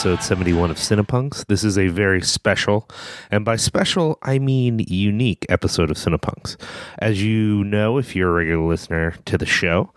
episode 0.00 0.22
71 0.22 0.70
of 0.70 0.78
Cinepunks. 0.78 1.44
This 1.44 1.62
is 1.62 1.76
a 1.76 1.88
very 1.88 2.22
special, 2.22 2.88
and 3.30 3.44
by 3.44 3.56
special, 3.56 4.16
I 4.22 4.38
mean 4.38 4.78
unique 4.88 5.44
episode 5.50 5.90
of 5.90 5.98
Cinepunks. 5.98 6.56
As 7.00 7.22
you 7.22 7.64
know, 7.64 7.98
if 7.98 8.16
you're 8.16 8.30
a 8.30 8.32
regular 8.32 8.66
listener 8.66 9.16
to 9.26 9.36
the 9.36 9.44
show, 9.44 9.92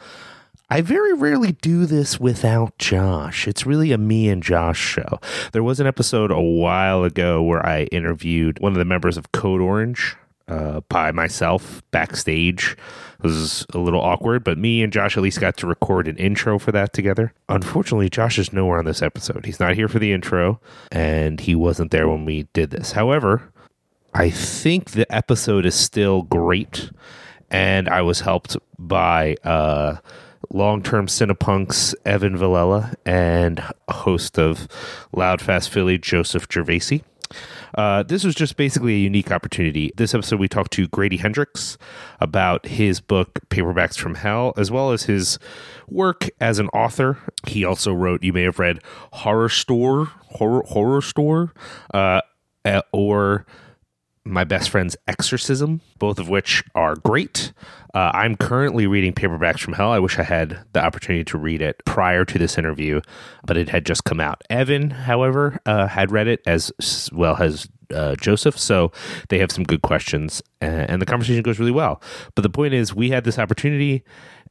I 0.69 0.81
very 0.81 1.13
rarely 1.13 1.53
do 1.53 1.85
this 1.85 2.19
without 2.19 2.77
Josh. 2.77 3.47
It's 3.47 3.65
really 3.65 3.93
a 3.93 3.97
me 3.97 4.27
and 4.27 4.43
Josh 4.43 4.77
show. 4.77 5.21
There 5.53 5.63
was 5.63 5.79
an 5.79 5.87
episode 5.87 6.31
a 6.31 6.41
while 6.41 7.05
ago 7.05 7.41
where 7.41 7.65
I 7.65 7.83
interviewed 7.83 8.59
one 8.59 8.73
of 8.73 8.79
the 8.79 8.83
members 8.83 9.15
of 9.15 9.31
Code 9.31 9.61
Orange 9.61 10.17
uh, 10.47 10.81
by 10.89 11.11
myself 11.11 11.81
backstage. 11.91 12.75
It 13.19 13.23
was 13.23 13.65
a 13.73 13.77
little 13.77 14.01
awkward, 14.01 14.43
but 14.43 14.57
me 14.57 14.83
and 14.83 14.91
Josh 14.91 15.15
at 15.15 15.23
least 15.23 15.39
got 15.39 15.55
to 15.57 15.67
record 15.67 16.07
an 16.07 16.17
intro 16.17 16.59
for 16.59 16.71
that 16.73 16.93
together. 16.93 17.33
Unfortunately, 17.47 18.09
Josh 18.09 18.37
is 18.37 18.51
nowhere 18.51 18.79
on 18.79 18.85
this 18.85 19.01
episode. 19.01 19.45
He's 19.45 19.59
not 19.59 19.75
here 19.75 19.87
for 19.87 19.99
the 19.99 20.11
intro, 20.11 20.59
and 20.91 21.39
he 21.39 21.55
wasn't 21.55 21.91
there 21.91 22.09
when 22.09 22.25
we 22.25 22.47
did 22.53 22.71
this. 22.71 22.91
However, 22.91 23.51
I 24.13 24.29
think 24.29 24.91
the 24.91 25.11
episode 25.13 25.65
is 25.65 25.75
still 25.75 26.23
great, 26.23 26.91
and 27.49 27.87
I 27.87 28.01
was 28.01 28.19
helped 28.19 28.57
by 28.77 29.37
uh, 29.43 29.97
long-term 30.49 31.07
Cinepunks 31.07 31.95
Evan 32.05 32.37
Villela 32.37 32.93
and 33.05 33.63
host 33.89 34.37
of 34.37 34.67
Loud 35.13 35.41
Fast 35.41 35.69
Philly 35.69 35.97
Joseph 35.97 36.47
Gervasi. 36.47 37.01
Uh, 37.73 38.03
this 38.03 38.23
was 38.23 38.35
just 38.35 38.55
basically 38.55 38.93
a 38.95 38.99
unique 38.99 39.31
opportunity. 39.31 39.91
This 39.97 40.13
episode, 40.13 40.39
we 40.39 40.47
talked 40.47 40.71
to 40.73 40.87
Grady 40.87 41.17
Hendrix 41.17 41.77
about 42.19 42.67
his 42.67 43.01
book, 43.01 43.39
Paperbacks 43.49 43.97
from 43.97 44.15
Hell, 44.15 44.53
as 44.57 44.71
well 44.71 44.91
as 44.91 45.03
his 45.03 45.39
work 45.87 46.29
as 46.39 46.59
an 46.59 46.67
author. 46.69 47.17
He 47.47 47.65
also 47.65 47.93
wrote, 47.93 48.23
you 48.23 48.33
may 48.33 48.43
have 48.43 48.59
read 48.59 48.79
Horrorstör, 49.13 50.07
Horror, 50.33 50.63
Horrorstör, 50.63 51.51
uh, 51.93 52.21
or 52.91 53.45
my 54.25 54.43
best 54.43 54.69
friend's 54.69 54.95
Exorcism, 55.07 55.81
both 55.99 56.19
of 56.19 56.29
which 56.29 56.63
are 56.75 56.95
great. 56.95 57.51
Uh, 57.93 58.11
I'm 58.13 58.35
currently 58.35 58.87
reading 58.87 59.13
Paperbacks 59.13 59.59
from 59.59 59.73
Hell. 59.73 59.91
I 59.91 59.99
wish 59.99 60.17
I 60.17 60.23
had 60.23 60.59
the 60.73 60.83
opportunity 60.83 61.23
to 61.25 61.37
read 61.37 61.61
it 61.61 61.81
prior 61.85 62.25
to 62.25 62.39
this 62.39 62.57
interview, 62.57 63.01
but 63.45 63.57
it 63.57 63.69
had 63.69 63.85
just 63.85 64.05
come 64.05 64.19
out. 64.19 64.41
Evan, 64.49 64.89
however, 64.89 65.59
uh, 65.65 65.87
had 65.87 66.11
read 66.11 66.27
it 66.27 66.41
as 66.45 66.71
well 67.11 67.35
as 67.39 67.67
uh, 67.93 68.15
Joseph, 68.15 68.57
so 68.57 68.91
they 69.29 69.39
have 69.39 69.51
some 69.51 69.63
good 69.63 69.81
questions, 69.81 70.41
and, 70.61 71.01
the 71.01 71.05
conversation 71.05 71.43
goes 71.43 71.59
really 71.59 71.71
well. 71.71 72.01
But 72.33 72.41
the 72.41 72.49
point 72.49 72.73
is, 72.73 72.95
we 72.95 73.09
had 73.09 73.25
this 73.25 73.37
opportunity, 73.37 74.03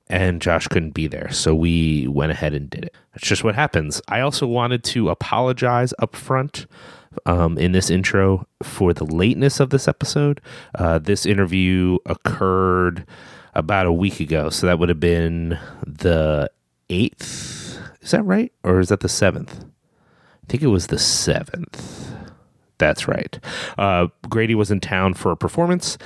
and 0.08 0.40
Josh 0.40 0.68
couldn't 0.68 0.92
be 0.92 1.08
there, 1.08 1.30
so 1.32 1.54
we 1.54 2.06
went 2.06 2.30
ahead 2.30 2.54
and 2.54 2.68
did 2.68 2.84
it. 2.84 2.94
That's 3.12 3.26
just 3.26 3.42
what 3.42 3.54
happens. 3.54 4.00
I 4.06 4.20
also 4.20 4.46
wanted 4.46 4.84
to 4.84 5.08
apologize 5.08 5.94
up 5.98 6.14
front 6.14 6.66
um, 7.26 7.58
in 7.58 7.72
this 7.72 7.90
intro 7.90 8.46
for 8.62 8.92
the 8.92 9.04
lateness 9.04 9.60
of 9.60 9.70
this 9.70 9.88
episode. 9.88 10.40
Uh, 10.74 10.98
this 10.98 11.26
interview 11.26 11.98
occurred 12.06 13.06
about 13.54 13.86
a 13.86 13.92
week 13.92 14.20
ago, 14.20 14.48
so 14.50 14.66
that 14.66 14.78
would 14.78 14.88
have 14.88 15.00
been 15.00 15.58
the 15.86 16.50
eighth. 16.90 17.78
Is 18.00 18.10
that 18.10 18.24
right, 18.24 18.52
or 18.64 18.80
is 18.80 18.88
that 18.88 19.00
the 19.00 19.08
seventh? 19.08 19.64
I 19.64 20.46
think 20.48 20.62
it 20.62 20.68
was 20.68 20.88
the 20.88 20.98
seventh. 20.98 22.12
That's 22.78 23.06
right. 23.06 23.38
Uh, 23.78 24.08
Grady 24.28 24.54
was 24.54 24.70
in 24.70 24.80
town 24.80 25.14
for 25.14 25.30
a 25.30 25.36
performance. 25.36 25.98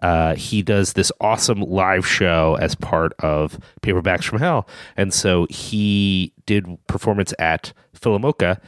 Uh, 0.00 0.34
he 0.34 0.62
does 0.62 0.94
this 0.94 1.12
awesome 1.20 1.60
live 1.60 2.06
show 2.06 2.56
as 2.60 2.74
part 2.74 3.12
of 3.18 3.58
Paperbacks 3.82 4.24
from 4.24 4.38
Hell, 4.38 4.66
and 4.96 5.12
so 5.12 5.46
he 5.50 6.32
did 6.46 6.66
performance 6.86 7.34
at 7.38 7.72
PhilaMOCA, 7.94 8.60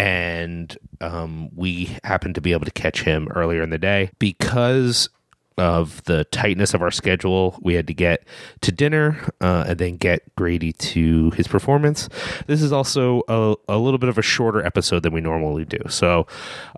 and 0.00 0.78
um, 1.02 1.50
we 1.54 1.94
happened 2.04 2.34
to 2.36 2.40
be 2.40 2.52
able 2.52 2.64
to 2.64 2.70
catch 2.70 3.02
him 3.02 3.28
earlier 3.34 3.62
in 3.62 3.68
the 3.68 3.76
day 3.76 4.10
because 4.18 5.10
of 5.58 6.02
the 6.04 6.24
tightness 6.24 6.72
of 6.72 6.80
our 6.80 6.90
schedule. 6.90 7.58
We 7.60 7.74
had 7.74 7.86
to 7.88 7.92
get 7.92 8.24
to 8.62 8.72
dinner 8.72 9.28
uh, 9.42 9.64
and 9.68 9.78
then 9.78 9.98
get 9.98 10.34
Grady 10.36 10.72
to 10.72 11.32
his 11.32 11.46
performance. 11.46 12.08
This 12.46 12.62
is 12.62 12.72
also 12.72 13.24
a, 13.28 13.54
a 13.68 13.76
little 13.76 13.98
bit 13.98 14.08
of 14.08 14.16
a 14.16 14.22
shorter 14.22 14.64
episode 14.64 15.02
than 15.02 15.12
we 15.12 15.20
normally 15.20 15.66
do. 15.66 15.80
So 15.90 16.26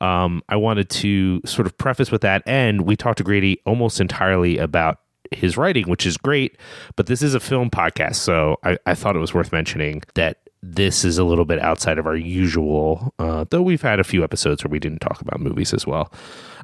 um, 0.01 0.43
I 0.49 0.57
wanted 0.57 0.91
to 0.91 1.43
sort 1.45 1.67
of 1.69 1.79
preface 1.79 2.11
with 2.11 2.23
that. 2.23 2.43
And 2.45 2.81
we 2.81 2.97
talked 2.97 3.19
to 3.19 3.25
Grady 3.25 3.61
almost 3.65 4.01
entirely 4.01 4.59
about 4.59 4.99
his 5.31 5.57
writing, 5.57 5.89
which 5.89 6.07
is 6.07 6.17
great, 6.17 6.59
but 6.97 7.07
this 7.07 7.23
is 7.23 7.35
a 7.35 7.41
film 7.41 7.71
podcast. 7.71 8.17
So 8.17 8.59
I, 8.65 8.79
I 8.85 8.97
thought 8.97 9.15
it 9.15 9.21
was 9.21 9.33
worth 9.33 9.53
mentioning 9.53 10.03
that 10.15 10.42
this 10.63 11.05
is 11.05 11.19
a 11.19 11.25
little 11.25 11.45
bit 11.45 11.59
outside 11.61 11.99
of 11.99 12.07
our 12.07 12.17
usual, 12.17 13.13
uh, 13.19 13.45
though 13.51 13.63
we've 13.63 13.83
had 13.83 13.99
a 13.99 14.05
few 14.05 14.23
episodes 14.23 14.63
where 14.63 14.71
we 14.71 14.79
didn't 14.79 15.01
talk 15.01 15.21
about 15.21 15.41
movies 15.41 15.75
as 15.75 15.87
well. 15.87 16.13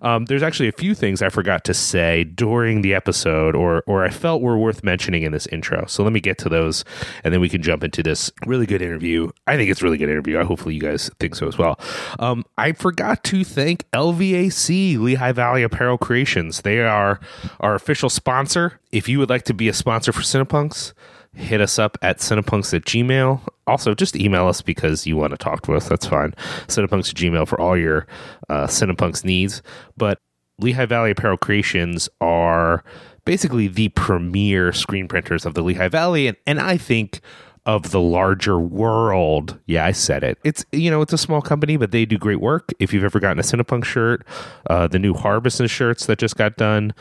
Um, 0.03 0.26
there's 0.26 0.44
actually 0.44 0.69
a 0.69 0.72
few 0.72 0.94
things 0.94 1.20
I 1.20 1.28
forgot 1.28 1.64
to 1.64 1.75
say 1.75 2.22
during 2.22 2.82
the 2.82 2.94
episode, 2.94 3.56
or 3.56 3.82
or 3.88 4.04
I 4.04 4.10
felt 4.10 4.41
were 4.41 4.56
worth 4.56 4.84
mentioning 4.84 5.25
in 5.25 5.32
this 5.32 5.48
intro. 5.48 5.84
So 5.87 6.04
let 6.04 6.12
me 6.12 6.20
get 6.20 6.38
to 6.38 6.48
those, 6.48 6.84
and 7.25 7.34
then 7.34 7.41
we 7.41 7.48
can 7.48 7.62
jump 7.62 7.82
into 7.82 8.04
this 8.04 8.31
really 8.47 8.66
good 8.66 8.81
interview. 8.81 9.31
I 9.48 9.56
think 9.56 9.70
it's 9.70 9.82
a 9.82 9.84
really 9.84 9.98
good 9.98 10.08
interview. 10.08 10.38
I 10.38 10.44
hopefully, 10.44 10.76
you 10.76 10.81
guys 10.81 11.10
think 11.19 11.34
so 11.34 11.48
as 11.48 11.58
well. 11.58 11.81
Um, 12.20 12.44
I 12.56 12.72
forgot 12.72 13.25
to 13.25 13.42
thank 13.42 13.91
LVAC 13.91 14.98
Lehigh 14.98 15.32
Valley 15.32 15.64
Apparel 15.64 15.98
Creations. 15.98 16.60
They 16.60 16.81
are 16.81 17.19
our 17.58 17.75
official 17.75 18.10
sponsor. 18.10 18.78
If 18.92 19.08
you 19.08 19.19
would 19.19 19.31
like 19.31 19.42
to 19.44 19.54
be 19.54 19.69
a 19.69 19.75
sponsor 19.75 20.12
for 20.12 20.22
Cinepunks 20.22 20.92
hit 21.34 21.60
us 21.60 21.78
up 21.78 21.96
at 22.02 22.18
cinepunks 22.18 22.74
at 22.74 22.84
gmail. 22.84 23.40
Also 23.66 23.94
just 23.94 24.16
email 24.16 24.46
us 24.46 24.62
because 24.62 25.06
you 25.06 25.16
want 25.16 25.30
to 25.32 25.36
talk 25.36 25.62
to 25.62 25.74
us. 25.74 25.88
That's 25.88 26.06
fine. 26.06 26.32
Cinepunks 26.66 27.10
at 27.10 27.16
gmail 27.16 27.46
for 27.46 27.60
all 27.60 27.76
your 27.76 28.06
uh, 28.48 28.66
cinepunks 28.66 29.24
needs. 29.24 29.62
But 29.96 30.18
lehigh 30.58 30.86
valley 30.86 31.10
apparel 31.10 31.36
creations 31.36 32.08
are 32.20 32.82
basically 33.24 33.68
the 33.68 33.90
premier 33.90 34.72
screen 34.72 35.06
printers 35.06 35.44
of 35.44 35.54
the 35.54 35.62
lehigh 35.62 35.88
valley. 35.88 36.28
And, 36.28 36.36
and 36.46 36.58
i 36.60 36.78
think 36.78 37.20
of 37.68 37.90
the 37.90 38.00
larger 38.00 38.58
world. 38.58 39.58
Yeah, 39.66 39.84
I 39.84 39.92
said 39.92 40.24
it. 40.24 40.38
It's 40.42 40.64
you 40.72 40.90
know 40.90 41.02
it's 41.02 41.12
a 41.12 41.18
small 41.18 41.42
company, 41.42 41.76
but 41.76 41.90
they 41.92 42.06
do 42.06 42.16
great 42.16 42.40
work. 42.40 42.72
If 42.80 42.94
you've 42.94 43.04
ever 43.04 43.20
gotten 43.20 43.38
a 43.38 43.42
Cinepunk 43.42 43.84
shirt, 43.84 44.26
uh, 44.70 44.88
the 44.88 44.98
new 44.98 45.12
Harbison 45.12 45.66
shirts 45.66 46.06
that 46.06 46.18
just 46.18 46.36
got 46.36 46.56
done. 46.56 46.94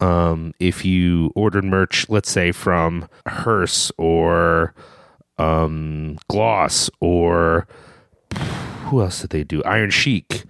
Um, 0.00 0.54
if 0.60 0.84
you 0.84 1.32
ordered 1.34 1.64
merch, 1.64 2.08
let's 2.08 2.30
say 2.30 2.52
from 2.52 3.08
Hearst 3.26 3.90
or 3.98 4.74
um, 5.38 6.18
Gloss 6.28 6.88
or 7.00 7.66
who 8.86 9.00
else 9.00 9.22
did 9.22 9.30
they 9.30 9.42
do? 9.42 9.60
Iron 9.64 9.90
Chic. 9.90 10.44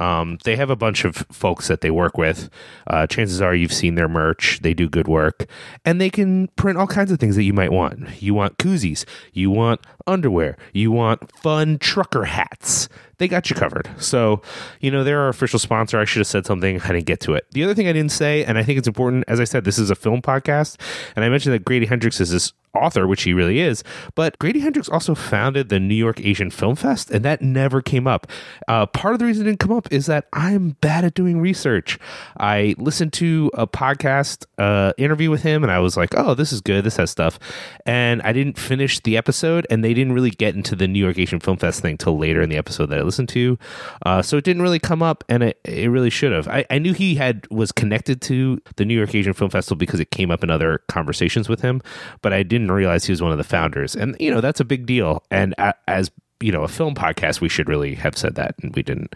Um, 0.00 0.38
they 0.44 0.56
have 0.56 0.70
a 0.70 0.76
bunch 0.76 1.04
of 1.04 1.16
folks 1.30 1.68
that 1.68 1.80
they 1.80 1.90
work 1.90 2.18
with. 2.18 2.50
Uh, 2.86 3.06
chances 3.06 3.40
are 3.40 3.54
you've 3.54 3.72
seen 3.72 3.94
their 3.94 4.08
merch. 4.08 4.60
They 4.62 4.74
do 4.74 4.88
good 4.88 5.08
work, 5.08 5.46
and 5.84 6.00
they 6.00 6.10
can 6.10 6.48
print 6.56 6.78
all 6.78 6.86
kinds 6.86 7.10
of 7.10 7.18
things 7.18 7.36
that 7.36 7.44
you 7.44 7.52
might 7.52 7.72
want. 7.72 8.22
You 8.22 8.34
want 8.34 8.58
koozies, 8.58 9.04
you 9.32 9.50
want 9.50 9.80
underwear, 10.06 10.56
you 10.72 10.92
want 10.92 11.30
fun 11.38 11.78
trucker 11.78 12.24
hats. 12.24 12.88
They 13.18 13.28
got 13.28 13.48
you 13.48 13.56
covered. 13.56 13.88
So, 13.98 14.42
you 14.80 14.90
know, 14.90 15.02
they're 15.02 15.20
our 15.20 15.28
official 15.28 15.58
sponsor. 15.58 15.98
I 15.98 16.04
should 16.04 16.20
have 16.20 16.26
said 16.26 16.44
something. 16.44 16.80
I 16.82 16.88
didn't 16.88 17.06
get 17.06 17.20
to 17.20 17.32
it. 17.32 17.46
The 17.52 17.64
other 17.64 17.74
thing 17.74 17.88
I 17.88 17.92
didn't 17.92 18.12
say, 18.12 18.44
and 18.44 18.58
I 18.58 18.62
think 18.62 18.78
it's 18.78 18.88
important, 18.88 19.24
as 19.26 19.40
I 19.40 19.44
said, 19.44 19.64
this 19.64 19.78
is 19.78 19.88
a 19.88 19.94
film 19.94 20.20
podcast, 20.20 20.78
and 21.16 21.24
I 21.24 21.28
mentioned 21.30 21.54
that 21.54 21.64
Grady 21.64 21.86
Hendrix 21.86 22.20
is 22.20 22.30
this 22.30 22.52
author, 22.76 23.06
which 23.06 23.22
he 23.22 23.32
really 23.32 23.60
is. 23.60 23.82
But 24.14 24.38
Grady 24.38 24.60
Hendrix 24.60 24.88
also 24.88 25.14
founded 25.14 25.68
the 25.68 25.80
New 25.80 25.94
York 25.94 26.20
Asian 26.20 26.50
Film 26.50 26.76
Fest, 26.76 27.10
and 27.10 27.24
that 27.24 27.42
never 27.42 27.82
came 27.82 28.06
up. 28.06 28.26
Uh, 28.68 28.86
part 28.86 29.14
of 29.14 29.18
the 29.18 29.26
reason 29.26 29.46
it 29.46 29.50
didn't 29.50 29.60
come 29.60 29.72
up 29.72 29.92
is 29.92 30.06
that 30.06 30.26
I'm 30.32 30.70
bad 30.80 31.04
at 31.04 31.14
doing 31.14 31.40
research. 31.40 31.98
I 32.38 32.74
listened 32.78 33.12
to 33.14 33.50
a 33.54 33.66
podcast 33.66 34.46
uh, 34.58 34.92
interview 34.98 35.30
with 35.30 35.42
him, 35.42 35.62
and 35.62 35.72
I 35.72 35.78
was 35.78 35.96
like, 35.96 36.14
oh, 36.16 36.34
this 36.34 36.52
is 36.52 36.60
good. 36.60 36.84
This 36.84 36.96
has 36.96 37.10
stuff. 37.10 37.38
And 37.84 38.22
I 38.22 38.32
didn't 38.32 38.58
finish 38.58 39.00
the 39.00 39.16
episode, 39.16 39.66
and 39.70 39.84
they 39.84 39.94
didn't 39.94 40.12
really 40.12 40.30
get 40.30 40.54
into 40.54 40.76
the 40.76 40.88
New 40.88 41.02
York 41.02 41.18
Asian 41.18 41.40
Film 41.40 41.56
Fest 41.56 41.80
thing 41.80 41.96
till 41.96 42.18
later 42.18 42.42
in 42.42 42.48
the 42.48 42.56
episode 42.56 42.86
that 42.86 42.98
I 42.98 43.02
listened 43.02 43.28
to. 43.30 43.58
Uh, 44.04 44.22
so 44.22 44.36
it 44.36 44.44
didn't 44.44 44.62
really 44.62 44.78
come 44.78 45.02
up, 45.02 45.24
and 45.28 45.42
it, 45.42 45.60
it 45.64 45.90
really 45.90 46.10
should 46.10 46.32
have. 46.32 46.48
I, 46.48 46.64
I 46.70 46.78
knew 46.78 46.92
he 46.92 47.14
had 47.16 47.46
was 47.50 47.72
connected 47.72 48.20
to 48.22 48.60
the 48.76 48.84
New 48.84 48.96
York 48.96 49.14
Asian 49.14 49.32
Film 49.32 49.50
Festival 49.50 49.76
because 49.76 50.00
it 50.00 50.10
came 50.10 50.30
up 50.30 50.42
in 50.42 50.50
other 50.50 50.82
conversations 50.88 51.48
with 51.48 51.60
him, 51.60 51.82
but 52.22 52.32
I 52.32 52.42
didn't 52.42 52.65
realize 52.74 53.04
he 53.04 53.12
was 53.12 53.22
one 53.22 53.32
of 53.32 53.38
the 53.38 53.44
founders. 53.44 53.94
And, 53.94 54.16
you 54.18 54.30
know, 54.30 54.40
that's 54.40 54.60
a 54.60 54.64
big 54.64 54.86
deal. 54.86 55.22
And 55.30 55.54
as, 55.88 56.10
you 56.40 56.52
know, 56.52 56.62
a 56.62 56.68
film 56.68 56.94
podcast, 56.94 57.40
we 57.40 57.48
should 57.48 57.68
really 57.68 57.94
have 57.94 58.16
said 58.16 58.34
that, 58.34 58.54
and 58.62 58.74
we 58.74 58.82
didn't. 58.82 59.14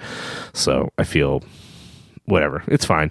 So 0.53 0.91
I 0.99 1.05
feel 1.05 1.43
whatever. 2.25 2.63
It's 2.69 2.85
fine. 2.85 3.11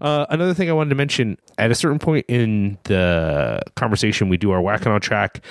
Uh, 0.00 0.26
another 0.30 0.54
thing 0.54 0.70
I 0.70 0.72
wanted 0.72 0.90
to 0.90 0.96
mention 0.96 1.36
at 1.58 1.70
a 1.70 1.74
certain 1.74 1.98
point 1.98 2.24
in 2.28 2.78
the 2.84 3.60
conversation, 3.74 4.28
we 4.28 4.36
do 4.36 4.50
our 4.52 4.62
whacking 4.62 4.92
on 4.92 5.00
track, 5.00 5.44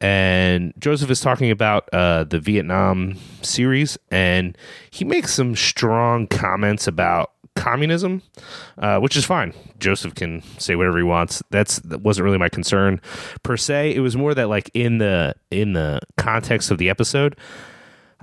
and 0.00 0.72
Joseph 0.78 1.10
is 1.10 1.20
talking 1.20 1.50
about 1.50 1.88
uh, 1.92 2.24
the 2.24 2.38
Vietnam 2.38 3.16
series, 3.42 3.98
and 4.10 4.56
he 4.90 5.04
makes 5.04 5.34
some 5.34 5.56
strong 5.56 6.26
comments 6.28 6.86
about 6.86 7.32
communism, 7.56 8.22
uh, 8.78 8.98
which 8.98 9.16
is 9.16 9.24
fine. 9.24 9.52
Joseph 9.78 10.14
can 10.14 10.42
say 10.58 10.76
whatever 10.76 10.98
he 10.98 11.04
wants. 11.04 11.42
That's 11.50 11.78
that 11.80 12.00
wasn't 12.00 12.24
really 12.24 12.38
my 12.38 12.48
concern 12.48 13.00
per 13.42 13.56
se. 13.56 13.94
It 13.94 14.00
was 14.00 14.16
more 14.16 14.34
that 14.34 14.48
like 14.48 14.70
in 14.74 14.98
the 14.98 15.34
in 15.50 15.72
the 15.72 16.00
context 16.16 16.70
of 16.70 16.78
the 16.78 16.88
episode, 16.88 17.36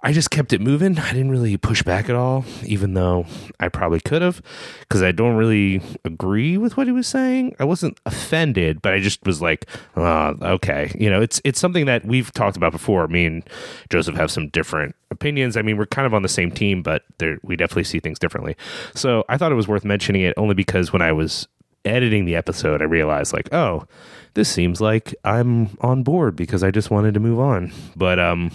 I 0.04 0.14
just 0.14 0.30
kept 0.30 0.54
it 0.54 0.62
moving. 0.62 1.00
I 1.00 1.12
didn't 1.12 1.32
really 1.32 1.58
push 1.58 1.82
back 1.82 2.08
at 2.10 2.16
all, 2.16 2.46
even 2.64 2.94
though 2.94 3.26
I 3.60 3.68
probably 3.70 4.00
could 4.00 4.22
have, 4.22 4.42
because 4.82 5.02
I 5.02 5.12
don't 5.12 5.36
really 5.36 5.82
agree 6.06 6.58
with 6.58 6.78
what 6.78 6.88
he 6.88 6.94
was 6.94 7.08
saying. 7.08 7.56
I 7.60 7.64
wasn't 7.64 8.00
offended, 8.06 8.82
but 8.82 8.94
I 8.94 9.00
just 9.00 9.26
was 9.26 9.42
like, 9.42 9.66
oh, 9.96 10.36
okay, 10.42 10.96
you 11.00 11.10
know, 11.10 11.22
it's 11.22 11.42
it's 11.44 11.60
something 11.60 11.86
that 11.88 12.06
we've 12.06 12.32
talked 12.34 12.58
about 12.58 12.72
before. 12.72 13.08
Me 13.08 13.26
and 13.26 13.44
Joseph 13.90 14.16
have 14.16 14.30
some 14.30 14.50
different 14.50 14.96
opinions. 15.10 15.58
I 15.58 15.64
mean, 15.64 15.78
we're 15.78 15.88
kind 15.88 16.06
of 16.06 16.14
on 16.14 16.22
the 16.22 16.30
same 16.30 16.52
team, 16.52 16.84
but 16.84 17.04
we 17.44 17.56
definitely 17.56 17.86
see 17.86 18.00
things 18.00 18.20
differently. 18.20 18.56
So 18.94 19.26
I 19.30 19.38
thought 19.38 19.52
it 19.52 19.56
was 19.56 19.68
worth 19.68 19.84
mentioning 19.84 20.22
it 20.22 20.34
only 20.38 20.54
because 20.54 20.94
when 20.94 21.02
I 21.02 21.12
was 21.12 21.48
editing 21.86 22.26
the 22.26 22.36
episode, 22.36 22.82
I 22.82 22.86
realized 22.86 23.34
like, 23.34 23.52
oh, 23.54 23.88
this 24.36 24.50
seems 24.50 24.80
like 24.80 25.16
I'm 25.24 25.76
on 25.82 26.04
board 26.04 26.36
because 26.36 26.64
I 26.64 26.70
just 26.70 26.92
wanted 26.92 27.16
to 27.16 27.20
move 27.20 27.40
on, 27.40 27.72
but 27.96 28.20
um 28.20 28.52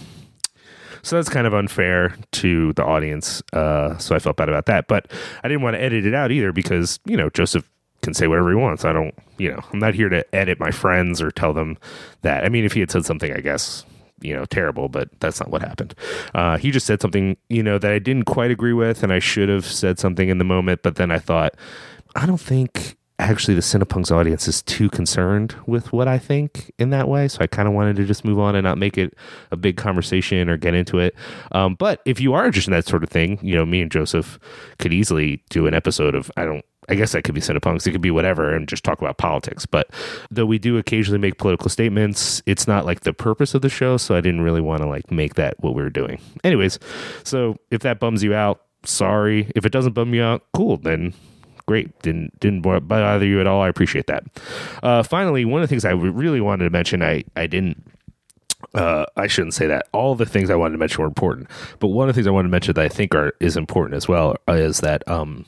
so 1.03 1.17
that's 1.17 1.29
kind 1.29 1.45
of 1.45 1.53
unfair 1.53 2.15
to 2.31 2.73
the 2.73 2.83
audience. 2.83 3.43
Uh, 3.51 3.97
so 3.97 4.15
I 4.15 4.19
felt 4.19 4.37
bad 4.37 4.49
about 4.49 4.65
that. 4.67 4.87
But 4.87 5.11
I 5.43 5.47
didn't 5.47 5.61
want 5.61 5.75
to 5.75 5.81
edit 5.81 6.05
it 6.05 6.13
out 6.13 6.31
either 6.31 6.51
because, 6.51 6.99
you 7.05 7.17
know, 7.17 7.29
Joseph 7.29 7.69
can 8.01 8.13
say 8.13 8.27
whatever 8.27 8.49
he 8.49 8.55
wants. 8.55 8.85
I 8.85 8.93
don't, 8.93 9.13
you 9.37 9.51
know, 9.51 9.59
I'm 9.71 9.79
not 9.79 9.93
here 9.93 10.09
to 10.09 10.25
edit 10.33 10.59
my 10.59 10.71
friends 10.71 11.21
or 11.21 11.29
tell 11.29 11.53
them 11.53 11.77
that. 12.21 12.45
I 12.45 12.49
mean, 12.49 12.63
if 12.63 12.73
he 12.73 12.79
had 12.79 12.89
said 12.89 13.05
something, 13.05 13.33
I 13.33 13.41
guess, 13.41 13.85
you 14.21 14.33
know, 14.33 14.45
terrible, 14.45 14.87
but 14.87 15.09
that's 15.19 15.39
not 15.39 15.49
what 15.49 15.61
happened. 15.61 15.93
Uh, 16.33 16.57
he 16.57 16.71
just 16.71 16.85
said 16.85 17.01
something, 17.01 17.35
you 17.49 17.63
know, 17.63 17.77
that 17.77 17.91
I 17.91 17.99
didn't 17.99 18.23
quite 18.23 18.51
agree 18.51 18.73
with, 18.73 19.03
and 19.03 19.11
I 19.11 19.19
should 19.19 19.49
have 19.49 19.65
said 19.65 19.99
something 19.99 20.29
in 20.29 20.37
the 20.37 20.45
moment. 20.45 20.83
But 20.83 20.95
then 20.95 21.11
I 21.11 21.19
thought, 21.19 21.55
I 22.15 22.25
don't 22.25 22.39
think 22.39 22.95
actually 23.19 23.53
the 23.53 23.61
Cinepunks 23.61 24.11
audience 24.11 24.47
is 24.47 24.61
too 24.61 24.89
concerned 24.89 25.55
with 25.65 25.93
what 25.93 26.07
I 26.07 26.17
think 26.17 26.71
in 26.79 26.89
that 26.89 27.07
way. 27.07 27.27
So 27.27 27.39
I 27.41 27.47
kind 27.47 27.67
of 27.67 27.73
wanted 27.73 27.95
to 27.97 28.05
just 28.05 28.25
move 28.25 28.39
on 28.39 28.55
and 28.55 28.63
not 28.63 28.77
make 28.77 28.97
it 28.97 29.15
a 29.51 29.55
big 29.55 29.77
conversation 29.77 30.49
or 30.49 30.57
get 30.57 30.73
into 30.73 30.99
it. 30.99 31.15
Um, 31.51 31.75
but 31.75 32.01
if 32.05 32.19
you 32.19 32.33
are 32.33 32.45
interested 32.45 32.71
in 32.71 32.77
that 32.77 32.87
sort 32.87 33.03
of 33.03 33.09
thing, 33.09 33.39
you 33.41 33.55
know, 33.55 33.65
me 33.65 33.81
and 33.81 33.91
Joseph 33.91 34.39
could 34.79 34.93
easily 34.93 35.43
do 35.49 35.67
an 35.67 35.73
episode 35.73 36.15
of, 36.15 36.31
I 36.37 36.45
don't, 36.45 36.65
I 36.89 36.95
guess 36.95 37.13
that 37.13 37.23
could 37.23 37.35
be 37.35 37.39
Cinepunks. 37.39 37.87
It 37.87 37.91
could 37.91 38.01
be 38.01 38.11
whatever 38.11 38.53
and 38.53 38.67
just 38.67 38.83
talk 38.83 38.99
about 38.99 39.17
politics. 39.17 39.65
But 39.65 39.89
though 40.29 40.45
we 40.45 40.59
do 40.59 40.77
occasionally 40.77 41.19
make 41.19 41.37
political 41.37 41.69
statements, 41.69 42.41
it's 42.45 42.67
not 42.67 42.85
like 42.85 43.01
the 43.01 43.13
purpose 43.13 43.53
of 43.53 43.61
the 43.61 43.69
show. 43.69 43.95
So 43.97 44.15
I 44.15 44.21
didn't 44.21 44.41
really 44.41 44.59
want 44.59 44.81
to 44.81 44.87
like 44.87 45.09
make 45.11 45.35
that 45.35 45.55
what 45.59 45.75
we 45.75 45.83
were 45.83 45.89
doing. 45.89 46.19
Anyways, 46.43 46.79
so 47.23 47.55
if 47.71 47.81
that 47.83 47.99
bums 47.99 48.21
you 48.21 48.33
out, 48.33 48.63
sorry. 48.83 49.49
If 49.55 49.65
it 49.65 49.71
doesn't 49.71 49.93
bum 49.93 50.13
you 50.13 50.23
out, 50.23 50.43
cool. 50.53 50.75
Then 50.75 51.13
great. 51.65 51.97
Didn't 52.01 52.39
didn't 52.39 52.61
bother 52.61 53.25
you 53.25 53.39
at 53.39 53.47
all. 53.47 53.61
I 53.61 53.67
appreciate 53.67 54.07
that. 54.07 54.23
Uh, 54.81 55.03
finally, 55.03 55.45
one 55.45 55.61
of 55.61 55.69
the 55.69 55.71
things 55.71 55.85
I 55.85 55.91
really 55.91 56.41
wanted 56.41 56.65
to 56.65 56.69
mention, 56.69 57.01
I 57.01 57.23
I 57.35 57.47
didn't. 57.47 57.85
Uh, 58.73 59.05
I 59.17 59.27
shouldn't 59.27 59.53
say 59.53 59.67
that. 59.67 59.87
All 59.91 60.15
the 60.15 60.25
things 60.25 60.49
I 60.49 60.55
wanted 60.55 60.73
to 60.73 60.77
mention 60.77 61.01
were 61.01 61.07
important, 61.07 61.49
but 61.79 61.89
one 61.89 62.07
of 62.07 62.15
the 62.15 62.17
things 62.17 62.27
I 62.27 62.31
wanted 62.31 62.47
to 62.47 62.51
mention 62.51 62.73
that 62.73 62.85
I 62.85 62.87
think 62.87 63.13
are 63.13 63.33
is 63.39 63.57
important 63.57 63.95
as 63.95 64.07
well 64.07 64.35
is 64.47 64.79
that 64.79 65.07
um, 65.07 65.45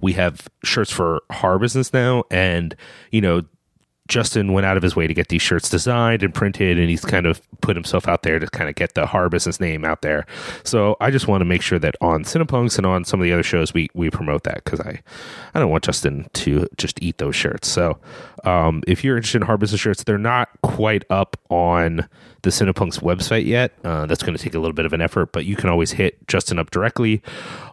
we 0.00 0.12
have 0.12 0.48
shirts 0.64 0.92
for 0.92 1.22
horror 1.32 1.58
business 1.58 1.92
now, 1.92 2.24
and 2.30 2.76
you 3.10 3.20
know 3.20 3.42
Justin 4.08 4.52
went 4.52 4.66
out 4.66 4.76
of 4.76 4.82
his 4.82 4.96
way 4.96 5.06
to 5.06 5.14
get 5.14 5.28
these 5.28 5.42
shirts 5.42 5.68
designed 5.68 6.22
and 6.22 6.34
printed, 6.34 6.78
and 6.78 6.88
he's 6.88 7.04
kind 7.04 7.26
of 7.26 7.40
put 7.60 7.76
himself 7.76 8.08
out 8.08 8.22
there 8.22 8.38
to 8.38 8.46
kind 8.48 8.68
of 8.68 8.74
get 8.74 8.94
the 8.94 9.06
horror 9.06 9.28
business 9.28 9.60
name 9.60 9.84
out 9.84 10.02
there. 10.02 10.26
So 10.64 10.96
I 11.00 11.10
just 11.10 11.28
want 11.28 11.42
to 11.42 11.44
make 11.44 11.62
sure 11.62 11.78
that 11.78 11.94
on 12.00 12.24
Cinepunks 12.24 12.78
and 12.78 12.86
on 12.86 13.04
some 13.04 13.20
of 13.20 13.24
the 13.24 13.32
other 13.32 13.42
shows 13.42 13.74
we 13.74 13.88
we 13.94 14.10
promote 14.10 14.44
that 14.44 14.64
because 14.64 14.80
I 14.80 15.00
I 15.54 15.60
don't 15.60 15.70
want 15.70 15.84
Justin 15.84 16.26
to 16.32 16.66
just 16.76 17.00
eat 17.02 17.18
those 17.18 17.36
shirts. 17.36 17.68
So 17.68 17.98
um, 18.44 18.82
if 18.86 19.04
you're 19.04 19.16
interested 19.16 19.42
in 19.42 19.46
horror 19.46 19.58
business 19.58 19.80
shirts, 19.80 20.04
they're 20.04 20.18
not 20.18 20.48
quite 20.62 21.04
up 21.10 21.36
on 21.50 22.08
the 22.42 22.50
Cinepunks 22.50 23.00
website 23.00 23.46
yet. 23.46 23.72
Uh, 23.84 24.06
that's 24.06 24.22
going 24.22 24.36
to 24.36 24.42
take 24.42 24.54
a 24.54 24.58
little 24.58 24.74
bit 24.74 24.86
of 24.86 24.92
an 24.92 25.00
effort, 25.00 25.32
but 25.32 25.44
you 25.44 25.56
can 25.56 25.68
always 25.68 25.92
hit 25.92 26.26
Justin 26.28 26.58
up 26.58 26.70
directly 26.70 27.22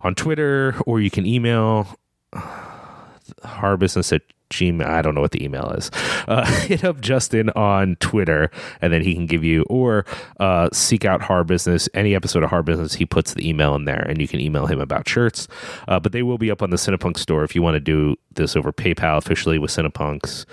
on 0.01 0.15
Twitter 0.15 0.75
or 0.85 0.99
you 0.99 1.09
can 1.09 1.25
email 1.25 1.97
horror 3.43 3.77
business 3.77 4.11
at 4.11 4.21
Gmail. 4.55 4.85
I 4.85 5.01
don't 5.01 5.15
know 5.15 5.21
what 5.21 5.31
the 5.31 5.43
email 5.43 5.69
is. 5.71 5.91
Uh, 6.27 6.45
hit 6.61 6.83
up 6.83 7.01
Justin 7.01 7.49
on 7.51 7.95
Twitter, 7.99 8.49
and 8.81 8.91
then 8.91 9.01
he 9.01 9.13
can 9.13 9.25
give 9.25 9.43
you 9.43 9.63
or 9.63 10.05
uh, 10.39 10.69
seek 10.73 11.05
out 11.05 11.21
Horror 11.21 11.43
Business. 11.43 11.89
Any 11.93 12.15
episode 12.15 12.43
of 12.43 12.49
Horror 12.49 12.63
Business, 12.63 12.95
he 12.95 13.05
puts 13.05 13.33
the 13.33 13.47
email 13.47 13.75
in 13.75 13.85
there, 13.85 14.05
and 14.07 14.19
you 14.19 14.27
can 14.27 14.39
email 14.39 14.65
him 14.65 14.79
about 14.79 15.07
shirts. 15.07 15.47
Uh, 15.87 15.99
but 15.99 16.11
they 16.11 16.23
will 16.23 16.37
be 16.37 16.51
up 16.51 16.61
on 16.61 16.69
the 16.69 16.77
Cinepunk 16.77 17.17
store 17.17 17.43
if 17.43 17.55
you 17.55 17.61
want 17.61 17.75
to 17.75 17.79
do 17.79 18.15
this 18.33 18.55
over 18.55 18.71
PayPal 18.71 19.17
officially 19.17 19.59
with 19.59 19.71
Cinepunks. 19.71 20.45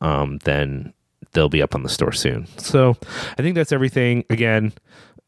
Um, 0.00 0.38
then 0.44 0.92
they'll 1.32 1.48
be 1.48 1.62
up 1.62 1.74
on 1.74 1.82
the 1.82 1.88
store 1.88 2.12
soon. 2.12 2.46
So 2.58 2.96
I 3.38 3.42
think 3.42 3.54
that's 3.54 3.72
everything. 3.72 4.24
Again, 4.30 4.72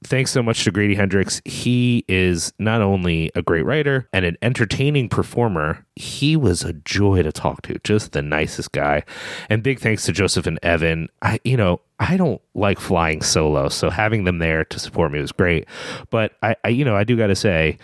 thanks 0.05 0.31
so 0.31 0.43
much 0.43 0.65
to 0.65 0.71
Grady 0.71 0.95
Hendrix. 0.95 1.41
He 1.45 2.05
is 2.09 2.53
not 2.59 2.81
only 2.81 3.31
a 3.35 3.43
great 3.43 3.65
writer 3.65 4.09
and 4.13 4.25
an 4.25 4.37
entertaining 4.43 5.09
performer, 5.09 5.85
he 5.97 6.37
was 6.37 6.63
a 6.63 6.73
joy 6.73 7.23
to 7.23 7.33
talk 7.33 7.63
to, 7.63 7.79
just 7.85 8.13
the 8.13 8.23
nicest 8.23 8.73
guy. 8.73 9.05
And 9.51 9.63
big 9.63 9.81
thanks 9.81 10.05
to 10.07 10.13
Joseph 10.13 10.47
and 10.47 10.59
Evan. 10.63 11.09
I, 11.23 11.41
you 11.45 11.57
know, 11.57 11.81
I 11.99 12.17
don't 12.17 12.41
like 12.55 12.79
flying 12.79 13.23
solo, 13.23 13.69
so 13.69 13.91
having 13.91 14.25
them 14.25 14.39
there 14.39 14.65
to 14.67 14.79
support 14.79 15.11
me 15.11 15.21
was 15.21 15.33
great. 15.33 15.67
But 16.11 16.33
I, 16.43 16.55
I 16.65 16.69
you 16.69 16.85
know, 16.85 16.97
I 16.97 17.05
do 17.05 17.17
got 17.17 17.29
to 17.29 17.37
say, 17.37 17.79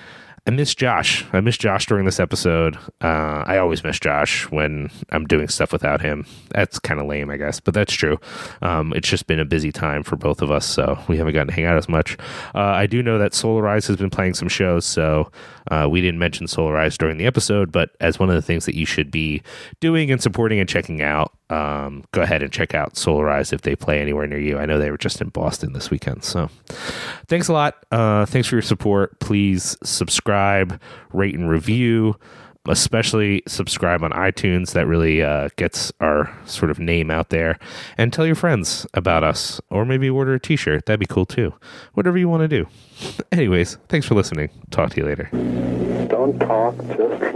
I 0.47 0.51
miss 0.51 0.75
Josh. 0.75 1.25
I 1.33 1.41
miss 1.41 1.57
Josh 1.57 1.87
during 1.87 2.05
this 2.05 2.21
episode. 2.21 2.77
Uh, 3.01 3.45
I 3.47 3.57
always 3.57 3.83
miss 3.83 3.99
Josh 3.99 4.45
when 4.51 4.91
I'm 5.09 5.25
doing 5.27 5.49
stuff 5.49 5.73
without 5.73 6.03
him. 6.03 6.27
That's 6.51 6.79
kind 6.79 7.01
of 7.01 7.07
lame, 7.07 7.31
I 7.31 7.39
guess, 7.39 7.61
but 7.61 7.73
that's 7.73 7.95
true. 7.95 8.19
Um, 8.61 8.93
it's 8.95 9.09
just 9.09 9.27
been 9.27 9.41
a 9.41 9.47
busy 9.47 9.73
time 9.73 10.03
for 10.03 10.17
both 10.17 10.43
of 10.43 10.51
us, 10.51 10.67
so 10.67 10.99
we 11.09 11.17
haven't 11.17 11.33
gotten 11.33 11.49
to 11.49 11.55
hang 11.55 11.65
out 11.65 11.79
as 11.79 11.89
much. 11.89 12.19
Uh, 12.55 12.59
I 12.59 12.87
do 12.87 13.03
know 13.03 13.17
that 13.19 13.33
Solarize 13.33 13.87
has 13.87 13.97
been 13.97 14.11
playing 14.11 14.35
some 14.35 14.49
shows, 14.49 14.85
so 14.85 15.31
uh, 15.71 15.89
we 15.91 16.01
didn't 16.01 16.19
mention 16.19 16.47
Solarize 16.47 16.99
during 16.99 17.17
the 17.17 17.27
episode, 17.27 17.73
but 17.73 17.91
as 18.01 18.19
one 18.19 18.29
of 18.29 18.35
the 18.35 18.43
things 18.43 18.67
that 18.67 18.75
you 18.75 18.85
should 18.85 19.11
be 19.11 19.43
doing 19.81 20.11
and 20.11 20.21
supporting 20.23 20.61
and 20.61 20.69
checking 20.69 21.03
out, 21.03 21.33
um, 21.51 22.05
go 22.13 22.23
ahead 22.23 22.43
and 22.43 22.53
check 22.53 22.75
out 22.75 22.95
Solarize 22.95 23.53
if 23.53 23.63
they 23.63 23.75
play 23.75 24.01
anywhere 24.01 24.27
near 24.27 24.41
you. 24.41 24.59
I 24.59 24.67
know 24.67 24.79
they 24.79 24.91
were 24.91 24.99
just 24.99 25.21
in 25.21 25.29
Boston 25.31 25.73
this 25.73 25.91
weekend. 25.91 26.25
So 26.25 26.51
thanks 27.29 27.49
a 27.49 27.53
lot. 27.53 27.85
Uh, 27.91 28.27
thanks 28.27 28.49
for 28.49 28.57
your 28.57 28.63
support. 28.63 29.19
Please 29.21 29.77
subscribe, 29.83 30.81
rate, 31.13 31.35
and 31.35 31.49
review. 31.49 32.17
Especially 32.67 33.43
subscribe 33.47 34.03
on 34.03 34.11
iTunes. 34.13 34.73
That 34.73 34.87
really 34.87 35.23
uh, 35.23 35.51
gets 35.57 35.93
our 36.01 36.35
sort 36.47 36.71
of 36.71 36.79
name 36.79 37.11
out 37.11 37.31
there. 37.31 37.59
And 37.99 38.13
tell 38.13 38.25
your 38.27 38.35
friends 38.35 38.87
about 38.95 39.23
us, 39.23 39.61
or 39.71 39.85
maybe 39.85 40.09
order 40.09 40.35
a 40.35 40.41
t 40.41 40.57
shirt. 40.57 40.87
That'd 40.87 41.01
be 41.01 41.07
cool 41.07 41.27
too. 41.27 41.53
Whatever 41.93 42.17
you 42.17 42.29
want 42.29 42.43
to 42.43 42.49
do. 42.49 42.67
Anyways, 43.33 43.77
thanks 43.89 44.07
for 44.07 44.15
listening. 44.15 44.51
Talk 44.71 44.91
to 44.91 45.01
you 45.01 45.07
later. 45.07 45.29
Don't 46.09 46.39
talk, 46.39 46.77
just 46.97 47.34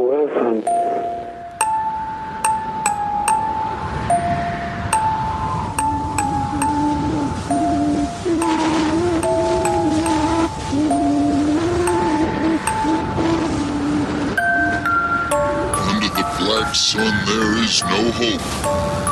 black 16.75 17.25
there 17.25 17.65
is 17.65 17.83
no 17.85 18.11
hope, 18.13 18.45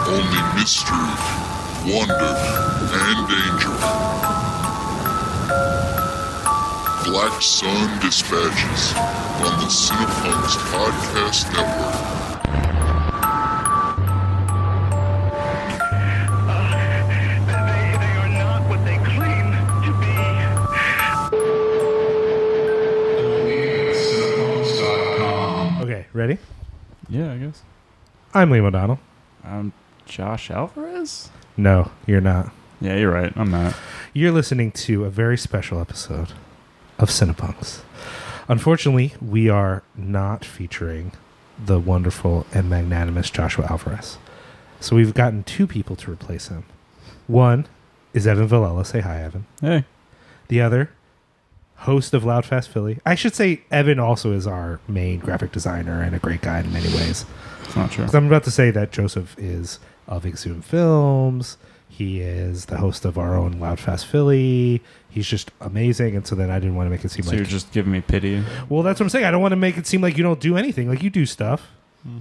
only 0.06 0.60
mystery, 0.60 0.96
wonder, 1.90 2.34
and 2.92 3.28
danger. 3.28 3.76
Black 7.10 7.40
Sun 7.40 8.00
Dispatches 8.00 8.92
on 9.40 9.58
the 9.60 9.70
Cinepunks 9.70 10.56
Podcast 10.70 11.50
Network. 11.54 12.25
Yeah, 27.08 27.32
I 27.32 27.36
guess. 27.38 27.62
I'm 28.34 28.50
Liam 28.50 28.64
O'Donnell. 28.64 28.98
I'm 29.44 29.72
Josh 30.06 30.50
Alvarez. 30.50 31.30
No, 31.56 31.90
you're 32.06 32.20
not. 32.20 32.52
Yeah, 32.80 32.96
you're 32.96 33.12
right. 33.12 33.32
I'm 33.36 33.50
not. 33.50 33.74
You're 34.12 34.32
listening 34.32 34.72
to 34.72 35.04
a 35.04 35.10
very 35.10 35.38
special 35.38 35.80
episode 35.80 36.32
of 36.98 37.08
Cinepunks. 37.08 37.82
Unfortunately, 38.48 39.14
we 39.22 39.48
are 39.48 39.82
not 39.94 40.44
featuring 40.44 41.12
the 41.64 41.78
wonderful 41.78 42.44
and 42.52 42.68
magnanimous 42.68 43.30
Joshua 43.30 43.66
Alvarez. 43.70 44.18
So 44.80 44.96
we've 44.96 45.14
gotten 45.14 45.44
two 45.44 45.66
people 45.66 45.96
to 45.96 46.10
replace 46.10 46.48
him. 46.48 46.64
One 47.28 47.66
is 48.14 48.26
Evan 48.26 48.48
Villela. 48.48 48.84
Say 48.84 49.00
hi, 49.00 49.22
Evan. 49.22 49.46
Hey. 49.60 49.84
The 50.48 50.60
other 50.60 50.90
host 51.76 52.14
of 52.14 52.22
Loudfast 52.24 52.68
Philly. 52.68 52.98
I 53.04 53.14
should 53.14 53.34
say 53.34 53.60
Evan 53.70 53.98
also 53.98 54.32
is 54.32 54.46
our 54.46 54.80
main 54.88 55.18
graphic 55.20 55.52
designer 55.52 56.00
and 56.02 56.14
a 56.14 56.18
great 56.18 56.40
guy 56.40 56.60
in 56.60 56.72
many 56.72 56.88
ways. 56.88 57.24
It's 57.64 57.76
not 57.76 57.90
true. 57.90 58.04
'Cause 58.04 58.14
I'm 58.14 58.26
about 58.26 58.44
to 58.44 58.50
say 58.50 58.70
that 58.70 58.92
Joseph 58.92 59.34
is 59.38 59.78
of 60.08 60.24
Exhumed 60.24 60.64
Films. 60.64 61.56
He 61.88 62.20
is 62.20 62.66
the 62.66 62.78
host 62.78 63.04
of 63.04 63.16
our 63.18 63.36
own 63.36 63.54
Loudfast 63.54 64.04
Philly. 64.04 64.82
He's 65.08 65.26
just 65.26 65.50
amazing, 65.60 66.14
and 66.14 66.26
so 66.26 66.34
then 66.34 66.50
I 66.50 66.58
didn't 66.58 66.74
want 66.76 66.86
to 66.86 66.90
make 66.90 67.04
it 67.04 67.10
seem 67.10 67.22
So 67.24 67.30
like 67.30 67.38
you're 67.38 67.46
just 67.46 67.72
giving 67.72 67.90
me 67.92 68.00
pity. 68.02 68.42
well, 68.68 68.82
that's 68.82 69.00
what 69.00 69.06
I'm 69.06 69.10
saying. 69.10 69.24
I 69.24 69.30
don't 69.30 69.40
want 69.40 69.52
to 69.52 69.56
make 69.56 69.78
it 69.78 69.86
seem 69.86 70.00
like 70.02 70.16
you 70.18 70.22
don't 70.22 70.40
do 70.40 70.56
anything. 70.56 70.88
Like 70.88 71.02
you 71.02 71.08
do 71.10 71.24
stuff. 71.24 71.68
Hmm. 72.02 72.18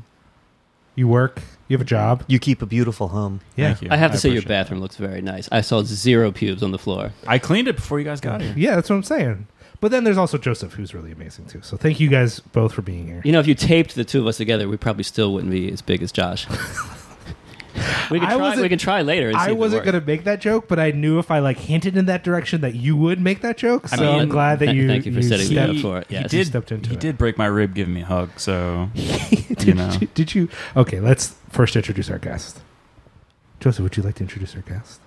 You 0.95 1.07
work. 1.07 1.41
You 1.67 1.75
have 1.75 1.81
a 1.81 1.85
job. 1.85 2.23
You 2.27 2.39
keep 2.39 2.61
a 2.61 2.65
beautiful 2.65 3.09
home. 3.09 3.41
Yeah. 3.55 3.73
Thank 3.73 3.83
you. 3.83 3.87
I 3.91 3.97
have 3.97 4.11
to 4.11 4.17
say 4.17 4.29
your 4.29 4.39
appreciate 4.39 4.47
that. 4.49 4.63
bathroom 4.63 4.81
looks 4.81 4.97
very 4.97 5.21
nice. 5.21 5.49
I 5.51 5.61
saw 5.61 5.81
zero 5.83 6.31
pubes 6.31 6.61
on 6.63 6.71
the 6.71 6.77
floor. 6.77 7.11
I 7.27 7.39
cleaned 7.39 7.67
it 7.67 7.75
before 7.75 7.99
you 7.99 8.05
guys 8.05 8.21
got 8.21 8.41
here. 8.41 8.53
Yeah, 8.55 8.75
that's 8.75 8.89
what 8.89 8.95
I'm 8.97 9.03
saying. 9.03 9.47
But 9.81 9.91
then 9.91 10.03
there's 10.03 10.17
also 10.17 10.37
Joseph, 10.37 10.73
who's 10.73 10.93
really 10.93 11.11
amazing 11.11 11.47
too. 11.47 11.61
So 11.61 11.75
thank 11.75 11.99
you 11.99 12.07
guys 12.07 12.39
both 12.39 12.73
for 12.73 12.81
being 12.81 13.07
here. 13.07 13.21
You 13.25 13.31
know, 13.31 13.39
if 13.39 13.47
you 13.47 13.55
taped 13.55 13.95
the 13.95 14.05
two 14.05 14.21
of 14.21 14.27
us 14.27 14.37
together, 14.37 14.67
we 14.69 14.77
probably 14.77 15.03
still 15.03 15.33
wouldn't 15.33 15.51
be 15.51 15.71
as 15.71 15.81
big 15.81 16.01
as 16.01 16.11
Josh. 16.11 16.47
we 18.11 18.19
can 18.19 18.27
I 18.29 18.33
try. 18.33 18.35
wasn't- 18.37 18.61
We 18.63 18.69
can 18.69 18.77
try 18.79 19.01
later. 19.01 19.27
And 19.29 19.35
see 19.37 19.41
I 19.41 19.45
if 19.45 19.51
it 19.51 19.57
wasn't 19.57 19.79
works. 19.85 19.91
gonna 19.91 20.05
make 20.05 20.23
that 20.23 20.41
joke, 20.41 20.67
but 20.67 20.79
I 20.79 20.91
knew 20.91 21.19
if 21.19 21.29
I 21.31 21.39
like 21.39 21.57
hinted 21.57 21.97
in 21.97 22.05
that 22.05 22.23
direction 22.23 22.61
that 22.61 22.75
you 22.75 22.95
would 22.95 23.19
make 23.21 23.41
that 23.41 23.57
joke. 23.57 23.87
So 23.87 23.97
I 23.97 23.99
mean, 23.99 24.21
I'm 24.21 24.29
glad 24.29 24.59
that 24.59 24.65
th- 24.67 24.75
you. 24.77 24.87
thank 24.87 25.05
you 25.05 25.13
for 25.13 25.21
setting 25.21 25.47
me 25.49 25.53
stepped- 25.55 25.69
up 25.73 25.77
for 25.77 25.97
it. 25.99 26.07
He 26.09 26.15
Yes. 26.15 26.31
did. 26.31 26.47
stepped 26.47 26.71
into 26.71 26.89
he 26.89 26.95
it. 26.95 26.99
did 27.01 27.17
break 27.17 27.37
my 27.37 27.45
rib, 27.47 27.73
giving 27.75 27.93
me 27.93 28.01
a 28.01 28.05
hug. 28.05 28.29
So 28.37 28.89
did, 28.95 29.63
you 29.65 29.73
know. 29.73 29.91
you, 29.99 30.07
did 30.13 30.33
you? 30.35 30.49
Okay, 30.75 30.99
let's 30.99 31.35
first 31.49 31.75
introduce 31.75 32.09
our 32.09 32.19
guest. 32.19 32.59
Joseph, 33.59 33.83
would 33.83 33.97
you 33.97 34.03
like 34.03 34.15
to 34.15 34.23
introduce 34.23 34.55
our 34.55 34.61
guest? 34.61 34.99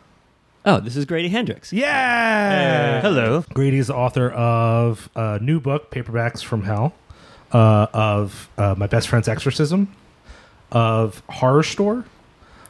Oh, 0.64 0.80
this 0.80 0.96
is 0.96 1.04
Grady 1.04 1.28
Hendrix. 1.28 1.72
Yeah. 1.72 3.00
Hello. 3.00 3.44
Grady 3.54 3.78
is 3.78 3.86
the 3.86 3.94
author 3.94 4.30
of 4.30 5.08
a 5.14 5.38
new 5.40 5.60
book, 5.60 5.90
Paperbacks 5.90 6.42
from 6.42 6.62
Hell, 6.64 6.92
uh, 7.52 7.86
of 7.94 8.50
uh, 8.58 8.74
My 8.76 8.86
Best 8.86 9.08
Friend's 9.08 9.28
Exorcism, 9.28 9.88
of 10.72 11.22
Horrorstör. 11.28 12.04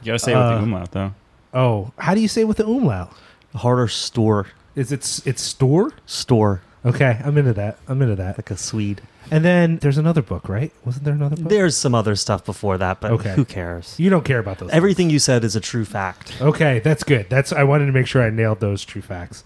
You 0.01 0.07
gotta 0.07 0.19
say 0.19 0.33
it 0.33 0.35
with 0.35 0.45
Uh, 0.45 0.55
the 0.57 0.63
umlaut 0.63 0.91
though. 0.91 1.13
Oh, 1.53 1.91
how 1.97 2.13
do 2.15 2.21
you 2.21 2.27
say 2.27 2.41
it 2.41 2.47
with 2.47 2.57
the 2.57 2.67
umlaut? 2.67 3.11
Harder 3.55 3.87
store. 3.87 4.47
Is 4.75 4.91
it 4.91 5.21
it's 5.25 5.41
store? 5.41 5.91
Store. 6.05 6.61
Okay, 6.85 7.19
I'm 7.23 7.37
into 7.37 7.53
that. 7.53 7.77
I'm 7.87 8.01
into 8.01 8.15
that. 8.15 8.37
Like 8.37 8.51
a 8.51 8.57
Swede. 8.57 9.01
And 9.31 9.43
then 9.45 9.77
there's 9.77 9.97
another 9.97 10.21
book, 10.21 10.47
right? 10.49 10.71
Wasn't 10.85 11.03
there 11.05 11.13
another 11.13 11.35
book? 11.35 11.49
There's 11.49 11.75
some 11.77 11.93
other 11.93 12.15
stuff 12.15 12.45
before 12.45 12.77
that, 12.79 12.99
but 13.01 13.11
Okay. 13.11 13.33
who 13.33 13.45
cares? 13.45 13.95
You 13.99 14.09
don't 14.09 14.23
care 14.25 14.39
about 14.39 14.57
those. 14.59 14.69
Everything 14.71 15.09
you 15.09 15.19
said 15.19 15.43
is 15.43 15.55
a 15.55 15.59
true 15.59 15.85
fact. 15.85 16.29
things. 16.29 16.41
Okay, 16.41 16.79
that's 16.79 17.03
good. 17.03 17.27
That's 17.29 17.51
I 17.51 17.63
wanted 17.63 17.87
to 17.87 17.91
make 17.91 18.07
sure 18.07 18.23
I 18.23 18.29
nailed 18.29 18.59
those 18.59 18.83
true 18.85 19.01
facts. 19.01 19.43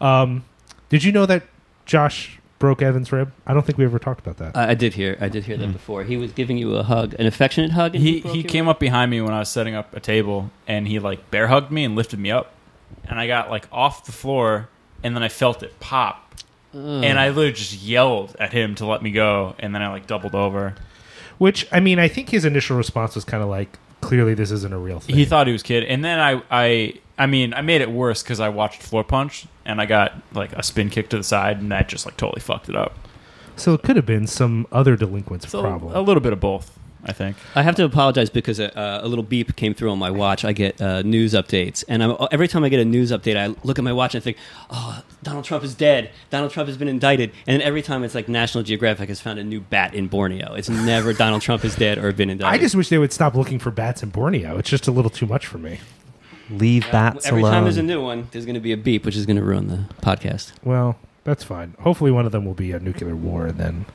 Um, 0.00 0.44
did 0.88 1.02
you 1.04 1.12
know 1.12 1.26
that 1.26 1.42
Josh 1.86 2.38
broke 2.58 2.82
Evan's 2.82 3.12
rib? 3.12 3.32
I 3.46 3.54
don't 3.54 3.64
think 3.64 3.78
we 3.78 3.84
ever 3.84 3.98
talked 3.98 4.20
about 4.20 4.38
that. 4.38 4.56
I, 4.56 4.70
I 4.70 4.74
did 4.74 4.94
hear. 4.94 5.16
I 5.20 5.28
did 5.28 5.44
hear 5.44 5.56
that 5.56 5.66
hmm. 5.66 5.72
before. 5.72 6.04
He 6.04 6.16
was 6.16 6.32
giving 6.32 6.56
you 6.56 6.74
a 6.76 6.82
hug, 6.82 7.14
an 7.18 7.26
affectionate 7.26 7.72
hug. 7.72 7.94
And 7.94 8.02
He 8.02 8.20
broke 8.20 8.34
he 8.34 8.40
your 8.40 8.48
came 8.48 8.66
rib? 8.66 8.72
up 8.76 8.80
behind 8.80 9.10
me 9.10 9.20
when 9.20 9.32
I 9.32 9.40
was 9.40 9.48
setting 9.48 9.74
up 9.74 9.94
a 9.94 10.00
table, 10.00 10.50
and 10.66 10.88
he 10.88 10.98
like 10.98 11.30
bear 11.30 11.48
hugged 11.48 11.70
me 11.70 11.84
and 11.84 11.94
lifted 11.94 12.18
me 12.18 12.30
up, 12.30 12.52
and 13.04 13.18
I 13.18 13.26
got 13.26 13.50
like 13.50 13.68
off 13.70 14.04
the 14.06 14.12
floor, 14.12 14.68
and 15.02 15.14
then 15.14 15.22
I 15.22 15.28
felt 15.28 15.62
it 15.62 15.78
pop, 15.80 16.34
Ugh. 16.74 16.80
and 16.80 17.18
I 17.18 17.28
literally 17.28 17.52
just 17.52 17.74
yelled 17.74 18.36
at 18.38 18.52
him 18.52 18.74
to 18.76 18.86
let 18.86 19.02
me 19.02 19.10
go, 19.10 19.54
and 19.58 19.74
then 19.74 19.82
I 19.82 19.88
like 19.88 20.06
doubled 20.06 20.34
over. 20.34 20.74
Which 21.38 21.66
I 21.70 21.80
mean, 21.80 21.98
I 21.98 22.08
think 22.08 22.30
his 22.30 22.44
initial 22.44 22.76
response 22.76 23.14
was 23.14 23.24
kind 23.24 23.42
of 23.42 23.48
like, 23.48 23.78
"Clearly, 24.00 24.34
this 24.34 24.50
isn't 24.50 24.72
a 24.72 24.78
real 24.78 25.00
thing." 25.00 25.16
He 25.16 25.24
thought 25.24 25.46
he 25.46 25.52
was 25.52 25.62
kidding, 25.62 25.88
and 25.88 26.04
then 26.04 26.18
I 26.20 26.42
I 26.50 26.94
I 27.18 27.26
mean 27.26 27.54
I 27.54 27.60
made 27.62 27.80
it 27.80 27.90
worse 27.90 28.22
because 28.22 28.40
I 28.40 28.48
watched 28.48 28.82
Floorpunch, 28.82 29.46
and 29.64 29.80
I 29.80 29.86
got 29.86 30.12
like 30.32 30.52
a 30.52 30.62
spin 30.62 30.90
kick 30.90 31.08
to 31.10 31.16
the 31.16 31.24
side, 31.24 31.58
and 31.60 31.70
that 31.72 31.88
just 31.88 32.04
like 32.06 32.16
totally 32.16 32.40
fucked 32.40 32.68
it 32.68 32.76
up. 32.76 32.94
so 33.56 33.72
it 33.74 33.82
could 33.82 33.96
have 33.96 34.06
been 34.06 34.26
some 34.26 34.66
other 34.70 34.96
delinquent's 34.96 35.48
So 35.48 35.62
problem. 35.62 35.94
a 35.96 36.00
little 36.02 36.20
bit 36.20 36.32
of 36.34 36.40
both, 36.40 36.78
I 37.08 37.12
think. 37.12 37.36
I 37.54 37.62
have 37.62 37.76
to 37.76 37.84
apologize 37.84 38.28
because 38.30 38.58
a, 38.58 38.76
uh, 38.76 39.00
a 39.02 39.08
little 39.08 39.22
beep 39.22 39.54
came 39.54 39.74
through 39.74 39.90
on 39.92 39.98
my 39.98 40.10
watch. 40.10 40.44
I 40.44 40.52
get 40.52 40.80
uh, 40.82 41.02
news 41.02 41.34
updates, 41.34 41.84
and 41.88 42.02
I'm, 42.02 42.16
every 42.32 42.48
time 42.48 42.64
I 42.64 42.68
get 42.68 42.80
a 42.80 42.84
news 42.84 43.12
update, 43.12 43.36
I 43.36 43.54
look 43.64 43.78
at 43.78 43.84
my 43.84 43.92
watch 43.92 44.14
and 44.16 44.24
think, 44.24 44.36
"Oh, 44.70 45.02
Donald 45.22 45.44
Trump 45.44 45.62
is 45.62 45.74
dead. 45.74 46.10
Donald 46.30 46.50
Trump 46.50 46.66
has 46.66 46.76
been 46.76 46.88
indicted." 46.88 47.30
And 47.46 47.54
then 47.54 47.62
every 47.62 47.80
time 47.82 48.02
it's 48.02 48.14
like 48.14 48.28
National 48.28 48.64
Geographic 48.64 49.08
has 49.08 49.20
found 49.20 49.38
a 49.38 49.44
new 49.44 49.60
bat 49.60 49.94
in 49.94 50.08
Borneo. 50.08 50.54
It's 50.54 50.68
never 50.68 51.12
Donald 51.24 51.42
Trump 51.42 51.64
is 51.64 51.76
dead 51.76 51.96
or 51.98 52.12
been 52.12 52.28
indicted. 52.28 52.54
I 52.54 52.62
just 52.62 52.74
wish 52.74 52.88
they 52.88 52.98
would 52.98 53.12
stop 53.12 53.34
looking 53.36 53.58
for 53.60 53.70
bats 53.70 54.02
in 54.02 54.10
Borneo. 54.10 54.58
It's 54.58 54.68
just 54.68 54.88
a 54.88 54.90
little 54.90 55.10
too 55.10 55.26
much 55.26 55.46
for 55.46 55.58
me. 55.58 55.78
Leave 56.50 56.90
bats 56.92 57.26
every 57.26 57.40
alone. 57.40 57.52
time 57.52 57.64
there's 57.64 57.76
a 57.76 57.82
new 57.82 58.00
one, 58.02 58.28
there's 58.32 58.44
going 58.46 58.54
to 58.54 58.60
be 58.60 58.72
a 58.72 58.76
beep, 58.76 59.04
which 59.04 59.16
is 59.16 59.26
going 59.26 59.36
to 59.36 59.42
ruin 59.42 59.66
the 59.68 59.84
podcast 60.00 60.52
Well, 60.62 60.96
that's 61.24 61.42
fine. 61.42 61.74
Hopefully, 61.80 62.10
one 62.12 62.24
of 62.26 62.32
them 62.32 62.44
will 62.44 62.54
be 62.54 62.70
a 62.72 62.78
nuclear 62.78 63.16
war, 63.16 63.46
and 63.46 63.58
then 63.58 63.86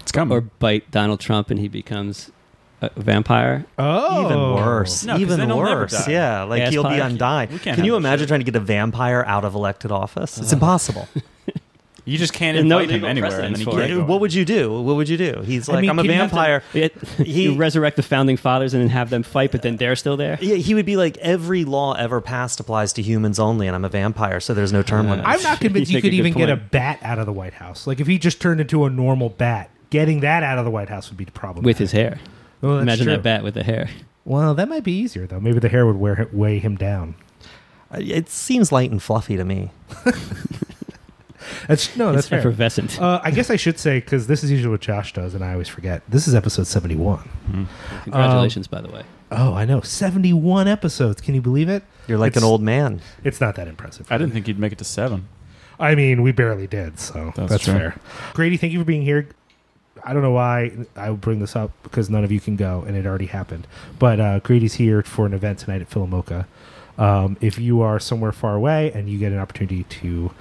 It's 0.00 0.12
coming. 0.12 0.36
or 0.36 0.40
bite 0.42 0.88
Donald 0.92 1.18
Trump 1.18 1.50
and 1.50 1.58
he 1.58 1.66
becomes 1.66 2.30
a 2.80 2.90
vampire. 2.96 3.64
oh, 3.78 4.24
Even 4.26 4.38
worse. 4.54 5.04
No, 5.04 5.12
'cause 5.18 5.26
then 5.36 5.40
Even 5.50 5.56
worse. 5.56 6.06
Yeah, 6.08 6.42
like 6.44 6.62
Gas 6.62 6.72
he'll 6.72 6.82
be 6.84 6.90
fire? 6.90 7.02
undying. 7.02 7.50
We 7.52 7.58
can't 7.58 7.76
Can 7.76 7.84
you 7.84 7.96
imagine 7.96 8.20
shit. 8.24 8.28
trying 8.28 8.40
to 8.40 8.44
get 8.44 8.56
a 8.56 8.60
vampire 8.60 9.24
out 9.26 9.44
of 9.44 9.54
elected 9.54 9.90
office? 9.90 10.38
It's 10.38 10.52
Uh, 10.52 10.56
impossible. 10.56 11.08
you 12.04 12.16
just 12.16 12.32
can't 12.32 12.54
There's 12.54 12.64
no 12.64 12.78
invite 12.78 12.94
him 12.96 13.04
anywhere, 13.04 13.40
and 13.40 13.54
then 13.54 13.60
he 13.60 13.64
can't 13.66 14.06
what 14.08 14.20
would 14.20 14.32
you 14.32 14.44
do? 14.44 14.80
What 14.80 14.96
would 14.96 15.08
you 15.08 15.16
do? 15.18 15.42
He's 15.44 15.68
I 15.68 15.72
like, 15.74 15.80
mean, 15.82 15.90
I'm 15.90 15.98
a 15.98 16.02
can 16.02 16.10
you 16.12 16.16
have 16.18 16.30
to- 16.30 16.36
vampire. 16.36 16.62
It, 16.74 16.94
He- 17.18 17.42
you 17.44 17.54
resurrect 17.56 17.96
the 17.96 18.02
founding 18.02 18.36
fathers 18.36 18.72
and 18.74 18.82
then 18.82 18.90
have 18.90 19.10
them 19.10 19.22
fight, 19.24 19.50
but 19.52 19.62
then 19.62 19.76
they're 19.76 19.96
still 19.96 20.16
there. 20.16 20.38
Yeah, 20.40 20.54
he 20.56 20.74
would 20.74 20.86
be 20.86 20.96
like 20.96 21.18
every 21.18 21.64
law 21.64 21.94
ever 21.94 22.20
passed 22.20 22.60
applies 22.60 22.92
to 22.94 23.02
humans 23.02 23.38
only, 23.38 23.66
and 23.66 23.74
I'm 23.74 23.84
a 23.84 23.88
vampire, 23.90 24.38
so 24.40 24.54
there's 24.54 24.72
no 24.72 24.82
term 24.82 25.06
Uh, 25.06 25.10
limit. 25.10 25.26
I'm 25.26 25.42
not 25.42 25.60
convinced 25.60 25.90
You 25.90 25.96
you 25.96 26.02
could 26.02 26.12
good 26.12 26.16
even 26.16 26.32
get 26.32 26.48
a 26.48 26.56
bat 26.56 27.00
out 27.02 27.18
of 27.18 27.26
the 27.26 27.32
White 27.32 27.54
House. 27.54 27.86
Like 27.86 27.98
if 28.00 28.06
he 28.06 28.18
just 28.18 28.40
turned 28.40 28.60
into 28.60 28.84
a 28.84 28.90
normal 28.90 29.28
bat, 29.28 29.68
getting 29.90 30.20
that 30.20 30.42
out 30.42 30.58
of 30.58 30.64
the 30.64 30.70
White 30.70 30.88
House 30.88 31.10
would 31.10 31.18
be 31.18 31.24
the 31.24 31.32
problem. 31.32 31.64
with 31.64 31.78
his 31.78 31.92
hair. 31.92 32.18
Well, 32.60 32.74
that's 32.74 32.82
Imagine 32.82 33.04
true. 33.06 33.12
that 33.16 33.22
bat 33.22 33.42
with 33.44 33.54
the 33.54 33.62
hair. 33.62 33.88
Well, 34.24 34.54
that 34.54 34.68
might 34.68 34.84
be 34.84 34.92
easier 34.92 35.26
though. 35.26 35.40
Maybe 35.40 35.58
the 35.58 35.68
hair 35.68 35.86
would 35.86 35.96
wear, 35.96 36.28
weigh 36.32 36.58
him 36.58 36.76
down. 36.76 37.14
Uh, 37.92 37.98
it 38.00 38.28
seems 38.28 38.70
light 38.72 38.90
and 38.90 39.02
fluffy 39.02 39.36
to 39.36 39.44
me. 39.44 39.70
That's 41.66 41.96
no, 41.96 42.06
that's 42.12 42.18
it's 42.20 42.28
fair. 42.28 42.38
effervescent. 42.40 43.00
Uh, 43.00 43.20
I 43.22 43.30
guess 43.30 43.48
I 43.48 43.56
should 43.56 43.78
say 43.78 44.00
because 44.00 44.26
this 44.26 44.42
is 44.44 44.50
usually 44.50 44.70
what 44.70 44.80
Josh 44.80 45.12
does, 45.12 45.34
and 45.34 45.42
I 45.44 45.52
always 45.52 45.68
forget. 45.68 46.02
This 46.08 46.26
is 46.28 46.34
episode 46.34 46.66
seventy-one. 46.66 47.18
Hmm. 47.20 47.54
Um, 47.54 47.68
Congratulations, 48.04 48.66
by 48.66 48.80
the 48.80 48.88
way. 48.90 49.02
Oh, 49.30 49.54
I 49.54 49.64
know, 49.64 49.80
seventy-one 49.80 50.66
episodes. 50.68 51.20
Can 51.20 51.34
you 51.34 51.40
believe 51.40 51.68
it? 51.68 51.84
You're 52.06 52.18
like 52.18 52.32
It's- 52.32 52.42
an 52.42 52.46
old 52.48 52.60
man. 52.62 53.00
It's 53.24 53.40
not 53.40 53.54
that 53.56 53.68
impressive. 53.68 54.10
I 54.10 54.18
didn't 54.18 54.32
think 54.32 54.48
you'd 54.48 54.58
make 54.58 54.72
it 54.72 54.78
to 54.78 54.84
seven. 54.84 55.28
I 55.80 55.94
mean, 55.94 56.22
we 56.22 56.32
barely 56.32 56.66
did, 56.66 56.98
so 56.98 57.32
that's, 57.36 57.50
That's 57.50 57.64
fair. 57.66 57.94
Grady, 58.34 58.56
thank 58.56 58.72
you 58.72 58.80
for 58.80 58.84
being 58.84 59.02
here. 59.02 59.28
I 60.04 60.12
don't 60.12 60.22
know 60.22 60.32
why 60.32 60.72
I 60.96 61.10
would 61.10 61.20
bring 61.20 61.40
this 61.40 61.56
up 61.56 61.70
because 61.82 62.08
none 62.10 62.24
of 62.24 62.32
you 62.32 62.40
can 62.40 62.56
go, 62.56 62.84
and 62.86 62.96
it 62.96 63.06
already 63.06 63.26
happened. 63.26 63.66
But 63.98 64.20
uh, 64.20 64.38
Grady's 64.40 64.74
here 64.74 65.02
for 65.02 65.26
an 65.26 65.34
event 65.34 65.60
tonight 65.60 65.80
at 65.80 65.90
PhilaMOCA. 65.90 66.46
Um, 66.98 67.36
if 67.40 67.60
you 67.60 67.80
are 67.80 68.00
somewhere 68.00 68.32
far 68.32 68.56
away 68.56 68.90
and 68.92 69.08
you 69.08 69.18
get 69.18 69.30
an 69.30 69.38
opportunity 69.38 69.84
to 69.84 70.32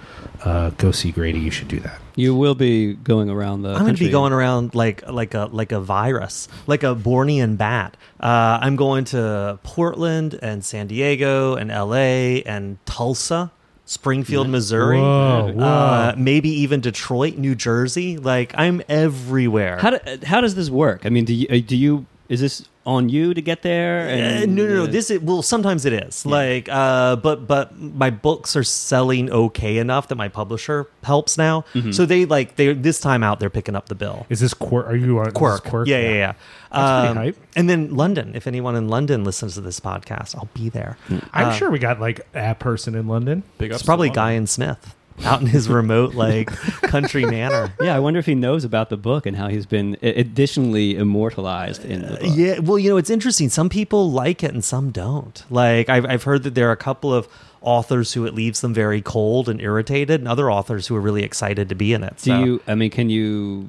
uh, 0.43 0.69
go 0.71 0.91
see 0.91 1.11
Grady, 1.11 1.39
you 1.39 1.51
should 1.51 1.67
do 1.67 1.79
that. 1.81 2.01
You 2.15 2.35
will 2.35 2.55
be 2.55 2.95
going 2.95 3.29
around 3.29 3.61
the. 3.61 3.73
I'm 3.73 3.83
going 3.83 3.95
to 3.95 4.03
be 4.03 4.09
going 4.09 4.33
around 4.33 4.73
like 4.73 5.07
like 5.07 5.35
a 5.35 5.49
like 5.51 5.71
a 5.71 5.79
virus, 5.79 6.47
like 6.65 6.81
a 6.81 6.95
Bornean 6.95 7.57
bat. 7.57 7.95
Uh, 8.19 8.57
I'm 8.59 8.75
going 8.75 9.05
to 9.05 9.59
Portland 9.61 10.39
and 10.41 10.65
San 10.65 10.87
Diego 10.87 11.55
and 11.55 11.69
L.A. 11.69 12.41
and 12.41 12.83
Tulsa, 12.87 13.51
Springfield, 13.87 14.49
Missouri. 14.49 14.99
Whoa, 14.99 15.53
whoa. 15.55 15.63
Uh, 15.63 16.15
maybe 16.17 16.49
even 16.49 16.81
Detroit, 16.81 17.37
New 17.37 17.55
Jersey. 17.55 18.17
Like 18.17 18.53
I'm 18.57 18.81
everywhere. 18.89 19.77
How, 19.77 19.91
do, 19.91 19.99
how 20.23 20.41
does 20.41 20.55
this 20.55 20.69
work? 20.69 21.05
I 21.05 21.09
mean, 21.09 21.25
do 21.25 21.33
you, 21.33 21.47
uh, 21.49 21.59
do 21.65 21.75
you 21.75 22.05
is 22.29 22.41
this 22.41 22.67
on 22.87 23.09
you 23.09 23.33
to 23.33 23.41
get 23.41 23.61
there? 23.61 24.07
Uh, 24.07 24.41
And, 24.43 24.55
no, 24.55 24.65
no, 24.65 24.73
no. 24.75 24.83
uh, 24.83 24.87
This 24.87 25.11
is 25.11 25.19
well. 25.21 25.41
Sometimes 25.43 25.85
it 25.85 25.93
is 25.93 26.25
like, 26.25 26.67
uh, 26.71 27.17
but 27.17 27.45
but 27.45 27.77
my 27.77 28.09
books 28.09 28.55
are 28.55 28.63
selling 28.63 29.29
okay 29.29 29.77
enough 29.77 30.07
that 30.07 30.15
my 30.15 30.29
publisher 30.29 30.87
helps 31.03 31.37
now. 31.37 31.65
Mm-hmm. 31.73 31.91
So 31.91 32.05
they 32.05 32.25
like 32.25 32.55
they 32.55 32.73
this 32.73 32.99
time 32.99 33.21
out 33.23 33.39
they're 33.39 33.49
picking 33.51 33.75
up 33.75 33.89
the 33.89 33.95
bill. 33.95 34.25
Is 34.29 34.39
this 34.39 34.53
Quirk? 34.53 34.87
Are 34.87 34.95
you 34.95 35.19
on 35.19 35.31
Quirk. 35.33 35.65
Quirk? 35.65 35.87
Yeah, 35.87 35.99
yeah, 35.99 36.09
yeah. 36.11 36.33
That's 36.71 37.07
Um, 37.09 37.15
pretty 37.15 37.27
hype. 37.31 37.37
And 37.55 37.69
then 37.69 37.95
London. 37.95 38.31
If 38.35 38.47
anyone 38.47 38.75
in 38.75 38.87
London 38.87 39.23
listens 39.23 39.53
to 39.55 39.61
this 39.61 39.79
podcast, 39.79 40.35
I'll 40.35 40.49
be 40.53 40.69
there. 40.69 40.97
I'm 41.33 41.49
Uh, 41.49 41.53
sure 41.53 41.69
we 41.69 41.79
got 41.79 41.99
like 41.99 42.21
a 42.33 42.55
person 42.55 42.95
in 42.95 43.07
London. 43.07 43.43
Big 43.57 43.71
It's 43.71 43.83
probably 43.83 44.09
to 44.09 44.15
Guy 44.15 44.33
N. 44.35 44.47
Smith 44.47 44.95
out 45.25 45.41
in 45.41 45.47
his 45.47 45.67
remote 45.67 46.13
like 46.15 46.47
country 46.83 47.25
manor. 47.25 47.73
yeah, 47.81 47.95
I 47.95 47.99
wonder 47.99 48.19
if 48.19 48.25
he 48.25 48.35
knows 48.35 48.63
about 48.63 48.89
the 48.89 48.97
book 48.97 49.25
and 49.25 49.35
how 49.35 49.47
he's 49.47 49.65
been 49.65 49.97
additionally 50.01 50.95
immortalized 50.95 51.83
in 51.85 52.01
the 52.03 52.07
book. 52.09 52.19
Yeah, 52.23 52.59
well, 52.59 52.77
you 52.79 52.89
know, 52.89 52.97
it's 52.97 53.09
interesting. 53.09 53.49
Some 53.49 53.69
people 53.69 54.11
like 54.11 54.43
it 54.43 54.53
and 54.53 54.63
some 54.63 54.91
don't. 54.91 55.43
Like, 55.49 55.89
I've, 55.89 56.05
I've 56.05 56.23
heard 56.23 56.43
that 56.43 56.53
there 56.55 56.69
are 56.69 56.73
a 56.73 56.77
couple 56.77 57.13
of 57.13 57.27
authors 57.61 58.13
who 58.13 58.25
it 58.25 58.33
leaves 58.35 58.61
them 58.61 58.73
very 58.73 59.01
cold 59.01 59.49
and 59.49 59.59
irritated, 59.59 60.21
and 60.21 60.27
other 60.27 60.51
authors 60.51 60.87
who 60.87 60.95
are 60.95 61.01
really 61.01 61.23
excited 61.23 61.67
to 61.69 61.75
be 61.75 61.93
in 61.93 62.03
it. 62.03 62.15
Do 62.17 62.31
So- 62.31 62.43
you? 62.43 62.61
I 62.67 62.75
mean, 62.75 62.91
can 62.91 63.09
you 63.09 63.67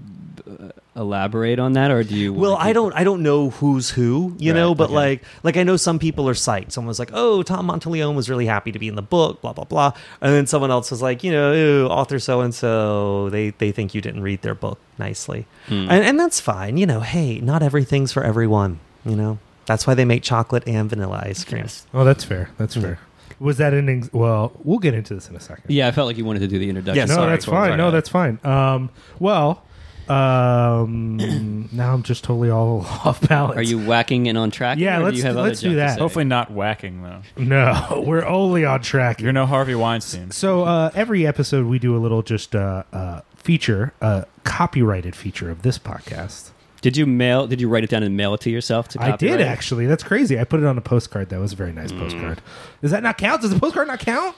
elaborate 0.99 1.59
on 1.59 1.73
that, 1.75 1.91
or 1.91 2.03
do 2.03 2.15
you? 2.15 2.35
Well, 2.35 2.57
I 2.57 2.73
don't 2.73 2.93
I 2.95 3.05
don't 3.05 3.23
know 3.23 3.51
who's 3.51 3.91
who, 3.91 4.35
you 4.39 4.53
Right, 4.53 4.59
know, 4.59 4.75
but 4.75 4.87
okay. 4.87 4.95
like 4.95 5.23
like 5.43 5.57
I 5.57 5.63
know 5.63 5.77
some 5.77 5.99
people 5.99 6.29
are 6.29 6.35
psyched. 6.35 6.73
Someone 6.73 6.89
was 6.89 6.99
like, 6.99 7.11
"Oh, 7.15 7.43
Tom 7.43 7.69
Monteleone 7.69 8.15
was 8.15 8.29
really 8.29 8.47
happy 8.47 8.73
to 8.73 8.79
be 8.79 8.89
in 8.89 8.95
the 8.97 9.03
book, 9.03 9.41
blah 9.41 9.53
blah 9.53 9.65
blah," 9.65 9.93
and 10.21 10.33
then 10.35 10.47
someone 10.47 10.71
else 10.71 10.91
was 10.91 11.01
like, 11.01 11.23
"You 11.25 11.33
know, 11.33 11.53
ew, 11.53 11.87
author 11.87 12.19
so 12.19 12.41
and 12.41 12.55
so 12.55 13.31
they 13.31 13.51
they 13.51 13.73
think 13.73 13.95
you 13.95 14.01
didn't 14.01 14.23
read 14.23 14.43
their 14.43 14.55
book 14.55 14.79
nicely," 14.99 15.47
Hmm. 15.69 15.87
and, 15.89 16.05
and 16.05 16.21
that's 16.21 16.41
fine. 16.41 16.77
You 16.77 16.87
know, 16.87 17.01
hey, 17.01 17.39
not 17.41 17.63
everything's 17.63 18.13
for 18.13 18.25
everyone. 18.25 18.81
You 19.05 19.17
know, 19.17 19.39
that's 19.67 19.87
why 19.87 19.95
they 19.95 20.05
make 20.05 20.23
chocolate 20.23 20.65
and 20.67 20.91
vanilla 20.91 21.23
ice 21.25 21.45
cream. 21.45 21.63
Yes. 21.63 21.87
Oh, 21.95 22.05
that's 22.05 22.25
fair. 22.25 22.51
That's 22.59 22.75
fair. 22.77 22.99
Was 23.41 23.59
that 23.59 23.73
an? 23.73 23.89
Ex- 23.89 24.13
well, 24.13 24.51
we'll 24.65 24.81
get 24.81 24.95
into 24.95 25.15
this 25.15 25.29
in 25.31 25.37
a 25.37 25.41
second. 25.41 25.65
Yeah, 25.69 25.87
I 25.87 25.93
felt 25.93 26.09
like 26.09 26.17
you 26.19 26.25
wanted 26.25 26.41
to 26.41 26.49
do 26.49 26.59
the 26.59 26.69
introduction. 26.69 26.97
Yeah, 26.99 27.05
no, 27.05 27.15
sorry. 27.15 27.31
that's 27.31 27.45
fine. 27.45 27.77
No, 27.79 27.91
that's 27.93 28.09
fine. 28.09 28.41
Um, 28.43 28.91
well, 29.21 29.63
um, 30.11 31.69
now 31.73 31.93
I'm 31.95 32.03
just 32.03 32.25
totally 32.25 32.51
all 32.51 32.81
off 33.05 33.27
balance. 33.29 33.57
Are 33.57 33.63
you 33.63 33.79
whacking 33.79 34.29
and 34.29 34.37
on 34.39 34.51
track? 34.51 34.79
Yeah, 34.79 34.99
let's- 34.99 35.17
you 35.19 35.23
have 35.25 35.37
let's 35.37 35.61
do 35.61 35.77
that. 35.77 35.99
Hopefully 35.99 36.25
not 36.25 36.51
whacking 36.51 37.03
though. 37.03 37.23
No, 37.37 38.03
we're 38.07 38.25
only 38.27 38.65
on 38.65 38.81
track. 38.83 39.21
You're 39.21 39.33
no 39.33 39.47
Harvey 39.47 39.75
Weinstein. 39.75 40.31
So 40.31 40.65
uh, 40.65 40.91
every 40.95 41.27
episode 41.27 41.67
we 41.67 41.79
do 41.79 41.97
a 41.97 41.99
little 41.99 42.23
just 42.23 42.55
uh, 42.55 42.83
uh, 42.93 43.21
feature, 43.37 43.93
a 44.01 44.27
copyrighted 44.45 45.15
feature 45.17 45.51
of 45.51 45.63
this 45.63 45.79
podcast. 45.79 46.51
Did 46.81 46.97
you 46.97 47.07
mail? 47.07 47.47
Did 47.49 47.61
you 47.61 47.69
write 47.69 47.83
it 47.83 47.91
down 47.91 48.05
and 48.05 48.17
mail 48.17 48.35
it 48.35 48.41
to 48.43 48.51
yourself? 48.51 48.87
To 48.91 49.03
I 49.03 49.17
did 49.17 49.41
it? 49.41 49.47
actually. 49.47 49.87
That's 49.87 50.05
crazy. 50.05 50.39
I 50.39 50.45
put 50.45 50.61
it 50.61 50.67
on 50.67 50.79
a 50.79 50.81
postcard. 50.81 51.29
That 51.31 51.41
was 51.41 51.53
a 51.53 51.57
very 51.57 51.73
nice 51.73 51.91
Mm. 51.91 51.99
postcard. 51.99 52.41
Does 52.83 52.93
that 52.93 53.03
not 53.03 53.19
count? 53.19 53.43
Does 53.43 53.51
the 53.53 53.59
postcard 53.59 53.89
not 53.89 53.99
count? 53.99 54.37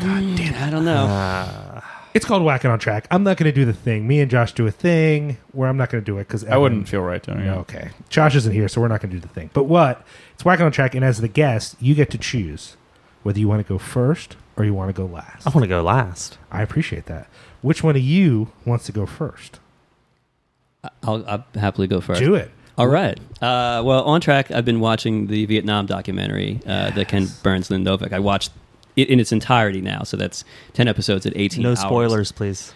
God 0.00 0.36
damn 0.36 0.54
it. 0.54 0.62
I 0.62 0.70
don't 0.70 0.84
know. 0.84 1.82
It's 2.14 2.26
called 2.26 2.42
whacking 2.42 2.70
on 2.70 2.78
track. 2.78 3.06
I'm 3.10 3.22
not 3.22 3.36
going 3.38 3.50
to 3.50 3.52
do 3.52 3.64
the 3.64 3.72
thing. 3.72 4.06
Me 4.06 4.20
and 4.20 4.30
Josh 4.30 4.52
do 4.52 4.66
a 4.66 4.70
thing 4.70 5.38
where 5.52 5.68
I'm 5.68 5.76
not 5.76 5.90
going 5.90 6.02
to 6.02 6.04
do 6.04 6.18
it 6.18 6.28
because 6.28 6.44
I 6.44 6.56
wouldn't 6.56 6.88
feel 6.88 7.00
right 7.00 7.22
doing 7.22 7.40
it. 7.40 7.50
Okay. 7.50 7.90
Josh 8.10 8.34
isn't 8.36 8.52
here, 8.52 8.68
so 8.68 8.80
we're 8.80 8.88
not 8.88 9.00
going 9.00 9.10
to 9.10 9.16
do 9.16 9.20
the 9.20 9.32
thing. 9.32 9.50
But 9.54 9.64
what? 9.64 10.04
It's 10.34 10.44
whacking 10.44 10.66
on 10.66 10.72
track, 10.72 10.94
and 10.94 11.04
as 11.04 11.20
the 11.20 11.28
guest, 11.28 11.76
you 11.80 11.94
get 11.94 12.10
to 12.10 12.18
choose 12.18 12.76
whether 13.22 13.38
you 13.38 13.48
want 13.48 13.66
to 13.66 13.68
go 13.68 13.78
first 13.78 14.36
or 14.56 14.64
you 14.64 14.74
want 14.74 14.90
to 14.90 14.92
go 14.92 15.06
last. 15.06 15.46
I 15.46 15.50
want 15.50 15.62
to 15.62 15.68
go 15.68 15.82
last. 15.82 16.38
I 16.50 16.62
appreciate 16.62 17.06
that. 17.06 17.28
Which 17.62 17.82
one 17.82 17.96
of 17.96 18.02
you 18.02 18.52
wants 18.66 18.84
to 18.86 18.92
go 18.92 19.06
first? 19.06 19.60
I'll, 21.02 21.24
I'll 21.26 21.44
happily 21.54 21.86
go 21.86 22.00
first. 22.00 22.20
Do 22.20 22.34
it. 22.34 22.50
All 22.76 22.88
right. 22.88 23.18
Uh, 23.40 23.82
well, 23.84 24.02
on 24.04 24.20
track, 24.20 24.50
I've 24.50 24.64
been 24.64 24.80
watching 24.80 25.26
the 25.28 25.46
Vietnam 25.46 25.86
documentary, 25.86 26.60
uh, 26.66 26.90
the 26.90 27.04
Ken 27.04 27.28
Burns 27.42 27.70
Lynn 27.70 27.84
Novick. 27.84 28.12
I 28.12 28.18
watched 28.18 28.50
it 28.96 29.08
in 29.08 29.18
its 29.20 29.32
entirety 29.32 29.80
now, 29.80 30.02
so 30.02 30.16
that's 30.16 30.44
10 30.74 30.88
episodes 30.88 31.24
at 31.26 31.32
18 31.36 31.62
No 31.62 31.70
hours. 31.70 31.80
spoilers, 31.80 32.32
please. 32.32 32.72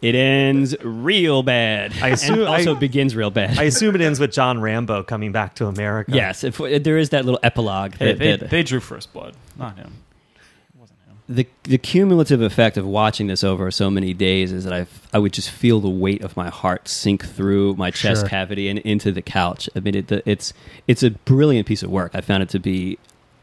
It 0.00 0.14
ends 0.14 0.76
real 0.84 1.42
bad. 1.42 1.92
I 2.00 2.10
assume- 2.10 2.38
and 2.40 2.48
also 2.48 2.76
I- 2.76 2.78
begins 2.78 3.16
real 3.16 3.30
bad. 3.30 3.58
I 3.58 3.64
assume 3.64 3.96
it 3.96 4.00
ends 4.00 4.20
with 4.20 4.30
John 4.32 4.60
Rambo 4.60 5.02
coming 5.02 5.32
back 5.32 5.56
to 5.56 5.66
America. 5.66 6.12
yes, 6.14 6.44
if, 6.44 6.58
there 6.58 6.98
is 6.98 7.10
that 7.10 7.24
little 7.24 7.40
epilogue. 7.42 7.94
They, 7.94 8.06
that- 8.12 8.18
they, 8.20 8.36
that- 8.36 8.50
they 8.50 8.62
drew 8.62 8.78
first 8.78 9.12
blood, 9.12 9.34
not 9.56 9.76
him. 9.76 9.94
It 10.36 10.78
wasn't 10.78 10.98
him. 11.08 11.16
the 11.28 11.48
the 11.64 11.78
cumulative 11.78 12.40
effect 12.40 12.76
of 12.76 12.86
watching 12.86 13.26
this 13.26 13.42
over 13.42 13.72
so 13.72 13.90
many 13.90 14.14
days 14.14 14.52
is 14.52 14.62
that 14.62 14.72
I 14.72 14.86
I 15.12 15.18
would 15.18 15.32
just 15.32 15.50
feel 15.50 15.80
the 15.80 15.88
weight 15.90 16.22
of 16.22 16.36
my 16.36 16.48
heart 16.48 16.86
sink 16.86 17.24
through 17.26 17.74
my 17.74 17.90
chest 17.90 18.20
Sure. 18.20 18.28
cavity 18.28 18.68
and 18.68 18.78
into 18.80 19.10
the 19.10 19.20
couch. 19.22 19.68
I 19.74 19.80
mean, 19.80 19.96
it, 19.96 20.06
the, 20.06 20.22
it's 20.30 20.52
it's 20.86 21.02
a 21.02 21.10
brilliant 21.10 21.66
piece 21.66 21.82
of 21.82 21.90
work. 21.90 22.12
I 22.14 22.20
found 22.20 22.44
it 22.44 22.50
to 22.50 22.60
be 22.60 22.98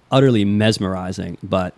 utterly 0.10 0.46
mesmerizing, 0.46 1.38
but 1.44 1.74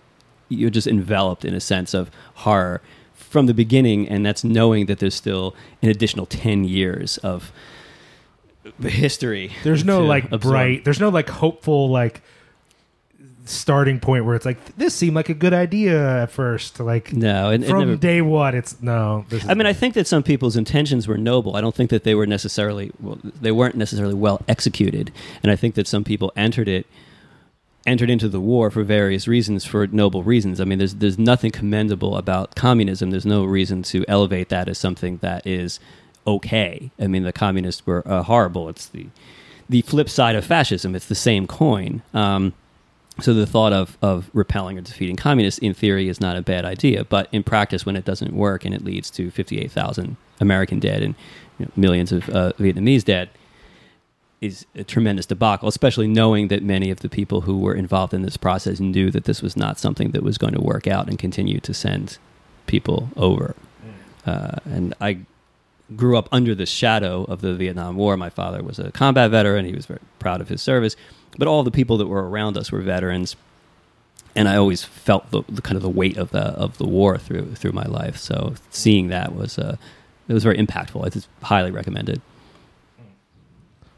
you're 0.49 0.69
just 0.69 0.87
enveloped 0.87 1.45
in 1.45 1.53
a 1.53 1.59
sense 1.59 1.93
of 1.93 2.11
horror 2.35 2.81
from 3.13 3.45
the 3.45 3.53
beginning, 3.53 4.07
and 4.07 4.25
that's 4.25 4.43
knowing 4.43 4.85
that 4.85 4.99
there's 4.99 5.15
still 5.15 5.55
an 5.81 5.89
additional 5.89 6.25
ten 6.25 6.63
years 6.63 7.17
of 7.19 7.51
history. 8.81 9.51
There's 9.63 9.83
no 9.83 10.03
like 10.03 10.25
absorb. 10.25 10.41
bright. 10.41 10.85
There's 10.85 10.99
no 10.99 11.09
like 11.09 11.29
hopeful 11.29 11.89
like 11.89 12.21
starting 13.45 13.99
point 13.99 14.25
where 14.25 14.35
it's 14.35 14.45
like 14.45 14.75
this 14.75 14.93
seemed 14.93 15.15
like 15.15 15.29
a 15.29 15.33
good 15.33 15.53
idea 15.53 16.23
at 16.23 16.31
first. 16.31 16.79
Like 16.79 17.13
No, 17.13 17.51
it, 17.51 17.63
it 17.63 17.69
from 17.69 17.79
never, 17.79 17.95
day 17.95 18.21
one, 18.21 18.55
it's 18.55 18.81
no. 18.81 19.25
This 19.29 19.47
I 19.47 19.53
mean, 19.53 19.65
I 19.65 19.73
think 19.73 19.93
that 19.95 20.07
some 20.07 20.23
people's 20.23 20.57
intentions 20.57 21.07
were 21.07 21.17
noble. 21.17 21.55
I 21.55 21.61
don't 21.61 21.75
think 21.75 21.89
that 21.89 22.03
they 22.03 22.15
were 22.15 22.27
necessarily 22.27 22.91
well, 22.99 23.19
they 23.23 23.51
weren't 23.51 23.75
necessarily 23.75 24.15
well 24.15 24.41
executed, 24.47 25.11
and 25.43 25.51
I 25.51 25.55
think 25.55 25.75
that 25.75 25.87
some 25.87 26.03
people 26.03 26.31
entered 26.35 26.67
it 26.67 26.85
entered 27.87 28.09
into 28.09 28.27
the 28.27 28.41
war 28.41 28.69
for 28.69 28.83
various 28.83 29.27
reasons, 29.27 29.65
for 29.65 29.87
noble 29.87 30.21
reasons. 30.21 30.61
I 30.61 30.65
mean, 30.65 30.77
there's 30.77 30.95
there's 30.95 31.17
nothing 31.17 31.51
commendable 31.51 32.17
about 32.17 32.55
communism. 32.55 33.09
There's 33.09 33.25
no 33.25 33.43
reason 33.45 33.81
to 33.83 34.05
elevate 34.07 34.49
that 34.49 34.67
as 34.67 34.77
something 34.77 35.17
that 35.17 35.47
is 35.47 35.79
okay. 36.27 36.91
I 36.99 37.07
mean, 37.07 37.23
the 37.23 37.33
communists 37.33 37.87
were 37.87 38.03
uh, 38.05 38.23
horrible. 38.23 38.69
It's 38.69 38.85
the 38.85 39.07
the 39.69 39.81
flip 39.81 40.09
side 40.09 40.35
of 40.35 40.45
fascism. 40.45 40.95
It's 40.95 41.07
the 41.07 41.15
same 41.15 41.47
coin. 41.47 42.03
Um, 42.13 42.53
so 43.19 43.33
the 43.33 43.47
thought 43.47 43.73
of, 43.73 43.97
of 44.01 44.29
repelling 44.33 44.77
or 44.77 44.81
defeating 44.81 45.15
communists, 45.15 45.59
in 45.59 45.73
theory, 45.73 46.07
is 46.07 46.21
not 46.21 46.37
a 46.37 46.41
bad 46.41 46.65
idea. 46.65 47.03
But 47.03 47.27
in 47.31 47.43
practice, 47.43 47.85
when 47.85 47.95
it 47.95 48.05
doesn't 48.05 48.33
work 48.33 48.63
and 48.63 48.75
it 48.75 48.83
leads 48.83 49.09
to 49.11 49.31
58,000 49.31 50.17
American 50.39 50.79
dead 50.79 51.01
and 51.01 51.15
you 51.57 51.65
know, 51.65 51.71
millions 51.75 52.11
of 52.11 52.29
uh, 52.29 52.53
Vietnamese 52.59 53.03
dead, 53.03 53.29
is 54.39 54.65
a 54.75 54.83
tremendous 54.83 55.25
debacle, 55.25 55.67
especially 55.67 56.07
knowing 56.07 56.47
that 56.49 56.61
many 56.61 56.91
of 56.91 56.99
the 56.99 57.09
people 57.09 57.41
who 57.41 57.57
were 57.57 57.73
involved 57.73 58.13
in 58.13 58.21
this 58.21 58.37
process 58.37 58.79
knew 58.79 59.09
that 59.11 59.23
this 59.23 59.41
was 59.41 59.57
not 59.57 59.79
something 59.79 60.11
that 60.11 60.23
was 60.23 60.37
going 60.37 60.53
to 60.53 60.61
work 60.61 60.87
out 60.87 61.07
and 61.07 61.17
continue 61.17 61.59
to 61.59 61.73
send 61.73 62.17
people 62.67 63.09
over. 63.15 63.55
Uh, 64.25 64.57
and 64.65 64.93
I 65.01 65.19
grew 65.95 66.17
up 66.17 66.27
under 66.31 66.53
the 66.53 66.65
shadow 66.65 67.23
of 67.23 67.41
the 67.41 67.55
Vietnam 67.55 67.95
War. 67.95 68.17
My 68.17 68.29
father 68.29 68.61
was 68.61 68.77
a 68.77 68.91
combat 68.91 69.31
veteran; 69.31 69.65
he 69.65 69.73
was 69.73 69.85
very 69.85 70.01
proud 70.19 70.41
of 70.41 70.49
his 70.49 70.61
service. 70.61 70.95
But 71.37 71.47
all 71.47 71.63
the 71.63 71.71
people 71.71 71.97
that 71.97 72.07
were 72.07 72.29
around 72.29 72.57
us 72.57 72.71
were 72.71 72.81
veterans, 72.81 73.35
and 74.35 74.47
I 74.47 74.57
always 74.57 74.83
felt 74.83 75.31
the, 75.31 75.43
the 75.47 75.61
kind 75.61 75.77
of 75.77 75.81
the 75.83 75.89
weight 75.89 76.17
of 76.17 76.31
the 76.31 76.39
of 76.39 76.77
the 76.77 76.87
war 76.87 77.17
through 77.17 77.55
through 77.55 77.71
my 77.71 77.85
life. 77.85 78.17
So 78.17 78.55
seeing 78.69 79.07
that 79.07 79.33
was 79.33 79.57
uh, 79.57 79.77
it 80.27 80.33
was 80.33 80.43
very 80.43 80.57
impactful. 80.57 81.07
It's 81.07 81.27
highly 81.41 81.71
recommended. 81.71 82.21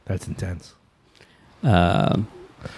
That's 0.09 0.27
intense. 0.27 0.73
Um, 1.63 2.27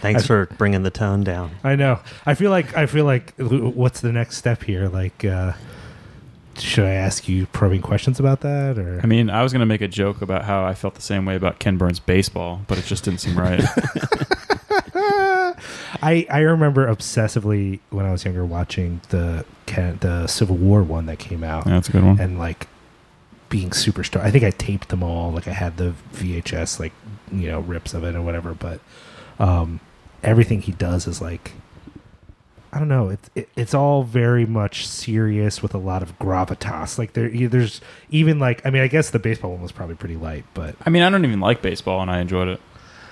Thanks 0.01 0.23
I- 0.25 0.27
for 0.27 0.45
bringing 0.59 0.83
the 0.83 0.91
tone 0.91 1.23
down. 1.23 1.51
I 1.63 1.75
know. 1.75 1.99
I 2.27 2.35
feel 2.35 2.51
like 2.51 2.77
I 2.77 2.85
feel 2.85 3.05
like 3.05 3.33
what's 3.39 4.01
the 4.01 4.11
next 4.11 4.37
step 4.37 4.61
here? 4.63 4.87
Like, 4.87 5.25
uh, 5.25 5.53
should 6.59 6.85
I 6.85 6.91
ask 6.91 7.27
you 7.27 7.47
probing 7.47 7.81
questions 7.81 8.19
about 8.19 8.41
that, 8.41 8.77
or 8.77 8.99
I 9.03 9.07
mean, 9.07 9.29
I 9.31 9.41
was 9.41 9.51
going 9.53 9.61
to 9.61 9.65
make 9.65 9.81
a 9.81 9.87
joke 9.87 10.21
about 10.21 10.43
how 10.45 10.63
I 10.65 10.75
felt 10.75 10.93
the 10.95 11.01
same 11.01 11.25
way 11.25 11.35
about 11.35 11.57
Ken 11.57 11.77
Burns 11.77 11.99
baseball, 11.99 12.61
but 12.67 12.77
it 12.77 12.85
just 12.85 13.03
didn't 13.05 13.21
seem 13.21 13.39
right. 13.39 13.63
I 16.03 16.25
I 16.29 16.39
remember 16.39 16.87
obsessively 16.93 17.79
when 17.89 18.05
I 18.05 18.11
was 18.11 18.25
younger 18.25 18.45
watching 18.45 19.01
the 19.09 19.45
Ken- 19.65 19.97
the 20.01 20.27
Civil 20.27 20.57
War 20.57 20.83
one 20.83 21.05
that 21.07 21.19
came 21.19 21.43
out, 21.43 21.65
Yeah, 21.65 21.73
that's 21.73 21.89
a 21.89 21.91
good 21.93 22.03
one. 22.03 22.19
and 22.19 22.37
like 22.39 22.67
being 23.49 23.71
super 23.71 24.03
star. 24.03 24.23
I 24.23 24.31
think 24.31 24.43
I 24.43 24.51
taped 24.51 24.89
them 24.89 25.03
all. 25.03 25.31
Like 25.31 25.47
I 25.47 25.51
had 25.53 25.77
the 25.77 25.93
VHS 26.13 26.79
like 26.79 26.93
you 27.31 27.47
know 27.49 27.59
rips 27.59 27.93
of 27.93 28.03
it 28.03 28.15
or 28.15 28.21
whatever. 28.21 28.53
But 28.53 28.79
um, 29.39 29.79
everything 30.23 30.61
he 30.61 30.71
does 30.71 31.07
is 31.07 31.21
like 31.21 31.53
I 32.73 32.79
don't 32.79 32.87
know. 32.87 33.09
It's 33.09 33.29
it, 33.35 33.49
it's 33.55 33.73
all 33.73 34.03
very 34.03 34.45
much 34.45 34.87
serious 34.87 35.61
with 35.61 35.73
a 35.73 35.77
lot 35.77 36.01
of 36.01 36.17
gravitas. 36.19 36.97
Like 36.97 37.13
there 37.13 37.29
there's 37.49 37.81
even 38.09 38.39
like 38.39 38.65
I 38.65 38.69
mean 38.69 38.81
I 38.81 38.87
guess 38.87 39.09
the 39.09 39.19
baseball 39.19 39.51
one 39.51 39.61
was 39.61 39.71
probably 39.73 39.95
pretty 39.95 40.15
light, 40.15 40.45
but 40.53 40.75
I 40.85 40.89
mean, 40.89 41.03
I 41.03 41.09
don't 41.09 41.25
even 41.25 41.41
like 41.41 41.61
baseball, 41.61 42.01
and 42.01 42.09
I 42.09 42.19
enjoyed 42.19 42.47
it. 42.47 42.61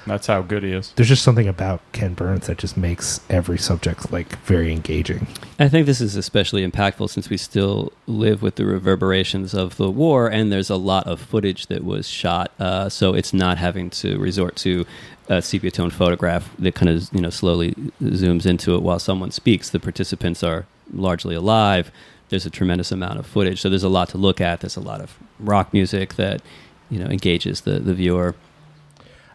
That's 0.09 0.27
how 0.27 0.41
good 0.41 0.63
he 0.63 0.71
is. 0.71 0.91
there's 0.95 1.07
just 1.07 1.23
something 1.23 1.47
about 1.47 1.81
Ken 1.93 2.13
Burns 2.15 2.47
that 2.47 2.57
just 2.57 2.75
makes 2.75 3.21
every 3.29 3.57
subject 3.57 4.11
like 4.11 4.37
very 4.39 4.71
engaging. 4.73 5.27
I 5.59 5.69
think 5.69 5.85
this 5.85 6.01
is 6.01 6.15
especially 6.15 6.67
impactful 6.67 7.09
since 7.09 7.29
we 7.29 7.37
still 7.37 7.93
live 8.07 8.41
with 8.41 8.55
the 8.55 8.65
reverberations 8.65 9.53
of 9.53 9.77
the 9.77 9.89
war, 9.89 10.27
and 10.27 10.51
there's 10.51 10.69
a 10.69 10.75
lot 10.75 11.07
of 11.07 11.21
footage 11.21 11.67
that 11.67 11.83
was 11.83 12.07
shot. 12.07 12.51
Uh, 12.59 12.89
so 12.89 13.13
it's 13.13 13.33
not 13.33 13.57
having 13.57 13.89
to 13.91 14.17
resort 14.19 14.55
to 14.57 14.85
a 15.29 15.41
sepia 15.41 15.69
tone 15.69 15.91
photograph 15.91 16.49
that 16.57 16.73
kind 16.73 16.89
of 16.89 17.07
you 17.13 17.21
know 17.21 17.29
slowly 17.29 17.73
zooms 18.01 18.45
into 18.45 18.75
it 18.75 18.81
while 18.81 18.99
someone 18.99 19.31
speaks. 19.31 19.69
The 19.69 19.79
participants 19.79 20.43
are 20.43 20.65
largely 20.93 21.35
alive. 21.35 21.91
There's 22.29 22.45
a 22.45 22.49
tremendous 22.49 22.91
amount 22.91 23.19
of 23.19 23.25
footage, 23.25 23.61
so 23.61 23.69
there's 23.69 23.83
a 23.83 23.89
lot 23.89 24.09
to 24.09 24.17
look 24.17 24.41
at. 24.41 24.61
There's 24.61 24.77
a 24.77 24.81
lot 24.81 25.01
of 25.01 25.17
rock 25.39 25.71
music 25.71 26.15
that 26.15 26.41
you 26.89 26.99
know 26.99 27.05
engages 27.05 27.61
the 27.61 27.79
the 27.79 27.93
viewer. 27.93 28.35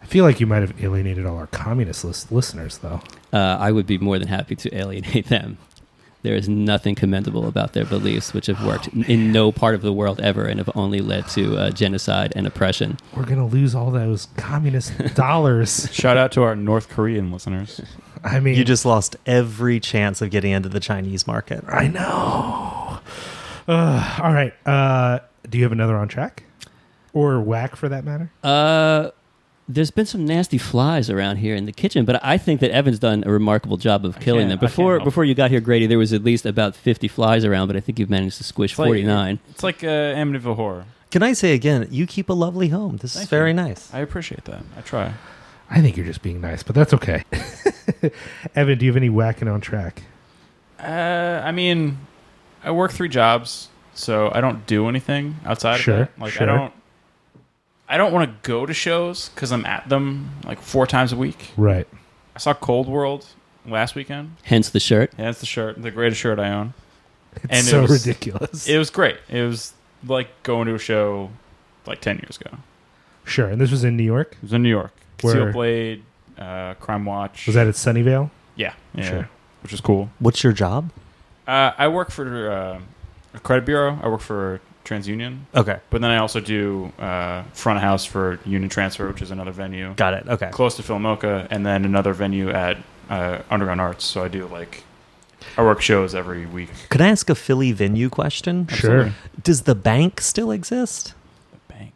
I 0.04 0.06
feel 0.06 0.24
like 0.24 0.38
you 0.38 0.46
might 0.46 0.60
have 0.60 0.84
alienated 0.84 1.26
all 1.26 1.36
our 1.38 1.46
communist 1.48 2.04
lis- 2.04 2.30
listeners, 2.30 2.78
though. 2.78 3.00
uh, 3.32 3.56
I 3.58 3.72
would 3.72 3.86
be 3.86 3.98
more 3.98 4.18
than 4.18 4.28
happy 4.28 4.54
to 4.54 4.72
alienate 4.76 5.26
them. 5.26 5.56
There 6.22 6.34
is 6.34 6.48
nothing 6.48 6.94
commendable 6.94 7.46
about 7.48 7.72
their 7.74 7.84
beliefs, 7.84 8.32
which 8.32 8.46
have 8.46 8.64
worked 8.64 8.88
Oh, 8.96 9.02
in 9.06 9.30
no 9.32 9.50
part 9.52 9.74
of 9.74 9.82
the 9.82 9.92
world 9.92 10.20
ever 10.20 10.44
and 10.46 10.58
have 10.58 10.70
only 10.74 11.00
led 11.00 11.26
to 11.28 11.56
uh, 11.58 11.70
genocide 11.70 12.32
and 12.36 12.46
oppression. 12.46 12.96
We're 13.14 13.26
gonna 13.26 13.46
lose 13.46 13.74
all 13.74 13.90
those 13.90 14.28
communist 14.38 14.92
dollars. 15.14 15.92
Shout 15.92 16.16
out 16.16 16.32
to 16.32 16.42
our 16.42 16.54
North 16.56 16.88
Korean 16.88 17.30
listeners. 17.32 17.80
I 18.24 18.40
mean, 18.40 18.54
You 18.56 18.64
just 18.64 18.86
lost 18.86 19.16
every 19.26 19.80
chance 19.80 20.22
of 20.22 20.30
getting 20.30 20.52
into 20.52 20.70
the 20.70 20.80
Chinese 20.80 21.26
market. 21.26 21.62
I 21.68 21.88
know. 21.88 23.00
Uh, 23.68 24.18
all 24.22 24.32
right. 24.32 24.54
Uh, 24.66 25.18
do 25.48 25.58
you 25.58 25.64
have 25.64 25.72
another 25.72 25.96
on 25.96 26.08
track? 26.08 26.44
or 27.12 27.38
whack 27.40 27.76
for 27.76 27.88
that 27.88 28.04
matter? 28.04 28.28
Uh, 28.42 29.10
there's 29.68 29.90
been 29.90 30.06
some 30.06 30.24
nasty 30.26 30.58
flies 30.58 31.08
around 31.08 31.36
here 31.36 31.54
in 31.54 31.64
the 31.66 31.72
kitchen, 31.72 32.04
but 32.04 32.22
I 32.24 32.36
think 32.38 32.60
that 32.60 32.70
Evan's 32.70 32.98
done 32.98 33.24
a 33.26 33.30
remarkable 33.30 33.76
job 33.76 34.04
of 34.04 34.20
killing 34.20 34.48
them. 34.48 34.58
Before 34.58 35.00
before 35.00 35.24
you 35.24 35.34
got 35.34 35.50
here, 35.50 35.60
Grady, 35.60 35.86
there 35.86 35.98
was 35.98 36.12
at 36.12 36.22
least 36.22 36.44
about 36.46 36.76
50 36.76 37.08
flies 37.08 37.44
around, 37.44 37.68
but 37.68 37.76
I 37.76 37.80
think 37.80 37.98
you've 37.98 38.10
managed 38.10 38.36
to 38.38 38.44
squish 38.44 38.72
It's 38.72 38.78
like- 38.78 38.88
49. 38.88 39.38
It's 39.50 39.62
like 39.62 39.82
uh, 39.82 39.86
Amityville 39.86 40.56
Horror. 40.56 40.84
Can 41.10 41.22
I 41.22 41.32
say 41.32 41.54
again? 41.54 41.86
You 41.90 42.06
keep 42.06 42.28
a 42.28 42.32
lovely 42.32 42.68
home. 42.68 42.96
This 42.96 43.12
is 43.14 43.20
Thank 43.22 43.30
very 43.30 43.50
you. 43.50 43.54
nice. 43.54 43.92
I 43.94 44.00
appreciate 44.00 44.44
that. 44.46 44.62
I 44.76 44.80
try. 44.80 45.14
I 45.70 45.80
think 45.80 45.96
you're 45.96 46.06
just 46.06 46.22
being 46.22 46.40
nice, 46.40 46.62
but 46.62 46.74
that's 46.74 46.92
okay. 46.92 47.22
Evan, 48.54 48.78
do 48.78 48.84
you 48.84 48.90
have 48.90 48.96
any 48.96 49.08
whacking 49.08 49.48
on 49.48 49.60
track? 49.60 50.02
Uh, 50.78 51.40
I 51.44 51.52
mean, 51.52 51.98
I 52.62 52.70
work 52.72 52.92
three 52.92 53.08
jobs, 53.08 53.68
so 53.94 54.30
I 54.34 54.40
don't 54.40 54.66
do 54.66 54.88
anything 54.88 55.36
outside 55.46 55.78
Sure, 55.80 55.94
of 55.94 56.00
that. 56.08 56.20
Like 56.20 56.32
sure. 56.32 56.42
I 56.42 56.46
don't, 56.46 56.72
I 57.94 57.96
don't 57.96 58.12
want 58.12 58.28
to 58.42 58.48
go 58.48 58.66
to 58.66 58.74
shows 58.74 59.28
because 59.28 59.52
I'm 59.52 59.64
at 59.64 59.88
them 59.88 60.30
like 60.44 60.60
four 60.60 60.84
times 60.84 61.12
a 61.12 61.16
week. 61.16 61.52
Right. 61.56 61.86
I 62.34 62.38
saw 62.40 62.52
Cold 62.52 62.88
World 62.88 63.24
last 63.64 63.94
weekend. 63.94 64.34
Hence 64.42 64.68
the 64.68 64.80
shirt. 64.80 65.12
Yeah, 65.16 65.26
that's 65.26 65.38
the 65.38 65.46
shirt, 65.46 65.80
the 65.80 65.92
greatest 65.92 66.20
shirt 66.20 66.40
I 66.40 66.50
own. 66.50 66.74
It's 67.36 67.44
And 67.44 67.60
it 67.60 67.70
so 67.70 67.82
was- 67.82 68.04
ridiculous. 68.04 68.66
It 68.68 68.78
was 68.78 68.90
great. 68.90 69.18
It 69.28 69.42
was 69.42 69.74
like 70.04 70.28
going 70.42 70.66
to 70.66 70.74
a 70.74 70.78
show 70.80 71.30
like 71.86 72.00
ten 72.00 72.16
years 72.18 72.36
ago. 72.40 72.56
sure. 73.24 73.46
And 73.48 73.60
this 73.60 73.70
was 73.70 73.84
in 73.84 73.96
New 73.96 74.02
York. 74.02 74.32
It 74.32 74.42
was 74.42 74.52
in 74.52 74.62
New 74.64 74.70
York. 74.70 74.92
Where- 75.20 75.32
Concealed 75.34 75.52
Blade, 75.52 76.02
uh, 76.36 76.74
Crime 76.74 77.04
Watch. 77.04 77.46
Was 77.46 77.54
that 77.54 77.68
at 77.68 77.74
Sunnyvale? 77.74 78.28
Yeah, 78.56 78.72
yeah, 78.94 79.08
Sure. 79.08 79.28
which 79.62 79.72
is 79.72 79.80
cool. 79.80 80.10
What's 80.18 80.42
your 80.42 80.52
job? 80.52 80.90
Uh, 81.46 81.70
I 81.78 81.86
work 81.86 82.10
for 82.10 82.50
uh, 82.50 82.80
a 83.34 83.38
credit 83.38 83.64
bureau. 83.66 84.00
I 84.02 84.08
work 84.08 84.20
for 84.20 84.60
TransUnion. 84.84 85.40
Okay, 85.54 85.78
But 85.90 86.00
then 86.00 86.10
I 86.10 86.18
also 86.18 86.40
do 86.40 86.92
uh, 86.98 87.42
front 87.54 87.80
house 87.80 88.04
for 88.04 88.38
Union 88.44 88.68
Transfer, 88.68 89.08
which 89.08 89.22
is 89.22 89.30
another 89.30 89.50
venue 89.52 89.94
got 89.94 90.14
it. 90.14 90.28
Okay, 90.28 90.50
close 90.50 90.76
to 90.76 90.82
PhilaMOCA, 90.82 91.48
and 91.50 91.64
then 91.64 91.84
another 91.84 92.12
venue 92.12 92.50
at 92.50 92.76
uh, 93.10 93.38
Underground 93.50 93.80
Arts. 93.80 94.04
So 94.04 94.22
I 94.24 94.28
do 94.28 94.46
like 94.46 94.84
I 95.56 95.62
work 95.62 95.80
shows 95.82 96.14
every 96.14 96.46
week. 96.46 96.70
could 96.90 97.00
I 97.00 97.08
ask 97.08 97.28
a 97.30 97.34
Philly 97.34 97.72
venue 97.72 98.08
question? 98.08 98.66
Sure. 98.68 99.12
Does 99.42 99.62
the 99.62 99.74
bank 99.74 100.20
still 100.20 100.50
exist? 100.50 101.14
The 101.52 101.74
bank. 101.74 101.92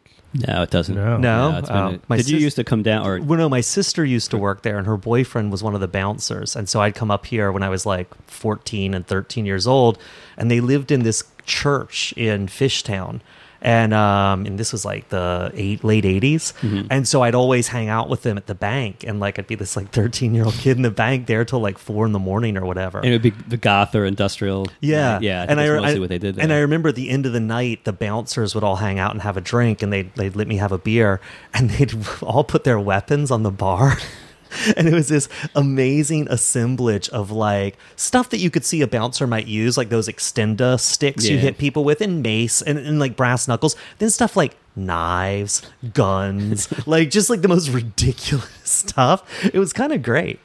No, 0.47 0.63
it 0.63 0.71
doesn't. 0.71 0.95
No. 0.95 1.17
No? 1.17 1.57
it's 1.59 1.69
been 1.69 1.77
a- 1.77 2.01
My 2.09 2.19
Did 2.19 2.29
you 2.29 2.39
used 2.39 2.57
to 2.57 2.65
come 2.65 2.83
down 2.83 3.07
or 3.07 3.21
Well, 3.21 3.39
no, 3.39 3.49
my 3.49 3.63
sister 3.63 4.05
used 4.05 4.31
to 4.33 4.39
work 4.39 4.63
there, 4.63 4.77
and 4.79 4.87
her 4.87 4.97
boyfriend 4.99 5.51
was 5.51 5.63
one 5.63 5.75
of 5.75 5.81
the 5.81 5.89
bouncers. 5.89 6.55
And 6.55 6.69
so 6.69 6.81
I'd 6.83 6.95
come 6.95 7.11
up 7.11 7.25
here 7.27 7.51
when 7.51 7.63
I 7.63 7.69
was 7.71 7.87
like 7.87 8.09
14 8.27 8.93
and 8.95 9.07
13 9.07 9.47
years 9.47 9.67
old, 9.67 9.99
and 10.37 10.51
they 10.51 10.61
lived 10.61 10.91
in 10.93 11.03
this 11.03 11.23
church 11.49 12.13
in 12.17 12.47
Fishtown. 12.47 13.21
And 13.61 13.93
um, 13.93 14.47
and 14.47 14.57
this 14.57 14.71
was 14.71 14.85
like 14.85 15.09
the 15.09 15.51
eight, 15.53 15.83
late 15.83 16.05
80s. 16.05 16.53
And 16.93 17.09
so 17.09 17.23
I'd 17.25 17.35
always 17.35 17.67
hang 17.67 17.89
out 17.89 18.09
with 18.09 18.23
them 18.23 18.37
at 18.37 18.47
the 18.47 18.55
bank. 18.55 19.03
And 19.05 19.19
like 19.19 19.37
I'd 19.41 19.49
be 19.49 19.57
this 19.57 19.77
like 19.77 19.91
13 19.91 20.33
year 20.33 20.45
old 20.45 20.55
kid 20.55 20.77
in 20.77 20.85
the 20.85 20.93
bank 20.93 21.27
there 21.27 21.45
till 21.45 21.59
like 21.59 21.77
four 21.77 22.07
in 22.07 22.13
the 22.13 22.21
morning 22.21 22.57
or 22.57 22.65
whatever. 22.65 22.99
and 22.99 23.09
it 23.09 23.11
would 23.11 23.23
be 23.23 23.31
the 23.31 23.57
goth 23.57 23.97
or 23.97 24.05
industrial? 24.05 24.69
Yeah, 24.81 25.19
yeah. 25.21 25.41
I 25.41 25.47
and 25.47 25.61
I, 25.61 25.67
mostly 25.71 25.97
I- 25.97 25.99
what 25.99 26.09
they 26.09 26.19
did. 26.19 26.37
There. 26.37 26.45
And 26.45 26.53
I 26.53 26.59
remember 26.61 26.91
at 26.91 26.95
the 26.95 27.11
end 27.11 27.27
of 27.27 27.33
the 27.33 27.41
night, 27.41 27.83
the 27.85 27.93
bouncers 27.93 28.55
would 28.55 28.63
all 28.63 28.77
hang 28.77 29.01
out 29.01 29.11
and 29.11 29.23
have 29.23 29.37
a 29.37 29.41
drink, 29.41 29.83
and 29.83 29.93
they'd 29.93 30.15
they'd 30.15 30.37
let 30.37 30.47
me 30.47 30.59
have 30.59 30.71
a 30.71 30.79
beer, 30.79 31.21
and 31.53 31.71
they'd 31.71 31.93
all 32.23 32.45
put 32.45 32.63
their 32.63 32.79
weapons 32.79 33.33
on 33.33 33.43
the 33.43 33.51
bar. 33.51 33.97
And 34.77 34.87
it 34.89 34.93
was 34.95 35.09
this 35.09 35.29
amazing 35.55 36.29
assemblage 36.29 37.09
of 37.11 37.31
like 37.31 37.77
stuff 37.97 38.31
that 38.31 38.39
you 38.39 38.51
could 38.51 38.65
see 38.65 38.83
a 38.83 38.87
bouncer 38.87 39.27
might 39.27 39.47
use, 39.47 39.77
like 39.77 39.89
those 39.89 40.09
extenda 40.09 40.79
sticks 40.79 41.29
you 41.29 41.39
hit 41.39 41.59
people 41.59 41.85
with, 41.85 42.01
and 42.01 42.23
mace 42.23 42.63
and, 42.63 42.79
and 42.79 42.99
like 42.99 43.17
brass 43.17 43.49
knuckles. 43.49 43.77
Then 43.99 44.11
stuff 44.11 44.37
like 44.37 44.57
knives, 44.77 45.63
guns, 45.95 46.69
like 46.87 47.11
just 47.11 47.31
like 47.31 47.43
the 47.43 47.49
most 47.49 47.69
ridiculous 47.69 48.49
stuff. 48.65 49.23
It 49.45 49.59
was 49.59 49.73
kind 49.73 49.93
of 49.93 50.03
great. 50.03 50.39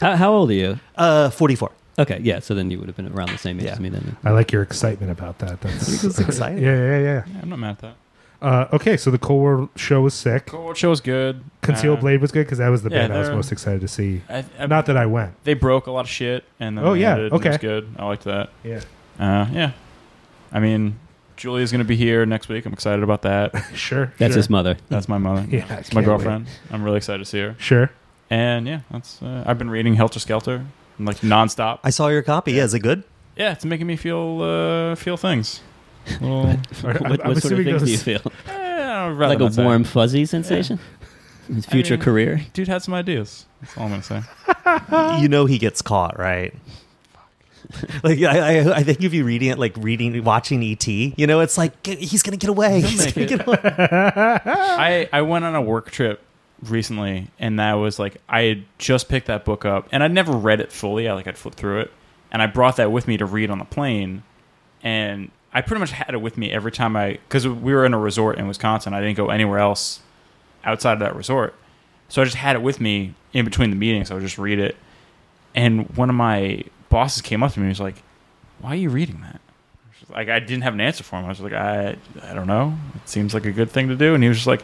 how, 0.00 0.16
how 0.16 0.32
old 0.32 0.50
are 0.50 0.54
you? 0.54 0.80
Uh, 0.96 1.30
forty 1.30 1.54
four. 1.54 1.72
Okay, 1.98 2.18
yeah. 2.22 2.38
So 2.40 2.54
then 2.54 2.70
you 2.70 2.78
would 2.78 2.88
have 2.88 2.96
been 2.96 3.08
around 3.12 3.30
the 3.30 3.38
same 3.38 3.58
age 3.60 3.66
Yeah. 3.66 3.72
as 3.72 3.80
me 3.80 3.88
then. 3.90 4.16
I 4.24 4.30
like 4.30 4.52
your 4.52 4.62
excitement 4.62 5.10
about 5.10 5.38
that. 5.40 5.60
That's 5.60 6.18
exciting. 6.18 6.62
yeah, 6.62 6.74
yeah, 6.76 6.98
yeah. 6.98 7.24
Yeah, 7.26 7.40
I'm 7.42 7.48
not 7.50 7.58
mad 7.58 7.70
at 7.72 7.78
that. 7.80 7.96
Uh, 8.42 8.66
okay, 8.72 8.96
so 8.96 9.10
the 9.10 9.18
Cold 9.18 9.42
World 9.42 9.68
show 9.76 10.00
was 10.00 10.14
sick. 10.14 10.46
Cold 10.46 10.64
World 10.64 10.76
show 10.78 10.88
was 10.90 11.00
good. 11.00 11.44
Concealed 11.60 11.98
Uh, 11.98 12.00
Blade 12.02 12.20
was 12.22 12.32
good 12.32 12.46
because 12.46 12.58
that 12.58 12.68
was 12.68 12.82
the 12.82 12.90
yeah, 12.90 13.00
band 13.08 13.12
I 13.12 13.18
was 13.20 13.30
most 13.30 13.52
excited 13.52 13.80
to 13.82 13.88
see. 13.88 14.22
I, 14.30 14.44
I, 14.58 14.66
Not 14.66 14.86
that 14.86 14.96
I 14.96 15.06
went. 15.06 15.32
they 15.44 15.54
broke 15.54 15.86
a 15.86 15.90
lot 15.90 16.00
of 16.06 16.08
shit, 16.10 16.44
and 16.58 16.78
then 16.78 16.84
Oh, 16.84 16.94
yeah, 16.94 17.12
ended, 17.12 17.32
okay. 17.34 17.48
it 17.48 17.52
was 17.52 17.58
good. 17.58 17.94
I 17.98 18.06
liked 18.06 18.24
that. 18.24 18.50
Yeah, 18.64 18.80
Uh, 19.18 19.46
yeah, 19.52 19.72
I 20.52 20.60
mean, 20.60 20.98
Julia's 21.36 21.70
gonna 21.70 21.84
be 21.84 21.96
here 21.96 22.24
next 22.24 22.48
week. 22.48 22.64
I'm 22.64 22.72
excited 22.72 23.02
about 23.02 23.22
that. 23.22 23.54
sure. 23.74 24.12
That's 24.18 24.32
sure. 24.32 24.38
his 24.38 24.48
mother. 24.50 24.76
That's 24.88 25.08
my 25.08 25.18
mother. 25.18 25.44
Yeah, 25.48 25.66
I 25.68 25.74
It's 25.74 25.92
my 25.92 26.00
can't 26.00 26.06
girlfriend. 26.06 26.46
I'm 26.70 26.82
really 26.82 26.96
excited 26.98 27.18
to 27.18 27.24
see 27.26 27.40
her. 27.40 27.56
Sure. 27.58 27.90
And 28.30 28.66
yeah, 28.66 28.80
that's. 28.90 29.20
Uh, 29.22 29.42
I've 29.46 29.58
been 29.58 29.70
reading 29.70 29.94
Helter 29.94 30.18
Skelter 30.20 30.64
like 30.98 31.18
nonstop. 31.18 31.80
I 31.84 31.90
saw 31.90 32.08
your 32.08 32.22
copy. 32.22 32.52
Yeah, 32.52 32.64
is 32.64 32.74
it 32.74 32.80
good? 32.80 33.04
yeah, 33.36 33.52
it's 33.52 33.64
making 33.64 33.86
me 33.86 33.96
feel 33.96 34.40
uh, 34.42 34.94
feel 34.96 35.16
things. 35.16 35.60
Well, 36.20 36.42
what 36.82 36.96
I'm- 36.96 37.10
what 37.10 37.26
I'm 37.26 37.34
sort 37.34 37.52
of 37.52 37.58
assuming 37.60 37.64
things 37.66 37.82
do 37.82 37.90
you 37.90 37.98
feel? 37.98 38.32
eh, 38.48 39.06
like 39.18 39.38
a 39.38 39.42
not 39.44 39.54
say. 39.54 39.64
warm, 39.64 39.84
fuzzy 39.84 40.24
sensation? 40.26 40.78
His 41.46 41.66
I 41.66 41.70
future 41.70 41.94
mean- 41.96 42.02
career? 42.04 42.40
dude 42.52 42.68
had 42.68 42.82
some 42.82 42.94
ideas. 42.94 43.46
That's 43.60 43.76
all 43.76 43.84
I'm 43.84 43.90
gonna 43.90 44.02
say. 44.02 44.22
you 45.20 45.28
know 45.28 45.46
he 45.46 45.58
gets 45.58 45.82
caught, 45.82 46.18
right? 46.18 46.54
like 48.02 48.20
I, 48.22 48.58
I, 48.60 48.76
I 48.78 48.82
think 48.82 49.02
if 49.02 49.12
you 49.14 49.24
reading 49.24 49.50
it, 49.50 49.58
like 49.58 49.74
reading, 49.76 50.24
watching 50.24 50.62
ET, 50.64 50.86
you 50.88 51.26
know, 51.26 51.40
it's 51.40 51.56
like 51.58 51.82
get- 51.82 51.98
he's 51.98 52.22
gonna 52.22 52.36
get 52.36 52.50
away. 52.50 52.80
He's 52.80 53.12
gonna 53.12 53.26
get 53.26 53.46
away. 53.46 53.58
I 53.62 55.08
I 55.12 55.22
went 55.22 55.44
on 55.44 55.54
a 55.54 55.62
work 55.62 55.90
trip 55.90 56.20
recently, 56.62 57.28
and 57.38 57.58
that 57.60 57.74
was 57.74 57.98
like 57.98 58.16
I 58.28 58.42
had 58.42 58.64
just 58.78 59.08
picked 59.08 59.26
that 59.28 59.44
book 59.44 59.64
up, 59.64 59.88
and 59.92 60.02
I'd 60.02 60.12
never 60.12 60.32
read 60.32 60.60
it 60.60 60.72
fully. 60.72 61.08
I 61.08 61.12
like 61.14 61.26
I'd 61.28 61.38
flipped 61.38 61.58
through 61.58 61.80
it, 61.80 61.92
and 62.32 62.40
I 62.42 62.46
brought 62.46 62.76
that 62.76 62.90
with 62.90 63.06
me 63.06 63.16
to 63.18 63.26
read 63.26 63.50
on 63.50 63.58
the 63.58 63.64
plane, 63.66 64.22
and 64.82 65.30
I 65.52 65.60
pretty 65.60 65.80
much 65.80 65.90
had 65.90 66.14
it 66.14 66.20
with 66.20 66.36
me 66.36 66.50
every 66.52 66.72
time 66.72 66.96
I 66.96 67.12
because 67.28 67.46
we 67.46 67.72
were 67.72 67.84
in 67.84 67.94
a 67.94 67.98
resort 67.98 68.38
in 68.38 68.46
Wisconsin. 68.46 68.94
I 68.94 69.00
didn't 69.00 69.16
go 69.16 69.30
anywhere 69.30 69.58
else 69.58 70.00
outside 70.64 70.94
of 70.94 70.98
that 71.00 71.16
resort, 71.16 71.54
so 72.08 72.22
I 72.22 72.24
just 72.24 72.36
had 72.36 72.56
it 72.56 72.62
with 72.62 72.80
me 72.80 73.14
in 73.32 73.44
between 73.44 73.70
the 73.70 73.76
meetings. 73.76 74.10
I 74.10 74.14
would 74.14 74.22
just 74.22 74.38
read 74.38 74.58
it, 74.58 74.76
and 75.54 75.88
one 75.96 76.08
of 76.08 76.14
my 76.14 76.62
bosses 76.88 77.22
came 77.22 77.42
up 77.42 77.52
to 77.52 77.60
me 77.60 77.64
and 77.64 77.70
was 77.70 77.80
like, 77.80 78.02
"Why 78.60 78.70
are 78.70 78.76
you 78.76 78.90
reading 78.90 79.20
that?" 79.22 79.40
Like 80.10 80.28
I 80.28 80.38
didn't 80.40 80.62
have 80.62 80.74
an 80.74 80.80
answer 80.80 81.04
for 81.04 81.16
him. 81.18 81.24
I 81.24 81.28
was 81.28 81.40
like, 81.40 81.52
I 81.52 81.96
I 82.22 82.34
don't 82.34 82.46
know. 82.46 82.76
It 82.96 83.08
seems 83.08 83.34
like 83.34 83.44
a 83.44 83.52
good 83.52 83.70
thing 83.70 83.88
to 83.88 83.96
do. 83.96 84.14
And 84.14 84.22
he 84.22 84.28
was 84.28 84.38
just 84.38 84.46
like, 84.46 84.62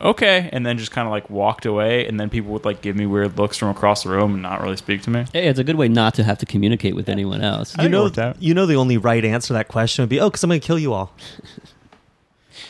okay, 0.00 0.48
and 0.52 0.64
then 0.64 0.78
just 0.78 0.90
kind 0.90 1.06
of 1.06 1.12
like 1.12 1.28
walked 1.30 1.66
away. 1.66 2.06
And 2.06 2.18
then 2.18 2.30
people 2.30 2.52
would 2.52 2.64
like 2.64 2.82
give 2.82 2.96
me 2.96 3.06
weird 3.06 3.38
looks 3.38 3.56
from 3.56 3.68
across 3.68 4.02
the 4.04 4.10
room 4.10 4.34
and 4.34 4.42
not 4.42 4.62
really 4.62 4.76
speak 4.76 5.02
to 5.02 5.10
me. 5.10 5.26
Hey, 5.32 5.48
it's 5.48 5.58
a 5.58 5.64
good 5.64 5.76
way 5.76 5.88
not 5.88 6.14
to 6.14 6.24
have 6.24 6.38
to 6.38 6.46
communicate 6.46 6.94
with 6.94 7.08
anyone 7.08 7.42
else. 7.42 7.76
You 7.78 7.88
know, 7.88 8.10
you 8.38 8.54
know, 8.54 8.66
the 8.66 8.76
only 8.76 8.96
right 8.96 9.24
answer 9.24 9.48
to 9.48 9.52
that 9.54 9.68
question 9.68 10.02
would 10.02 10.08
be, 10.08 10.20
"Oh, 10.20 10.28
because 10.28 10.42
I'm 10.44 10.50
gonna 10.50 10.60
kill 10.60 10.78
you 10.78 10.92
all." 10.92 11.12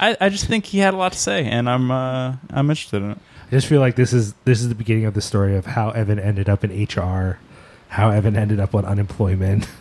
I, 0.00 0.16
I 0.20 0.28
just 0.28 0.46
think 0.46 0.66
he 0.66 0.78
had 0.78 0.94
a 0.94 0.96
lot 0.96 1.12
to 1.12 1.18
say, 1.18 1.44
and 1.44 1.68
I'm 1.68 1.90
uh, 1.90 2.36
I'm 2.50 2.70
interested 2.70 3.02
in 3.02 3.12
it. 3.12 3.18
I 3.46 3.50
just 3.50 3.66
feel 3.66 3.80
like 3.80 3.96
this 3.96 4.12
is 4.12 4.34
this 4.44 4.60
is 4.60 4.68
the 4.68 4.74
beginning 4.74 5.04
of 5.04 5.14
the 5.14 5.20
story 5.20 5.56
of 5.56 5.66
how 5.66 5.90
Evan 5.90 6.18
ended 6.18 6.48
up 6.48 6.64
in 6.64 6.84
HR, 6.84 7.38
how 7.88 8.10
Evan 8.10 8.36
ended 8.36 8.60
up 8.60 8.74
on 8.74 8.84
unemployment. 8.84 9.68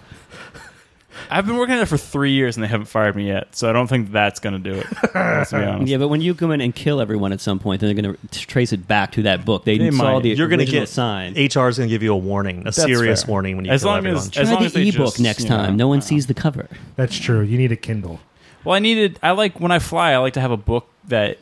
I've 1.29 1.45
been 1.45 1.57
working 1.57 1.75
there 1.75 1.85
for 1.85 1.97
three 1.97 2.31
years 2.31 2.57
and 2.57 2.63
they 2.63 2.67
haven't 2.67 2.85
fired 2.87 3.15
me 3.15 3.27
yet, 3.27 3.55
so 3.55 3.69
I 3.69 3.73
don't 3.73 3.87
think 3.87 4.11
that's 4.11 4.39
gonna 4.39 4.59
do 4.59 4.73
it. 4.75 4.87
Let's 5.15 5.51
be 5.51 5.57
honest. 5.63 5.87
Yeah, 5.87 5.97
but 5.97 6.07
when 6.09 6.21
you 6.21 6.35
come 6.35 6.51
in 6.51 6.61
and 6.61 6.73
kill 6.75 7.01
everyone 7.01 7.31
at 7.33 7.41
some 7.41 7.59
point, 7.59 7.81
then 7.81 7.93
they're 7.95 8.01
going 8.03 8.15
to 8.31 8.39
trace 8.47 8.73
it 8.73 8.87
back 8.87 9.11
to 9.13 9.23
that 9.23 9.45
book. 9.45 9.65
They, 9.65 9.77
They 9.77 9.91
saw 9.91 10.13
might. 10.15 10.23
the 10.23 10.29
You're 10.29 10.47
gonna 10.47 10.63
original 10.63 10.81
get 10.83 10.89
sign. 10.89 11.33
HR 11.33 11.67
is 11.69 11.77
gonna 11.77 11.87
give 11.89 12.03
you 12.03 12.13
a 12.13 12.17
warning, 12.17 12.67
a 12.67 12.71
serious 12.71 13.23
fair. 13.23 13.31
warning 13.31 13.55
when 13.55 13.65
you 13.65 13.71
As 13.71 13.81
kill 13.81 13.89
long 13.91 13.97
everyone. 13.99 14.17
as- 14.19 14.29
Try 14.29 14.41
as 14.43 14.49
long 14.51 14.59
the 14.59 14.65
as 14.65 14.73
they 14.73 14.81
ebook 14.89 15.05
just, 15.07 15.19
next 15.19 15.43
you 15.43 15.49
know, 15.49 15.57
time. 15.57 15.77
no 15.77 15.87
one 15.87 16.01
sees 16.01 16.27
the 16.27 16.33
cover. 16.33 16.67
That's 16.95 17.17
true. 17.17 17.41
You 17.41 17.57
need 17.57 17.71
a 17.71 17.75
Kindle. 17.75 18.19
Well, 18.63 18.75
I 18.75 18.79
needed. 18.79 19.19
I 19.23 19.31
like 19.31 19.59
when 19.59 19.71
I 19.71 19.79
fly. 19.79 20.11
I 20.13 20.17
like 20.17 20.33
to 20.33 20.41
have 20.41 20.51
a 20.51 20.57
book 20.57 20.87
that 21.07 21.37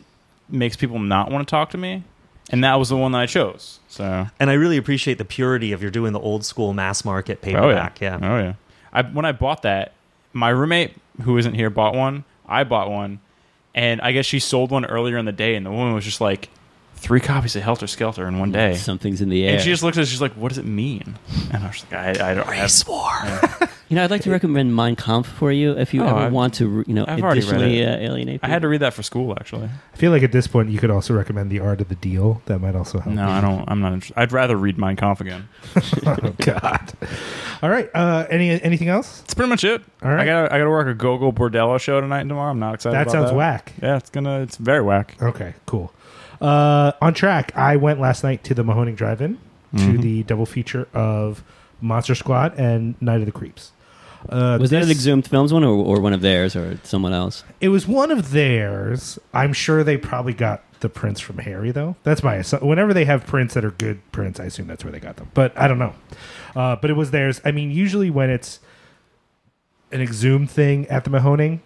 makes 0.50 0.76
people 0.76 1.00
not 1.00 1.32
want 1.32 1.48
to 1.48 1.50
talk 1.52 1.70
to 1.72 1.78
me, 1.78 2.04
and 2.50 2.64
that 2.66 2.76
was 2.76 2.90
the 2.90 2.98
one 2.98 3.14
that 3.14 3.20
I 3.22 3.26
chose. 3.26 3.80
So 3.88 4.28
and 4.40 4.50
I 4.50 4.54
really 4.54 4.76
appreciate 4.78 5.18
the 5.20 5.26
purity 5.26 5.72
of 5.72 5.82
you're 5.82 5.90
doing 5.92 6.12
the 6.14 6.20
old 6.20 6.44
school 6.46 6.74
mass 6.74 7.06
market 7.06 7.40
Oh 7.44 7.48
yeah. 7.50 7.54
paperback. 7.90 8.02
yeah. 8.02 8.20
Oh 8.22 8.38
yeah. 8.40 8.54
I 8.94 9.02
when 9.02 9.26
I 9.26 9.32
bought 9.32 9.64
that, 9.64 9.94
my 10.32 10.50
roommate 10.50 10.96
who 11.24 11.38
isn't 11.38 11.56
here 11.56 11.70
bought 11.70 11.96
one. 11.96 12.24
I 12.48 12.64
bought 12.64 12.90
one, 12.90 13.20
and 13.74 14.00
I 14.02 14.12
guess 14.12 14.26
she 14.26 14.40
sold 14.40 14.72
one 14.72 14.86
earlier 14.86 15.18
in 15.18 15.26
the 15.26 15.32
day, 15.32 15.56
and 15.56 15.66
the 15.66 15.72
woman 15.72 15.94
was 15.94 16.06
just 16.06 16.22
like, 16.22 16.50
three 17.04 17.20
copies 17.20 17.56
of 17.58 17.62
Helter 17.64 17.86
Skelter 17.86 18.26
in 18.28 18.40
one 18.40 18.52
day. 18.52 18.76
Something's 18.76 19.20
in 19.22 19.28
the 19.30 19.44
air. 19.46 19.54
And 19.56 19.62
she 19.62 19.70
just 19.70 19.84
looks 19.84 19.98
at 19.98 20.04
us, 20.04 20.08
she's 20.08 20.22
like, 20.22 20.32
"What 20.34 20.50
does 20.50 20.58
it 20.58 20.66
mean?" 20.66 21.16
And 21.52 21.64
I 21.64 21.68
was 21.68 21.84
like, 21.92 21.94
"I, 21.94 22.32
I 22.32 22.34
don't." 22.34 22.48
I 22.48 22.56
have, 22.56 22.64
Race 22.64 22.88
war. 22.88 23.12
you 23.90 23.96
know, 23.98 24.04
I'd 24.06 24.10
like 24.12 24.22
to 24.22 24.32
recommend 24.32 24.74
Mein 24.76 24.96
Kampf 24.96 25.28
for 25.28 25.52
you 25.52 25.78
if 25.78 25.94
you 25.94 26.02
Oh, 26.02 26.08
ever 26.08 26.18
I've- 26.20 26.34
want 26.34 26.54
to, 26.56 26.84
you 26.88 26.94
know, 26.94 27.04
I've 27.08 27.22
already 27.22 27.42
read 27.42 27.50
additionally 27.50 27.80
it. 27.82 27.88
uh, 27.90 28.04
alienate. 28.12 28.40
I 28.42 28.48
had 28.48 28.62
to 28.62 28.68
read 28.70 28.80
that 28.82 28.94
for 28.94 29.04
school, 29.04 29.34
actually. 29.34 29.66
I 29.94 29.98
feel 29.98 30.12
like 30.12 30.24
at 30.24 30.32
this 30.32 30.48
point 30.48 30.70
you 30.70 30.80
could 30.80 30.90
also 30.90 31.14
recommend 31.14 31.52
the 31.52 31.60
art 31.60 31.82
of 31.82 31.90
the 31.90 31.96
deal. 31.96 32.42
That 32.46 32.60
might 32.60 32.76
also 32.76 33.00
help. 33.00 33.14
No, 33.14 33.28
you. 33.28 33.34
I 33.34 33.42
don't. 33.42 33.66
I'm 33.68 33.82
not. 33.82 33.94
Interested. 33.94 34.18
I'd 34.20 34.32
rather 34.32 34.56
read 34.56 34.78
Mein 34.78 34.96
Kampf 34.96 35.20
again. 35.22 35.50
oh 36.08 36.34
God. 36.40 36.94
All 37.62 37.70
right. 37.70 37.90
Uh, 37.94 38.26
any 38.30 38.50
anything 38.62 38.88
else? 38.88 39.20
That's 39.22 39.34
pretty 39.34 39.50
much 39.50 39.64
it. 39.66 39.82
All 40.02 40.10
right. 40.12 40.22
I 40.22 40.26
gotta 40.26 40.54
I 40.54 40.58
gotta 40.58 40.70
work 40.70 40.88
a 40.88 40.94
Gogol 40.94 41.34
Bordello 41.34 41.80
show 41.80 42.00
tonight 42.02 42.22
and 42.22 42.30
tomorrow. 42.30 42.52
I'm 42.52 42.60
not 42.60 42.76
excited. 42.76 42.96
That 42.96 43.02
about 43.04 43.12
sounds 43.12 43.30
that. 43.32 43.36
whack. 43.36 43.74
Yeah, 43.82 43.98
it's 43.98 44.10
gonna. 44.10 44.40
It's 44.42 44.56
very 44.58 44.82
whack. 44.82 45.16
Okay, 45.22 45.54
cool. 45.66 45.94
Uh, 46.44 46.92
on 47.02 47.14
track, 47.14 47.56
I 47.56 47.78
went 47.78 48.00
last 48.00 48.24
night 48.24 48.44
to 48.46 48.54
the 48.54 48.64
Mahoning 48.64 48.96
Drive-In 48.96 49.40
Mm-hmm. 49.74 49.92
to 49.92 49.98
the 49.98 50.22
double 50.24 50.46
feature 50.46 50.88
of 50.94 51.44
Monster 51.82 52.14
Squad 52.14 52.60
and 52.60 52.94
Night 53.02 53.22
of 53.22 53.26
the 53.26 53.32
Creeps. 53.32 53.72
Uh, 54.30 54.60
Was 54.62 54.70
that 54.70 54.84
an 54.84 54.92
Exhumed 54.92 55.26
Films 55.28 55.52
one, 55.52 55.64
or, 55.64 55.74
or 55.84 56.00
one 56.00 56.14
of 56.14 56.22
theirs, 56.22 56.56
or 56.56 56.78
someone 56.84 57.12
else? 57.12 57.44
It 57.60 57.70
was 57.70 57.88
one 57.88 58.12
of 58.12 58.30
theirs. 58.30 59.18
I'm 59.34 59.52
sure 59.52 59.84
they 59.84 59.98
probably 59.98 60.34
got 60.34 60.62
the 60.82 60.90
prints 60.90 61.20
from 61.20 61.40
Harry, 61.40 61.72
though. 61.72 61.96
That's 62.04 62.22
my 62.22 62.36
assu- 62.38 62.62
whenever 62.62 62.94
they 62.94 63.06
have 63.06 63.26
prints 63.26 63.56
that 63.56 63.66
are 63.66 63.72
good 63.72 64.00
prints, 64.12 64.40
I 64.40 64.44
assume 64.44 64.68
that's 64.68 64.84
where 64.84 64.92
they 64.92 65.00
got 65.00 65.16
them. 65.16 65.32
But 65.34 65.58
I 65.58 65.68
don't 65.68 65.80
know. 65.80 65.96
Uh, 66.56 66.76
but 66.76 66.92
it 66.92 66.94
was 66.94 67.10
theirs. 67.10 67.42
I 67.44 67.52
mean, 67.52 67.72
usually 67.72 68.12
when 68.12 68.30
it's 68.30 68.60
an 69.92 70.02
exhumed 70.02 70.52
thing 70.52 70.86
at 70.88 71.04
the 71.04 71.10
Mahoning, 71.10 71.62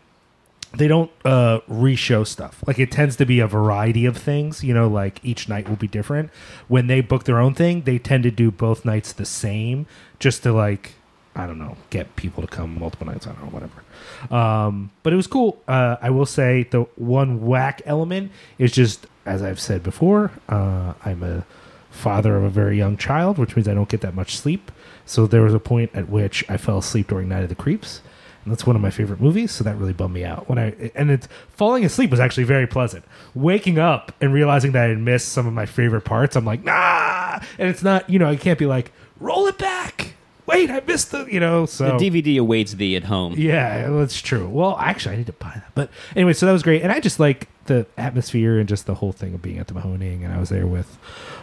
they 0.77 0.87
don't 0.87 1.11
uh, 1.25 1.59
re-show 1.67 2.23
stuff. 2.23 2.63
Like 2.65 2.79
it 2.79 2.91
tends 2.91 3.15
to 3.17 3.25
be 3.25 3.39
a 3.39 3.47
variety 3.47 4.05
of 4.05 4.17
things. 4.17 4.63
You 4.63 4.73
know, 4.73 4.87
like 4.87 5.19
each 5.23 5.49
night 5.49 5.67
will 5.67 5.75
be 5.75 5.87
different. 5.87 6.29
When 6.67 6.87
they 6.87 7.01
book 7.01 7.25
their 7.25 7.39
own 7.39 7.53
thing, 7.53 7.83
they 7.83 7.99
tend 7.99 8.23
to 8.23 8.31
do 8.31 8.51
both 8.51 8.85
nights 8.85 9.13
the 9.13 9.25
same, 9.25 9.87
just 10.19 10.43
to 10.43 10.53
like 10.53 10.93
I 11.37 11.45
don't 11.45 11.59
know, 11.59 11.77
get 11.91 12.15
people 12.15 12.41
to 12.41 12.47
come 12.47 12.79
multiple 12.79 13.05
nights. 13.05 13.27
I 13.27 13.31
don't 13.33 13.43
know, 13.43 13.51
whatever. 13.51 14.35
Um, 14.35 14.89
but 15.03 15.13
it 15.13 15.15
was 15.15 15.27
cool. 15.27 15.61
Uh, 15.67 15.97
I 16.01 16.09
will 16.09 16.25
say 16.25 16.63
the 16.63 16.81
one 16.95 17.45
whack 17.45 17.81
element 17.85 18.31
is 18.57 18.71
just, 18.71 19.05
as 19.25 19.43
I've 19.43 19.59
said 19.59 19.83
before, 19.83 20.31
uh, 20.49 20.93
I'm 21.05 21.21
a 21.21 21.45
father 21.91 22.37
of 22.37 22.43
a 22.43 22.49
very 22.49 22.77
young 22.77 22.97
child, 22.97 23.37
which 23.37 23.55
means 23.55 23.67
I 23.67 23.75
don't 23.75 23.87
get 23.87 24.01
that 24.01 24.15
much 24.15 24.35
sleep. 24.35 24.71
So 25.05 25.27
there 25.27 25.43
was 25.43 25.53
a 25.53 25.59
point 25.59 25.91
at 25.93 26.09
which 26.09 26.43
I 26.49 26.57
fell 26.57 26.79
asleep 26.79 27.07
during 27.07 27.29
Night 27.29 27.43
of 27.43 27.49
the 27.49 27.55
Creeps. 27.55 28.01
That's 28.49 28.65
one 28.65 28.75
of 28.75 28.81
my 28.81 28.89
favorite 28.91 29.19
movies, 29.21 29.51
so 29.51 29.63
that 29.63 29.77
really 29.77 29.93
bummed 29.93 30.13
me 30.13 30.23
out. 30.23 30.47
When 30.49 30.57
I 30.57 30.91
and 30.95 31.09
it's 31.11 31.27
falling 31.49 31.83
asleep 31.85 32.11
was 32.11 32.19
actually 32.19 32.43
very 32.45 32.67
pleasant. 32.67 33.05
Waking 33.35 33.79
up 33.79 34.11
and 34.21 34.33
realizing 34.33 34.71
that 34.73 34.85
I 34.85 34.87
had 34.89 34.99
missed 34.99 35.29
some 35.29 35.45
of 35.47 35.53
my 35.53 35.65
favorite 35.65 36.01
parts, 36.01 36.35
I'm 36.35 36.45
like, 36.45 36.63
nah. 36.63 37.39
And 37.59 37.69
it's 37.69 37.83
not, 37.83 38.09
you 38.09 38.17
know, 38.19 38.27
I 38.29 38.35
can't 38.35 38.57
be 38.59 38.65
like, 38.65 38.91
roll 39.19 39.47
it 39.47 39.57
back. 39.57 40.13
Wait, 40.45 40.69
I 40.69 40.81
missed 40.87 41.11
the, 41.11 41.25
you 41.25 41.39
know. 41.41 41.65
So 41.65 41.97
The 41.97 42.09
DVD 42.09 42.39
awaits 42.39 42.73
thee 42.73 42.95
at 42.95 43.03
home. 43.03 43.33
yeah, 43.37 43.89
that's 43.89 44.21
true. 44.21 44.47
Well, 44.47 44.77
actually, 44.79 45.15
I 45.15 45.17
need 45.17 45.25
to 45.27 45.33
buy 45.33 45.51
that. 45.55 45.71
But 45.75 45.89
anyway, 46.15 46.31
so 46.33 46.45
that 46.45 46.53
was 46.53 46.63
great, 46.63 46.81
and 46.83 46.91
I 46.91 46.99
just 47.01 47.19
like 47.19 47.49
the 47.65 47.85
atmosphere 47.97 48.57
and 48.57 48.67
just 48.69 48.85
the 48.85 48.95
whole 48.95 49.11
thing 49.11 49.33
of 49.33 49.41
being 49.41 49.57
at 49.59 49.67
the 49.67 49.73
Mahoning. 49.73 50.23
And 50.23 50.31
I 50.33 50.39
was 50.39 50.47
there 50.47 50.65
with 50.65 50.97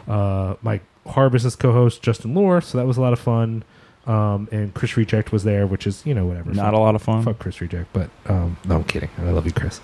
uh, 0.09 0.55
my 0.63 0.81
Harvest's 1.07 1.55
co-host 1.55 2.01
Justin 2.01 2.33
Lore, 2.35 2.63
so 2.63 2.79
that 2.79 2.87
was 2.87 2.97
a 2.97 3.03
lot 3.03 3.13
of 3.13 3.19
fun. 3.21 3.63
Um, 4.07 4.49
and 4.53 4.75
Chris 4.75 4.97
Reject 4.97 5.33
was 5.33 5.45
there, 5.45 5.67
which 5.67 5.87
is 5.87 6.05
you 6.05 6.13
know 6.15 6.27
whatever. 6.27 6.51
Not 6.53 6.67
Fuck- 6.67 6.75
a 6.75 6.79
lot 6.79 6.95
of 6.95 7.03
fun. 7.03 7.23
Fuck 7.25 7.39
Chris 7.39 7.61
Reject, 7.61 7.91
but 7.93 8.11
um, 8.27 8.57
no, 8.67 8.77
I'm 8.77 8.85
kidding. 8.85 9.09
I 9.19 9.31
love 9.31 9.47
you, 9.47 9.53
Chris. 9.53 9.81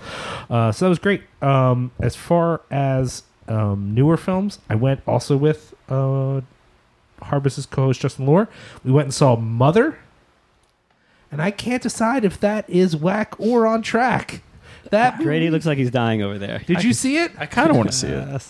Uh, 0.51 0.71
so 0.73 0.85
that 0.85 0.89
was 0.91 0.99
great. 0.99 1.23
Um, 1.41 1.91
as 2.01 2.17
far 2.17 2.61
as 2.71 3.23
um, 3.49 3.95
newer 3.95 4.17
films, 4.17 4.59
I 4.69 4.75
went 4.75 5.01
also 5.07 5.37
with 5.37 5.75
uh, 5.89 6.43
Harvest's 7.23 7.65
co-host 7.67 8.01
Justin 8.01 8.27
Lore. 8.27 8.49
We 8.85 8.93
went 8.93 9.07
and 9.07 9.15
saw 9.15 9.37
Mother, 9.37 9.99
and 11.33 11.41
I 11.41 11.51
can't 11.51 11.83
decide 11.83 12.25
if 12.25 12.39
that 12.41 12.69
is 12.69 12.95
whack 12.95 13.35
or 13.41 13.67
on 13.67 13.81
track. 13.83 14.43
That 14.91 15.19
Grady 15.19 15.51
looks 15.51 15.67
like 15.67 15.79
he's 15.79 15.91
dying 15.91 16.23
over 16.23 16.39
there. 16.39 16.59
Did 16.67 16.83
you 16.83 16.93
see 16.95 17.17
it? 17.19 17.33
I 17.39 17.47
kind 17.47 17.71
of 17.71 17.77
want 17.77 17.91
to 17.91 17.97
see 17.97 18.09
it. 18.09 18.43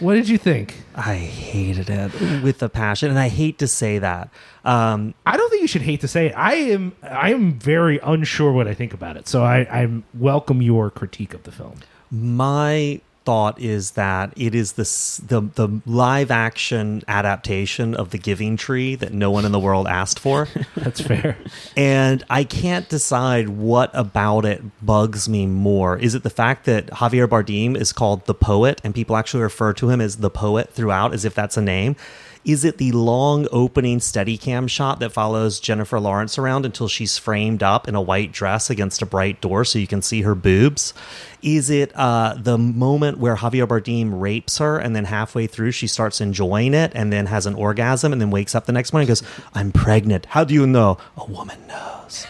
What 0.00 0.14
did 0.14 0.28
you 0.28 0.38
think? 0.38 0.74
I 0.94 1.14
hated 1.16 1.88
it 1.88 2.42
with 2.42 2.62
a 2.62 2.68
passion, 2.68 3.10
and 3.10 3.18
I 3.18 3.28
hate 3.28 3.58
to 3.58 3.68
say 3.68 3.98
that. 3.98 4.30
Um, 4.64 5.14
I 5.24 5.36
don't 5.36 5.48
think 5.50 5.62
you 5.62 5.68
should 5.68 5.82
hate 5.82 6.00
to 6.00 6.08
say 6.08 6.26
it. 6.26 6.32
I 6.36 6.54
am. 6.54 6.92
I 7.02 7.30
am 7.30 7.58
very 7.58 7.98
unsure 8.02 8.52
what 8.52 8.66
I 8.66 8.74
think 8.74 8.92
about 8.94 9.16
it. 9.16 9.28
So 9.28 9.44
I, 9.44 9.60
I 9.60 10.02
welcome 10.14 10.60
your 10.62 10.90
critique 10.90 11.34
of 11.34 11.44
the 11.44 11.52
film. 11.52 11.76
my 12.10 13.00
thought 13.24 13.60
is 13.60 13.92
that 13.92 14.32
it 14.36 14.54
is 14.54 14.72
this 14.72 15.18
the 15.18 15.40
the 15.40 15.80
live 15.86 16.30
action 16.30 17.02
adaptation 17.08 17.94
of 17.94 18.10
the 18.10 18.18
Giving 18.18 18.56
Tree 18.56 18.94
that 18.96 19.12
no 19.12 19.30
one 19.30 19.44
in 19.44 19.52
the 19.52 19.60
world 19.60 19.86
asked 19.86 20.18
for. 20.18 20.48
That's 20.76 21.00
fair. 21.00 21.36
and 21.76 22.24
I 22.30 22.44
can't 22.44 22.88
decide 22.88 23.48
what 23.48 23.90
about 23.94 24.44
it 24.44 24.62
bugs 24.84 25.28
me 25.28 25.46
more. 25.46 25.96
Is 25.98 26.14
it 26.14 26.22
the 26.22 26.30
fact 26.30 26.64
that 26.66 26.86
Javier 26.88 27.26
Bardem 27.28 27.76
is 27.76 27.92
called 27.92 28.26
the 28.26 28.34
poet 28.34 28.80
and 28.84 28.94
people 28.94 29.16
actually 29.16 29.42
refer 29.42 29.72
to 29.74 29.88
him 29.88 30.00
as 30.00 30.16
the 30.16 30.30
poet 30.30 30.70
throughout 30.72 31.14
as 31.14 31.24
if 31.24 31.34
that's 31.34 31.56
a 31.56 31.62
name? 31.62 31.96
Is 32.44 32.64
it 32.64 32.78
the 32.78 32.90
long 32.90 33.46
opening 33.52 34.00
Steadicam 34.00 34.68
shot 34.68 34.98
that 34.98 35.12
follows 35.12 35.60
Jennifer 35.60 36.00
Lawrence 36.00 36.38
around 36.38 36.66
until 36.66 36.88
she's 36.88 37.16
framed 37.16 37.62
up 37.62 37.86
in 37.86 37.94
a 37.94 38.00
white 38.00 38.32
dress 38.32 38.68
against 38.68 39.00
a 39.00 39.06
bright 39.06 39.40
door 39.40 39.64
so 39.64 39.78
you 39.78 39.86
can 39.86 40.02
see 40.02 40.22
her 40.22 40.34
boobs? 40.34 40.92
Is 41.40 41.70
it 41.70 41.92
uh, 41.94 42.34
the 42.36 42.58
moment 42.58 43.18
where 43.18 43.36
Javier 43.36 43.68
Bardem 43.68 44.20
rapes 44.20 44.58
her 44.58 44.78
and 44.78 44.96
then 44.96 45.04
halfway 45.04 45.46
through 45.46 45.70
she 45.70 45.86
starts 45.86 46.20
enjoying 46.20 46.74
it 46.74 46.90
and 46.96 47.12
then 47.12 47.26
has 47.26 47.46
an 47.46 47.54
orgasm 47.54 48.12
and 48.12 48.20
then 48.20 48.30
wakes 48.30 48.56
up 48.56 48.66
the 48.66 48.72
next 48.72 48.92
morning 48.92 49.08
and 49.08 49.20
goes, 49.20 49.22
I'm 49.54 49.70
pregnant. 49.70 50.26
How 50.26 50.42
do 50.42 50.52
you 50.52 50.66
know? 50.66 50.98
A 51.16 51.24
woman 51.24 51.64
knows. 51.68 52.26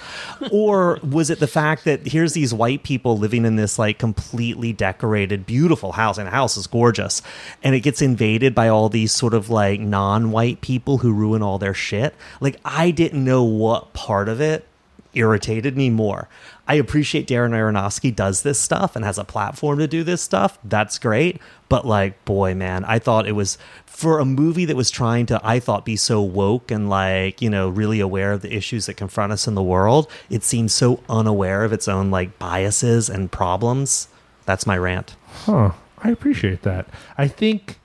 Or 0.50 0.98
was 1.02 1.30
it 1.30 1.38
the 1.38 1.46
fact 1.46 1.84
that 1.84 2.06
here's 2.08 2.32
these 2.32 2.52
white 2.52 2.82
people 2.82 3.16
living 3.16 3.44
in 3.44 3.56
this 3.56 3.78
like 3.78 3.98
completely 3.98 4.72
decorated, 4.72 5.46
beautiful 5.46 5.92
house, 5.92 6.18
and 6.18 6.26
the 6.26 6.32
house 6.32 6.56
is 6.56 6.66
gorgeous, 6.66 7.22
and 7.62 7.74
it 7.74 7.80
gets 7.80 8.02
invaded 8.02 8.54
by 8.54 8.68
all 8.68 8.88
these 8.88 9.12
sort 9.12 9.34
of 9.34 9.50
like 9.50 9.80
non-white 9.80 10.60
people 10.60 10.98
who 10.98 11.12
ruin 11.12 11.42
all 11.42 11.58
their 11.58 11.74
shit? 11.74 12.14
Like 12.40 12.58
I 12.64 12.90
didn't 12.90 13.24
know 13.24 13.44
what 13.44 13.92
part 13.92 14.28
of 14.28 14.40
it 14.40 14.66
irritated 15.14 15.76
me 15.76 15.90
more. 15.90 16.28
I 16.66 16.74
appreciate 16.74 17.26
Darren 17.26 17.50
Aronofsky 17.50 18.14
does 18.14 18.42
this 18.42 18.58
stuff 18.58 18.96
and 18.96 19.04
has 19.04 19.18
a 19.18 19.24
platform 19.24 19.78
to 19.78 19.86
do 19.86 20.04
this 20.04 20.22
stuff. 20.22 20.58
That's 20.64 20.98
great. 20.98 21.40
But 21.68 21.86
like, 21.86 22.24
boy, 22.24 22.54
man, 22.54 22.84
I 22.84 22.98
thought 22.98 23.26
it 23.26 23.32
was 23.32 23.58
for 24.02 24.18
a 24.18 24.24
movie 24.24 24.64
that 24.64 24.74
was 24.74 24.90
trying 24.90 25.26
to, 25.26 25.40
I 25.44 25.60
thought, 25.60 25.84
be 25.84 25.94
so 25.94 26.20
woke 26.20 26.72
and 26.72 26.90
like, 26.90 27.40
you 27.40 27.48
know, 27.48 27.68
really 27.68 28.00
aware 28.00 28.32
of 28.32 28.42
the 28.42 28.52
issues 28.52 28.86
that 28.86 28.94
confront 28.94 29.32
us 29.32 29.46
in 29.46 29.54
the 29.54 29.62
world. 29.62 30.10
It 30.28 30.42
seems 30.42 30.74
so 30.74 31.04
unaware 31.08 31.62
of 31.62 31.72
its 31.72 31.86
own 31.86 32.10
like 32.10 32.36
biases 32.36 33.08
and 33.08 33.30
problems. 33.30 34.08
That's 34.44 34.66
my 34.66 34.76
rant. 34.76 35.14
Huh. 35.44 35.70
I 35.98 36.10
appreciate 36.10 36.62
that. 36.62 36.88
I 37.16 37.28
think 37.28 37.78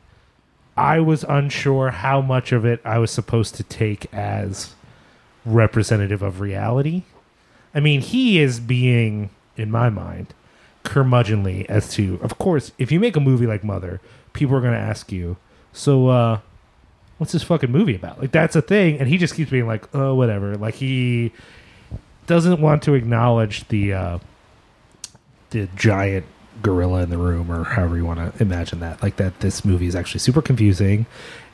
I 0.75 0.99
was 0.99 1.23
unsure 1.23 1.91
how 1.91 2.19
much 2.19 2.51
of 2.51 2.65
it 2.65 2.81
I 2.83 2.97
was 2.97 3.11
supposed 3.11 3.53
to 3.55 3.63
take 3.63 4.11
as 4.11 4.73
representative 5.45 6.23
of 6.23 6.41
reality. 6.41 7.03
I 7.75 7.79
mean, 7.79 8.01
he 8.01 8.39
is 8.39 8.59
being, 8.59 9.29
in 9.55 9.69
my 9.69 9.91
mind, 9.91 10.33
curmudgeonly 10.83 11.67
as 11.67 11.93
to, 11.93 12.19
of 12.23 12.39
course, 12.39 12.71
if 12.79 12.91
you 12.91 12.99
make 12.99 13.15
a 13.15 13.19
movie 13.19 13.45
like 13.45 13.63
Mother, 13.63 14.01
people 14.33 14.55
are 14.55 14.61
going 14.61 14.73
to 14.73 14.79
ask 14.79 15.11
you, 15.11 15.37
so, 15.77 16.07
uh, 16.07 16.39
what's 17.19 17.33
this 17.33 17.43
fucking 17.43 17.71
movie 17.71 17.95
about? 17.95 18.19
Like, 18.19 18.31
that's 18.31 18.55
a 18.55 18.61
thing. 18.61 18.99
And 18.99 19.07
he 19.07 19.17
just 19.17 19.35
keeps 19.35 19.51
being 19.51 19.67
like, 19.67 19.93
oh, 19.95 20.15
whatever. 20.15 20.55
Like, 20.55 20.73
he 20.73 21.31
doesn't 22.25 22.59
want 22.59 22.81
to 22.83 22.95
acknowledge 22.95 23.67
the, 23.67 23.93
uh, 23.93 24.19
the 25.51 25.69
giant 25.75 26.25
gorilla 26.63 27.03
in 27.03 27.11
the 27.11 27.17
room 27.17 27.51
or 27.51 27.63
however 27.63 27.95
you 27.95 28.05
want 28.05 28.17
to 28.17 28.41
imagine 28.41 28.79
that 28.79 29.03
like 29.03 29.17
that 29.17 29.39
this 29.41 29.63
movie 29.63 29.85
is 29.85 29.95
actually 29.95 30.19
super 30.19 30.41
confusing 30.41 31.05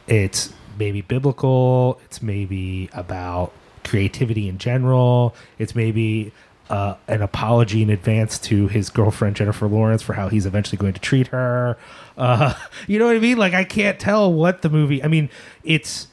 it's 0.07 0.53
maybe 0.79 1.01
biblical 1.01 1.99
it's 2.05 2.21
maybe 2.21 2.89
about 2.93 3.51
creativity 3.83 4.47
in 4.47 4.57
general 4.57 5.35
it's 5.59 5.75
maybe 5.75 6.31
uh, 6.73 6.95
an 7.07 7.21
apology 7.21 7.83
in 7.83 7.89
advance 7.89 8.39
to 8.39 8.67
his 8.67 8.89
girlfriend 8.89 9.35
jennifer 9.35 9.67
lawrence 9.67 10.01
for 10.01 10.13
how 10.13 10.27
he's 10.27 10.45
eventually 10.45 10.77
going 10.77 10.93
to 10.93 10.99
treat 10.99 11.27
her 11.27 11.77
uh, 12.17 12.53
you 12.87 12.97
know 12.97 13.05
what 13.05 13.15
i 13.15 13.19
mean 13.19 13.37
like 13.37 13.53
i 13.53 13.63
can't 13.63 13.99
tell 13.99 14.31
what 14.31 14.61
the 14.61 14.69
movie 14.69 15.03
i 15.03 15.07
mean 15.07 15.29
it's 15.63 16.07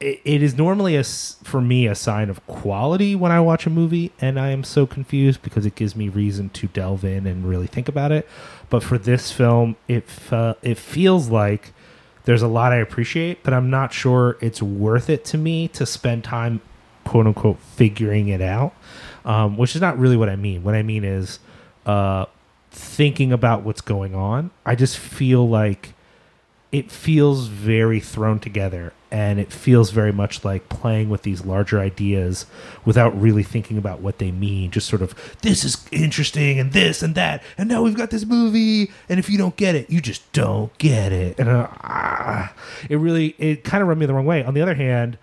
it, 0.00 0.20
it 0.24 0.42
is 0.42 0.56
normally 0.56 0.96
a 0.96 1.04
for 1.04 1.60
me 1.60 1.86
a 1.86 1.94
sign 1.94 2.28
of 2.28 2.44
quality 2.46 3.14
when 3.14 3.32
I 3.32 3.40
watch 3.40 3.66
a 3.66 3.70
movie, 3.70 4.12
and 4.20 4.38
I 4.38 4.50
am 4.50 4.64
so 4.64 4.86
confused 4.86 5.42
because 5.42 5.64
it 5.64 5.74
gives 5.74 5.96
me 5.96 6.08
reason 6.08 6.50
to 6.50 6.66
delve 6.68 7.04
in 7.04 7.26
and 7.26 7.48
really 7.48 7.66
think 7.66 7.88
about 7.88 8.12
it. 8.12 8.28
But 8.68 8.82
for 8.82 8.98
this 8.98 9.32
film, 9.32 9.76
it 9.88 10.08
fe- 10.08 10.56
it 10.62 10.78
feels 10.78 11.28
like 11.28 11.72
there's 12.24 12.42
a 12.42 12.48
lot 12.48 12.72
I 12.72 12.76
appreciate, 12.76 13.42
but 13.42 13.54
I'm 13.54 13.70
not 13.70 13.92
sure 13.92 14.36
it's 14.40 14.60
worth 14.60 15.08
it 15.08 15.24
to 15.26 15.38
me 15.38 15.68
to 15.68 15.86
spend 15.86 16.24
time, 16.24 16.60
quote 17.04 17.26
unquote, 17.26 17.58
figuring 17.60 18.28
it 18.28 18.42
out. 18.42 18.74
Um, 19.26 19.56
which 19.56 19.74
is 19.74 19.82
not 19.82 19.98
really 19.98 20.16
what 20.16 20.28
I 20.28 20.36
mean. 20.36 20.62
What 20.62 20.74
I 20.74 20.82
mean 20.82 21.04
is 21.04 21.40
uh, 21.84 22.26
thinking 22.70 23.32
about 23.32 23.62
what's 23.62 23.80
going 23.80 24.14
on. 24.14 24.50
I 24.64 24.74
just 24.74 24.96
feel 24.98 25.48
like 25.48 25.94
it 26.72 26.90
feels 26.90 27.46
very 27.46 28.00
thrown 28.00 28.38
together 28.38 28.92
and 29.10 29.38
it 29.38 29.52
feels 29.52 29.90
very 29.90 30.12
much 30.12 30.44
like 30.44 30.68
playing 30.68 31.08
with 31.08 31.22
these 31.22 31.44
larger 31.44 31.80
ideas 31.80 32.44
without 32.84 33.18
really 33.18 33.42
thinking 33.42 33.78
about 33.78 34.00
what 34.00 34.18
they 34.18 34.32
mean 34.32 34.70
just 34.70 34.88
sort 34.88 35.00
of 35.00 35.14
this 35.42 35.64
is 35.64 35.86
interesting 35.92 36.58
and 36.58 36.72
this 36.72 37.02
and 37.02 37.14
that 37.14 37.40
and 37.56 37.68
now 37.68 37.82
we've 37.82 37.96
got 37.96 38.10
this 38.10 38.26
movie 38.26 38.90
and 39.08 39.20
if 39.20 39.30
you 39.30 39.38
don't 39.38 39.56
get 39.56 39.76
it 39.76 39.88
you 39.88 40.00
just 40.00 40.30
don't 40.32 40.76
get 40.78 41.12
it 41.12 41.38
and 41.38 41.48
uh, 41.48 42.48
it 42.90 42.96
really 42.96 43.36
it 43.38 43.62
kind 43.62 43.80
of 43.80 43.88
rubbed 43.88 44.00
me 44.00 44.06
the 44.06 44.12
wrong 44.12 44.26
way 44.26 44.42
on 44.44 44.52
the 44.52 44.60
other 44.60 44.74
hand 44.74 45.16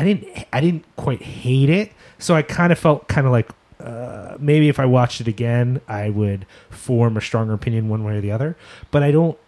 I 0.00 0.04
didn't 0.04 0.46
I 0.50 0.62
didn't 0.62 0.86
quite 0.96 1.20
hate 1.20 1.68
it. 1.68 1.92
So 2.20 2.34
I 2.34 2.42
kind 2.42 2.72
of 2.72 2.78
felt 2.78 3.08
kind 3.08 3.26
of 3.26 3.32
like 3.32 3.50
uh, 3.80 4.36
maybe 4.38 4.68
if 4.68 4.78
I 4.78 4.84
watched 4.84 5.20
it 5.20 5.28
again, 5.28 5.80
I 5.88 6.10
would 6.10 6.46
form 6.68 7.16
a 7.16 7.20
stronger 7.20 7.52
opinion 7.52 7.88
one 7.88 8.04
way 8.04 8.16
or 8.16 8.20
the 8.20 8.30
other. 8.30 8.56
But 8.90 9.02
I 9.02 9.10
don't 9.10 9.38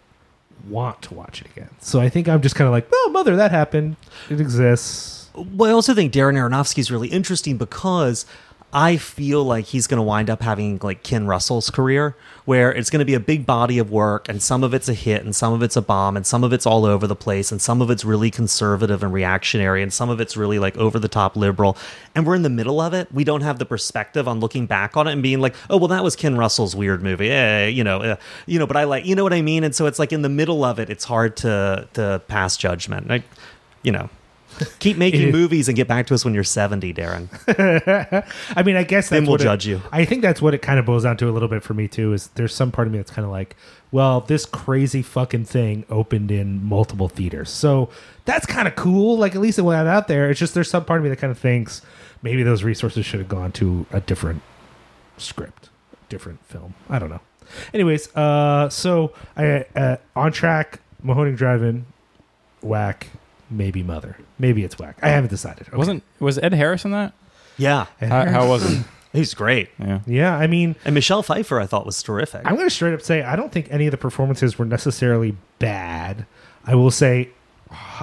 want 0.67 1.01
to 1.03 1.13
watch 1.13 1.41
it 1.41 1.47
again. 1.47 1.69
So 1.79 1.99
I 1.99 2.09
think 2.09 2.27
I'm 2.27 2.41
just 2.41 2.55
kind 2.55 2.67
of 2.67 2.71
like, 2.71 2.87
oh, 2.91 3.09
mother, 3.13 3.35
that 3.35 3.51
happened. 3.51 3.95
It 4.29 4.39
exists. 4.39 5.29
Well, 5.35 5.69
I 5.69 5.73
also 5.73 5.93
think 5.93 6.13
Darren 6.13 6.35
Aronofsky 6.35 6.79
is 6.79 6.91
really 6.91 7.07
interesting 7.07 7.57
because 7.57 8.25
I 8.73 8.97
feel 8.97 9.43
like 9.43 9.65
he's 9.65 9.85
going 9.85 9.99
to 9.99 10.03
wind 10.03 10.31
up 10.31 10.41
having 10.41 10.79
like 10.81 11.03
Ken 11.03 11.27
Russell's 11.27 11.69
career, 11.69 12.15
where 12.45 12.73
it's 12.73 12.89
going 12.89 12.99
to 12.99 13.05
be 13.05 13.13
a 13.13 13.19
big 13.19 13.45
body 13.45 13.77
of 13.77 13.91
work, 13.91 14.27
and 14.27 14.41
some 14.41 14.63
of 14.63 14.73
it's 14.73 14.89
a 14.89 14.95
hit, 14.95 15.23
and 15.23 15.35
some 15.35 15.53
of 15.53 15.61
it's 15.61 15.75
a 15.75 15.81
bomb, 15.81 16.17
and 16.17 16.25
some 16.25 16.43
of 16.43 16.51
it's 16.51 16.65
all 16.65 16.83
over 16.83 17.05
the 17.05 17.15
place, 17.15 17.51
and 17.51 17.61
some 17.61 17.83
of 17.83 17.91
it's 17.91 18.03
really 18.03 18.31
conservative 18.31 19.03
and 19.03 19.13
reactionary, 19.13 19.83
and 19.83 19.93
some 19.93 20.09
of 20.09 20.19
it's 20.19 20.35
really 20.35 20.57
like 20.57 20.75
over 20.75 20.97
the 20.97 21.07
top 21.07 21.35
liberal. 21.35 21.77
And 22.15 22.25
we're 22.25 22.33
in 22.33 22.41
the 22.41 22.49
middle 22.49 22.81
of 22.81 22.95
it. 22.95 23.11
We 23.13 23.23
don't 23.23 23.41
have 23.41 23.59
the 23.59 23.65
perspective 23.65 24.27
on 24.27 24.39
looking 24.39 24.65
back 24.65 24.97
on 24.97 25.07
it 25.07 25.11
and 25.11 25.21
being 25.21 25.39
like, 25.39 25.55
oh, 25.69 25.77
well, 25.77 25.89
that 25.89 26.03
was 26.03 26.15
Ken 26.15 26.35
Russell's 26.35 26.75
weird 26.75 27.03
movie, 27.03 27.29
eh, 27.29 27.67
you 27.67 27.83
know, 27.83 28.01
eh, 28.01 28.15
you 28.47 28.57
know. 28.57 28.65
But 28.65 28.77
I 28.77 28.85
like, 28.85 29.05
you 29.05 29.13
know 29.13 29.23
what 29.23 29.33
I 29.33 29.43
mean. 29.43 29.63
And 29.63 29.75
so 29.75 29.85
it's 29.85 29.99
like 29.99 30.11
in 30.11 30.23
the 30.23 30.29
middle 30.29 30.63
of 30.63 30.79
it, 30.79 30.89
it's 30.89 31.03
hard 31.03 31.37
to 31.37 31.87
to 31.93 32.23
pass 32.27 32.57
judgment. 32.57 33.11
I, 33.11 33.23
you 33.83 33.91
know. 33.91 34.09
Keep 34.79 34.97
making 34.97 35.31
movies 35.33 35.67
and 35.67 35.75
get 35.75 35.87
back 35.87 36.07
to 36.07 36.13
us 36.13 36.23
when 36.25 36.33
you're 36.33 36.43
70, 36.43 36.93
Darren. 36.93 37.27
I 38.55 38.63
mean, 38.63 38.75
I 38.75 38.83
guess 38.83 39.05
that's 39.05 39.09
Then 39.11 39.23
we'll 39.23 39.31
what 39.33 39.41
it- 39.41 39.45
judge 39.45 39.65
you. 39.65 39.81
I 39.91 40.05
think 40.05 40.21
that's 40.21 40.41
what 40.41 40.53
it 40.53 40.61
kind 40.61 40.79
of 40.79 40.85
boils 40.85 41.03
down 41.03 41.17
to 41.17 41.29
a 41.29 41.31
little 41.31 41.47
bit 41.49 41.63
for 41.63 41.73
me 41.73 41.87
too. 41.87 42.13
Is 42.13 42.27
there's 42.35 42.53
some 42.53 42.71
part 42.71 42.87
of 42.87 42.91
me 42.91 42.99
that's 42.99 43.11
kind 43.11 43.25
of 43.25 43.31
like, 43.31 43.55
well, 43.91 44.21
this 44.21 44.45
crazy 44.45 45.01
fucking 45.01 45.45
thing 45.45 45.85
opened 45.89 46.31
in 46.31 46.63
multiple 46.63 47.07
theaters, 47.09 47.49
so 47.49 47.89
that's 48.25 48.45
kind 48.45 48.67
of 48.67 48.75
cool. 48.75 49.17
Like 49.17 49.35
at 49.35 49.41
least 49.41 49.59
it 49.59 49.63
went 49.63 49.87
out 49.87 50.07
there. 50.07 50.29
It's 50.29 50.39
just 50.39 50.53
there's 50.53 50.69
some 50.69 50.85
part 50.85 50.99
of 50.99 51.03
me 51.03 51.09
that 51.09 51.17
kind 51.19 51.31
of 51.31 51.37
thinks 51.37 51.81
maybe 52.21 52.43
those 52.43 52.63
resources 52.63 53.05
should 53.05 53.19
have 53.19 53.29
gone 53.29 53.51
to 53.53 53.85
a 53.91 53.99
different 54.01 54.41
script, 55.17 55.69
different 56.09 56.43
film. 56.45 56.73
I 56.89 56.99
don't 56.99 57.09
know. 57.09 57.21
Anyways, 57.73 58.15
uh, 58.15 58.69
so 58.69 59.13
I 59.37 59.65
uh, 59.75 59.97
on 60.15 60.31
track, 60.31 60.79
Mahoning 61.05 61.35
Drive-In, 61.37 61.85
whack, 62.61 63.07
maybe 63.53 63.83
Mother, 63.83 64.17
maybe 64.39 64.63
it's 64.63 64.77
whack. 64.79 64.97
I 65.01 65.09
haven't 65.09 65.29
decided. 65.29 65.67
Okay. 65.69 65.77
Wasn't 65.77 66.03
was 66.19 66.37
Ed 66.37 66.53
Harris 66.53 66.85
in 66.85 66.91
that? 66.91 67.13
Yeah, 67.57 67.85
How, 67.99 68.25
how 68.25 68.47
was 68.47 68.63
it? 68.79 68.83
he's 69.13 69.33
great. 69.33 69.69
Yeah. 69.77 69.99
Yeah, 70.07 70.35
I 70.35 70.47
mean, 70.47 70.75
And 70.85 70.95
Michelle 70.95 71.21
Pfeiffer, 71.21 71.59
I 71.59 71.65
thought 71.67 71.85
was 71.85 72.01
terrific. 72.01 72.41
I'm 72.45 72.55
going 72.55 72.67
to 72.67 72.73
straight 72.73 72.93
up 72.93 73.01
say 73.01 73.21
I 73.21 73.35
don't 73.35 73.51
think 73.51 73.67
any 73.69 73.85
of 73.87 73.91
the 73.91 73.97
performances 73.97 74.57
were 74.57 74.65
necessarily 74.65 75.37
bad. 75.59 76.25
I 76.65 76.75
will 76.75 76.91
say 76.91 77.29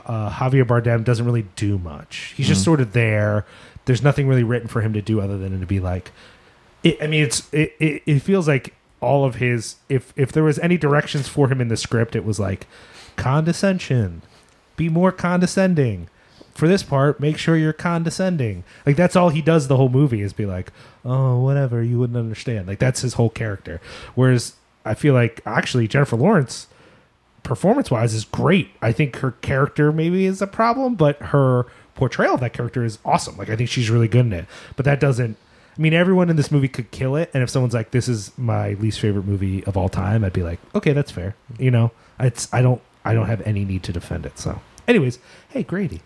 uh, 0.07 0.31
Javier 0.31 0.65
Bardem 0.65 1.05
doesn't 1.05 1.25
really 1.27 1.47
do 1.57 1.79
much. 1.79 2.35
He's 2.37 2.47
just 2.49 2.63
sort 2.65 2.81
of 2.81 2.93
there. 2.93 3.45
There's 3.87 4.03
nothing 4.03 4.29
really 4.29 4.45
written 4.45 4.69
for 4.69 4.83
him 4.83 4.93
to 4.93 5.03
do 5.03 5.21
other 5.21 5.37
than 5.39 5.59
to 5.61 5.67
be 5.67 5.81
like. 5.81 6.13
It, 6.85 6.99
I 7.03 7.07
mean, 7.09 7.25
it's 7.25 7.53
it, 7.53 7.75
it, 7.81 8.03
it 8.07 8.19
feels 8.21 8.47
like 8.47 8.75
all 9.01 9.25
of 9.25 9.37
his 9.37 9.77
if 9.89 10.13
if 10.17 10.31
there 10.31 10.43
was 10.45 10.59
any 10.61 10.77
directions 10.77 11.27
for 11.27 11.49
him 11.51 11.61
in 11.61 11.69
the 11.69 11.77
script, 11.77 12.15
it 12.15 12.25
was 12.25 12.39
like 12.39 12.67
condescension, 13.17 14.23
be 14.81 14.89
more 14.89 15.13
condescending. 15.13 16.09
For 16.55 16.67
this 16.67 16.83
part, 16.83 17.21
make 17.21 17.37
sure 17.37 17.55
you're 17.55 17.75
condescending. 17.75 18.65
Like 18.87 18.97
that's 18.97 19.15
all 19.15 19.29
he 19.29 19.43
does 19.43 19.69
the 19.69 19.77
whole 19.77 19.91
movie 19.91 20.23
is 20.23 20.33
be 20.33 20.47
like, 20.47 20.73
oh, 21.05 21.39
whatever, 21.39 21.83
you 21.83 21.99
wouldn't 21.99 22.17
understand. 22.19 22.67
Like 22.67 22.79
that's 22.79 23.03
his 23.03 23.15
whole 23.15 23.29
character. 23.29 23.79
Whereas 24.15 24.55
I 24.85 24.95
feel 24.95 25.13
like 25.13 25.43
actually 25.45 25.87
Jennifer 25.87 26.17
Lawrence, 26.17 26.67
performance 27.43 27.91
wise, 27.91 28.15
is 28.15 28.25
great. 28.25 28.71
I 28.81 28.91
think 28.93 29.17
her 29.17 29.33
character 29.33 29.93
maybe 29.93 30.25
is 30.25 30.41
a 30.41 30.47
problem, 30.47 30.95
but 30.95 31.19
her 31.19 31.67
portrayal 31.95 32.35
of 32.35 32.41
that 32.41 32.55
character 32.55 32.83
is 32.83 32.99
awesome. 33.05 33.37
Like 33.37 33.51
I 33.51 33.57
think 33.57 33.69
she's 33.69 33.91
really 33.91 34.09
good 34.09 34.25
in 34.25 34.33
it. 34.33 34.47
But 34.77 34.87
that 34.87 34.99
doesn't. 34.99 35.37
I 35.77 35.81
mean, 35.81 35.93
everyone 35.93 36.31
in 36.31 36.37
this 36.37 36.51
movie 36.51 36.69
could 36.69 36.91
kill 36.91 37.17
it, 37.17 37.31
and 37.35 37.43
if 37.43 37.51
someone's 37.51 37.75
like, 37.75 37.91
"This 37.91 38.09
is 38.09 38.33
my 38.39 38.71
least 38.75 38.99
favorite 38.99 39.27
movie 39.27 39.63
of 39.65 39.77
all 39.77 39.91
time," 39.91 40.25
I'd 40.25 40.33
be 40.33 40.43
like, 40.43 40.59
"Okay, 40.75 40.95
that's 40.95 41.11
fair." 41.11 41.37
You 41.59 41.71
know, 41.71 41.93
it's 42.19 42.53
I 42.53 42.63
don't 42.63 42.81
I 43.05 43.15
don't 43.15 43.27
have 43.27 43.41
any 43.47 43.65
need 43.65 43.83
to 43.85 43.93
defend 43.93 44.27
it. 44.27 44.39
So, 44.39 44.61
anyways, 44.91 45.19
hey 45.49 45.63
Grady, 45.63 46.03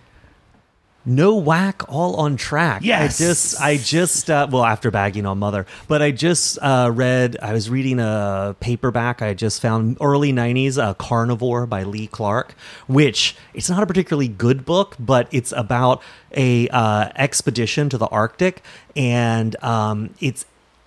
no 1.06 1.36
whack, 1.36 1.82
all 1.88 2.16
on 2.16 2.36
track. 2.36 2.82
Yes. 2.82 3.20
I 3.20 3.24
just, 3.24 3.60
I 3.60 3.76
just, 3.76 4.30
uh, 4.30 4.48
well, 4.50 4.64
after 4.64 4.90
bagging 4.90 5.26
on 5.26 5.38
Mother, 5.38 5.66
but 5.86 6.00
I 6.00 6.10
just 6.10 6.58
uh, 6.62 6.90
read. 6.92 7.36
I 7.42 7.52
was 7.52 7.68
reading 7.68 8.00
a 8.00 8.56
paperback 8.60 9.20
I 9.20 9.34
just 9.34 9.60
found 9.60 9.98
early 10.00 10.32
'90s, 10.32 10.78
uh, 10.78 10.94
Carnivore 10.94 11.66
by 11.66 11.82
Lee 11.82 12.06
Clark, 12.06 12.54
which 12.86 13.36
it's 13.52 13.68
not 13.68 13.82
a 13.82 13.86
particularly 13.86 14.28
good 14.28 14.64
book, 14.64 14.96
but 14.98 15.28
it's 15.30 15.52
about 15.52 16.02
a 16.32 16.68
uh, 16.68 17.10
expedition 17.16 17.88
to 17.90 17.98
the 17.98 18.06
Arctic, 18.06 18.62
and 18.96 19.62
um, 19.62 20.14
it's 20.20 20.46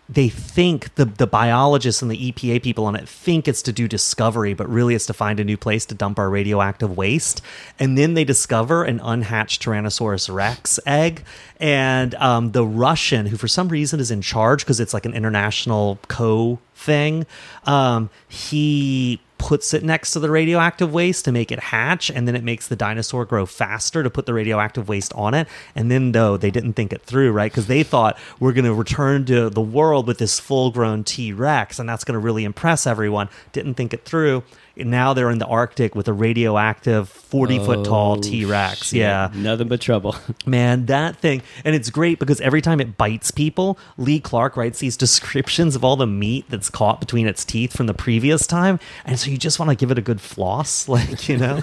they 0.09 0.29
think 0.29 0.95
the 0.95 1.05
the 1.05 1.27
biologists 1.27 2.01
and 2.01 2.09
the 2.09 2.31
EPA 2.31 2.63
people 2.63 2.85
on 2.85 2.95
it 2.95 3.07
think 3.07 3.47
it's 3.47 3.61
to 3.63 3.73
do 3.73 3.87
discovery, 3.87 4.53
but 4.53 4.69
really 4.69 4.95
it's 4.95 5.05
to 5.07 5.13
find 5.13 5.39
a 5.39 5.43
new 5.43 5.57
place 5.57 5.85
to 5.87 5.95
dump 5.95 6.17
our 6.17 6.29
radioactive 6.29 6.95
waste. 6.95 7.41
And 7.77 7.97
then 7.97 8.13
they 8.13 8.23
discover 8.23 8.83
an 8.83 8.99
unhatched 9.03 9.61
Tyrannosaurus 9.61 10.33
Rex 10.33 10.79
egg, 10.85 11.23
and 11.59 12.15
um, 12.15 12.51
the 12.51 12.65
Russian, 12.65 13.25
who 13.25 13.37
for 13.37 13.47
some 13.47 13.67
reason 13.67 13.99
is 13.99 14.11
in 14.11 14.21
charge 14.21 14.63
because 14.63 14.79
it's 14.79 14.93
like 14.93 15.05
an 15.05 15.13
international 15.13 15.99
co 16.07 16.59
thing, 16.73 17.25
um, 17.65 18.09
he 18.29 19.19
puts 19.37 19.73
it 19.73 19.83
next 19.83 20.11
to 20.11 20.19
the 20.19 20.29
radioactive 20.29 20.93
waste 20.93 21.25
to 21.25 21.31
make 21.31 21.51
it 21.51 21.59
hatch 21.59 22.09
and 22.09 22.27
then 22.27 22.35
it 22.35 22.43
makes 22.43 22.67
the 22.67 22.75
dinosaur 22.75 23.25
grow 23.25 23.45
faster 23.45 24.03
to 24.03 24.09
put 24.09 24.25
the 24.25 24.33
radioactive 24.33 24.89
waste 24.89 25.13
on 25.13 25.33
it. 25.33 25.47
And 25.75 25.91
then 25.91 26.11
though 26.11 26.37
they 26.37 26.51
didn't 26.51 26.73
think 26.73 26.93
it 26.93 27.01
through 27.01 27.31
right? 27.31 27.51
Because 27.51 27.67
they 27.67 27.83
thought 27.83 28.17
we're 28.39 28.53
going 28.53 28.65
to 28.65 28.73
return 28.73 29.25
to 29.25 29.49
the 29.49 29.61
world 29.61 30.07
with 30.07 30.17
this 30.17 30.39
full 30.39 30.71
grown 30.71 31.03
t-rex 31.03 31.79
and 31.79 31.87
that's 31.87 32.03
going 32.03 32.13
to 32.13 32.19
really 32.19 32.43
impress 32.43 32.87
everyone. 32.87 33.29
Didn't 33.51 33.75
think 33.75 33.93
it 33.93 34.05
through 34.05 34.43
now 34.79 35.13
they're 35.13 35.29
in 35.29 35.39
the 35.39 35.45
arctic 35.47 35.95
with 35.95 36.07
a 36.07 36.13
radioactive 36.13 37.09
40 37.09 37.59
foot 37.59 37.85
tall 37.85 38.17
Oh, 38.17 38.21
t-rex 38.21 38.93
yeah 38.93 39.29
Nothing 39.33 39.67
but 39.67 39.81
trouble. 39.81 40.15
Man, 40.45 40.85
that 40.87 41.17
thing, 41.17 41.41
and 41.65 41.75
it's 41.75 41.89
great 41.89 42.19
because 42.19 42.39
every 42.41 42.61
time 42.61 42.79
it 42.79 42.97
bites 42.97 43.31
people, 43.31 43.77
Lee 43.97 44.19
Clark 44.19 44.55
writes 44.57 44.79
these 44.79 44.95
descriptions 45.05 45.75
of 45.75 45.83
all 45.83 45.95
the 45.95 46.07
meat 46.07 46.45
that's 46.49 46.69
caught 46.69 46.99
between 46.99 47.27
its 47.27 47.43
teeth 47.43 47.75
from 47.75 47.87
the 47.87 47.93
previous 47.93 48.47
time, 48.47 48.79
and 49.05 49.19
so 49.19 49.29
you 49.29 49.37
just 49.37 49.59
want 49.59 49.69
to 49.69 49.75
give 49.75 49.91
it 49.91 49.97
a 49.97 50.01
good 50.01 50.21
floss, 50.21 50.87
like 50.97 51.27
you 51.27 51.37
know. 51.37 51.61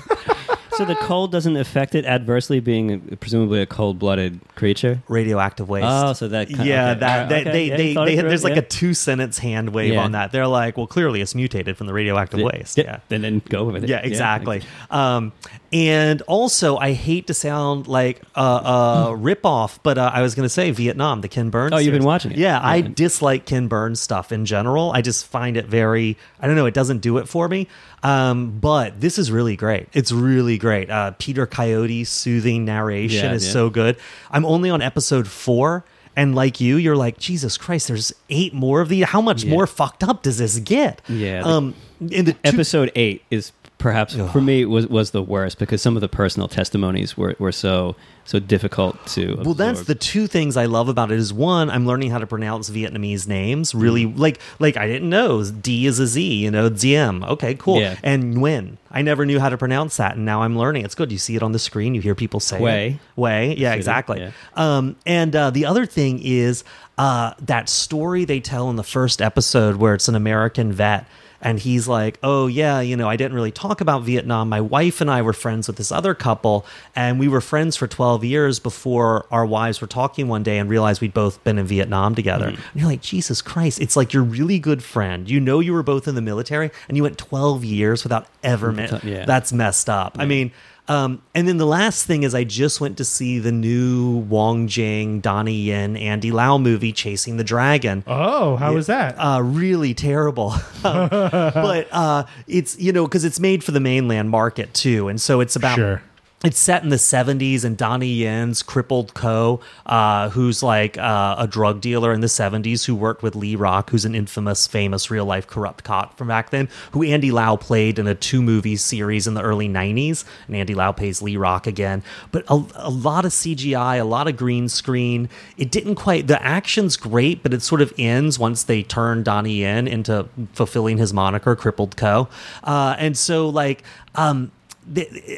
So 0.76 0.84
the 0.84 0.94
cold 0.96 1.32
doesn't 1.32 1.56
affect 1.56 1.94
it 1.94 2.04
adversely, 2.04 2.60
being 2.60 3.16
presumably 3.20 3.60
a 3.60 3.66
cold-blooded 3.66 4.40
creature. 4.56 5.02
radioactive 5.08 5.68
waste. 5.68 5.86
Oh, 5.88 6.12
so 6.12 6.28
that 6.28 6.48
kind- 6.52 6.68
yeah, 6.68 6.90
okay. 6.90 7.00
that 7.00 7.28
they, 7.28 7.40
okay. 7.42 7.50
they, 7.52 7.64
Yeah, 7.66 7.76
they, 7.76 7.88
you 7.88 7.94
thought 7.94 8.04
they- 8.06 8.16
through, 8.18 8.28
there's 8.28 8.44
like 8.44 8.54
yeah. 8.54 8.60
a 8.60 8.62
two 8.62 8.94
sentence 8.94 9.38
hand 9.38 9.70
wave 9.70 9.92
Yeah. 9.94 10.04
on 10.04 10.12
that. 10.12 10.32
They're 10.32 10.46
like, 10.46 10.76
well, 10.76 10.86
clearly 10.86 11.20
it's 11.20 11.34
mutated 11.34 11.76
from 11.76 11.86
the 11.86 11.92
radioactive 11.94 12.40
waste. 12.40 12.78
Yeah. 12.78 13.00
and 13.10 13.22
then 13.24 13.42
go 13.48 13.64
with 13.64 13.84
it. 13.84 13.88
Yeah, 13.90 13.98
exactly. 13.98 14.62
Um, 14.90 15.32
and 15.74 16.22
also, 16.22 16.76
I 16.76 16.92
hate 16.92 17.26
to 17.26 17.34
sound 17.34 17.88
like 17.88 18.22
a, 18.36 18.40
a 18.40 19.14
ripoff, 19.18 19.80
but 19.82 19.98
uh, 19.98 20.08
I 20.14 20.22
was 20.22 20.36
going 20.36 20.44
to 20.44 20.48
say 20.48 20.70
Vietnam, 20.70 21.20
the 21.20 21.26
Ken 21.28 21.50
Burns. 21.50 21.72
Oh, 21.74 21.78
you've 21.78 21.92
been 21.92 22.04
watching 22.04 22.30
it. 22.30 22.38
Yeah, 22.38 22.60
I 22.62 22.80
dislike 22.80 23.44
Ken 23.44 23.66
Burns 23.66 24.00
stuff 24.00 24.30
in 24.30 24.46
general. 24.46 24.92
I 24.92 25.02
just 25.02 25.26
find 25.26 25.56
it 25.56 25.66
very, 25.66 26.16
I 26.38 26.46
don't 26.46 26.54
know, 26.54 26.66
it 26.66 26.74
doesn't 26.74 26.98
do 27.00 27.18
it 27.18 27.28
for 27.28 27.48
me. 27.48 27.66
Um, 28.04 28.60
but 28.60 29.00
this 29.00 29.18
is 29.18 29.32
really 29.32 29.56
great. 29.56 29.88
It's 29.94 30.12
really 30.12 30.58
great. 30.58 30.90
Uh, 30.90 31.10
Peter 31.18 31.44
Coyote's 31.46 32.08
soothing 32.08 32.64
narration 32.64 33.24
Yeah, 33.30 33.32
is 33.34 33.44
yeah. 33.44 33.52
so 33.52 33.68
good. 33.68 33.96
I'm 34.30 34.44
only 34.44 34.70
on 34.70 34.80
episode 34.80 35.26
four. 35.26 35.84
And 36.16 36.36
like 36.36 36.60
you, 36.60 36.76
you're 36.76 36.94
like, 36.94 37.18
Jesus 37.18 37.58
Christ, 37.58 37.88
there's 37.88 38.12
eight 38.30 38.54
more 38.54 38.80
of 38.80 38.88
these. 38.88 39.06
How 39.06 39.20
much 39.20 39.44
more 39.44 39.66
fucked 39.66 40.04
up 40.04 40.22
does 40.22 40.38
this 40.38 40.60
get? 40.60 41.02
Yeah, 41.08 41.42
the- 41.42 41.48
Um, 41.48 41.74
in 42.00 42.26
the 42.26 42.34
two- 42.34 42.38
Episode 42.44 42.92
eight 42.94 43.24
is 43.32 43.50
perhaps 43.84 44.16
for 44.32 44.40
me 44.40 44.64
was 44.64 44.86
was 44.88 45.10
the 45.10 45.22
worst 45.22 45.58
because 45.58 45.82
some 45.82 45.94
of 45.94 46.00
the 46.00 46.08
personal 46.08 46.48
testimonies 46.48 47.18
were, 47.18 47.36
were 47.38 47.52
so 47.52 47.94
so 48.24 48.38
difficult 48.38 48.96
to. 49.08 49.34
Well, 49.44 49.52
that's 49.52 49.82
the 49.82 49.94
two 49.94 50.26
things 50.26 50.56
I 50.56 50.64
love 50.64 50.88
about 50.88 51.12
it. 51.12 51.18
Is 51.18 51.30
one, 51.30 51.68
I'm 51.68 51.86
learning 51.86 52.10
how 52.10 52.16
to 52.18 52.26
pronounce 52.26 52.70
Vietnamese 52.70 53.28
names. 53.28 53.74
Really, 53.74 54.06
Mm. 54.06 54.18
like 54.18 54.40
like 54.58 54.78
I 54.78 54.86
didn't 54.86 55.10
know 55.10 55.44
D 55.44 55.84
is 55.86 55.98
a 56.00 56.06
Z. 56.06 56.22
You 56.22 56.50
know, 56.50 56.70
Diem. 56.70 57.22
Okay, 57.24 57.54
cool. 57.54 57.78
Yeah. 57.80 57.96
And 58.02 58.34
Nguyen, 58.34 58.78
I 58.90 59.02
never 59.02 59.26
knew 59.26 59.38
how 59.38 59.50
to 59.50 59.58
pronounce 59.58 59.98
that, 59.98 60.16
and 60.16 60.24
now 60.24 60.40
I'm 60.42 60.56
learning. 60.56 60.86
It's 60.86 60.94
good. 60.94 61.12
You 61.12 61.18
see 61.18 61.36
it 61.36 61.42
on 61.42 61.52
the 61.52 61.58
screen. 61.58 61.94
You 61.94 62.00
hear 62.00 62.14
people 62.14 62.40
say 62.40 62.58
Way. 62.58 62.98
it. 63.16 63.20
Way. 63.20 63.54
Yeah, 63.58 63.74
exactly. 63.74 64.20
yeah. 64.20 64.30
Um, 64.56 64.96
and 65.04 65.36
uh, 65.36 65.50
the 65.50 65.66
other 65.66 65.84
thing 65.84 66.20
is 66.22 66.64
uh, 66.96 67.34
that 67.42 67.68
story 67.68 68.24
they 68.24 68.40
tell 68.40 68.70
in 68.70 68.76
the 68.76 68.82
first 68.84 69.20
episode 69.20 69.76
where 69.76 69.92
it's 69.94 70.08
an 70.08 70.14
American 70.14 70.72
vet. 70.72 71.04
And 71.44 71.60
he's 71.60 71.86
like, 71.86 72.18
Oh, 72.22 72.46
yeah, 72.48 72.80
you 72.80 72.96
know, 72.96 73.08
I 73.08 73.16
didn't 73.16 73.34
really 73.34 73.52
talk 73.52 73.80
about 73.80 74.02
Vietnam. 74.02 74.48
My 74.48 74.60
wife 74.60 75.00
and 75.00 75.10
I 75.10 75.22
were 75.22 75.32
friends 75.32 75.68
with 75.68 75.76
this 75.76 75.92
other 75.92 76.14
couple, 76.14 76.66
and 76.96 77.20
we 77.20 77.28
were 77.28 77.40
friends 77.40 77.76
for 77.76 77.86
12 77.86 78.24
years 78.24 78.58
before 78.58 79.26
our 79.30 79.46
wives 79.46 79.80
were 79.80 79.86
talking 79.86 80.26
one 80.26 80.42
day 80.42 80.58
and 80.58 80.68
realized 80.68 81.00
we'd 81.00 81.14
both 81.14 81.42
been 81.44 81.58
in 81.58 81.66
Vietnam 81.66 82.14
together. 82.14 82.46
Mm-hmm. 82.46 82.62
And 82.72 82.80
you're 82.80 82.90
like, 82.90 83.02
Jesus 83.02 83.42
Christ, 83.42 83.80
it's 83.80 83.94
like 83.94 84.12
your 84.12 84.24
really 84.24 84.58
good 84.58 84.82
friend. 84.82 85.30
You 85.30 85.38
know, 85.38 85.60
you 85.60 85.72
were 85.72 85.82
both 85.82 86.08
in 86.08 86.14
the 86.14 86.22
military, 86.22 86.70
and 86.88 86.96
you 86.96 87.02
went 87.02 87.18
12 87.18 87.64
years 87.64 88.02
without 88.02 88.26
ever 88.42 88.72
met. 88.72 89.04
Yeah. 89.04 89.26
That's 89.26 89.52
messed 89.52 89.90
up. 89.90 90.16
I 90.18 90.24
mean, 90.24 90.50
Um, 90.86 91.22
and 91.34 91.48
then 91.48 91.56
the 91.56 91.66
last 91.66 92.04
thing 92.04 92.24
is 92.24 92.34
I 92.34 92.44
just 92.44 92.80
went 92.80 92.98
to 92.98 93.04
see 93.04 93.38
the 93.38 93.52
new 93.52 94.18
Wong 94.28 94.68
Jing, 94.68 95.20
Donnie 95.20 95.54
Yen, 95.62 95.96
Andy 95.96 96.30
Lau 96.30 96.58
movie, 96.58 96.92
Chasing 96.92 97.38
the 97.38 97.44
Dragon. 97.44 98.04
Oh, 98.06 98.56
how 98.56 98.74
was 98.74 98.86
that? 98.88 99.14
Uh, 99.18 99.40
really 99.42 99.94
terrible. 99.94 100.54
Um, 100.84 101.08
but 101.10 101.88
uh, 101.92 102.24
it's, 102.46 102.78
you 102.78 102.92
know, 102.92 103.06
because 103.06 103.24
it's 103.24 103.40
made 103.40 103.64
for 103.64 103.70
the 103.72 103.80
mainland 103.80 104.28
market 104.28 104.74
too. 104.74 105.08
And 105.08 105.18
so 105.18 105.40
it's 105.40 105.56
about 105.56 105.76
Sure. 105.76 106.02
It's 106.44 106.58
set 106.58 106.82
in 106.82 106.90
the 106.90 106.96
70s 106.96 107.64
and 107.64 107.74
Donnie 107.74 108.12
Yen's 108.12 108.62
crippled 108.62 109.16
Ho 109.16 109.60
uh, 109.86 110.28
who's 110.28 110.62
like 110.62 110.98
uh, 110.98 111.36
a 111.38 111.46
drug 111.46 111.80
dealer 111.80 112.12
in 112.12 112.20
the 112.20 112.26
70s 112.26 112.84
who 112.84 112.94
worked 112.94 113.22
with 113.22 113.34
Lee 113.34 113.56
Rock 113.56 113.88
who's 113.88 114.04
an 114.04 114.14
infamous 114.14 114.66
famous 114.66 115.10
real 115.10 115.24
life 115.24 115.46
corrupt 115.46 115.84
cop 115.84 116.18
from 116.18 116.28
back 116.28 116.50
then 116.50 116.68
who 116.92 117.02
Andy 117.02 117.30
Lau 117.30 117.56
played 117.56 117.98
in 117.98 118.06
a 118.06 118.14
two 118.14 118.42
movie 118.42 118.76
series 118.76 119.26
in 119.26 119.32
the 119.32 119.40
early 119.40 119.70
90s 119.70 120.26
and 120.46 120.54
Andy 120.54 120.74
Lau 120.74 120.92
plays 120.92 121.22
Lee 121.22 121.38
Rock 121.38 121.66
again. 121.66 122.02
But 122.30 122.44
a, 122.48 122.62
a 122.74 122.90
lot 122.90 123.24
of 123.24 123.32
CGI 123.32 123.98
a 123.98 124.04
lot 124.04 124.28
of 124.28 124.36
green 124.36 124.68
screen. 124.68 125.30
It 125.56 125.70
didn't 125.70 125.94
quite 125.94 126.26
the 126.26 126.42
action's 126.42 126.98
great 126.98 127.42
but 127.42 127.54
it 127.54 127.62
sort 127.62 127.80
of 127.80 127.90
ends 127.96 128.38
once 128.38 128.64
they 128.64 128.82
turn 128.82 129.22
Donnie 129.22 129.60
Yen 129.60 129.88
into 129.88 130.28
fulfilling 130.52 130.98
his 130.98 131.14
moniker 131.14 131.56
crippled 131.56 131.98
Ho. 132.00 132.28
Uh, 132.62 132.96
and 132.98 133.16
so 133.16 133.48
like 133.48 133.82
um 134.14 134.52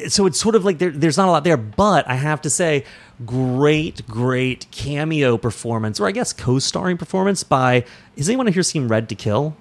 so 0.09 0.25
it's 0.25 0.39
sort 0.39 0.55
of 0.55 0.65
like 0.65 0.77
there, 0.77 0.91
there's 0.91 1.17
not 1.17 1.27
a 1.27 1.31
lot 1.31 1.43
there, 1.43 1.57
but 1.57 2.07
I 2.07 2.15
have 2.15 2.41
to 2.41 2.49
say, 2.49 2.83
great, 3.25 4.05
great 4.07 4.69
cameo 4.71 5.37
performance, 5.37 5.99
or 5.99 6.07
I 6.07 6.11
guess 6.11 6.33
co-starring 6.33 6.97
performance 6.97 7.43
by. 7.43 7.85
Has 8.17 8.27
anyone 8.27 8.47
here 8.47 8.63
seen 8.63 8.87
Red 8.87 9.09
to 9.09 9.15
Kill? 9.15 9.55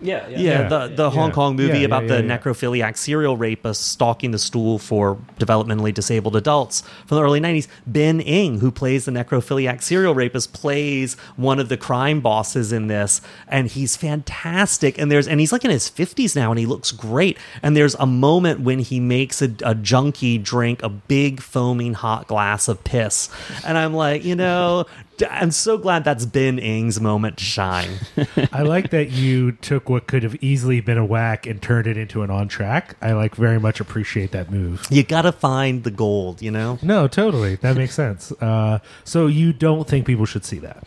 Yeah, 0.00 0.28
yeah. 0.28 0.38
Yeah, 0.38 0.68
the 0.68 0.88
the 0.94 1.10
Hong 1.10 1.28
Yeah. 1.30 1.34
Kong 1.34 1.56
movie 1.56 1.78
Yeah, 1.80 1.84
about 1.86 2.02
yeah, 2.04 2.08
the 2.08 2.22
yeah, 2.22 2.28
yeah. 2.28 2.38
necrophiliac 2.38 2.96
serial 2.96 3.36
rapist 3.36 3.82
stalking 3.88 4.30
the 4.30 4.38
stool 4.38 4.78
for 4.78 5.16
developmentally 5.40 5.92
disabled 5.92 6.36
adults 6.36 6.82
from 7.06 7.16
the 7.16 7.22
early 7.24 7.40
90s. 7.40 7.66
Ben 7.86 8.20
Ng, 8.20 8.60
who 8.60 8.70
plays 8.70 9.06
the 9.06 9.10
necrophiliac 9.12 9.82
serial 9.82 10.14
rapist, 10.14 10.52
plays 10.52 11.14
one 11.36 11.58
of 11.58 11.68
the 11.68 11.76
crime 11.76 12.20
bosses 12.20 12.72
in 12.72 12.86
this, 12.86 13.20
and 13.48 13.66
he's 13.68 13.96
fantastic. 13.96 14.98
And 14.98 15.10
there's 15.10 15.26
and 15.26 15.40
he's 15.40 15.50
like 15.52 15.64
in 15.64 15.70
his 15.72 15.90
50s 15.90 16.36
now, 16.36 16.50
and 16.52 16.58
he 16.60 16.66
looks 16.66 16.92
great. 16.92 17.36
And 17.62 17.76
there's 17.76 17.94
a 17.96 18.06
moment 18.06 18.60
when 18.60 18.78
he 18.78 19.00
makes 19.00 19.42
a, 19.42 19.50
a 19.64 19.74
junkie 19.74 20.38
drink 20.38 20.82
a 20.82 20.88
big 20.88 21.40
foaming 21.40 21.94
hot 21.94 22.28
glass 22.28 22.68
of 22.68 22.84
piss, 22.84 23.28
and 23.66 23.76
I'm 23.76 23.94
like, 23.94 24.24
you 24.24 24.36
know. 24.36 24.86
I'm 25.22 25.50
so 25.50 25.78
glad 25.78 26.04
that's 26.04 26.26
Ben 26.26 26.58
Ng's 26.58 27.00
moment 27.00 27.38
to 27.38 27.44
shine. 27.44 27.90
I 28.52 28.62
like 28.62 28.90
that 28.90 29.10
you 29.10 29.52
took 29.52 29.88
what 29.88 30.06
could 30.06 30.22
have 30.22 30.36
easily 30.42 30.80
been 30.80 30.98
a 30.98 31.04
whack 31.04 31.46
and 31.46 31.60
turned 31.60 31.86
it 31.86 31.96
into 31.96 32.22
an 32.22 32.30
on 32.30 32.48
track. 32.48 32.96
I 33.00 33.12
like 33.12 33.34
very 33.34 33.58
much 33.58 33.80
appreciate 33.80 34.32
that 34.32 34.50
move. 34.50 34.86
You 34.90 35.02
gotta 35.02 35.32
find 35.32 35.84
the 35.84 35.90
gold, 35.90 36.42
you 36.42 36.50
know? 36.50 36.78
No, 36.82 37.08
totally. 37.08 37.56
That 37.56 37.76
makes 37.76 37.94
sense. 37.94 38.32
Uh, 38.32 38.78
so 39.04 39.26
you 39.26 39.52
don't 39.52 39.88
think 39.88 40.06
people 40.06 40.26
should 40.26 40.44
see 40.44 40.58
that? 40.60 40.86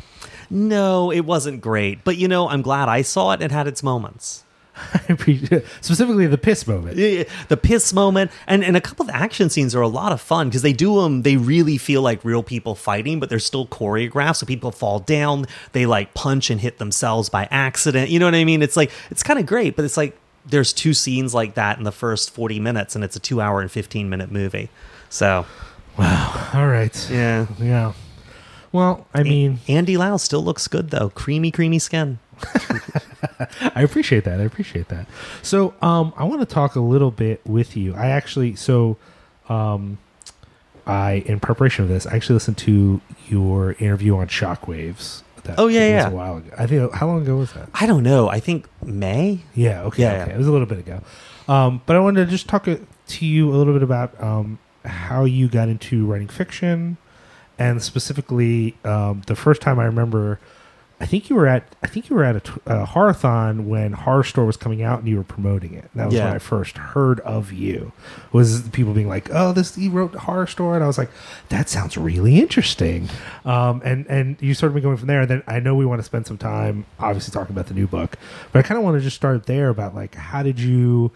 No, 0.50 1.12
it 1.12 1.22
wasn't 1.22 1.62
great. 1.62 2.04
But 2.04 2.18
you 2.18 2.28
know, 2.28 2.50
I'm 2.50 2.62
glad 2.62 2.90
I 2.90 3.02
saw 3.02 3.32
it. 3.32 3.42
It 3.42 3.52
had 3.52 3.68
its 3.68 3.82
moments. 3.82 4.44
I 4.94 5.14
appreciate 5.14 5.64
specifically 5.82 6.28
the 6.28 6.38
piss 6.38 6.68
moment. 6.68 6.98
Yeah, 6.98 7.24
The 7.50 7.58
piss 7.58 7.94
moment 7.94 8.32
and, 8.48 8.64
and 8.64 8.76
a 8.76 8.82
couple 8.82 9.04
of 9.04 9.10
action 9.10 9.50
scenes 9.50 9.76
are 9.76 9.82
a 9.82 9.88
lot 9.88 10.12
of 10.12 10.22
fun 10.22 10.50
because 10.50 10.62
they 10.62 10.74
do 10.74 11.02
them, 11.02 11.22
they 11.22 11.38
really 11.38 11.78
feel 11.78 12.02
like 12.02 12.24
real 12.24 12.44
people 12.44 12.76
fighting, 12.76 13.20
but 13.20 13.30
they're 13.30 13.40
still 13.40 13.68
choreographed. 13.68 14.38
So 14.38 14.46
people 14.46 14.72
fall 14.72 15.00
down, 15.00 15.46
they 15.74 15.86
like 15.86 16.14
punch 16.14 16.50
and 16.50 16.60
hit 16.62 16.78
themselves 16.78 17.30
by 17.30 17.48
accident. 17.52 18.10
You 18.10 18.20
know 18.20 18.26
what 18.26 18.36
I 18.36 18.44
mean? 18.44 18.62
It's 18.62 18.78
like, 18.78 18.92
it's 19.10 19.24
kind 19.24 19.40
of 19.40 19.46
great, 19.46 19.76
but 19.76 19.86
it's 19.86 19.98
like 19.98 20.18
there's 20.46 20.74
two 20.74 20.94
scenes 20.94 21.34
like 21.34 21.54
that 21.54 21.78
in 21.78 21.84
the 21.84 21.92
first 21.92 22.32
40 22.32 22.60
minutes 22.60 22.96
and 22.96 23.04
it's 23.04 23.16
a 23.16 23.20
two 23.20 23.42
hour 23.42 23.62
and 23.62 23.72
15 23.72 24.10
minute 24.10 24.32
movie. 24.32 24.70
So, 25.10 25.46
wow. 25.98 26.50
All 26.54 26.68
right. 26.68 27.10
yeah. 27.12 27.48
Yeah. 27.60 27.94
Well, 28.72 29.06
I 29.14 29.24
mean, 29.24 29.60
Andy 29.68 29.98
Lau 29.98 30.16
still 30.16 30.44
looks 30.44 30.68
good 30.70 30.92
though. 30.92 31.10
Creamy, 31.10 31.52
creamy 31.52 31.78
skin. 31.80 32.20
I 33.76 33.82
appreciate 33.84 34.24
that. 34.26 34.40
I 34.40 34.44
appreciate 34.44 34.88
that. 34.90 35.08
So, 35.42 35.74
um, 35.82 36.14
I 36.18 36.24
want 36.24 36.42
to 36.42 36.46
talk 36.46 36.76
a 36.76 36.80
little 36.80 37.12
bit 37.12 37.42
with 37.46 37.76
you. 37.78 37.94
I 37.96 38.08
actually, 38.08 38.56
so, 38.56 38.98
um, 39.50 39.98
I 40.88 41.24
in 41.28 41.40
preparation 41.40 41.84
of 41.84 41.90
this, 41.90 42.06
I 42.08 42.16
actually 42.16 42.34
listened 42.36 42.58
to 42.60 43.02
your 43.28 43.74
interview 43.74 44.16
on 44.18 44.28
Shockwaves. 44.28 45.22
That 45.44 45.58
Oh, 45.58 45.68
yeah, 45.68 45.80
was 45.82 45.90
yeah. 45.90 46.08
a 46.10 46.12
while 46.12 46.38
ago. 46.38 46.52
I 46.58 46.68
think 46.68 46.94
how 46.94 47.08
long 47.08 47.22
ago 47.24 47.36
was 47.38 47.54
that? 47.54 47.70
I 47.74 47.86
don't 47.88 48.04
know. 48.04 48.30
I 48.30 48.40
think 48.40 48.68
May. 48.84 49.40
Yeah. 49.56 49.84
Okay. 49.84 50.04
Yeah, 50.04 50.12
okay. 50.22 50.30
yeah. 50.32 50.36
It 50.36 50.38
was 50.38 50.48
a 50.48 50.52
little 50.52 50.68
bit 50.68 50.80
ago. 50.80 51.02
Um, 51.48 51.82
but 51.86 51.96
I 51.96 52.00
wanted 52.00 52.26
to 52.26 52.32
just 52.32 52.48
talk 52.48 52.68
uh, 52.68 52.78
to 53.08 53.26
you 53.26 53.50
a 53.52 53.56
little 53.56 53.74
bit 53.74 53.82
about 53.84 54.20
um, 54.22 54.60
how 54.86 55.26
you 55.26 55.48
got 55.48 55.68
into 55.68 56.06
writing 56.06 56.28
fiction, 56.28 56.98
and 57.58 57.82
specifically 57.82 58.76
um, 58.86 59.24
the 59.28 59.36
first 59.36 59.62
time 59.62 59.80
I 59.80 59.86
remember. 59.86 60.40
I 61.02 61.08
think 61.08 61.30
you 61.32 61.36
were 61.36 61.48
at 61.48 61.64
I 61.82 61.88
think 61.88 62.10
you 62.10 62.16
were 62.16 62.24
at 62.24 62.36
a, 62.36 62.82
a 62.84 62.86
Horrorthon 62.86 63.66
when 63.66 63.94
Horrorstör 63.94 64.46
was 64.46 64.56
coming 64.56 64.84
out 64.84 65.00
and 65.00 65.08
you 65.08 65.18
were 65.18 65.24
promoting 65.24 65.74
it. 65.74 65.90
That 65.96 66.06
was 66.06 66.14
Yeah. 66.14 66.26
when 66.26 66.36
I 66.36 66.38
first 66.38 66.78
heard 66.78 67.20
of 67.22 67.52
you. 67.52 67.92
Was 68.32 68.62
people 68.70 68.94
being 68.94 69.08
like, 69.10 69.28
"Oh, 69.34 69.52
this 69.52 69.76
you 69.78 69.90
wrote 69.90 70.14
Horrorstör," 70.14 70.76
and 70.76 70.84
I 70.84 70.88
was 70.88 71.00
like, 71.00 71.10
"That 71.50 71.68
sounds 71.70 71.98
really 71.98 72.40
interesting." 72.40 73.10
Um, 73.46 73.82
and 73.84 74.06
and 74.08 74.38
you 74.40 74.54
started 74.54 74.76
me 74.76 74.82
going 74.82 74.98
from 74.98 75.08
there. 75.08 75.22
And 75.22 75.30
then 75.30 75.44
I 75.48 75.60
know 75.60 75.74
we 75.74 75.88
want 75.88 76.00
to 76.00 76.04
spend 76.06 76.28
some 76.28 76.38
time, 76.38 76.86
obviously, 77.00 77.32
talking 77.34 77.56
about 77.56 77.66
the 77.66 77.74
new 77.74 77.88
book, 77.88 78.16
but 78.52 78.60
I 78.60 78.62
kind 78.62 78.78
of 78.78 78.84
want 78.84 78.96
to 78.98 79.02
just 79.02 79.16
start 79.16 79.48
there 79.48 79.70
about 79.70 79.96
like 79.96 80.14
how 80.14 80.44
did 80.44 80.60
you 80.60 81.12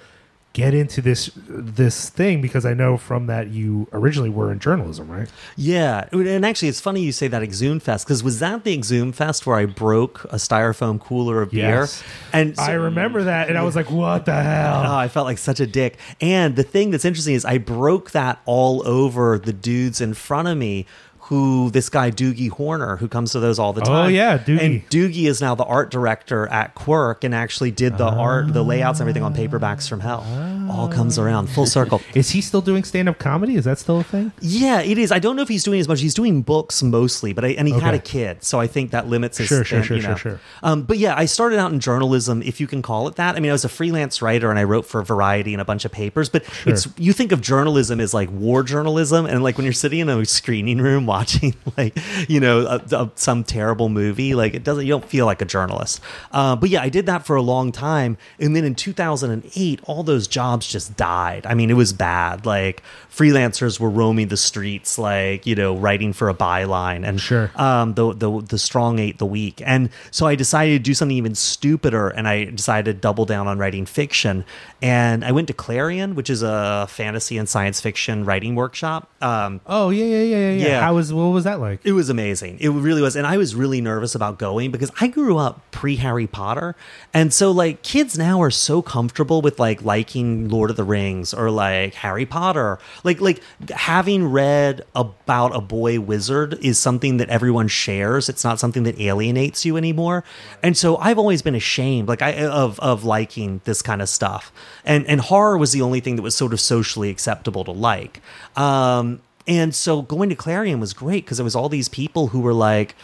get 0.55 0.73
into 0.73 1.01
this 1.01 1.29
this 1.35 2.09
thing 2.09 2.41
because 2.41 2.65
I 2.65 2.73
know 2.73 2.95
from 2.95 3.27
that 3.27 3.49
you 3.49 3.89
originally 3.91 4.29
were 4.29 4.53
in 4.53 4.59
journalism, 4.59 5.11
right? 5.11 5.29
Yeah, 5.57 6.07
and 6.13 6.45
actually, 6.45 6.69
it's 6.69 6.79
funny 6.79 7.01
you 7.01 7.11
say 7.11 7.27
that 7.27 7.43
Exhume 7.43 7.81
Fest 7.81 8.07
because 8.07 8.23
was 8.23 8.39
that 8.39 8.63
the 8.63 8.73
Exhume 8.73 9.11
Fest 9.11 9.45
where 9.45 9.57
I 9.57 9.65
broke 9.65 10.23
a 10.25 10.37
styrofoam 10.37 10.99
cooler 10.99 11.41
of 11.41 11.51
beer? 11.51 11.81
Yes. 11.81 12.01
And 12.31 12.57
I 12.57 12.71
remember 12.71 13.23
that, 13.23 13.49
and 13.49 13.57
I 13.57 13.63
was 13.63 13.75
like, 13.75 13.91
"What 13.91 14.25
the 14.25 14.41
hell?" 14.41 14.83
Oh, 14.85 14.95
I 14.95 15.09
felt 15.09 15.25
like 15.25 15.37
such 15.37 15.59
a 15.59 15.67
dick. 15.67 15.97
And 16.21 16.55
the 16.55 16.63
thing 16.63 16.89
that's 16.89 17.05
interesting 17.05 17.35
is 17.35 17.43
I 17.43 17.57
broke 17.57 18.11
that 18.11 18.39
all 18.45 18.87
over 18.87 19.37
the 19.37 19.53
dudes 19.53 19.99
in 19.99 20.13
front 20.13 20.47
of 20.47 20.57
me. 20.57 20.85
Who 21.25 21.71
this 21.71 21.89
guy 21.89 22.11
Doogie 22.11 22.49
Horner, 22.49 22.97
who 22.97 23.07
comes 23.07 23.31
to 23.31 23.39
those 23.39 23.57
all 23.57 23.73
the 23.73 23.81
time. 23.81 24.05
Oh, 24.05 24.07
yeah, 24.07 24.37
Doogie. 24.37 24.61
And 24.61 24.89
Doogie 24.89 25.25
is 25.27 25.41
now 25.41 25.55
the 25.55 25.63
art 25.63 25.89
director 25.89 26.47
at 26.47 26.75
Quirk, 26.75 27.23
and 27.23 27.33
actually 27.33 27.71
did 27.71 27.97
the 27.97 28.05
art, 28.05 28.53
the 28.53 28.63
layouts, 28.63 28.99
and 28.99 29.09
everything 29.09 29.23
on 29.23 29.33
Paperbacks 29.33 29.89
from 29.89 30.01
Hell. 30.01 30.23
All 30.71 30.87
comes 30.87 31.17
around 31.19 31.47
full 31.47 31.65
circle. 31.65 32.01
Is 32.15 32.31
he 32.31 32.41
still 32.41 32.61
doing 32.61 32.83
stand 32.83 33.07
up 33.07 33.19
comedy? 33.19 33.55
Is 33.55 33.65
that 33.65 33.77
still 33.77 33.99
a 33.99 34.03
thing? 34.03 34.31
Yeah, 34.41 34.81
it 34.81 34.97
is. 34.97 35.11
I 35.11 35.19
don't 35.19 35.35
know 35.35 35.43
if 35.43 35.47
he's 35.47 35.63
doing 35.63 35.79
as 35.79 35.87
much. 35.87 36.01
He's 36.01 36.15
doing 36.15 36.41
books 36.41 36.81
mostly, 36.81 37.33
but 37.33 37.45
I, 37.45 37.49
and 37.49 37.67
he 37.67 37.79
had 37.79 37.93
a 37.93 37.99
kid, 37.99 38.43
so 38.43 38.59
I 38.59 38.65
think 38.67 38.91
that 38.91 39.07
limits 39.07 39.37
his. 39.37 39.47
Sure, 39.47 39.63
sure, 39.63 39.77
and, 39.79 39.85
sure, 39.87 39.95
you 39.97 40.01
sure, 40.01 40.11
know. 40.11 40.17
sure. 40.17 40.39
Um, 40.63 40.81
but 40.83 40.97
yeah, 40.97 41.15
I 41.15 41.25
started 41.25 41.59
out 41.59 41.71
in 41.71 41.79
journalism, 41.79 42.41
if 42.41 42.59
you 42.59 42.65
can 42.67 42.81
call 42.81 43.07
it 43.07 43.15
that. 43.15 43.35
I 43.35 43.39
mean, 43.39 43.51
I 43.51 43.53
was 43.53 43.63
a 43.65 43.69
freelance 43.69 44.21
writer 44.21 44.49
and 44.49 44.57
I 44.57 44.63
wrote 44.63 44.85
for 44.85 45.01
Variety 45.03 45.53
and 45.53 45.61
a 45.61 45.65
bunch 45.65 45.85
of 45.85 45.91
papers. 45.91 46.29
But 46.29 46.45
Sure. 46.45 46.73
it's 46.73 46.87
you 46.97 47.13
think 47.13 47.31
of 47.31 47.41
journalism 47.41 47.99
as 47.99 48.13
like 48.13 48.29
war 48.31 48.63
journalism, 48.63 49.25
and 49.27 49.43
like 49.43 49.57
when 49.57 49.65
you're 49.65 49.73
sitting 49.73 49.99
in 49.99 50.09
a 50.09 50.25
screening 50.25 50.79
room 50.79 51.05
watching 51.15 51.53
like 51.77 51.97
you 52.27 52.39
know 52.39 52.65
a, 52.67 52.81
a- 52.91 53.11
some 53.15 53.43
terrible 53.43 53.89
movie, 53.89 54.35
like 54.35 54.53
it 54.53 54.63
doesn't. 54.63 54.85
You 54.85 54.91
don't 54.93 55.05
feel 55.05 55.25
like 55.25 55.41
a 55.41 55.45
journalist. 55.45 56.01
Uh, 56.31 56.55
but 56.55 56.69
yeah, 56.69 56.81
I 56.81 56.89
did 56.89 57.05
that 57.05 57.25
for 57.25 57.35
a 57.35 57.41
long 57.41 57.71
time, 57.71 58.17
and 58.39 58.55
then 58.55 58.63
in 58.65 58.75
2008, 58.75 59.79
all 59.85 60.03
those 60.03 60.27
jobs 60.27 60.67
just 60.67 60.95
died. 60.97 61.45
I 61.45 61.53
mean, 61.53 61.69
it 61.69 61.75
was 61.75 61.93
bad. 61.93 62.45
Like 62.45 62.83
freelancers 63.15 63.79
were 63.79 63.89
roaming 63.89 64.27
the 64.27 64.37
streets, 64.37 64.97
like 64.97 65.45
you 65.45 65.55
know, 65.55 65.75
writing 65.75 66.13
for 66.13 66.29
a 66.29 66.33
byline, 66.33 67.07
and 67.07 67.19
Sure. 67.21 67.51
um, 67.55 67.93
the 67.93 68.13
the 68.13 68.41
the 68.41 68.57
strong 68.57 68.99
ate 68.99 69.17
the 69.17 69.25
weak, 69.25 69.61
and 69.65 69.89
so 70.11 70.25
I 70.27 70.35
decided 70.35 70.73
to 70.73 70.79
do 70.79 70.93
something 70.93 71.15
even 71.17 71.35
stupider, 71.35 72.09
and 72.09 72.27
I 72.27 72.45
decided 72.45 72.85
to 72.95 72.99
double 72.99 73.25
down 73.25 73.47
on 73.47 73.57
writing 73.57 73.85
fiction, 73.85 74.43
and 74.81 75.23
I 75.23 75.31
went 75.31 75.47
to 75.47 75.53
Clarion, 75.53 76.15
which 76.15 76.29
is 76.29 76.41
a 76.43 76.87
fantasy 76.89 77.37
and 77.37 77.47
science 77.47 77.79
fiction 77.81 78.25
writing 78.25 78.55
workshop. 78.55 79.09
Um, 79.21 79.61
Oh 79.65 79.89
yeah, 79.89 80.05
yeah, 80.05 80.21
yeah, 80.23 80.37
yeah. 80.37 80.51
yeah. 80.51 80.65
Yeah. 80.67 80.81
How 80.81 80.95
was 80.95 81.13
what 81.13 81.25
was 81.25 81.43
that 81.45 81.59
like? 81.59 81.79
it 81.83 81.93
was 81.93 82.09
amazing. 82.09 82.57
It 82.59 82.69
really 82.69 83.01
was. 83.01 83.15
And 83.15 83.25
I 83.27 83.37
was 83.37 83.55
really 83.55 83.81
nervous 83.81 84.15
about 84.15 84.37
going 84.39 84.71
because 84.71 84.91
I 84.99 85.07
grew 85.07 85.37
up 85.37 85.61
pre 85.71 85.95
Harry 85.97 86.27
Potter. 86.27 86.75
And 87.13 87.33
so, 87.33 87.51
like, 87.51 87.81
kids 87.81 88.17
now 88.17 88.41
are 88.41 88.51
so 88.51 88.81
comfortable 88.81 89.41
with, 89.41 89.59
like, 89.59 89.81
liking 89.83 90.49
Lord 90.49 90.69
of 90.69 90.75
the 90.75 90.83
Rings 90.83 91.33
or, 91.33 91.49
like, 91.49 91.93
Harry 91.95 92.25
Potter. 92.25 92.77
Like, 93.05 93.21
like 93.21 93.41
having 93.69 94.25
read 94.25 94.83
about 94.95 95.55
a 95.55 95.61
boy 95.61 95.99
wizard 95.99 96.57
is 96.61 96.77
something 96.77 97.17
that 97.17 97.29
everyone 97.29 97.67
shares. 97.67 98.27
It's 98.27 98.43
not 98.43 98.59
something 98.59 98.83
that 98.83 98.99
alienates 98.99 99.63
you 99.63 99.77
anymore. 99.77 100.23
And 100.61 100.75
so 100.75 100.97
I've 100.97 101.17
always 101.17 101.41
been 101.41 101.55
ashamed, 101.55 102.09
like, 102.09 102.21
I, 102.21 102.45
of, 102.45 102.79
of 102.79 103.03
liking 103.03 103.61
this 103.63 103.81
kind 103.81 104.01
of 104.01 104.09
stuff. 104.09 104.51
And, 104.83 105.05
and 105.07 105.21
horror 105.21 105.57
was 105.57 105.71
the 105.71 105.81
only 105.81 106.01
thing 106.01 106.17
that 106.17 106.21
was 106.23 106.35
sort 106.35 106.51
of 106.51 106.59
socially 106.59 107.09
acceptable 107.09 107.63
to 107.63 107.71
like. 107.71 108.21
Um, 108.57 109.21
and 109.47 109.73
so 109.73 110.01
going 110.01 110.29
to 110.29 110.35
Clarion 110.35 110.79
was 110.79 110.93
great 110.93 111.23
because 111.23 111.37
there 111.37 111.43
was 111.43 111.55
all 111.55 111.69
these 111.69 111.87
people 111.87 112.27
who 112.27 112.39
were 112.39 112.53
like, 112.53 112.95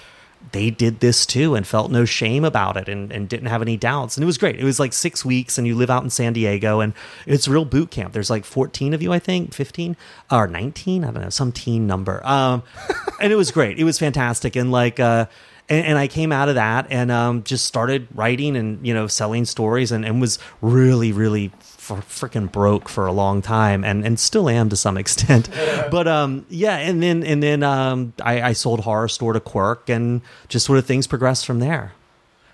they 0.51 0.69
did 0.69 0.99
this 0.99 1.25
too 1.25 1.55
and 1.55 1.65
felt 1.65 1.91
no 1.91 2.05
shame 2.05 2.43
about 2.43 2.77
it 2.77 2.89
and, 2.89 3.11
and 3.11 3.29
didn't 3.29 3.47
have 3.47 3.61
any 3.61 3.77
doubts. 3.77 4.17
And 4.17 4.23
it 4.23 4.25
was 4.25 4.37
great. 4.37 4.59
It 4.59 4.63
was 4.63 4.79
like 4.79 4.93
six 4.93 5.23
weeks 5.23 5.57
and 5.57 5.65
you 5.65 5.75
live 5.75 5.89
out 5.89 6.03
in 6.03 6.09
San 6.09 6.33
Diego 6.33 6.79
and 6.79 6.93
it's 7.25 7.47
real 7.47 7.65
boot 7.65 7.91
camp. 7.91 8.13
There's 8.13 8.29
like 8.29 8.43
14 8.43 8.93
of 8.93 9.01
you, 9.01 9.13
I 9.13 9.19
think, 9.19 9.53
15 9.53 9.95
or 10.29 10.47
19. 10.47 11.03
I 11.03 11.11
don't 11.11 11.23
know, 11.23 11.29
some 11.29 11.51
teen 11.51 11.87
number. 11.87 12.25
Um, 12.25 12.63
and 13.21 13.31
it 13.31 13.37
was 13.37 13.51
great. 13.51 13.79
It 13.79 13.83
was 13.83 13.97
fantastic. 13.97 14.55
And 14.55 14.71
like, 14.71 14.99
uh, 14.99 15.27
and, 15.69 15.85
and 15.85 15.97
I 15.97 16.07
came 16.07 16.31
out 16.31 16.49
of 16.49 16.55
that 16.55 16.87
and 16.89 17.11
um, 17.11 17.43
just 17.43 17.65
started 17.65 18.07
writing 18.13 18.55
and 18.55 18.85
you 18.85 18.93
know 18.93 19.07
selling 19.07 19.45
stories 19.45 19.91
and, 19.91 20.05
and 20.05 20.19
was 20.19 20.37
really 20.59 21.11
really 21.11 21.51
freaking 21.97 22.51
broke 22.51 22.87
for 22.89 23.05
a 23.05 23.11
long 23.11 23.41
time 23.41 23.83
and, 23.83 24.05
and 24.05 24.19
still 24.19 24.47
am 24.49 24.69
to 24.69 24.75
some 24.75 24.97
extent 24.97 25.49
but 25.91 26.07
um 26.07 26.45
yeah 26.49 26.77
and 26.77 27.01
then 27.03 27.23
and 27.23 27.41
then 27.43 27.63
um 27.63 28.13
I, 28.23 28.41
I 28.41 28.53
sold 28.53 28.81
Horrorstör 28.81 29.33
to 29.33 29.39
quirk 29.39 29.89
and 29.89 30.21
just 30.47 30.65
sort 30.65 30.79
of 30.79 30.85
things 30.85 31.07
progressed 31.07 31.45
from 31.45 31.59
there 31.59 31.93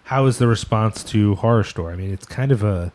How 0.06 0.26
is 0.26 0.38
the 0.38 0.48
response 0.48 1.04
to 1.06 1.36
Horrorstör? 1.36 1.92
I 1.92 1.96
mean, 1.98 2.14
it's 2.14 2.26
kind 2.26 2.54
of 2.54 2.64
a 2.64 2.94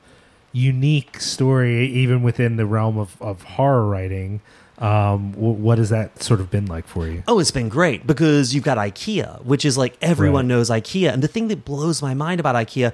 unique 0.52 1.20
story, 1.20 1.86
even 1.86 2.22
within 2.22 2.56
the 2.56 2.64
realm 2.64 2.96
of, 2.98 3.20
of 3.20 3.42
horror 3.42 3.86
writing. 3.86 4.40
Um, 4.82 5.32
wh- 5.34 5.60
what 5.60 5.78
has 5.78 5.90
that 5.90 6.20
sort 6.22 6.40
of 6.40 6.50
been 6.50 6.66
like 6.66 6.88
for 6.88 7.06
you? 7.06 7.22
Oh, 7.28 7.38
it's 7.38 7.52
been 7.52 7.68
great 7.68 8.04
because 8.04 8.52
you've 8.52 8.64
got 8.64 8.78
IKEA, 8.78 9.42
which 9.44 9.64
is 9.64 9.78
like 9.78 9.96
everyone 10.02 10.46
Right. 10.46 10.56
knows 10.56 10.70
IKEA. 10.70 11.12
And 11.12 11.22
the 11.22 11.28
thing 11.28 11.46
that 11.48 11.64
blows 11.64 12.02
my 12.02 12.14
mind 12.14 12.40
about 12.40 12.56
IKEA, 12.56 12.92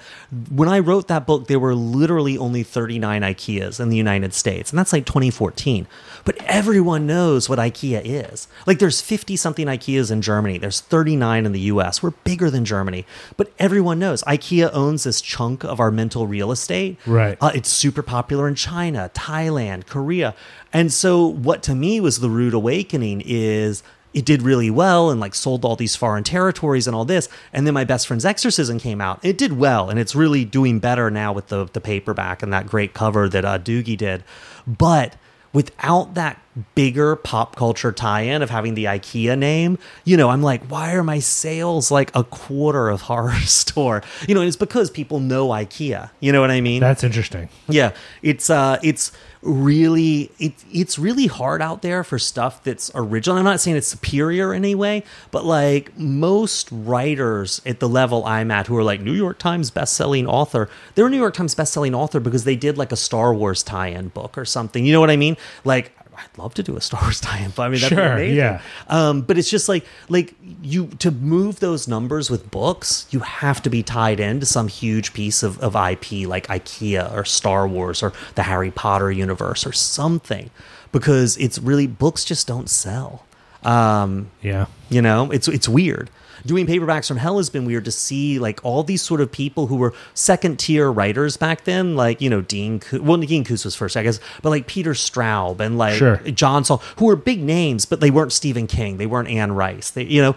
when 0.50 0.68
I 0.68 0.80
wrote 0.80 1.08
that 1.08 1.26
book, 1.26 1.46
there 1.46 1.58
were 1.58 1.74
literally 1.74 2.36
only 2.36 2.62
39 2.62 3.22
IKEAs 3.22 3.80
in 3.80 3.88
the 3.88 3.96
United 3.96 4.34
States. 4.34 4.70
And 4.70 4.78
that's 4.78 4.92
like 4.92 5.06
2014. 5.06 5.86
But 6.26 6.36
everyone 6.44 7.06
knows 7.06 7.48
what 7.48 7.58
IKEA 7.58 8.02
is. 8.04 8.48
Like 8.66 8.80
there's 8.80 9.00
50 9.00 9.34
something 9.36 9.66
IKEAs 9.66 10.10
in 10.10 10.20
Germany, 10.20 10.58
there's 10.58 10.80
39 10.82 11.46
in 11.46 11.52
the 11.52 11.60
US. 11.72 12.02
We're 12.02 12.10
bigger 12.10 12.50
than 12.50 12.66
Germany. 12.66 13.06
But 13.38 13.50
everyone 13.58 13.98
knows 13.98 14.22
IKEA 14.24 14.68
owns 14.74 15.04
this 15.04 15.22
chunk 15.22 15.64
of 15.64 15.80
our 15.80 15.90
mental 15.90 16.26
real 16.26 16.52
estate. 16.52 16.98
Right. 17.06 17.38
Uh, 17.40 17.52
it's 17.54 17.70
super 17.70 18.02
popular 18.02 18.46
in 18.46 18.56
China, 18.56 19.10
Thailand, 19.14 19.86
Korea. 19.86 20.34
And 20.72 20.92
so, 20.92 21.26
what 21.26 21.62
to 21.64 21.74
me 21.74 22.00
was 22.00 22.20
the 22.20 22.30
rude 22.30 22.54
awakening 22.54 23.22
is 23.24 23.82
it 24.14 24.24
did 24.24 24.42
really 24.42 24.70
well 24.70 25.10
and 25.10 25.20
like 25.20 25.34
sold 25.34 25.64
all 25.64 25.76
these 25.76 25.94
foreign 25.94 26.24
territories 26.24 26.86
and 26.86 26.96
all 26.96 27.04
this. 27.04 27.28
And 27.52 27.66
then 27.66 27.74
my 27.74 27.84
best 27.84 28.06
friend's 28.06 28.24
exorcism 28.24 28.78
came 28.78 29.00
out. 29.00 29.20
It 29.22 29.36
did 29.38 29.52
well 29.54 29.90
and 29.90 29.98
it's 29.98 30.14
really 30.14 30.44
doing 30.44 30.78
better 30.78 31.10
now 31.10 31.32
with 31.32 31.48
the, 31.48 31.66
the 31.66 31.80
paperback 31.80 32.42
and 32.42 32.52
that 32.52 32.66
great 32.66 32.94
cover 32.94 33.28
that 33.28 33.44
uh, 33.44 33.58
Doogie 33.58 33.96
did. 33.96 34.24
But 34.66 35.16
without 35.52 36.14
that 36.14 36.40
bigger 36.74 37.16
pop 37.16 37.56
culture 37.56 37.92
tie-in 37.92 38.42
of 38.42 38.50
having 38.50 38.74
the 38.74 38.84
IKEA 38.84 39.38
name, 39.38 39.78
you 40.04 40.16
know, 40.16 40.30
I'm 40.30 40.42
like, 40.42 40.64
why 40.66 40.94
are 40.94 41.04
my 41.04 41.18
sales 41.18 41.90
like 41.90 42.14
a 42.14 42.24
quarter 42.24 42.88
of 42.88 43.02
horror 43.02 43.32
store? 43.40 44.02
You 44.26 44.34
know, 44.34 44.40
and 44.40 44.48
it's 44.48 44.56
because 44.56 44.90
people 44.90 45.20
know 45.20 45.48
IKEA. 45.48 46.10
You 46.20 46.32
know 46.32 46.40
what 46.40 46.50
I 46.50 46.60
mean? 46.60 46.80
That's 46.80 47.04
interesting. 47.04 47.48
Yeah, 47.68 47.92
it's 48.22 48.50
uh, 48.50 48.78
it's 48.82 49.12
really 49.42 50.30
it, 50.38 50.52
it's 50.72 50.98
really 50.98 51.26
hard 51.26 51.62
out 51.62 51.82
there 51.82 52.04
for 52.04 52.18
stuff 52.18 52.62
that's 52.64 52.90
original. 52.94 53.38
I'm 53.38 53.44
not 53.44 53.60
saying 53.60 53.76
it's 53.76 53.86
superior 53.86 54.52
in 54.52 54.64
any 54.64 54.74
way, 54.74 55.04
but 55.30 55.44
like 55.44 55.96
most 55.98 56.68
writers 56.72 57.60
at 57.64 57.80
the 57.80 57.88
level 57.88 58.24
I'm 58.24 58.50
at, 58.50 58.66
who 58.66 58.76
are 58.76 58.82
like 58.82 59.00
New 59.00 59.12
York 59.12 59.38
Times 59.38 59.70
best-selling 59.70 60.26
author, 60.26 60.68
they're 60.94 61.06
a 61.06 61.10
New 61.10 61.18
York 61.18 61.34
Times 61.34 61.54
best-selling 61.54 61.94
author 61.94 62.20
because 62.20 62.44
they 62.44 62.56
did 62.56 62.78
like 62.78 62.92
a 62.92 62.96
Star 62.96 63.34
Wars 63.34 63.62
tie-in 63.62 64.08
book 64.08 64.38
or 64.38 64.44
something. 64.44 64.84
You 64.84 64.92
know 64.92 65.00
what 65.00 65.10
I 65.10 65.16
mean? 65.16 65.36
Like. 65.64 65.92
I'd 66.18 66.36
love 66.38 66.54
to 66.54 66.62
do 66.62 66.76
a 66.76 66.80
Star 66.80 67.00
Wars 67.02 67.20
tie-in. 67.26 67.52
but 67.56 67.62
I 67.62 67.68
mean, 67.68 67.80
that'd 67.80 67.96
be 67.96 68.02
Sure, 68.02 68.12
amazing. 68.12 68.36
yeah. 68.36 68.60
Um, 68.88 69.22
but 69.22 69.38
it's 69.38 69.48
just 69.50 69.68
like 69.68 69.84
like 70.08 70.34
you 70.62 70.88
to 70.98 71.10
move 71.10 71.60
those 71.60 71.86
numbers 71.88 72.28
with 72.30 72.50
books, 72.50 73.06
you 73.10 73.20
have 73.20 73.62
to 73.62 73.70
be 73.70 73.82
tied 73.82 74.20
into 74.20 74.46
some 74.46 74.68
huge 74.68 75.12
piece 75.12 75.42
of, 75.42 75.58
of 75.60 75.74
IP 75.76 76.26
like 76.28 76.46
IKEA 76.48 77.12
or 77.14 77.24
Star 77.24 77.66
Wars 77.68 78.02
or 78.02 78.12
the 78.34 78.42
Harry 78.42 78.70
Potter 78.70 79.10
universe 79.12 79.66
or 79.66 79.72
something. 79.72 80.50
Because 80.90 81.36
it's 81.36 81.58
really 81.58 81.86
books 81.86 82.24
just 82.24 82.46
don't 82.46 82.68
sell. 82.70 83.24
Um, 83.62 84.30
Yeah. 84.42 84.66
you 84.88 85.02
know, 85.02 85.30
it's 85.30 85.48
it's 85.48 85.68
weird. 85.68 86.10
Doing 86.46 86.66
paperbacks 86.66 87.08
from 87.08 87.16
hell 87.16 87.38
has 87.38 87.50
been 87.50 87.64
weird 87.64 87.84
to 87.84 87.90
see 87.90 88.38
like 88.38 88.64
all 88.64 88.82
these 88.82 89.02
sort 89.02 89.20
of 89.20 89.30
people 89.32 89.66
who 89.66 89.76
were 89.76 89.94
second 90.14 90.58
tier 90.58 90.90
writers 90.90 91.36
back 91.36 91.64
then, 91.64 91.96
like 91.96 92.20
you 92.20 92.30
know 92.30 92.40
Dean. 92.40 92.80
Well, 92.92 93.18
Dean 93.18 93.44
Koontz 93.44 93.64
was 93.64 93.74
first, 93.74 93.96
I 93.96 94.02
guess, 94.02 94.20
but 94.42 94.50
like 94.50 94.66
Peter 94.66 94.92
Straub 94.92 95.60
and 95.60 95.78
like 95.78 95.94
Sure. 95.94 96.16
John 96.30 96.64
Saul, 96.64 96.82
who 96.96 97.06
were 97.06 97.16
big 97.16 97.42
names, 97.42 97.84
but 97.86 98.00
they 98.00 98.10
weren't 98.10 98.32
Stephen 98.32 98.66
King, 98.66 98.96
they 98.96 99.06
weren't 99.06 99.28
Anne 99.28 99.52
Rice. 99.52 99.90
They, 99.90 100.04
you 100.04 100.22
know, 100.22 100.36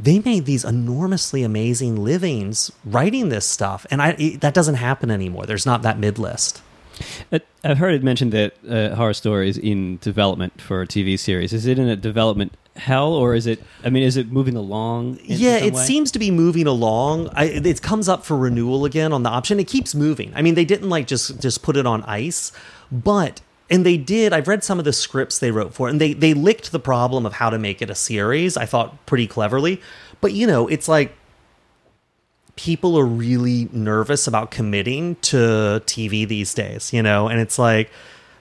they 0.00 0.20
made 0.20 0.44
these 0.44 0.64
enormously 0.64 1.42
amazing 1.42 1.96
livings 1.96 2.70
writing 2.84 3.30
this 3.30 3.46
stuff, 3.46 3.86
and 3.90 4.00
I 4.00 4.10
it, 4.18 4.40
that 4.42 4.54
doesn't 4.54 4.76
happen 4.76 5.10
anymore. 5.10 5.46
There's 5.46 5.66
not 5.66 5.82
that 5.82 5.98
mid 5.98 6.18
list. 6.18 6.62
I've 7.64 7.78
heard 7.78 7.94
it 7.94 8.02
mentioned 8.02 8.32
that 8.32 8.54
uh, 8.66 8.96
Horrorstör 8.96 9.46
is 9.46 9.58
in 9.58 9.98
development 9.98 10.60
for 10.60 10.82
a 10.82 10.86
TV 10.86 11.18
series. 11.18 11.52
Is 11.52 11.66
it 11.66 11.78
in 11.78 11.88
a 11.88 11.96
development 11.96 12.52
hell, 12.76 13.12
or 13.12 13.34
is 13.34 13.46
it? 13.46 13.62
I 13.84 13.90
mean, 13.90 14.02
is 14.02 14.16
it 14.16 14.30
moving 14.30 14.56
along? 14.56 15.16
in 15.18 15.38
yeah, 15.38 15.56
it 15.56 15.74
way? 15.74 15.84
seems 15.84 16.10
to 16.12 16.18
be 16.18 16.30
moving 16.30 16.66
along. 16.66 17.28
I, 17.32 17.44
it 17.44 17.82
comes 17.82 18.08
up 18.08 18.24
for 18.24 18.36
renewal 18.36 18.84
again 18.84 19.12
on 19.12 19.22
the 19.22 19.30
option. 19.30 19.60
It 19.60 19.68
keeps 19.68 19.94
moving. 19.94 20.32
I 20.34 20.42
mean, 20.42 20.54
they 20.54 20.64
didn't 20.64 20.88
like 20.88 21.06
just 21.06 21.40
just 21.40 21.62
put 21.62 21.76
it 21.76 21.86
on 21.86 22.02
ice, 22.04 22.52
but 22.90 23.40
and 23.70 23.84
they 23.84 23.96
did. 23.96 24.32
I've 24.32 24.48
read 24.48 24.64
some 24.64 24.78
of 24.78 24.84
the 24.84 24.92
scripts 24.92 25.38
they 25.38 25.50
wrote 25.50 25.74
for, 25.74 25.88
it, 25.88 25.92
and 25.92 26.00
they 26.00 26.12
they 26.12 26.34
licked 26.34 26.72
the 26.72 26.80
problem 26.80 27.26
of 27.26 27.34
how 27.34 27.50
to 27.50 27.58
make 27.58 27.82
it 27.82 27.90
a 27.90 27.94
series. 27.94 28.56
I 28.56 28.66
thought 28.66 29.04
pretty 29.06 29.26
cleverly, 29.26 29.80
but 30.20 30.32
you 30.32 30.46
know, 30.46 30.68
it's 30.68 30.88
like 30.88 31.17
people 32.58 32.98
are 32.98 33.04
really 33.04 33.68
nervous 33.70 34.26
about 34.26 34.50
committing 34.50 35.14
to 35.22 35.80
TV 35.86 36.26
these 36.26 36.52
days, 36.52 36.92
you 36.92 37.00
know, 37.00 37.28
and 37.28 37.38
it's 37.40 37.56
like 37.56 37.88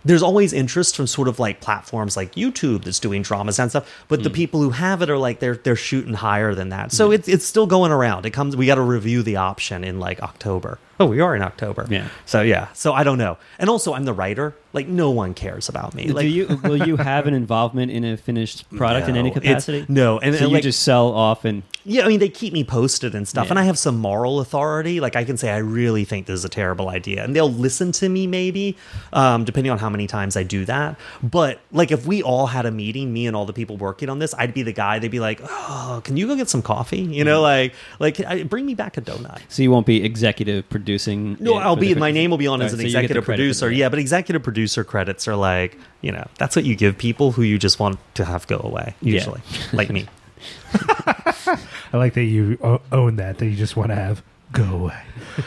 there's 0.05 0.24
always 0.24 0.53
interest 0.53 0.95
from 0.95 1.05
sort 1.05 1.28
of 1.28 1.38
like 1.38 1.61
platforms 1.61 2.18
like 2.18 2.34
YouTube 2.34 2.84
that's 2.84 2.99
doing 2.99 3.22
dramas 3.22 3.59
and 3.59 3.70
stuff, 3.70 4.05
but 4.07 4.24
the 4.24 4.30
hmm. 4.30 4.36
people 4.36 4.61
who 4.61 4.72
have 4.72 5.03
it 5.03 5.11
are 5.11 5.20
like 5.20 5.39
they're 5.39 5.57
they're 5.57 5.76
shooting 5.76 6.15
higher 6.15 6.55
than 6.55 6.70
that. 6.70 6.91
So 6.91 7.07
hmm. 7.07 7.13
it's 7.13 7.28
it's 7.28 7.45
still 7.45 7.68
going 7.68 7.91
around. 7.91 8.26
It 8.26 8.32
comes 8.32 8.55
we 8.55 8.65
got 8.65 8.76
to 8.76 8.82
review 8.82 9.22
the 9.22 9.36
option 9.36 9.84
in 9.84 9.99
like 9.99 10.24
October. 10.24 10.80
Oh, 10.99 11.05
we 11.05 11.20
are 11.20 11.36
in 11.36 11.43
October. 11.43 11.86
Yeah. 11.88 12.07
So 12.26 12.41
yeah. 12.41 12.70
So 12.74 12.93
I 12.93 13.03
don't 13.03 13.20
know. 13.20 13.38
And 13.59 13.70
also 13.70 13.93
I'm 13.93 14.05
the 14.05 14.13
writer. 14.13 14.55
Like 14.74 14.88
no 14.88 15.11
one 15.11 15.36
cares 15.36 15.70
about 15.70 15.93
me. 15.93 16.07
Like 16.07 16.24
Do 16.24 16.30
you 16.30 16.59
will 16.63 16.88
you 16.88 16.97
have 16.97 17.28
an 17.28 17.36
involvement 17.36 17.91
in 17.91 18.03
a 18.03 18.18
finished 18.18 18.68
product 18.78 19.07
in 19.09 19.15
any 19.15 19.30
capacity? 19.30 19.86
no, 19.88 20.18
and- 20.20 20.34
so 20.34 20.41
and 20.41 20.49
you 20.49 20.55
like- 20.55 20.63
just 20.63 20.82
sell 20.82 21.09
off 21.09 21.45
and 21.45 21.61
Yeah, 21.90 22.04
I 22.04 22.10
mean 22.10 22.20
they 22.20 22.28
keep 22.28 22.52
me 22.52 22.66
posted 22.66 23.16
and 23.16 23.26
stuff, 23.26 23.46
Yeah. 23.46 23.52
and 23.52 23.60
I 23.60 23.64
have 23.64 23.80
some 23.80 23.98
moral 23.98 24.42
authority. 24.42 25.00
Like 25.00 25.16
I 25.16 25.24
can 25.24 25.38
say 25.38 25.52
I 25.52 25.60
really 25.60 26.04
think 26.04 26.26
this 26.26 26.34
is 26.40 26.44
a 26.44 26.50
terrible 26.50 26.90
idea, 26.90 27.24
and 27.24 27.34
they'll 27.34 27.50
listen 27.52 27.94
to 27.94 28.10
me 28.10 28.28
maybe, 28.28 28.76
um, 29.14 29.46
depending 29.46 29.72
on 29.72 29.78
how 29.80 29.90
many 29.90 30.06
times 30.06 30.36
I 30.36 30.44
do 30.44 30.66
that. 30.66 31.00
But 31.24 31.62
like 31.72 31.92
if 31.92 32.06
we 32.06 32.22
all 32.22 32.48
had 32.48 32.66
a 32.66 32.72
meeting, 32.72 33.14
me 33.14 33.26
and 33.26 33.36
all 33.38 33.46
the 33.46 33.54
people 33.54 33.78
working 33.78 34.10
on 34.10 34.20
this, 34.20 34.36
I'd 34.38 34.54
be 34.54 34.64
the 34.64 34.74
guy. 34.74 35.00
They'd 35.00 35.10
be 35.10 35.22
like, 35.22 35.40
"Oh, 35.44 36.02
can 36.04 36.18
you 36.18 36.28
go 36.28 36.36
get 36.36 36.50
some 36.50 36.62
coffee?" 36.62 37.00
You 37.00 37.24
know, 37.24 37.42
like 37.42 37.74
like 38.00 38.20
I- 38.20 38.44
bring 38.44 38.66
me 38.66 38.74
back 38.74 38.98
a 38.98 39.02
donut. 39.02 39.40
so 39.48 39.64
you 39.64 39.72
won't 39.72 39.86
be 39.86 40.04
executive 40.04 40.70
producing. 40.70 41.38
No, 41.40 41.54
I'll 41.56 41.78
be 41.78 41.96
my 41.96 42.12
name 42.12 42.32
will 42.32 42.38
be 42.38 42.48
on 42.48 42.60
All 42.60 42.66
as 42.66 42.74
an 42.74 42.80
so 42.80 42.84
you 42.86 42.90
get 42.90 42.94
the 42.94 43.00
executive 43.06 43.24
producer. 43.26 43.72
Yeah, 43.72 43.88
but 43.88 44.00
executive 44.00 44.44
producer 44.44 44.84
credits 44.84 45.26
are 45.28 45.38
like 45.38 45.78
you 46.02 46.12
know 46.12 46.28
that's 46.38 46.56
what 46.56 46.66
you 46.66 46.76
give 46.76 46.98
people 46.98 47.32
who 47.32 47.44
you 47.44 47.58
just 47.58 47.80
want 47.80 47.98
to 48.16 48.26
have 48.26 48.46
go 48.48 48.60
away. 48.62 48.94
Yeah. 49.02 49.14
Usually, 49.14 49.42
like 49.72 49.90
me. 49.90 50.06
I 51.93 51.97
like 51.97 52.13
that 52.15 52.24
you 52.24 52.57
o- 52.63 52.82
own 52.91 53.15
that, 53.18 53.38
that 53.38 53.45
you 53.45 53.55
just 53.55 53.76
want 53.76 53.89
to 53.89 53.95
have 53.95 54.22
go 54.51 54.63
away. 54.63 55.01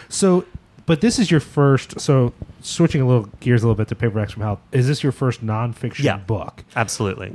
so, 0.08 0.44
but 0.86 1.00
this 1.00 1.18
is 1.18 1.30
your 1.30 1.40
first. 1.40 2.00
So, 2.00 2.32
switching 2.62 3.00
a 3.00 3.06
little 3.06 3.28
gears 3.40 3.62
a 3.62 3.66
little 3.66 3.76
bit 3.76 3.88
to 3.88 3.94
paperbacks 3.94 4.32
from 4.32 4.42
hell. 4.42 4.60
Is 4.72 4.86
this 4.88 5.02
your 5.02 5.12
first 5.12 5.44
nonfiction 5.44 6.04
Yeah. 6.04 6.16
book? 6.18 6.64
Absolutely. 6.76 7.32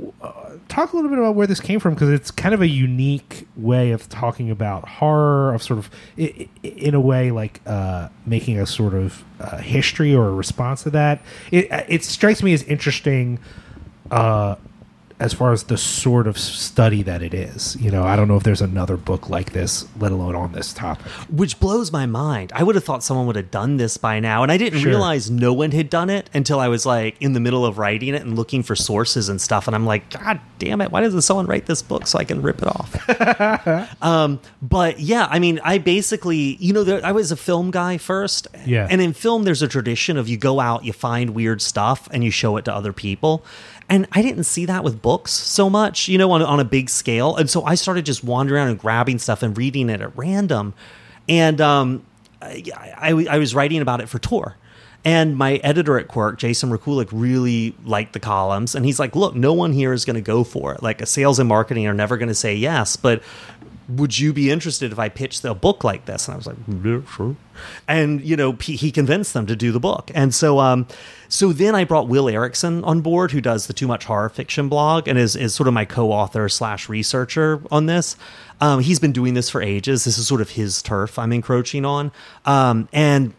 Talk 0.68 0.92
a 0.92 0.96
little 0.96 1.08
bit 1.10 1.18
about 1.18 1.34
where 1.36 1.46
this 1.46 1.60
came 1.60 1.80
from 1.80 1.94
because 1.94 2.10
it's 2.10 2.30
kind 2.30 2.54
of 2.54 2.60
a 2.60 2.68
unique 2.68 3.46
way 3.56 3.92
of 3.92 4.08
talking 4.08 4.50
about 4.50 4.86
horror, 4.88 5.54
of 5.54 5.62
sort 5.62 5.78
of, 5.78 5.90
i- 6.18 6.48
i- 6.64 6.66
in 6.66 6.94
a 6.94 7.00
way, 7.00 7.30
like 7.30 7.60
uh, 7.66 8.08
making 8.26 8.58
a 8.58 8.66
sort 8.66 8.94
of 8.94 9.24
uh, 9.40 9.58
history 9.58 10.14
or 10.14 10.28
a 10.28 10.32
response 10.32 10.82
to 10.82 10.90
that. 10.90 11.20
It 11.50 11.68
it 11.88 12.04
strikes 12.04 12.42
me 12.42 12.52
as 12.52 12.62
interesting. 12.64 13.38
Uh, 14.10 14.56
as 15.18 15.32
far 15.32 15.52
as 15.52 15.64
the 15.64 15.78
sort 15.78 16.26
of 16.26 16.36
study 16.38 17.02
that 17.02 17.22
it 17.22 17.32
is, 17.32 17.74
you 17.80 17.90
know, 17.90 18.04
I 18.04 18.16
don't 18.16 18.28
know 18.28 18.36
if 18.36 18.42
there's 18.42 18.60
another 18.60 18.98
book 18.98 19.30
like 19.30 19.52
this, 19.52 19.86
let 19.98 20.12
alone 20.12 20.34
on 20.34 20.52
this 20.52 20.74
topic. 20.74 21.06
which 21.30 21.58
blows 21.58 21.90
my 21.90 22.04
mind. 22.04 22.52
I 22.54 22.62
would 22.62 22.74
have 22.74 22.84
thought 22.84 23.02
someone 23.02 23.26
would 23.26 23.36
have 23.36 23.50
done 23.50 23.78
this 23.78 23.96
by 23.96 24.20
now, 24.20 24.42
and 24.42 24.52
I 24.52 24.58
didn't 24.58 24.80
Sure. 24.80 24.90
realize 24.90 25.30
no 25.30 25.54
one 25.54 25.70
had 25.70 25.88
done 25.88 26.10
it 26.10 26.28
until 26.34 26.60
I 26.60 26.68
was 26.68 26.84
like 26.84 27.16
in 27.20 27.32
the 27.32 27.40
middle 27.40 27.64
of 27.64 27.78
writing 27.78 28.14
it 28.14 28.20
and 28.22 28.36
looking 28.36 28.62
for 28.62 28.76
sources 28.76 29.30
and 29.30 29.40
stuff. 29.40 29.66
And 29.66 29.74
I'm 29.74 29.86
like, 29.86 30.10
God 30.10 30.38
damn 30.58 30.80
it! 30.82 30.90
Why 30.92 31.00
doesn't 31.00 31.22
someone 31.22 31.46
write 31.46 31.64
this 31.66 31.80
book 31.82 32.06
so 32.06 32.18
I 32.18 32.24
can 32.24 32.42
rip 32.42 32.60
it 32.60 32.68
off? 32.68 34.02
um, 34.02 34.40
but 34.60 35.00
yeah, 35.00 35.26
I 35.30 35.38
mean, 35.38 35.60
I 35.64 35.78
basically, 35.78 36.56
you 36.60 36.72
know, 36.74 36.84
there, 36.84 37.04
I 37.04 37.12
was 37.12 37.32
a 37.32 37.36
film 37.36 37.70
guy 37.70 37.96
first, 37.98 38.48
Yeah. 38.66 38.86
and 38.90 39.00
in 39.00 39.12
film, 39.14 39.44
there's 39.44 39.62
a 39.62 39.68
tradition 39.68 40.16
of 40.16 40.28
you 40.28 40.36
go 40.36 40.60
out, 40.60 40.84
you 40.84 40.92
find 40.92 41.30
weird 41.30 41.62
stuff, 41.62 42.08
and 42.12 42.22
you 42.22 42.30
show 42.30 42.56
it 42.58 42.64
to 42.66 42.74
other 42.74 42.92
people. 42.92 43.44
And 43.88 44.06
I 44.12 44.22
didn't 44.22 44.44
see 44.44 44.66
that 44.66 44.82
with 44.82 45.00
books 45.00 45.32
so 45.32 45.70
much, 45.70 46.08
you 46.08 46.18
know, 46.18 46.32
on, 46.32 46.42
on 46.42 46.58
a 46.58 46.64
big 46.64 46.90
scale. 46.90 47.36
And 47.36 47.48
so 47.48 47.64
I 47.64 47.76
started 47.76 48.04
just 48.04 48.24
wandering 48.24 48.58
around 48.58 48.70
and 48.70 48.78
grabbing 48.78 49.18
stuff 49.18 49.42
and 49.42 49.56
reading 49.56 49.90
it 49.90 50.00
at 50.00 50.16
random. 50.16 50.74
And 51.28 51.60
um, 51.60 52.04
I, 52.42 52.64
I, 52.96 53.26
I 53.30 53.38
was 53.38 53.54
writing 53.54 53.82
about 53.82 54.00
it 54.00 54.08
for 54.08 54.18
Tor. 54.18 54.56
And 55.04 55.36
my 55.36 55.54
editor 55.58 56.00
at 56.00 56.08
Quirk, 56.08 56.36
Jason 56.36 56.68
Rekulak, 56.70 57.10
really 57.12 57.76
liked 57.84 58.12
the 58.12 58.18
columns. 58.18 58.74
And 58.74 58.84
he's 58.84 58.98
like, 58.98 59.14
look, 59.14 59.36
no 59.36 59.52
one 59.52 59.72
here 59.72 59.92
is 59.92 60.04
going 60.04 60.16
to 60.16 60.20
go 60.20 60.42
for 60.42 60.74
it. 60.74 60.82
Like, 60.82 61.06
sales 61.06 61.38
and 61.38 61.48
marketing 61.48 61.86
are 61.86 61.94
never 61.94 62.16
going 62.16 62.28
to 62.28 62.34
say 62.34 62.56
yes, 62.56 62.96
but 62.96 63.22
would 63.88 64.18
you 64.18 64.32
be 64.32 64.50
interested 64.50 64.92
if 64.92 64.98
I 64.98 65.08
pitched 65.08 65.44
a 65.44 65.54
book 65.54 65.84
like 65.84 66.06
this? 66.06 66.26
And 66.26 66.34
I 66.34 66.36
was 66.36 66.46
like, 66.46 66.56
yeah, 66.84 67.00
sure. 67.10 67.36
And 67.86 68.20
you 68.20 68.36
know, 68.36 68.52
he 68.52 68.76
he 68.76 68.90
convinced 68.90 69.32
them 69.32 69.46
to 69.46 69.56
do 69.56 69.72
the 69.72 69.80
book. 69.80 70.10
And 70.14 70.34
so, 70.34 70.58
um, 70.58 70.86
so 71.28 71.52
then 71.52 71.74
I 71.74 71.84
brought 71.84 72.08
Will 72.08 72.26
Errickson 72.26 72.84
on 72.84 73.00
board, 73.00 73.30
who 73.30 73.40
does 73.40 73.66
the 73.66 73.72
Too 73.72 73.86
Much 73.86 74.04
Horror 74.04 74.28
Fiction 74.28 74.68
blog 74.68 75.08
and 75.08 75.18
is 75.18 75.36
is 75.36 75.54
sort 75.54 75.68
of 75.68 75.74
my 75.74 75.84
co-author 75.84 76.48
slash 76.48 76.88
researcher 76.88 77.62
on 77.70 77.86
this. 77.86 78.16
Um, 78.60 78.80
he's 78.80 78.98
been 78.98 79.12
doing 79.12 79.34
this 79.34 79.50
for 79.50 79.62
ages. 79.62 80.04
This 80.04 80.18
is 80.18 80.26
sort 80.26 80.40
of 80.40 80.50
his 80.50 80.82
turf 80.82 81.18
I'm 81.18 81.32
encroaching 81.32 81.84
on. 81.84 82.10
Um, 82.44 82.88
and 82.92 83.34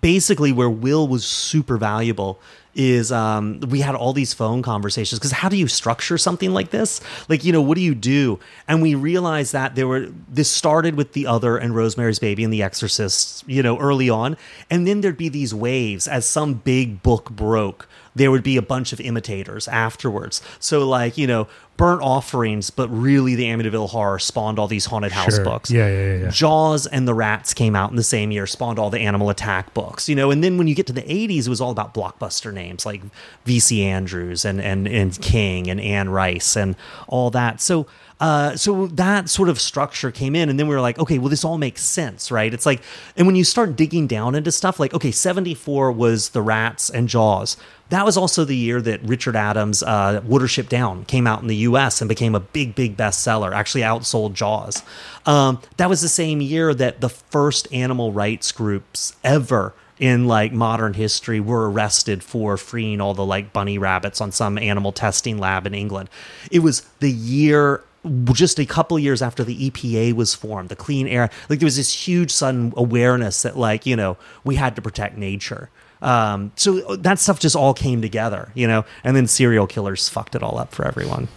basically 0.00 0.52
where 0.52 0.70
Will 0.70 1.06
was 1.06 1.24
super 1.24 1.76
valuable 1.76 2.40
is 2.74 3.12
um, 3.12 3.60
we 3.60 3.80
had 3.80 3.94
all 3.94 4.12
these 4.12 4.34
phone 4.34 4.62
conversations 4.62 5.18
because 5.18 5.32
how 5.32 5.48
do 5.48 5.56
you 5.56 5.68
structure 5.68 6.18
something 6.18 6.52
like 6.52 6.70
this? 6.70 7.00
Like, 7.28 7.44
you 7.44 7.52
know, 7.52 7.62
what 7.62 7.76
do 7.76 7.82
you 7.82 7.94
do? 7.94 8.40
And 8.66 8.82
we 8.82 8.94
realized 8.94 9.52
that 9.52 9.74
there 9.74 9.86
were 9.86 10.08
this 10.28 10.50
started 10.50 10.96
with 10.96 11.12
the 11.12 11.26
other 11.26 11.56
and 11.56 11.74
Rosemary's 11.74 12.18
Baby 12.18 12.44
and 12.44 12.52
The 12.52 12.62
Exorcist, 12.62 13.44
you 13.48 13.62
know, 13.62 13.78
early 13.78 14.10
on, 14.10 14.36
and 14.70 14.86
then 14.86 15.00
there'd 15.00 15.16
be 15.16 15.28
these 15.28 15.54
waves 15.54 16.08
as 16.08 16.26
some 16.26 16.54
big 16.54 17.02
book 17.02 17.30
broke. 17.30 17.88
There 18.14 18.30
would 18.30 18.42
be 18.44 18.56
a 18.56 18.62
bunch 18.62 18.92
of 18.92 19.00
imitators 19.00 19.66
afterwards. 19.68 20.40
So, 20.60 20.88
like, 20.88 21.18
you 21.18 21.26
know, 21.26 21.48
burnt 21.76 22.00
offerings, 22.00 22.70
but 22.70 22.88
really 22.88 23.34
the 23.34 23.44
Amityville 23.46 23.90
horror 23.90 24.20
spawned 24.20 24.58
all 24.60 24.68
these 24.68 24.84
haunted 24.84 25.10
house 25.10 25.34
Sure. 25.34 25.44
books. 25.44 25.70
Yeah, 25.70 25.88
yeah, 25.88 26.16
yeah. 26.22 26.30
Jaws 26.30 26.86
and 26.86 27.08
the 27.08 27.14
Rats 27.14 27.52
came 27.54 27.74
out 27.74 27.90
in 27.90 27.96
the 27.96 28.04
same 28.04 28.30
year, 28.30 28.46
spawned 28.46 28.78
all 28.78 28.90
the 28.90 29.00
Animal 29.00 29.30
Attack 29.30 29.74
books, 29.74 30.08
you 30.08 30.14
know. 30.14 30.30
And 30.30 30.44
then 30.44 30.56
when 30.58 30.68
you 30.68 30.74
get 30.76 30.86
to 30.86 30.92
the 30.92 31.02
'80s, 31.02 31.46
it 31.46 31.48
was 31.48 31.60
all 31.60 31.72
about 31.72 31.92
blockbuster 31.92 32.52
names 32.52 32.86
like 32.86 33.02
V.C. 33.46 33.82
Andrews 33.84 34.44
and 34.44 34.60
and 34.60 34.86
and 34.86 35.20
King 35.20 35.68
and 35.68 35.80
Anne 35.80 36.08
Rice 36.10 36.56
and 36.56 36.76
all 37.08 37.30
that. 37.30 37.60
So. 37.60 37.86
Uh, 38.20 38.56
so 38.56 38.86
that 38.86 39.28
sort 39.28 39.48
of 39.48 39.60
structure 39.60 40.10
came 40.10 40.36
in, 40.36 40.48
and 40.48 40.58
then 40.58 40.68
we 40.68 40.74
were 40.74 40.80
like, 40.80 40.98
okay, 40.98 41.18
well, 41.18 41.28
this 41.28 41.44
all 41.44 41.58
makes 41.58 41.82
sense, 41.82 42.30
right? 42.30 42.54
It's 42.54 42.64
like, 42.64 42.80
and 43.16 43.26
when 43.26 43.36
you 43.36 43.44
start 43.44 43.76
digging 43.76 44.06
down 44.06 44.34
into 44.34 44.52
stuff, 44.52 44.78
like, 44.78 44.94
okay, 44.94 45.10
74 45.10 45.90
was 45.92 46.30
The 46.30 46.42
Rats 46.42 46.90
and 46.90 47.08
Jaws. 47.08 47.56
That 47.90 48.04
was 48.04 48.16
also 48.16 48.44
the 48.44 48.56
year 48.56 48.80
that 48.80 49.02
Richard 49.02 49.36
Adams' 49.36 49.82
uh, 49.82 50.22
Watership 50.26 50.68
Down 50.68 51.04
came 51.04 51.26
out 51.26 51.42
in 51.42 51.48
the 51.48 51.56
US 51.56 52.00
and 52.00 52.08
became 52.08 52.34
a 52.34 52.40
big, 52.40 52.74
big 52.74 52.96
bestseller, 52.96 53.52
actually 53.52 53.82
outsold 53.82 54.32
Jaws. 54.32 54.82
Um, 55.26 55.60
that 55.76 55.90
was 55.90 56.00
the 56.00 56.08
same 56.08 56.40
year 56.40 56.72
that 56.74 57.00
the 57.00 57.10
first 57.10 57.68
animal 57.72 58.12
rights 58.12 58.52
groups 58.52 59.14
ever 59.22 59.74
in 59.98 60.26
like 60.26 60.52
modern 60.52 60.94
history 60.94 61.40
were 61.40 61.70
arrested 61.70 62.22
for 62.22 62.56
freeing 62.56 63.00
all 63.00 63.14
the 63.14 63.24
like 63.24 63.52
bunny 63.52 63.78
rabbits 63.78 64.20
on 64.20 64.32
some 64.32 64.58
animal 64.58 64.92
testing 64.92 65.38
lab 65.38 65.66
in 65.66 65.74
England. 65.74 66.08
It 66.50 66.60
was 66.60 66.80
the 67.00 67.10
year 67.10 67.82
just 68.32 68.58
a 68.58 68.66
couple 68.66 68.96
of 68.96 69.02
years 69.02 69.22
after 69.22 69.44
the 69.44 69.70
EPA 69.70 70.12
was 70.12 70.34
formed, 70.34 70.68
the 70.68 70.76
Clean 70.76 71.06
Air, 71.08 71.30
like 71.48 71.58
there 71.60 71.66
was 71.66 71.76
this 71.76 71.92
huge 72.06 72.30
sudden 72.30 72.72
awareness 72.76 73.42
that 73.42 73.56
like, 73.56 73.86
you 73.86 73.96
know, 73.96 74.16
we 74.44 74.56
had 74.56 74.76
to 74.76 74.82
protect 74.82 75.16
nature. 75.16 75.70
Um, 76.02 76.52
so 76.56 76.96
that 76.96 77.18
stuff 77.18 77.40
just 77.40 77.56
all 77.56 77.72
came 77.72 78.02
together, 78.02 78.50
you 78.54 78.66
know, 78.68 78.84
and 79.04 79.16
then 79.16 79.26
serial 79.26 79.66
killers 79.66 80.08
fucked 80.08 80.34
it 80.34 80.42
all 80.42 80.58
up 80.58 80.74
for 80.74 80.86
everyone. 80.86 81.28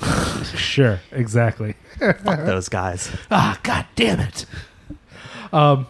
Sure, 0.54 1.00
exactly. 1.10 1.74
Fuck 1.98 2.44
those 2.44 2.68
guys. 2.68 3.10
ah, 3.30 3.58
god 3.62 3.86
damn 3.94 4.20
it. 4.20 4.44
Um, 5.52 5.86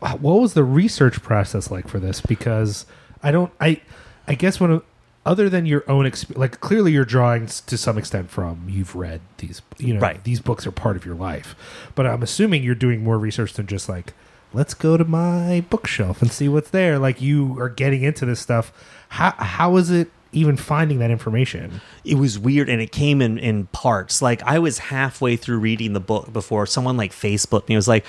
what 0.00 0.40
was 0.40 0.54
the 0.54 0.64
research 0.64 1.22
process 1.22 1.70
like 1.70 1.86
for 1.86 2.00
this? 2.00 2.20
Because 2.20 2.86
I 3.22 3.30
don't, 3.30 3.52
I, 3.60 3.80
I 4.26 4.34
guess 4.34 4.58
when, 4.58 4.82
other 5.26 5.48
than 5.48 5.66
your 5.66 5.84
own 5.88 6.06
experience, 6.06 6.38
like 6.38 6.60
clearly 6.60 6.92
you're 6.92 7.04
drawing 7.04 7.46
to 7.46 7.76
some 7.78 7.96
extent 7.98 8.30
from 8.30 8.66
you've 8.68 8.94
read 8.94 9.20
these, 9.38 9.62
you 9.78 9.94
know, 9.94 10.00
Right. 10.00 10.22
these 10.24 10.40
books 10.40 10.66
are 10.66 10.70
part 10.72 10.96
of 10.96 11.04
your 11.06 11.14
life. 11.14 11.54
But 11.94 12.06
I'm 12.06 12.22
assuming 12.22 12.62
you're 12.62 12.74
doing 12.74 13.02
more 13.02 13.18
research 13.18 13.54
than 13.54 13.66
just 13.66 13.88
like, 13.88 14.12
let's 14.52 14.74
go 14.74 14.96
to 14.96 15.04
my 15.04 15.64
bookshelf 15.70 16.20
and 16.22 16.30
see 16.30 16.48
what's 16.48 16.70
there. 16.70 16.98
Like 16.98 17.20
you 17.22 17.58
are 17.60 17.68
getting 17.68 18.02
into 18.02 18.26
this 18.26 18.40
stuff. 18.40 18.72
How 19.10 19.30
how 19.38 19.76
is 19.76 19.90
it 19.90 20.10
even 20.34 20.56
finding 20.56 20.98
that 20.98 21.10
information? 21.10 21.80
it 22.04 22.16
was 22.16 22.38
weird 22.38 22.68
and 22.68 22.82
it 22.82 22.92
came 22.92 23.22
in 23.22 23.38
in 23.38 23.64
parts 23.68 24.20
like 24.20 24.42
i 24.42 24.58
was 24.58 24.78
halfway 24.78 25.36
through 25.36 25.58
reading 25.58 25.94
the 25.94 26.00
book 26.00 26.30
before 26.34 26.66
someone 26.66 26.98
like 26.98 27.12
facebook 27.12 27.66
me 27.66 27.74
was 27.76 27.88
like 27.88 28.04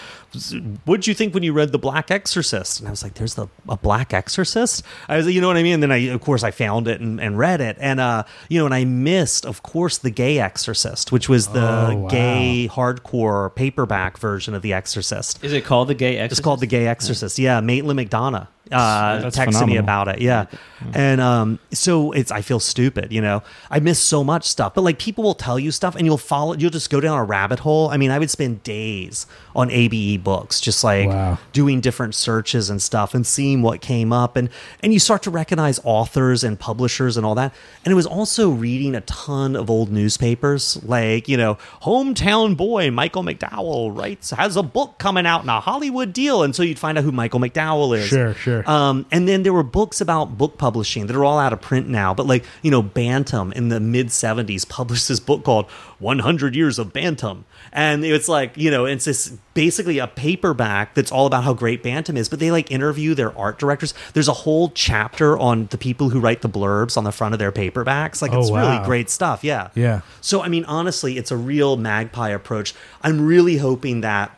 what'd 0.84 1.08
you 1.08 1.14
think 1.14 1.34
when 1.34 1.44
you 1.44 1.54
read 1.54 1.72
the 1.72 1.78
black 1.80 2.12
exorcist 2.12 2.80
and 2.80 2.88
i 2.90 2.92
was 2.92 3.02
like 3.04 3.14
there's 3.14 3.36
the 3.36 3.48
a 3.70 3.78
black 3.78 4.14
exorcist 4.14 4.84
i 5.08 5.16
was 5.16 5.26
like, 5.26 5.34
you 5.34 5.40
know 5.40 5.48
what 5.48 5.56
i 5.56 5.64
mean 5.64 5.76
and 5.76 5.84
then 5.84 5.92
i 5.94 5.98
of 5.98 6.20
course 6.20 6.44
i 6.44 6.52
found 6.52 6.88
it 6.90 7.00
and, 7.00 7.22
and 7.22 7.38
read 7.38 7.62
it 7.62 7.78
and 7.80 8.02
uh 8.02 8.24
you 8.50 8.60
know 8.60 8.66
and 8.66 8.74
i 8.74 8.84
missed 8.84 9.46
of 9.46 9.64
course 9.64 9.98
the 10.00 10.10
gay 10.12 10.40
exorcist 10.40 11.12
which 11.14 11.30
was 11.30 11.48
the 11.48 11.66
Oh, 11.66 11.96
wow. 11.96 12.10
gay 12.10 12.70
hardcore 12.72 13.54
paperback 13.56 14.18
version 14.18 14.54
of 14.54 14.62
the 14.62 14.74
exorcist 14.74 15.42
Is 15.44 15.54
it 15.54 15.64
called 15.66 15.88
the 15.88 15.94
Gay 15.96 16.18
Exorcist? 16.18 16.40
it's 16.40 16.44
called 16.44 16.60
The 16.60 16.68
Gay 16.68 16.88
Exorcist. 16.88 17.40
Yeah, 17.40 17.60
Maitland 17.62 18.00
McDonagh 18.00 18.48
uh, 18.72 19.20
That's 19.20 19.38
texted 19.38 19.68
me 19.68 19.78
about 19.78 20.08
it. 20.08 20.22
Yeah, 20.22 20.46
and 20.94 21.22
um, 21.22 21.60
so 21.72 22.12
it's 22.16 22.32
I 22.32 22.42
feel 22.42 22.60
stupid. 22.60 23.12
You 23.12 23.22
know, 23.22 23.44
I 23.70 23.80
miss 23.80 24.00
so 24.00 24.24
much 24.24 24.46
stuff. 24.46 24.74
But 24.74 24.82
like 24.84 24.98
people 25.00 25.24
will 25.24 25.34
tell 25.36 25.60
you 25.60 25.72
stuff, 25.72 25.96
and 25.96 26.06
you'll 26.06 26.18
follow. 26.18 26.56
You'll 26.56 26.70
just 26.72 26.90
go 26.90 27.00
down 27.00 27.18
a 27.18 27.24
rabbit 27.24 27.60
hole. 27.60 27.90
I 27.90 27.98
mean, 27.98 28.12
I 28.12 28.20
would 28.20 28.30
spend 28.30 28.64
days 28.64 29.26
on 29.56 29.70
AbeBooks, 29.70 30.62
just 30.62 30.84
like 30.84 31.08
Wow. 31.08 31.38
doing 31.54 31.80
different 31.82 32.16
searches 32.16 32.70
and 32.70 32.82
stuff, 32.82 33.14
and 33.14 33.26
seeing 33.26 33.62
what 33.62 33.82
came 33.82 34.12
up, 34.12 34.36
and 34.36 34.50
and 34.82 34.94
you 34.94 35.00
start 35.00 35.24
to 35.24 35.30
recognize 35.30 35.80
authors 35.84 36.44
and 36.44 36.60
publishers 36.60 37.18
and 37.18 37.26
all 37.26 37.36
that. 37.36 37.54
And 37.84 37.92
it 37.92 37.96
was 37.96 38.06
also 38.06 38.50
reading 38.50 38.96
a 38.96 39.02
ton 39.02 39.56
of 39.56 39.70
old 39.70 39.92
newspapers, 39.92 40.82
like 40.84 41.28
you 41.28 41.38
know, 41.38 41.58
hometown 41.84 42.58
boy 42.58 42.92
Michael 42.92 43.24
McDowell 43.24 43.96
writes 43.98 44.32
has 44.32 44.56
a 44.56 44.64
book 44.64 44.98
coming 44.98 45.26
out 45.26 45.44
in 45.44 45.50
a 45.50 45.60
Hollywood 45.60 46.14
deal, 46.14 46.44
and 46.44 46.56
so 46.56 46.64
you'd 46.64 46.80
find 46.80 46.98
out 46.98 47.04
who 47.04 47.12
Michael 47.12 47.40
McDowell 47.40 47.98
is. 47.98 48.08
Sure, 48.08 48.34
sure. 48.34 48.70
Um, 48.70 49.06
and 49.12 49.28
then 49.28 49.44
there 49.44 49.54
were 49.54 49.64
books 49.64 50.02
about 50.02 50.38
book 50.38 50.58
publishing 50.58 51.08
that 51.08 51.16
are 51.16 51.24
all 51.26 51.40
out 51.40 51.54
of 51.54 51.62
print 51.62 51.88
now. 51.96 52.14
But 52.14 52.28
like 52.28 52.44
you 52.62 52.70
know, 52.70 52.84
Bantam 52.84 53.52
in 53.54 53.70
the 53.70 53.80
mid 53.80 54.08
'70s 54.08 54.68
published 54.68 55.08
this 55.08 55.20
book 55.20 55.44
called 55.44 55.66
100 56.00 56.56
Years 56.56 56.78
of 56.78 56.94
Bantam, 56.94 57.46
and 57.72 58.06
it's 58.06 58.28
like 58.28 58.56
you 58.56 58.70
know, 58.70 58.86
it's 58.86 59.06
this 59.06 59.36
basically 59.56 59.98
a 59.98 60.08
paperback 60.08 60.94
that's 60.94 61.12
all 61.12 61.26
about 61.26 61.44
how 61.44 61.54
great 61.54 61.82
Bantam 61.82 62.18
is. 62.18 62.30
But 62.30 62.40
they 62.40 62.52
like 62.52 62.70
interview 62.70 63.16
their 63.16 63.36
art 63.38 63.58
directors. 63.58 63.94
There's 64.14 64.28
a 64.28 64.34
whole 64.34 64.70
chapter 64.70 65.38
on 65.38 65.68
the 65.68 65.78
people 65.78 66.10
who 66.10 66.20
write 66.20 66.42
the 66.42 66.50
blurbs 66.50 66.98
on 66.98 67.04
the 67.04 67.12
front 67.12 67.34
of 67.34 67.40
their 67.40 67.52
paperbacks. 67.52 68.22
Like 68.22 68.34
Oh, 68.34 68.40
it's 68.40 68.52
really 68.52 68.84
great 68.86 69.10
stuff. 69.10 69.44
Yeah. 69.44 69.70
Yeah. 69.74 70.02
So 70.22 70.44
I 70.44 70.50
mean, 70.50 70.66
honestly, 70.66 71.18
it's 71.18 71.32
a 71.32 71.38
real 71.38 71.78
magpie 71.78 72.30
approach. 72.30 72.76
I'm 73.02 73.26
really 73.26 73.58
hoping 73.58 74.02
that 74.02 74.38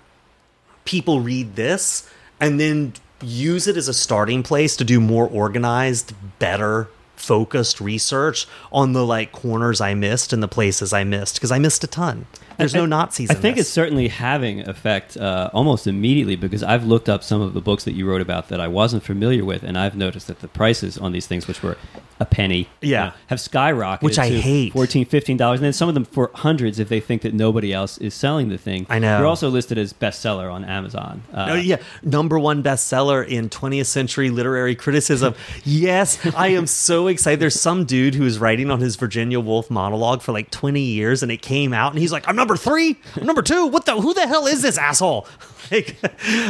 people 0.85 1.19
read 1.19 1.55
this 1.55 2.09
and 2.39 2.59
then 2.59 2.93
use 3.21 3.67
it 3.67 3.77
as 3.77 3.87
a 3.87 3.93
starting 3.93 4.43
place 4.43 4.75
to 4.77 4.83
do 4.83 5.01
more 5.01 5.27
organized, 5.27 6.13
better 6.39 6.87
focused 7.17 7.81
research 7.81 8.47
on 8.71 8.93
the 8.93 9.05
like 9.05 9.31
corners 9.31 9.81
I 9.81 9.93
missed 9.93 10.31
and 10.31 10.41
the 10.41 10.47
places 10.47 10.93
I 10.93 11.03
missed 11.03 11.35
because 11.35 11.51
I 11.51 11.59
missed 11.59 11.83
a 11.83 11.87
ton. 11.87 12.25
There's 12.57 12.73
no 12.73 12.85
Nazis. 12.85 13.29
I 13.29 13.35
in 13.35 13.41
think 13.41 13.55
this. 13.57 13.65
it's 13.67 13.73
certainly 13.73 14.07
having 14.07 14.67
effect 14.67 15.17
uh, 15.17 15.49
almost 15.53 15.87
immediately 15.87 16.35
because 16.35 16.63
I've 16.63 16.85
looked 16.85 17.07
up 17.09 17.23
some 17.23 17.41
of 17.41 17.53
the 17.53 17.61
books 17.61 17.83
that 17.85 17.93
you 17.93 18.07
wrote 18.07 18.21
about 18.21 18.49
that 18.49 18.59
I 18.59 18.67
wasn't 18.67 19.03
familiar 19.03 19.45
with, 19.45 19.63
and 19.63 19.77
I've 19.77 19.95
noticed 19.95 20.27
that 20.27 20.39
the 20.39 20.47
prices 20.47 20.97
on 20.97 21.11
these 21.11 21.27
things, 21.27 21.47
which 21.47 21.61
were 21.63 21.77
a 22.19 22.25
penny, 22.25 22.67
Yeah. 22.81 22.87
you 22.87 23.05
know, 23.09 23.13
have 23.27 23.37
skyrocketed, 23.37 24.01
Which 24.01 24.17
I 24.17 24.29
to 24.29 24.41
hate. 24.41 24.73
14 24.73 25.37
dollars, 25.37 25.59
and 25.59 25.65
then 25.65 25.73
some 25.73 25.87
of 25.87 25.93
them 25.93 26.03
for 26.05 26.31
hundreds 26.33 26.79
if 26.79 26.89
they 26.89 26.99
think 26.99 27.21
that 27.21 27.33
nobody 27.35 27.71
else 27.71 27.99
is 27.99 28.15
selling 28.15 28.49
the 28.49 28.57
thing. 28.57 28.87
I 28.89 28.97
know. 28.97 29.19
You're 29.19 29.27
also 29.27 29.49
listed 29.49 29.77
as 29.77 29.93
bestseller 29.93 30.51
on 30.51 30.65
Amazon. 30.65 31.21
Uh, 31.31 31.49
Oh, 31.51 31.55
yeah, 31.55 31.77
number 32.01 32.39
one 32.39 32.63
bestseller 32.63 33.25
in 33.27 33.49
20th 33.49 33.85
century 33.85 34.31
literary 34.31 34.73
criticism. 34.75 35.35
yes, 35.63 36.17
I 36.35 36.47
am 36.49 36.65
so 36.65 37.07
excited. 37.07 37.39
There's 37.39 37.59
some 37.59 37.85
dude 37.85 38.15
who 38.15 38.23
was 38.23 38.39
writing 38.39 38.71
on 38.71 38.79
his 38.79 38.95
Virginia 38.95 39.39
Woolf 39.39 39.69
monologue 39.69 40.23
for 40.23 40.31
like 40.31 40.49
20 40.49 40.81
years, 40.81 41.21
and 41.21 41.31
it 41.31 41.43
came 41.43 41.71
out, 41.71 41.91
and 41.91 41.99
he's 41.99 42.11
like, 42.11 42.27
"I'm 42.27 42.35
number 42.47 42.55
three, 42.57 42.95
number 43.21 43.41
two. 43.41 43.67
What 43.67 43.85
the? 43.85 43.99
Who 43.99 44.13
the 44.13 44.25
hell 44.27 44.47
is 44.47 44.61
this 44.61 44.77
asshole?" 44.77 45.27
like, 45.71 45.97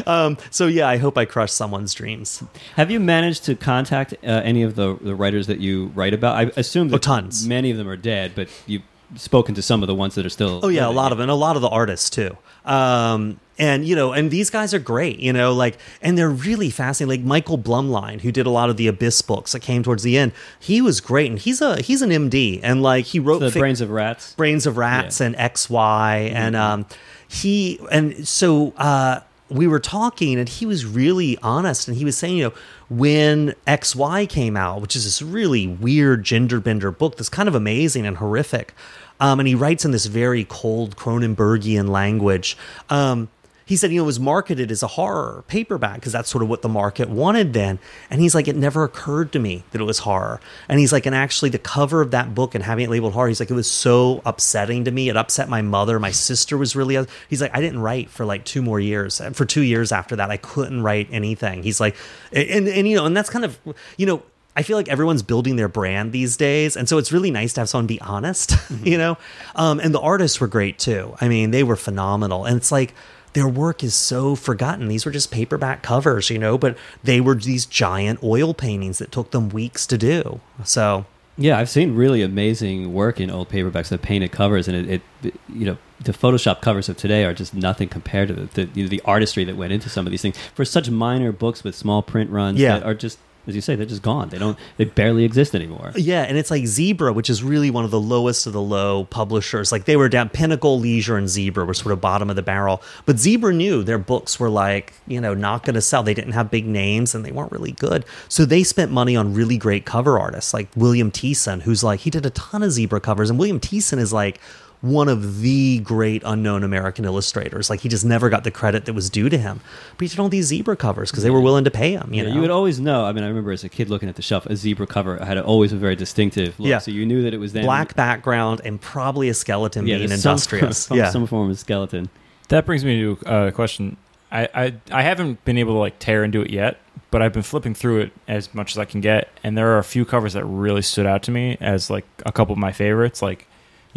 um, 0.08 0.38
so 0.52 0.68
yeah, 0.68 0.88
I 0.88 0.98
hope 0.98 1.18
I 1.18 1.26
crush 1.26 1.52
someone's 1.52 1.93
dreams. 1.95 2.43
Have 2.76 2.91
you 2.91 3.00
managed 3.00 3.45
to 3.45 3.56
contact 3.56 4.14
uh, 4.14 4.28
any 4.43 4.62
of 4.62 4.76
the, 4.76 4.95
the 5.02 5.16
writers 5.16 5.48
that 5.48 5.60
you 5.60 5.88
write 5.95 6.14
about? 6.14 6.36
I 6.36 6.52
assume 6.56 6.89
that 6.89 6.95
Oh, 6.95 7.00
tons. 7.00 7.48
many 7.48 7.72
of 7.72 7.78
them 7.78 7.89
are 7.89 7.98
dead, 7.98 8.34
but 8.36 8.48
you've 8.68 8.84
spoken 9.16 9.56
to 9.56 9.62
some 9.64 9.82
of 9.82 9.88
the 9.88 9.95
ones 9.95 10.14
that 10.16 10.26
are 10.26 10.30
still. 10.30 10.60
Oh 10.64 10.68
yeah, 10.68 10.88
a 10.88 10.91
lot 10.91 11.12
of 11.12 11.20
it, 11.20 11.24
and 11.24 11.32
a 11.32 11.36
lot 11.36 11.56
of 11.56 11.64
the 11.64 11.70
artists 11.70 12.10
too. 12.12 12.38
Um, 12.64 13.39
and 13.60 13.86
you 13.86 13.95
know, 13.95 14.12
and 14.14 14.30
these 14.32 14.49
guys 14.49 14.74
are 14.74 14.80
great, 14.80 15.20
you 15.20 15.34
know, 15.34 15.53
like, 15.53 15.78
and 16.01 16.18
they're 16.18 16.30
really 16.30 16.70
fascinating. 16.70 17.22
Like 17.24 17.28
Michael 17.28 17.58
Blumlein, 17.58 18.22
who 18.22 18.32
did 18.32 18.45
a 18.45 18.49
lot 18.49 18.70
of 18.70 18.78
the 18.78 18.88
Abyss 18.88 19.22
books 19.22 19.51
that 19.53 19.62
came 19.62 19.84
towards 19.84 20.03
the 20.03 20.18
end, 20.18 20.32
he 20.60 20.82
was 20.82 21.01
great, 21.01 21.30
and 21.30 21.39
he's 21.39 21.62
a 21.62 21.82
he's 21.82 22.01
an 22.01 22.10
MD, 22.12 22.60
and 22.64 22.82
like 22.84 23.05
he 23.05 23.20
wrote 23.20 23.39
The 23.39 23.49
fic- 23.49 23.60
Brains 23.60 23.82
of 23.82 23.89
Rats. 23.89 24.34
Brains 24.36 24.66
of 24.66 24.78
Rats 24.78 25.20
Yeah. 25.20 25.28
and 25.28 25.36
XY 25.36 26.32
and 26.32 26.55
um 26.55 26.86
he 27.28 27.80
and 27.91 28.28
so 28.28 28.74
uh 28.78 29.20
we 29.49 29.66
were 29.66 29.80
talking 29.80 30.38
and 30.38 30.49
he 30.49 30.66
was 30.66 30.86
really 30.86 31.38
honest 31.41 31.88
and 31.88 31.95
he 31.95 32.03
was 32.03 32.18
saying, 32.18 32.36
you 32.36 32.43
know, 32.43 32.53
when 32.89 33.53
XY 33.66 34.28
came 34.28 34.58
out, 34.58 34.82
which 34.82 34.93
is 34.93 35.05
this 35.05 35.22
really 35.22 35.66
weird 35.66 36.26
gender 36.26 36.60
bender 36.60 36.91
book 36.91 37.16
that's 37.16 37.30
kind 37.30 37.47
of 37.47 37.55
amazing 37.55 38.05
and 38.05 38.18
horrific. 38.18 38.74
Um, 39.22 39.39
and 39.39 39.47
he 39.47 39.55
writes 39.55 39.86
in 39.86 39.91
this 39.91 40.05
very 40.05 40.45
cold 40.49 40.97
Cronenbergian 40.97 41.88
language. 41.89 42.58
Um, 42.89 43.30
he 43.68 43.76
said, 43.76 43.91
you 43.91 43.97
know, 43.97 44.03
it 44.03 44.07
was 44.07 44.20
marketed 44.20 44.72
as 44.72 44.82
a 44.82 44.88
horror 44.88 45.43
paperback 45.49 45.95
because 45.95 46.13
that's 46.13 46.30
sort 46.30 46.41
of 46.41 46.47
what 46.47 46.61
the 46.61 46.70
market 46.70 47.09
wanted 47.09 47.51
then. 47.51 47.80
And 48.09 48.22
he's 48.22 48.34
like, 48.34 48.47
it 48.47 48.55
never 48.55 48.86
occurred 48.86 49.34
to 49.34 49.39
me 49.39 49.65
that 49.72 49.82
it 49.82 49.84
was 49.84 49.99
horror. 49.99 50.39
And 50.70 50.80
he's 50.80 50.93
like, 50.93 51.05
and 51.05 51.13
actually, 51.13 51.49
the 51.49 51.59
cover 51.59 51.99
of 51.99 52.11
that 52.11 52.34
book 52.34 52.55
and 52.55 52.63
having 52.63 52.86
it 52.86 52.89
labeled 52.89 53.11
horror, 53.11 53.28
he's 53.28 53.41
like, 53.41 53.51
it 53.51 53.55
was 53.55 53.70
so 53.70 54.22
upsetting 54.26 54.86
to 54.86 54.91
me. 54.91 55.09
It 55.09 55.18
upset 55.18 55.49
my 55.49 55.61
mother. 55.61 55.99
My 55.99 56.11
sister 56.11 56.57
was 56.57 56.78
really. 56.78 56.97
He's 57.30 57.41
like, 57.41 57.53
I 57.53 57.59
didn't 57.59 57.80
write 57.80 58.09
for 58.09 58.24
like 58.24 58.45
two 58.45 58.61
more 58.61 58.80
years. 58.80 59.22
For 59.34 59.43
two 59.43 59.63
years 59.63 59.91
after 59.91 60.15
that, 60.15 60.32
I 60.32 60.38
couldn't 60.38 60.82
write 60.82 61.09
anything. 61.11 61.61
He's 61.61 61.82
like, 61.82 61.97
and 62.32 62.70
and 62.70 62.88
you 62.88 62.95
know, 62.95 63.05
and 63.05 63.18
that's 63.18 63.30
kind 63.30 63.43
of 63.43 63.59
you 63.97 64.05
know. 64.05 64.24
I 64.55 64.63
feel 64.63 64.76
like 64.76 64.89
everyone's 64.89 65.22
building 65.22 65.55
their 65.55 65.68
brand 65.68 66.13
these 66.13 66.36
days, 66.36 66.76
and 66.76 66.89
so 66.89 66.97
it's 66.97 67.11
really 67.11 67.30
nice 67.30 67.53
to 67.53 67.61
have 67.61 67.70
someone 67.70 67.86
be 67.86 68.01
honest, 68.01 68.55
you 68.84 68.97
know. 68.97 69.18
Um, 69.55 69.80
and 69.80 69.93
the 69.93 69.99
artists 69.99 70.41
were 70.41 70.47
great 70.47 70.80
too. 70.80 71.15
I 71.22 71.28
mean, 71.28 71.51
they 71.51 71.63
were 71.63 71.76
phenomenal, 71.76 72.45
and 72.45 72.57
it's 72.57 72.72
like 72.72 72.95
their 73.34 73.48
work 73.48 73.84
is 73.84 73.94
so 73.94 74.36
forgotten. 74.36 74.88
These 74.88 75.06
were 75.06 75.12
just 75.12 75.32
paperback 75.32 75.84
covers, 75.84 76.30
you 76.30 76.40
know, 76.40 76.58
but 76.58 76.78
they 77.04 77.22
were 77.22 77.36
these 77.36 77.66
giant 77.66 78.24
oil 78.24 78.54
paintings 78.54 78.98
that 79.00 79.12
took 79.12 79.32
them 79.32 79.50
weeks 79.50 79.86
to 79.88 79.98
do. 79.98 80.40
So 80.64 81.06
Yeah, 81.38 81.60
I've 81.60 81.70
seen 81.70 81.94
really 81.96 82.22
amazing 82.24 82.94
work 82.94 83.20
in 83.20 83.30
old 83.30 83.50
paperbacks 83.50 83.90
that 83.90 84.02
painted 84.02 84.32
covers, 84.32 84.68
and 84.68 84.90
it, 84.90 85.02
it 85.24 85.34
you 85.50 85.66
know 85.66 85.78
the 86.00 86.14
Photoshop 86.14 86.62
covers 86.62 86.90
of 86.90 86.98
today 86.98 87.26
are 87.26 87.34
just 87.34 87.54
nothing 87.54 87.90
compared 87.90 88.28
to 88.30 88.34
the 88.34 88.46
the, 88.54 88.70
you 88.74 88.84
know, 88.84 88.90
the 88.90 89.02
artistry 89.06 89.44
that 89.44 89.56
went 89.58 89.72
into 89.74 89.90
some 89.90 90.06
of 90.08 90.12
these 90.12 90.22
things 90.22 90.38
for 90.56 90.66
such 90.66 90.90
minor 90.90 91.32
books 91.32 91.64
with 91.64 91.76
small 91.76 92.02
print 92.02 92.30
runs 92.32 92.60
Yeah. 92.60 92.80
that 92.80 92.86
are 92.88 92.94
just 92.96 93.20
as 93.48 93.56
you 93.56 93.62
say 93.62 93.76
they're 93.76 93.86
just 93.86 94.02
gone. 94.02 94.30
They 94.30 94.38
don't 94.38 94.58
they 94.78 94.86
barely 94.86 95.24
exist 95.24 95.56
anymore. 95.56 95.93
Yeah, 95.95 96.24
and 96.24 96.38
it's 96.38 96.52
like 96.52 96.66
Zebra, 96.68 97.14
which 97.14 97.30
is 97.30 97.43
really 97.43 97.72
one 97.72 97.86
of 97.86 97.91
the 97.91 98.00
lowest 98.00 98.45
of 98.45 98.54
the 98.54 98.62
low 98.62 99.06
publishers. 99.06 99.72
Like 99.72 99.86
they 99.86 99.95
were 99.95 100.10
down 100.10 100.30
Pinnacle, 100.30 100.80
Leisure, 100.80 101.18
and 101.18 101.30
Zebra 101.30 101.66
were 101.66 101.74
sort 101.74 101.93
of 101.93 102.02
bottom 102.02 102.30
of 102.30 102.36
the 102.36 102.41
barrel. 102.41 102.82
But 103.06 103.20
Zebra 103.20 103.54
knew 103.54 103.84
their 103.84 103.98
books 103.98 104.39
were 104.39 104.50
like, 104.50 104.93
you 105.08 105.22
know, 105.22 105.34
not 105.34 105.64
going 105.64 105.76
to 105.76 105.82
sell. 105.82 106.04
They 106.04 106.14
didn't 106.14 106.34
have 106.34 106.52
big 106.52 106.66
names 106.66 107.16
and 107.16 107.26
they 107.26 107.32
weren't 107.32 107.52
really 107.52 107.72
good. 107.72 108.06
So 108.30 108.45
they 108.45 108.64
spent 108.64 108.91
money 108.91 109.16
on 109.16 109.34
really 109.34 109.58
great 109.58 109.86
cover 109.86 110.20
artists 110.20 110.54
like 110.54 110.68
William 110.76 111.12
Teason, 111.12 111.62
who's 111.62 111.84
like, 111.84 112.02
he 112.02 112.10
did 112.10 112.26
a 112.26 112.32
ton 112.32 112.64
of 112.64 112.72
Zebra 112.72 113.00
covers. 113.00 113.30
And 113.30 113.39
William 113.39 113.60
Teason 113.60 113.98
is 113.98 114.12
like, 114.12 114.39
one 114.82 115.10
of 115.10 115.42
the 115.42 115.80
great 115.80 116.22
unknown 116.26 116.64
American 116.64 117.04
illustrators. 117.04 117.70
Like 117.70 117.80
he 117.80 117.90
just 117.90 118.06
never 118.06 118.30
got 118.30 118.44
the 118.44 118.52
credit 118.52 118.86
that 118.86 118.94
was 118.94 119.10
due 119.10 119.28
to 119.28 119.38
him. 119.38 119.60
But 119.98 120.04
he 120.04 120.08
did 120.10 120.20
all 120.20 120.30
these 120.30 120.46
zebra 120.46 120.76
covers 120.76 121.10
because 121.10 121.24
they 121.24 121.30
were 121.32 121.42
willing 121.42 121.64
to 121.64 121.72
pay 121.72 121.94
him. 121.94 122.14
You 122.14 122.22
Yeah, 122.24 122.30
know, 122.30 122.36
you 122.36 122.42
would 122.42 122.52
always 122.52 122.80
know. 122.80 123.06
I 123.06 123.12
mean, 123.12 123.24
I 123.24 123.28
remember 123.28 123.52
as 123.52 123.64
a 123.64 123.70
kid 123.70 123.90
looking 123.90 124.08
at 124.08 124.16
the 124.16 124.22
shelf, 124.22 124.46
a 124.46 124.56
zebra 124.56 124.86
cover 124.86 125.18
had 125.24 125.38
always 125.40 125.74
a 125.74 125.78
very 125.78 125.96
distinctive 125.96 126.60
look. 126.60 126.68
Yeah. 126.70 126.78
So 126.78 126.92
you 126.92 127.06
knew 127.06 127.24
that 127.24 127.34
it 127.34 127.38
was 127.40 127.54
them. 127.54 127.64
black 127.66 127.96
background 127.96 128.62
and 128.64 128.80
probably 128.80 129.30
a 129.30 129.34
skeleton 129.34 129.88
yeah, 129.88 129.98
being 129.98 130.10
there's 130.10 130.22
some- 130.22 130.34
industrious. 130.34 130.78
some, 130.78 130.98
yeah, 131.00 131.10
some 131.10 131.26
form 131.26 131.50
of 131.50 131.58
skeleton. 131.58 132.10
That 132.50 132.66
brings 132.66 132.86
me 132.86 133.02
to 133.02 133.18
uh, 133.26 133.48
a 133.48 133.52
question. 133.52 133.98
I, 134.32 134.48
I 134.54 134.74
I 134.92 135.02
haven't 135.04 135.44
been 135.46 135.58
able 135.58 135.74
to 135.74 135.80
like 135.80 136.00
tear 136.00 136.24
into 136.24 136.42
it 136.42 136.50
yet, 136.52 136.78
but 137.12 137.22
I've 137.22 137.34
been 137.34 137.44
flipping 137.44 137.74
through 137.74 138.02
it 138.02 138.12
as 138.28 138.54
much 138.54 138.72
as 138.74 138.78
I 138.78 138.86
can 138.86 139.02
get, 139.02 139.30
and 139.44 139.58
there 139.58 139.70
are 139.74 139.78
a 139.80 139.84
few 139.84 140.06
covers 140.06 140.34
that 140.34 140.46
really 140.46 140.82
stood 140.82 141.06
out 141.06 141.24
to 141.24 141.32
me 141.32 141.58
as 141.62 141.90
like 141.90 142.06
a 142.26 142.32
couple 142.32 142.52
of 142.54 142.60
my 142.60 142.72
favorites, 142.74 143.22
like 143.22 143.48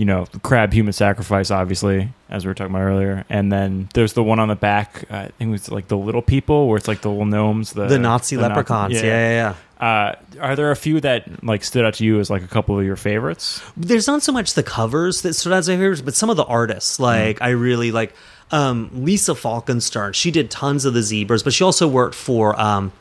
you 0.00 0.06
know, 0.06 0.24
crab 0.42 0.72
human 0.72 0.94
sacrifice, 0.94 1.50
obviously, 1.50 2.08
as 2.30 2.46
we 2.46 2.48
were 2.48 2.54
talking 2.54 2.74
about 2.74 2.84
earlier, 2.84 3.26
and 3.28 3.52
then 3.52 3.86
there's 3.92 4.14
the 4.14 4.22
one 4.22 4.40
on 4.40 4.48
the 4.48 4.56
back. 4.56 5.04
Uh, 5.10 5.16
I 5.16 5.28
think 5.28 5.48
it 5.48 5.50
was 5.50 5.70
like 5.70 5.88
the 5.88 5.96
little 5.98 6.22
people, 6.22 6.68
where 6.68 6.78
it's 6.78 6.88
like 6.88 7.02
the 7.02 7.10
little 7.10 7.26
gnomes, 7.26 7.74
the 7.74 7.86
the 7.86 7.98
Nazi 7.98 8.36
the 8.36 8.48
leprechauns. 8.48 8.94
yeah, 8.94 9.02
yeah, 9.02 9.54
yeah. 9.78 9.86
Uh, 9.86 10.14
are 10.40 10.56
there 10.56 10.70
a 10.70 10.76
few 10.76 11.02
that 11.02 11.44
like 11.44 11.62
stood 11.62 11.84
out 11.84 11.92
to 11.94 12.04
you 12.06 12.18
as 12.18 12.30
like 12.30 12.42
a 12.42 12.48
couple 12.48 12.78
of 12.78 12.86
your 12.86 12.96
favorites? 12.96 13.60
There's 13.76 14.06
not 14.06 14.22
so 14.22 14.32
much 14.32 14.54
the 14.54 14.62
covers 14.62 15.20
that 15.20 15.34
stood 15.34 15.52
out 15.52 15.58
as 15.58 15.68
my 15.68 15.74
favorites, 15.74 16.00
but 16.00 16.14
some 16.14 16.30
of 16.30 16.38
the 16.38 16.46
artists. 16.46 16.98
Like 16.98 17.42
I 17.42 17.50
really 17.50 17.92
like 17.92 18.14
um, 18.52 18.88
Lisa 18.94 19.32
Falkenstern. 19.32 20.14
She 20.14 20.30
did 20.30 20.50
tons 20.50 20.86
of 20.86 20.94
the 20.94 21.02
zebras, 21.02 21.42
but 21.42 21.52
she 21.52 21.62
also 21.62 21.86
worked 21.86 22.14
for. 22.14 22.58
Um, 22.58 22.92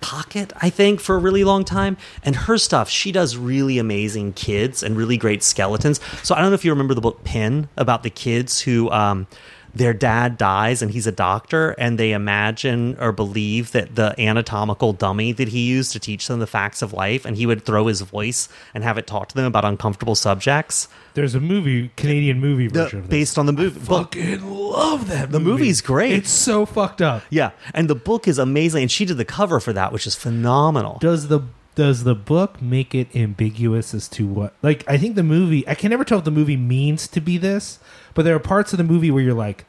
Pocket, 0.00 0.52
I 0.60 0.70
think, 0.70 1.00
for 1.00 1.14
a 1.14 1.18
really 1.18 1.44
long 1.44 1.64
time. 1.64 1.96
And 2.24 2.34
her 2.34 2.58
stuff, 2.58 2.88
she 2.88 3.12
does 3.12 3.36
really 3.36 3.78
amazing 3.78 4.32
kids 4.34 4.82
and 4.82 4.96
really 4.96 5.16
great 5.16 5.42
skeletons. 5.42 6.00
So 6.22 6.34
I 6.34 6.40
don't 6.40 6.50
know 6.50 6.54
if 6.54 6.64
you 6.64 6.72
remember 6.72 6.94
the 6.94 7.00
book 7.00 7.24
Pin 7.24 7.68
about 7.76 8.02
the 8.02 8.10
kids 8.10 8.60
who 8.60 8.90
um, 8.90 9.26
their 9.74 9.92
dad 9.92 10.36
dies 10.36 10.82
and 10.82 10.90
he's 10.90 11.06
a 11.06 11.12
doctor, 11.12 11.70
and 11.78 11.98
they 11.98 12.12
imagine 12.12 12.96
or 13.00 13.12
believe 13.12 13.72
that 13.72 13.94
the 13.94 14.14
anatomical 14.20 14.92
dummy 14.92 15.32
that 15.32 15.48
he 15.48 15.60
used 15.66 15.92
to 15.92 15.98
teach 16.00 16.26
them 16.28 16.40
the 16.40 16.46
facts 16.46 16.82
of 16.82 16.92
life, 16.92 17.24
and 17.24 17.36
he 17.36 17.46
would 17.46 17.64
throw 17.64 17.86
his 17.86 18.00
voice 18.00 18.48
and 18.74 18.82
have 18.84 18.98
it 18.98 19.06
talk 19.06 19.28
to 19.28 19.34
them 19.34 19.44
about 19.44 19.64
uncomfortable 19.64 20.14
subjects. 20.14 20.88
There's 21.14 21.34
a 21.34 21.40
movie, 21.40 21.90
Canadian 21.96 22.40
movie 22.40 22.68
The- 22.68 22.84
version 22.84 23.00
this. 23.02 23.10
based 23.10 23.38
on 23.38 23.46
the 23.46 23.52
movie. 23.52 23.78
book. 23.80 24.14
Fucking 24.14 24.48
love 24.50 25.08
that. 25.08 25.30
The 25.32 25.38
movie. 25.40 25.62
movie's 25.62 25.80
great. 25.80 26.12
It's 26.12 26.30
so 26.30 26.66
fucked 26.66 27.02
up. 27.02 27.22
Yeah, 27.30 27.50
and 27.74 27.88
the 27.88 27.94
book 27.94 28.26
is 28.28 28.38
amazing, 28.38 28.82
and 28.82 28.90
she 28.90 29.04
did 29.04 29.16
the 29.18 29.24
cover 29.24 29.60
for 29.60 29.72
that, 29.72 29.92
which 29.92 30.06
is 30.06 30.14
phenomenal. 30.14 30.98
Does 31.00 31.28
the 31.28 31.40
does 31.74 32.04
the 32.04 32.14
book 32.14 32.60
make 32.60 32.94
it 32.94 33.14
ambiguous 33.14 33.94
as 33.94 34.08
to 34.08 34.26
what? 34.26 34.54
Like, 34.62 34.84
I 34.88 34.98
think 34.98 35.14
the 35.16 35.22
movie. 35.22 35.66
I 35.68 35.74
can 35.74 35.90
never 35.90 36.04
tell 36.04 36.18
if 36.18 36.24
the 36.24 36.30
movie 36.30 36.56
means 36.56 37.06
to 37.08 37.20
be 37.20 37.38
this, 37.38 37.78
but 38.14 38.24
there 38.24 38.34
are 38.34 38.40
parts 38.40 38.72
of 38.72 38.76
the 38.76 38.84
movie 38.84 39.10
where 39.10 39.22
you're 39.22 39.34
like, 39.34 39.64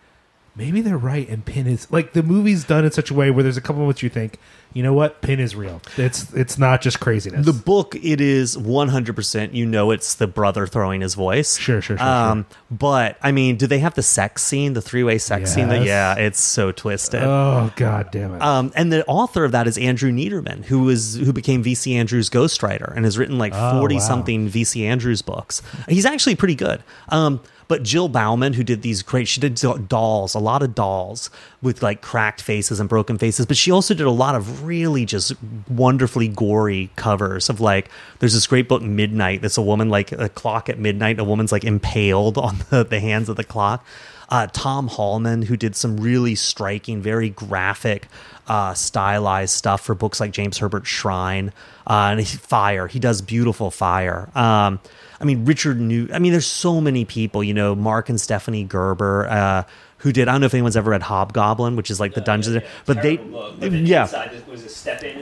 maybe 0.56 0.82
they're 0.82 0.98
right, 0.98 1.28
and 1.30 1.46
Pin 1.46 1.68
is 1.68 1.92
like 1.92 2.14
the 2.14 2.24
movie's 2.24 2.64
done 2.64 2.86
in 2.86 2.92
such 2.92 3.10
a 3.12 3.14
way 3.14 3.32
where 3.32 3.44
there's 3.44 3.58
a 3.58 3.62
couple 3.62 3.76
of 3.76 3.80
moments 3.82 4.04
you 4.04 4.10
think, 4.10 4.38
you 4.74 4.84
know 4.84 4.94
what, 4.94 5.22
Pin 5.22 5.40
is 5.40 5.56
real. 5.56 5.82
It's 5.98 6.34
it's 6.34 6.58
not 6.58 6.82
just 6.82 7.00
craziness. 7.00 7.46
The 7.46 7.52
book, 7.54 7.96
it 7.96 8.22
is 8.22 8.56
100%. 8.58 9.54
You 9.54 9.66
know, 9.66 9.92
it's 9.92 10.16
the 10.16 10.28
brother 10.28 10.66
throwing 10.68 11.02
his 11.02 11.14
voice. 11.14 11.58
Sure, 11.58 11.82
sure, 11.82 11.98
sure, 11.98 12.06
Um, 12.08 12.46
But, 12.70 13.18
I 13.22 13.32
mean, 13.32 13.58
do 13.58 13.68
they 13.68 13.80
have 13.80 13.96
the 13.96 14.04
sex 14.04 14.44
scene, 14.44 14.74
the 14.74 14.82
three 14.82 15.04
way 15.04 15.18
sex 15.18 15.54
scene? 15.54 15.68
That, 15.70 15.84
yeah, 15.86 16.16
it's 16.16 16.40
so 16.40 16.72
twisted. 16.72 17.22
oh 17.24 17.72
god 17.76 18.10
damn 18.12 18.34
it. 18.36 18.42
Um, 18.42 18.72
and 18.76 18.92
the 18.94 19.06
author 19.08 19.44
of 19.44 19.52
that 19.52 19.68
is 19.68 19.78
Andrew 19.78 20.12
Neiderman, 20.12 20.64
who 20.66 20.84
was 20.84 21.16
who 21.16 21.34
became 21.34 21.64
VC 21.64 21.94
Andrews' 21.96 22.30
ghostwriter 22.30 22.96
and 22.96 23.04
has 23.06 23.18
written 23.18 23.38
like 23.38 23.54
Oh, 23.56 23.80
forty 23.80 23.96
wow. 23.96 24.02
something 24.02 24.50
VC 24.50 24.86
Andrews 24.86 25.22
books. 25.22 25.62
He's 25.90 26.06
actually 26.06 26.36
pretty 26.36 26.56
good. 26.56 26.82
Um, 27.10 27.42
but 27.72 27.84
Jill 27.84 28.10
Bauman, 28.10 28.52
who 28.52 28.66
did 28.66 28.82
these 28.82 29.02
great, 29.02 29.30
she 29.30 29.40
did 29.40 29.56
dolls, 29.88 30.36
a 30.36 30.40
lot 30.40 30.62
of 30.62 30.76
dolls 30.76 31.30
with 31.62 31.82
like 31.82 32.02
cracked 32.02 32.42
faces 32.42 32.82
and 32.82 32.90
broken 32.90 33.18
faces. 33.18 33.46
But 33.46 33.56
she 33.56 33.72
also 33.72 33.94
did 33.94 34.06
a 34.06 34.12
lot 34.12 34.36
of 34.36 34.66
really 34.66 35.06
just 35.06 35.32
wonderfully 35.70 36.28
gory 36.28 36.90
covers 36.98 37.48
of 37.48 37.62
like. 37.62 37.90
There's 38.20 38.34
this 38.34 38.46
great 38.46 38.68
book, 38.68 38.82
Midnight. 38.82 39.42
That's 39.42 39.58
a 39.58 39.62
woman 39.62 39.88
like 39.88 40.12
a 40.12 40.28
clock 40.28 40.68
at 40.68 40.80
midnight. 40.80 41.18
A 41.18 41.24
woman's 41.24 41.54
like 41.54 41.64
impaled 41.64 42.38
on 42.38 42.58
the, 42.70 42.84
the 42.84 43.00
hands 43.00 43.30
of 43.30 43.38
the 43.38 43.46
clock 43.46 43.86
uh, 44.32 44.48
Tom 44.52 44.88
Hallman, 44.88 45.44
who 45.44 45.58
did 45.58 45.76
some 45.76 45.98
really 45.98 46.36
striking, 46.36 47.02
very 47.02 47.30
graphic, 47.30 48.08
uh, 48.48 48.74
stylized 48.74 49.54
stuff 49.54 49.82
for 49.82 49.94
books 49.94 50.20
like 50.20 50.32
James 50.32 50.58
Herbert's 50.58 50.88
Shrine 50.88 51.52
uh, 51.86 52.16
and 52.18 52.28
Fire. 52.28 52.88
He 52.88 52.98
does 52.98 53.22
beautiful 53.22 53.70
fire. 53.70 54.30
Um, 54.34 54.80
I 55.22 55.24
mean, 55.26 55.46
Richard 55.46 55.80
New. 55.80 56.10
I 56.12 56.20
mean, 56.20 56.32
there's 56.32 56.48
so 56.48 56.82
many 56.82 57.06
people. 57.06 57.44
You 57.44 57.54
know, 57.54 57.76
Mark 57.76 58.10
and 58.10 58.20
Stephanie 58.20 58.64
Gerber. 58.64 59.28
Uh, 59.30 59.64
who 60.00 60.12
did? 60.12 60.28
I 60.28 60.32
don't 60.32 60.42
know 60.42 60.48
if 60.48 60.54
anyone's 60.56 60.76
ever 60.76 60.90
read 60.90 61.04
Hobgoblin, 61.04 61.76
which 61.76 61.92
is 61.92 62.00
like 62.00 62.16
the 62.16 62.22
Dungeons, 62.22 62.64
but 62.88 63.04
they, 63.04 63.20
yeah, 63.62 64.08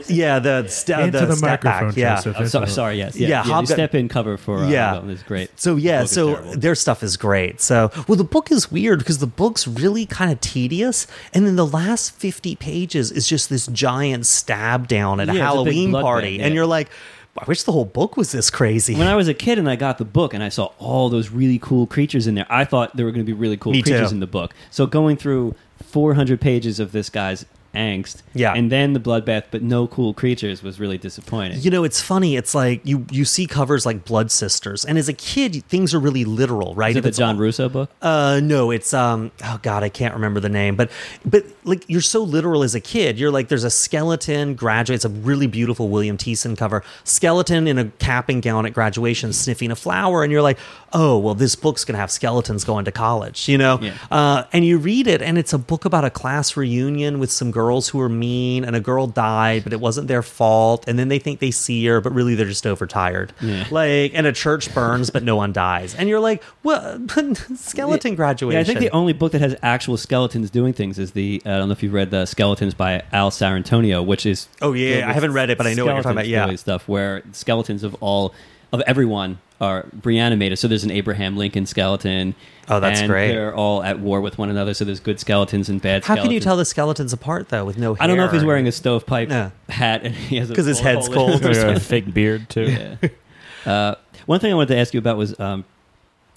yeah, 0.08 0.40
the 0.40 0.68
ste- 0.70 0.90
Into 0.92 1.20
the, 1.20 1.26
the 1.26 1.36
step 1.36 1.64
microphone, 1.64 1.90
back, 1.90 1.98
yeah. 1.98 2.16
Joseph. 2.16 2.36
Oh, 2.40 2.46
so, 2.46 2.66
sorry, 2.66 2.98
yes, 2.98 3.16
yeah, 3.18 3.28
Yeah, 3.28 3.44
yeah. 3.48 3.62
the 3.62 3.68
step 3.68 3.94
in 3.94 4.08
cover 4.08 4.38
for 4.38 4.60
uh, 4.60 4.70
Yeah. 4.70 4.90
Hobgoblin 4.92 5.16
is 5.16 5.24
great. 5.24 5.60
So 5.60 5.76
yeah, 5.76 6.04
The 6.04 6.08
so 6.08 6.36
their 6.56 6.76
stuff 6.76 7.04
is 7.04 7.18
great. 7.18 7.60
So 7.62 7.92
well, 8.08 8.16
the 8.16 8.24
book 8.24 8.52
is 8.52 8.72
weird 8.72 9.00
because 9.00 9.18
the 9.18 9.28
book's 9.28 9.68
really 9.68 10.06
kind 10.06 10.32
of 10.32 10.40
tedious, 10.42 11.08
and 11.34 11.46
then 11.46 11.56
the 11.58 11.68
last 11.68 12.12
fifty 12.16 12.56
pages 12.56 13.12
is 13.12 13.28
just 13.28 13.50
this 13.50 13.68
giant 13.68 14.26
stab 14.28 14.88
down 14.88 15.20
at 15.20 15.28
a 15.30 15.34
Yeah, 15.34 15.42
a 15.42 15.44
Halloween 15.44 15.92
bloodbath, 15.92 16.02
party, 16.04 16.30
yeah. 16.38 16.46
and 16.46 16.56
you're 16.56 16.66
like, 16.66 16.90
I 17.38 17.46
wish 17.46 17.64
the 17.64 17.72
whole 17.72 17.86
book 17.86 18.18
was 18.18 18.32
this 18.32 18.50
crazy. 18.50 18.96
when 18.96 19.08
I 19.08 19.16
was 19.16 19.28
a 19.28 19.34
kid 19.34 19.58
and 19.60 19.70
I 19.70 19.76
got 19.76 19.98
the 19.98 20.06
book 20.06 20.34
and 20.34 20.44
I 20.44 20.50
saw 20.50 20.72
all 20.78 21.10
those 21.10 21.30
really 21.30 21.58
cool 21.60 21.88
creatures 21.88 22.28
in 22.28 22.36
there, 22.36 22.46
I 22.50 22.66
thought 22.66 22.96
there 22.98 23.06
were 23.06 23.12
going 23.12 23.26
to 23.26 23.30
be 23.32 23.38
really 23.38 23.56
cool 23.56 23.72
Me 23.72 23.82
creatures 23.82 24.10
too. 24.10 24.16
in 24.16 24.20
the 24.20 24.28
book. 24.28 24.54
So 24.72 24.86
going 24.86 25.16
through 25.16 25.56
400 25.84 26.42
pages 26.42 26.80
of 26.80 26.92
this 26.92 27.10
guy's 27.10 27.46
angst. 27.74 28.24
Yeah. 28.34 28.54
and 28.54 28.72
then 28.72 28.94
the 28.94 29.00
bloodbath, 29.00 29.46
but 29.52 29.62
no 29.62 29.88
cool 29.88 30.14
creatures 30.14 30.64
was 30.64 30.80
really 30.80 30.98
disappointing. 30.98 31.60
You 31.62 31.72
know, 31.72 31.84
it's 31.84 32.02
funny. 32.02 32.36
It's 32.36 32.56
like 32.56 32.82
you 32.84 33.06
you 33.12 33.26
see 33.26 33.46
covers 33.46 33.86
like 33.86 34.06
Blood 34.06 34.32
Sisters, 34.32 34.86
and 34.86 34.98
as 34.98 35.10
a 35.10 35.14
kid, 35.14 35.64
things 35.66 35.94
are 35.94 36.00
really 36.00 36.26
literal, 36.26 36.76
right? 36.76 36.92
Is 36.92 36.98
it 36.98 37.00
If 37.00 37.06
the 37.06 37.12
John 37.12 37.38
Russo 37.38 37.70
book? 37.70 37.90
Uh, 38.02 38.40
no, 38.44 38.72
it's 38.72 38.94
um. 38.94 39.32
Oh 39.44 39.60
God, 39.62 39.84
I 39.84 39.90
can't 39.90 40.14
remember 40.14 40.40
the 40.40 40.50
name, 40.50 40.76
but 40.76 40.90
but 41.26 41.46
like 41.64 41.86
you're 41.88 42.02
so 42.02 42.24
literal 42.24 42.64
as 42.64 42.76
a 42.76 42.80
kid. 42.80 43.20
You're 43.20 43.32
like, 43.32 43.48
there's 43.50 43.64
a 43.64 43.70
skeleton 43.70 44.56
graduate. 44.56 44.96
It's 44.96 45.06
a 45.06 45.10
really 45.10 45.48
beautiful 45.48 45.90
William 45.90 46.18
Teason 46.18 46.58
cover. 46.58 46.84
Skeleton 47.04 47.68
in 47.68 47.78
a 47.78 47.86
cap 47.86 48.30
and 48.30 48.42
gown 48.42 48.66
at 48.66 48.74
graduation, 48.74 49.34
sniffing 49.34 49.72
a 49.72 49.76
flower, 49.76 50.24
and 50.24 50.32
you're 50.32 50.42
like, 50.42 50.58
oh 50.94 51.18
well, 51.18 51.36
this 51.36 51.56
book's 51.56 51.86
gonna 51.86 52.00
have 52.00 52.12
skeletons 52.12 52.64
going 52.64 52.86
to 52.86 52.92
college, 52.92 53.48
you 53.48 53.58
know. 53.58 53.80
Yeah. 53.82 53.94
Uh, 54.12 54.44
and 54.54 54.66
you 54.66 54.78
read 54.78 55.08
it, 55.08 55.22
and 55.22 55.38
it's 55.38 55.54
a 55.54 55.58
book 55.58 55.86
about 55.86 56.06
a 56.06 56.10
class 56.10 56.56
reunion 56.58 57.20
with 57.20 57.32
some 57.32 57.52
girls 57.60 57.90
who 57.90 58.00
are 58.00 58.08
mean, 58.08 58.64
and 58.64 58.74
a 58.74 58.80
girl 58.80 59.06
died, 59.06 59.66
but 59.66 59.74
it 59.74 59.82
wasn't 59.82 60.08
their 60.08 60.24
fault. 60.24 60.86
And 60.88 60.98
then 60.98 61.10
they 61.10 61.20
think 61.20 61.42
they 61.42 61.52
see 61.52 61.86
her, 61.88 62.00
but 62.00 62.14
really 62.14 62.34
they're 62.34 62.46
just 62.46 62.66
overtired. 62.66 63.34
Yeah. 63.42 63.68
Like, 63.70 64.14
and 64.16 64.26
a 64.26 64.32
church 64.32 64.74
burns, 64.74 65.10
but 65.10 65.24
no 65.24 65.36
one 65.36 65.52
dies. 65.52 65.94
And 65.94 66.08
you're 66.08 66.22
like, 66.22 66.42
well, 66.64 67.06
skeleton 67.56 68.16
graduation. 68.16 68.56
Yeah, 68.56 68.62
I 68.62 68.64
think 68.64 68.80
the 68.80 68.92
only 68.92 69.12
book 69.12 69.34
that 69.34 69.42
has 69.42 69.58
actual 69.62 69.98
skeletons 69.98 70.50
doing 70.50 70.72
things 70.72 70.98
is 70.98 71.12
the. 71.12 71.42
Uh, 71.46 71.50
I 71.50 71.58
don't 71.58 71.68
know 71.68 71.74
if 71.74 71.84
you've 71.84 71.92
read 71.92 72.12
the 72.12 72.26
Skeletons 72.26 72.74
by 72.74 73.04
Al 73.12 73.30
Sarrantonio, 73.30 74.06
which 74.06 74.26
is. 74.26 74.48
Oh, 74.62 74.72
yeah, 74.72 75.10
I 75.10 75.12
haven't 75.12 75.34
read 75.34 75.50
it, 75.50 75.58
but 75.58 75.68
I 75.68 75.74
know 75.74 75.86
what 75.86 75.96
you're 75.96 76.04
talking 76.04 76.18
about, 76.18 76.28
yeah. 76.30 76.56
stuff 76.56 76.88
where 76.88 77.24
skeletons 77.34 77.84
of 77.84 77.94
all 77.96 78.34
of 78.72 78.80
everyone 78.82 79.40
are 79.62 79.86
reanimated. 80.04 80.58
So 80.60 80.68
there's 80.68 80.84
an 80.84 80.92
Abraham 80.92 81.36
Lincoln 81.38 81.66
skeleton. 81.66 82.34
Oh, 82.70 82.80
that's 82.80 83.02
and 83.02 83.10
great. 83.10 83.30
They're 83.32 83.54
all 83.54 83.84
at 83.84 84.00
war 84.00 84.22
with 84.22 84.38
one 84.38 84.50
another. 84.50 84.74
So 84.74 84.86
there's 84.86 85.00
good 85.00 85.20
skeletons 85.20 85.68
and 85.70 85.82
bad. 85.82 86.04
Skeletons. 86.04 86.18
How 86.20 86.24
can 86.24 86.32
you 86.32 86.40
tell 86.40 86.56
the 86.58 86.66
skeletons 86.66 87.12
apart 87.14 87.50
though 87.50 87.66
with 87.66 87.78
no 87.78 87.94
hair? 87.96 88.04
I 88.04 88.08
don't 88.08 88.18
know 88.18 88.26
if 88.26 88.32
he's 88.32 88.46
wearing 88.46 88.68
a 88.68 88.72
stovepipe 88.72 89.30
Yeah. 89.30 89.50
hat 89.68 90.02
and 90.04 90.16
he 90.16 90.38
has 90.38 90.50
a 90.50 90.56
'Cause 90.56 90.66
his 90.66 90.80
head's 90.80 91.08
hole 91.08 91.30
cold. 91.40 91.46
or 91.46 91.50
a 91.74 91.80
fake 91.80 92.14
beard 92.14 92.50
too. 92.50 92.64
Yeah. 92.72 92.96
Uh, 93.66 93.94
one 94.26 94.40
thing 94.40 94.52
I 94.52 94.56
wanted 94.56 94.70
to 94.74 94.78
ask 94.78 94.94
you 94.94 95.00
about 95.00 95.18
was, 95.18 95.38
um, 95.38 95.66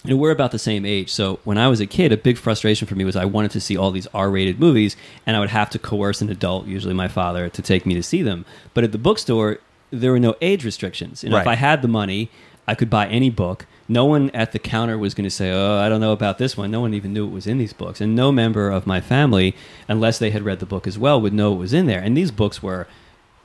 you 0.05 0.11
know, 0.11 0.17
we're 0.17 0.33
about 0.33 0.51
the 0.51 0.59
same 0.59 0.85
age. 0.85 1.09
So 1.11 1.39
when 1.45 1.57
I 1.57 1.69
was 1.69 1.81
a 1.81 1.87
kid, 1.87 2.11
a 2.11 2.17
big 2.17 2.37
frustration 2.37 2.89
for 2.89 2.97
me 2.97 3.05
was 3.05 3.15
I 3.15 3.25
wanted 3.27 3.53
to 3.53 3.61
see 3.61 3.77
all 3.77 3.93
these 3.93 4.09
R-rated 4.13 4.59
movies, 4.59 4.97
and 5.25 5.37
I 5.37 5.41
would 5.41 5.51
have 5.51 5.71
to 5.71 5.79
coerce 5.79 6.21
an 6.21 6.31
adult, 6.31 6.67
usually 6.67 6.95
my 6.95 7.07
father, 7.07 7.49
to 7.49 7.63
take 7.63 7.87
me 7.87 7.95
to 7.95 8.03
see 8.03 8.23
them. 8.23 8.45
But 8.75 8.83
at 8.83 8.91
the 8.91 8.99
bookstore, 8.99 9.59
there 9.93 10.11
were 10.11 10.19
no 10.19 10.35
age 10.43 10.65
restrictions. 10.65 11.23
You 11.23 11.31
know, 11.31 11.37
if 11.39 11.47
I 11.47 11.55
had 11.55 11.81
the 11.81 11.89
money, 11.89 12.29
I 12.73 12.75
could 12.75 12.89
buy 12.89 13.07
any 13.07 13.29
book. 13.29 13.67
No 13.87 14.07
one 14.07 14.31
at 14.31 14.53
the 14.53 14.59
counter 14.59 14.97
was 14.97 15.13
going 15.13 15.25
to 15.25 15.31
say, 15.31 15.51
"Oh, 15.51 15.77
I 15.79 15.91
don't 15.91 16.01
know 16.01 16.13
about 16.13 16.39
this 16.39 16.57
one." 16.57 16.71
No 16.71 16.81
one 16.81 16.95
even 16.95 17.13
knew 17.13 17.27
it 17.27 17.31
was 17.31 17.47
in 17.47 17.59
these 17.59 17.75
books, 17.75 18.01
and 18.01 18.17
no 18.17 18.33
member 18.33 18.71
of 18.71 18.87
my 18.87 18.99
family, 18.99 19.55
unless 19.89 20.19
they 20.19 20.31
had 20.31 20.43
read 20.43 20.59
the 20.59 20.65
book 20.65 20.87
as 20.87 20.99
well, 20.99 21.21
would 21.21 21.35
know 21.35 21.53
it 21.53 21.59
was 21.59 21.75
in 21.75 21.85
there. 21.85 22.01
And 22.01 22.17
these 22.17 22.31
books 22.31 22.63
were 22.63 22.87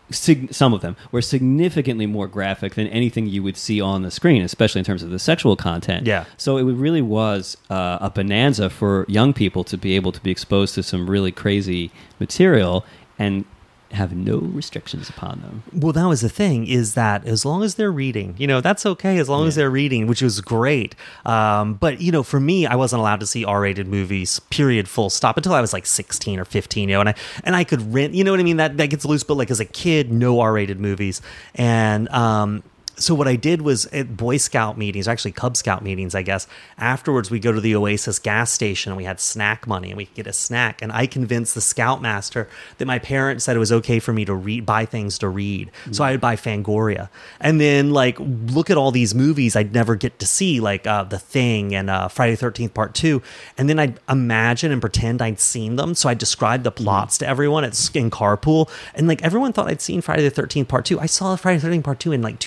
sig- 0.09 0.53
some 0.53 0.73
of 0.73 0.80
them 0.80 0.95
were 1.11 1.21
significantly 1.21 2.05
more 2.05 2.28
graphic 2.28 2.75
than 2.75 2.88
anything 2.88 3.28
you 3.28 3.43
would 3.43 3.57
see 3.57 3.82
on 3.82 4.01
the 4.01 4.11
screen, 4.11 4.41
especially 4.41 4.80
in 4.80 4.86
terms 4.86 5.03
of 5.03 5.09
the 5.09 5.19
sexual 5.19 5.57
content. 5.57 6.07
Yeah. 6.07 6.23
So 6.38 6.55
it 6.55 6.63
really 6.63 7.01
was 7.01 7.57
uh, 7.69 7.97
a 7.99 8.09
bonanza 8.09 8.69
for 8.69 9.03
young 9.09 9.34
people 9.34 9.65
to 9.65 9.78
be 9.78 9.97
able 9.97 10.13
to 10.13 10.21
be 10.21 10.32
exposed 10.32 10.73
to 10.75 10.84
some 10.84 11.09
really 11.09 11.34
crazy 11.34 11.91
material 12.17 12.86
and 13.19 13.43
have 13.92 14.16
no 14.16 14.38
restrictions 14.38 15.10
upon 15.10 15.42
them. 15.42 15.64
Well, 15.74 15.94
that 15.94 16.06
was 16.06 16.22
the 16.22 16.30
thing 16.30 16.68
is 16.68 16.94
that 16.96 17.26
as 17.26 17.46
long 17.46 17.64
as 17.64 17.76
they're 17.76 17.92
reading, 17.92 18.36
you 18.38 18.48
know, 18.48 18.62
that's 18.62 18.86
okay 18.86 19.18
as 19.18 19.30
long 19.30 19.48
as 19.48 19.56
they're 19.56 19.70
reading, 19.70 20.08
which 20.08 20.22
was 20.22 20.42
great. 20.42 20.96
Um, 21.26 21.76
but 21.76 22.02
you 22.02 22.12
know, 22.12 22.24
for 22.24 22.40
me, 22.40 22.66
I 22.66 22.76
wasn't 22.76 23.00
allowed 23.00 23.20
to 23.22 23.28
see 23.28 23.46
R-rated 23.46 23.88
movies. 23.88 24.40
Period. 24.50 24.90
Full 24.90 25.10
stop. 25.10 25.38
Until 25.38 25.54
I 25.54 25.62
was 25.62 25.74
like 25.74 25.86
sixteen 25.86 26.40
or 26.40 26.46
fifteen. 26.46 26.90
You 26.90 26.96
know, 26.96 27.00
and 27.02 27.10
I 27.10 27.16
and 27.44 27.56
I 27.56 27.64
could 27.64 27.94
rent. 27.94 28.14
You 28.14 28.24
know 28.24 28.32
what 28.32 28.40
I 28.40 28.44
mean? 28.44 28.58
That 28.58 28.78
that 28.78 28.88
gets 28.88 29.06
loose. 29.06 29.24
But 29.24 29.36
like 29.36 29.52
as 29.52 29.60
a 29.60 29.66
kid, 29.66 30.12
no 30.12 30.40
R-rated 30.40 30.80
movies. 30.80 31.22
And 31.56 32.10
um, 32.10 32.64
so 32.98 33.16
what 33.16 33.28
I 33.28 33.36
did 33.36 33.62
was 33.62 33.86
at 33.88 34.18
Boy 34.18 34.38
Scout 34.38 34.78
meetings, 34.78 35.08
actually 35.08 35.32
Cub 35.32 35.56
Scout 35.56 35.84
meetings, 35.84 36.16
I 36.16 36.22
guess. 36.22 36.48
Afterwards, 36.78 37.32
we 37.32 37.39
go 37.39 37.52
to 37.52 37.62
the 37.62 37.76
Oasis 37.76 38.20
gas 38.20 38.52
station 38.52 38.91
and 38.91 38.98
we 38.98 39.04
had 39.04 39.20
snack 39.20 39.68
money 39.68 39.89
and 39.89 39.98
we 39.98 40.06
could 40.06 40.16
get 40.16 40.28
a 40.28 40.34
snack. 40.34 40.82
And 40.82 40.91
I 40.91 41.08
convinced 41.08 41.56
the 41.56 41.62
Scoutmaster 41.62 42.50
that 42.78 42.86
my 42.86 43.00
parents 43.00 43.45
said 43.45 43.56
it 43.56 43.60
was 43.60 43.72
okay 43.72 44.00
for 44.00 44.14
me 44.14 44.26
to 44.26 44.34
read, 44.34 44.66
buy 44.66 44.86
things 44.86 45.18
to 45.20 45.30
read. 45.30 45.72
So 45.91 46.04
I 46.04 46.12
would 46.12 46.22
buy 46.22 46.36
Fangoria, 46.36 47.10
and 47.39 47.62
then 47.62 47.91
like 47.91 48.18
look 48.20 48.70
at 48.70 48.78
all 48.78 48.91
these 48.91 49.14
movies 49.16 49.56
I'd 49.56 49.74
never 49.74 49.95
get 49.95 50.20
to 50.20 50.26
see, 50.26 50.60
like 50.60 50.86
uh, 50.88 51.04
The 51.04 51.20
Thing 51.20 51.76
and 51.76 51.89
uh, 51.89 52.08
Friday 52.08 52.36
Thirteenth 52.36 52.74
Part 52.74 52.93
Two. 52.93 53.22
And 53.58 53.70
then 53.70 53.80
I'd 53.80 54.00
imagine 54.10 54.72
and 54.72 54.82
pretend 54.82 55.22
I'd 55.22 55.39
seen 55.39 55.76
them. 55.76 55.95
So 55.95 56.10
I'd 56.10 56.18
describe 56.18 56.64
the 56.64 56.72
plots 56.72 57.18
to 57.20 57.28
everyone 57.28 57.64
at 57.64 57.78
in 57.95 58.12
carpool, 58.12 58.70
and 58.95 59.08
like 59.08 59.22
everyone 59.24 59.54
thought 59.54 59.68
I'd 59.68 59.82
seen 59.82 60.02
Friday 60.02 60.24
the 60.24 60.30
Thirteenth 60.30 60.68
Part 60.68 60.86
Two. 60.86 61.00
I 61.00 61.06
saw 61.06 61.36
Friday 61.36 61.58
the 61.58 61.64
Thirteenth 61.64 61.86
Part 61.86 62.00
Two 62.00 62.12
in 62.12 62.22
like 62.22 62.39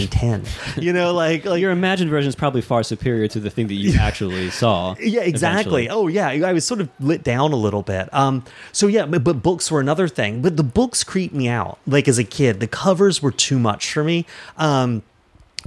2010. 0.00 0.44
You 0.82 0.92
know, 0.92 1.12
like 1.12 1.44
like 1.44 1.60
Your 1.60 1.70
imagined 1.70 2.10
version 2.10 2.28
is 2.28 2.34
probably 2.36 2.60
far 2.60 2.82
superior 2.82 3.28
to 3.28 3.40
the 3.40 3.50
thing 3.50 3.66
that 3.68 3.74
you 3.74 3.96
actually 4.00 4.50
saw. 4.50 4.94
yeah, 5.00 5.22
exactly. 5.22 5.84
eventually. 5.84 5.88
Oh, 5.90 6.06
yeah. 6.08 6.28
I 6.46 6.52
was 6.52 6.64
sort 6.64 6.80
of 6.80 6.88
lit 7.00 7.22
down 7.22 7.52
a 7.52 7.56
little 7.56 7.82
bit. 7.82 8.12
Um, 8.12 8.44
so 8.72 8.86
yeah, 8.86 9.06
but, 9.06 9.24
but 9.24 9.42
books 9.42 9.70
were 9.70 9.80
another 9.80 10.08
thing. 10.08 10.42
But 10.42 10.56
the 10.56 10.62
books 10.64 11.04
creeped 11.04 11.34
me 11.34 11.48
out. 11.48 11.78
Like 11.86 12.08
as 12.08 12.18
a 12.18 12.24
kid, 12.24 12.60
the 12.60 12.66
covers 12.68 13.22
were 13.22 13.32
too 13.32 13.58
much 13.58 13.92
for 13.92 14.04
me. 14.04 14.26
Um, 14.56 15.02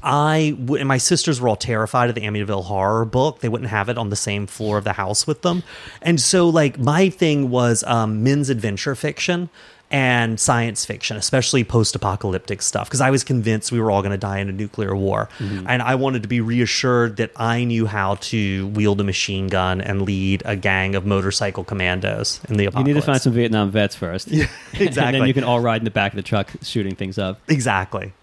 I 0.02 0.56
w- 0.58 0.80
and 0.80 0.88
my 0.88 0.98
sisters 0.98 1.42
were 1.42 1.50
all 1.50 1.58
terrified 1.58 2.08
of 2.10 2.16
the 2.16 2.22
Amityville 2.22 2.66
Horror 2.66 3.04
book. 3.06 3.40
They 3.40 3.50
wouldn't 3.50 3.70
have 3.70 3.90
it 3.90 3.98
on 3.98 4.10
the 4.10 4.16
same 4.16 4.48
floor 4.48 4.78
of 4.78 4.86
the 4.86 4.94
house 4.94 5.28
with 5.28 5.42
them, 5.42 5.62
and 6.02 6.22
so 6.22 6.48
like 6.48 6.80
my 6.80 7.10
thing 7.10 7.50
was 7.50 7.84
um, 7.84 8.24
men's 8.24 8.50
adventure 8.50 8.96
fiction 8.96 9.50
and 9.92 10.40
science 10.40 10.86
fiction, 10.86 11.18
especially 11.18 11.64
post-apocalyptic 11.64 12.62
stuff, 12.62 12.88
because 12.88 13.02
I 13.02 13.10
was 13.10 13.24
convinced 13.24 13.72
we 13.72 13.80
were 13.80 13.90
all 13.90 14.02
going 14.02 14.12
to 14.12 14.18
die 14.18 14.40
in 14.40 14.48
a 14.50 14.52
nuclear 14.52 14.96
war, 14.96 15.30
mm-hmm. 15.40 15.66
and 15.68 15.82
I 15.82 15.96
wanted 15.96 16.22
to 16.24 16.28
be 16.30 16.42
reassured 16.42 17.18
that 17.18 17.32
I 17.36 17.64
knew 17.64 17.86
how 17.88 18.16
to 18.16 18.68
wield 18.68 19.02
a 19.02 19.04
machine 19.04 19.48
gun 19.48 19.82
and 19.82 20.04
lead 20.04 20.44
a 20.46 20.56
gang 20.56 20.96
of 20.96 21.06
motorcycle 21.06 21.64
commandos 21.64 22.40
in 22.50 22.58
the 22.58 22.66
apocalypse. 22.66 22.88
You 22.88 22.94
need 22.94 23.00
to 23.00 23.06
find 23.06 23.22
some 23.22 23.34
Vietnam 23.34 23.72
vets 23.72 23.96
first. 23.96 24.30
Yeah, 24.40 24.46
exactly. 24.74 25.04
and 25.04 25.16
then 25.16 25.28
you 25.28 25.34
can 25.34 25.44
all 25.44 25.60
ride 25.60 25.82
in 25.82 25.86
the 25.86 25.92
back 25.92 26.12
of 26.14 26.16
the 26.18 26.24
truck 26.24 26.50
shooting 26.62 26.96
things 26.96 27.18
up. 27.18 27.42
exactly. 27.48 28.14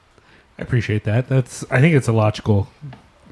I 0.58 0.62
appreciate 0.62 1.04
that. 1.04 1.28
That's 1.28 1.64
I 1.70 1.80
think 1.80 1.94
it's 1.94 2.08
a 2.08 2.12
logical 2.12 2.68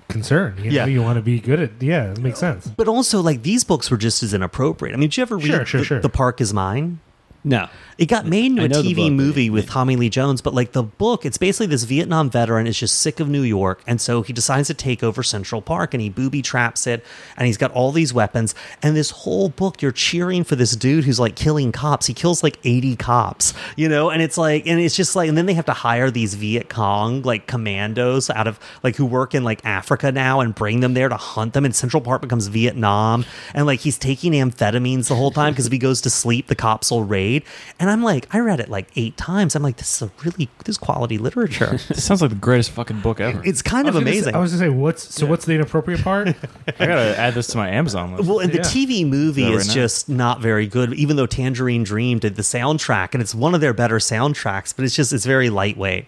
concern. 0.09 0.57
You 0.59 0.64
know, 0.64 0.70
Yeah. 0.70 0.87
you 0.87 1.03
want 1.03 1.16
to 1.16 1.22
be 1.22 1.41
good 1.41 1.61
at 1.61 1.70
yeah, 1.82 2.12
it 2.12 2.18
makes 2.18 2.39
sense. 2.39 2.66
But 2.66 2.89
also, 2.89 3.22
like 3.22 3.43
these 3.43 3.64
books 3.64 3.91
were 3.91 3.97
just 3.97 4.22
as 4.22 4.35
inappropriate. 4.35 4.95
I 4.95 4.99
mean, 4.99 5.09
did 5.09 5.16
you 5.16 5.22
ever 5.22 5.37
read 5.37 5.47
Sure, 5.47 5.64
sure, 5.64 5.80
the, 5.80 5.87
sure. 5.87 6.01
the 6.01 6.09
Park 6.09 6.41
Is 6.41 6.53
Mine? 6.53 7.01
No. 7.45 7.68
It 7.97 8.07
got 8.07 8.26
made 8.26 8.47
into 8.47 8.62
I 8.62 8.64
a 8.64 8.68
TV 8.68 8.97
book, 8.97 9.12
movie 9.12 9.51
with 9.51 9.68
Tommy 9.68 9.95
Lee 9.95 10.09
Jones, 10.09 10.40
but 10.40 10.53
like 10.53 10.72
the 10.72 10.82
book, 10.82 11.24
it's 11.24 11.38
basically 11.38 11.66
this 11.66 11.84
Vietnam 11.84 12.28
veteran 12.28 12.66
is 12.66 12.76
just 12.76 12.99
sick 12.99 13.20
of 13.20 13.28
New 13.28 13.42
York, 13.42 13.82
and 13.86 14.01
so 14.01 14.22
he 14.22 14.32
decides 14.32 14.66
to 14.68 14.74
take 14.74 15.05
over 15.05 15.22
Central 15.22 15.62
Park, 15.62 15.95
and 15.95 16.01
he 16.01 16.09
booby 16.09 16.42
traps 16.42 16.88
it, 16.88 17.05
and 17.36 17.47
he's 17.47 17.57
got 17.57 17.70
all 17.70 17.92
these 17.92 18.12
weapons, 18.12 18.55
and 18.82 18.97
this 18.97 19.11
whole 19.11 19.49
book 19.49 19.80
you're 19.80 19.92
cheering 19.92 20.42
for 20.42 20.57
this 20.57 20.74
dude 20.74 21.05
who's 21.05 21.20
like 21.20 21.36
killing 21.36 21.70
cops. 21.70 22.07
He 22.07 22.14
kills 22.14 22.42
like 22.42 22.59
80 22.64 22.97
cops, 22.97 23.55
you 23.76 23.88
know, 23.88 24.11
and 24.11 24.20
it's 24.22 24.36
like, 24.36 24.66
and 24.66 24.80
it's 24.80 24.97
just 24.97 25.14
like, 25.14 25.28
and 25.28 25.38
then 25.38 25.47
they 25.47 25.55
have 25.55 25.66
to 25.66 25.72
hire 25.72 26.11
these 26.11 26.34
Viet 26.34 26.68
Cong 26.68 27.22
like 27.22 27.47
commandos 27.47 28.28
out 28.28 28.49
of 28.49 28.59
like 28.82 28.97
who 28.97 29.07
work 29.07 29.34
in 29.34 29.45
like 29.45 29.64
Africa 29.64 30.11
now 30.11 30.40
and 30.40 30.55
bring 30.55 30.80
them 30.80 30.95
there 30.95 31.09
to 31.09 31.16
hunt 31.16 31.53
them, 31.53 31.64
and 31.64 31.76
Central 31.76 32.01
Park 32.01 32.22
becomes 32.22 32.49
Vietnam, 32.49 33.24
and 33.55 33.66
like 33.66 33.80
he's 33.80 33.99
taking 33.99 34.32
amphetamines 34.32 35.09
the 35.09 35.14
whole 35.14 35.30
time 35.30 35.53
because 35.53 35.66
if 35.66 35.72
he 35.72 35.78
goes 35.78 36.01
to 36.01 36.11
sleep, 36.11 36.49
the 36.49 36.57
cops 36.57 36.90
will 36.90 37.05
raid, 37.05 37.34
and 37.80 37.89
I'm 37.91 38.03
like, 38.03 38.26
I 38.35 38.39
read 38.41 38.61
it 38.61 38.68
like 38.68 38.89
eight 38.97 39.16
times. 39.16 39.55
I'm 39.57 39.62
like, 39.62 39.76
this 39.78 39.95
is 40.03 40.09
a 40.09 40.12
really 40.24 40.49
this 40.64 40.74
is 40.74 40.78
quality 40.78 41.18
literature. 41.18 41.78
This 41.89 42.05
sounds 42.05 42.20
like 42.20 42.30
the 42.30 42.37
greatest 42.37 42.70
fucking 42.72 43.01
book 43.01 43.20
ever. 43.20 43.43
it's 43.45 43.62
kind 43.62 43.89
of 43.89 43.95
was 43.95 44.03
gonna 44.05 44.12
say- 44.12 44.18
amazing. 44.18 44.35
I 44.35 44.39
was 44.39 44.53
gonna 44.53 44.64
say 44.64 44.68
what's 44.68 45.14
so 45.14 45.26
what's 45.26 45.45
the 45.47 45.55
inappropriate 45.55 46.03
part? 46.03 46.28
I 46.78 46.87
gotta 46.87 47.18
add 47.18 47.35
this 47.35 47.47
to 47.49 47.57
my 47.57 47.68
Amazon 47.70 48.16
list. 48.16 48.28
well, 48.28 48.41
and 48.41 48.53
the 48.53 48.59
Yeah. 48.59 48.62
TV 48.62 49.07
movie 49.07 49.43
Yeah, 49.43 49.51
is 49.51 49.68
now. 49.68 49.74
just 49.74 50.09
not 50.09 50.41
very 50.41 50.66
good. 50.66 50.93
Even 50.95 51.16
though 51.16 51.26
Tangerine 51.26 51.82
Dream 51.85 52.18
did 52.18 52.37
the 52.37 52.43
soundtrack, 52.43 53.14
and 53.14 53.22
it's 53.22 53.35
one 53.35 53.55
of 53.55 53.61
their 53.61 53.72
better 53.74 53.97
soundtracks, 53.99 54.74
but 54.76 54.85
it's 54.85 54.95
just 54.95 55.12
it's 55.12 55.24
very 55.26 55.51
lightweight. 55.51 56.07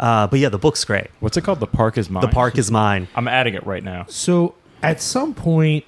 Uh, 0.00 0.26
but 0.28 0.38
yeah, 0.38 0.48
the 0.48 0.58
book's 0.58 0.84
great. 0.84 1.08
What's 1.20 1.36
it 1.36 1.42
called? 1.42 1.58
The 1.60 1.66
Park 1.66 1.98
is 1.98 2.08
Mine. 2.08 2.20
The 2.20 2.28
park 2.28 2.56
is 2.56 2.70
mine. 2.70 3.08
I'm 3.16 3.26
adding 3.26 3.54
it 3.54 3.66
right 3.66 3.82
now. 3.82 4.06
So 4.08 4.54
at 4.82 5.00
some 5.00 5.34
point, 5.34 5.84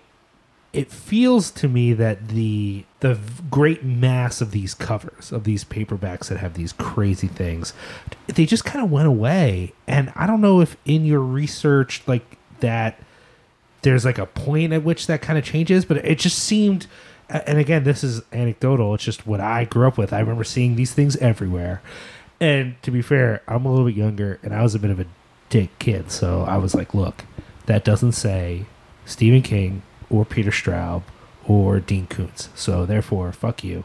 it 0.73 0.91
feels 0.91 1.51
to 1.51 1.69
me 1.69 1.93
that 1.95 2.29
the 2.29 2.85
the 3.01 3.19
great 3.51 3.85
mass 3.85 4.41
of 4.41 4.53
these 4.53 4.75
covers 4.75 5.33
of 5.33 5.45
these 5.45 5.65
paperbacks 5.65 6.29
that 6.29 6.39
have 6.39 6.55
these 6.55 6.73
crazy 6.73 7.27
things, 7.27 7.73
they 8.27 8.47
just 8.47 8.65
kind 8.65 8.85
of 8.85 8.91
went 8.91 9.09
away. 9.09 9.73
And 9.87 10.13
I 10.15 10.27
don't 10.27 10.41
know 10.41 10.61
if 10.61 10.77
in 10.85 11.05
your 11.05 11.21
research 11.21 12.03
like 12.07 12.37
that, 12.61 13.01
there's 13.83 14.05
like 14.05 14.19
a 14.19 14.27
point 14.27 14.73
at 14.73 14.85
which 14.85 15.07
that 15.09 15.23
kind 15.23 15.39
of 15.39 15.45
changes, 15.45 15.85
but 15.85 15.99
it 15.99 16.19
just 16.19 16.39
seemed. 16.39 16.87
And 17.29 17.59
again, 17.59 17.85
this 17.85 18.03
is 18.03 18.23
anecdotal. 18.33 18.95
It's 18.95 19.05
just 19.05 19.25
what 19.25 19.41
I 19.41 19.65
grew 19.65 19.87
up 19.87 19.97
with. 19.97 20.13
I 20.13 20.19
remember 20.19 20.43
seeing 20.43 20.75
these 20.75 20.93
things 20.93 21.17
everywhere. 21.19 21.81
And 22.41 22.81
to 22.83 22.91
be 22.91 23.03
fair, 23.03 23.43
I'm 23.47 23.65
a 23.65 23.71
little 23.71 23.87
bit 23.87 23.95
younger, 23.95 24.41
and 24.43 24.53
I 24.53 24.63
was 24.65 24.75
a 24.75 24.81
bit 24.81 24.91
of 24.91 24.99
a 24.99 25.07
dick 25.49 25.79
kid. 25.79 26.11
So 26.11 26.43
I 26.43 26.57
was 26.57 26.75
like, 26.75 26.93
look, 26.93 27.25
that 27.67 27.85
doesn't 27.85 28.13
say 28.13 28.65
Stephen 29.05 29.43
King 29.43 29.83
or 30.11 30.25
Peter 30.25 30.51
Straub 30.51 31.03
or 31.47 31.81
Dean 31.81 32.07
Koontz. 32.07 32.49
So 32.55 32.85
therefore, 32.85 33.33
fuck 33.33 33.65
you. 33.65 33.85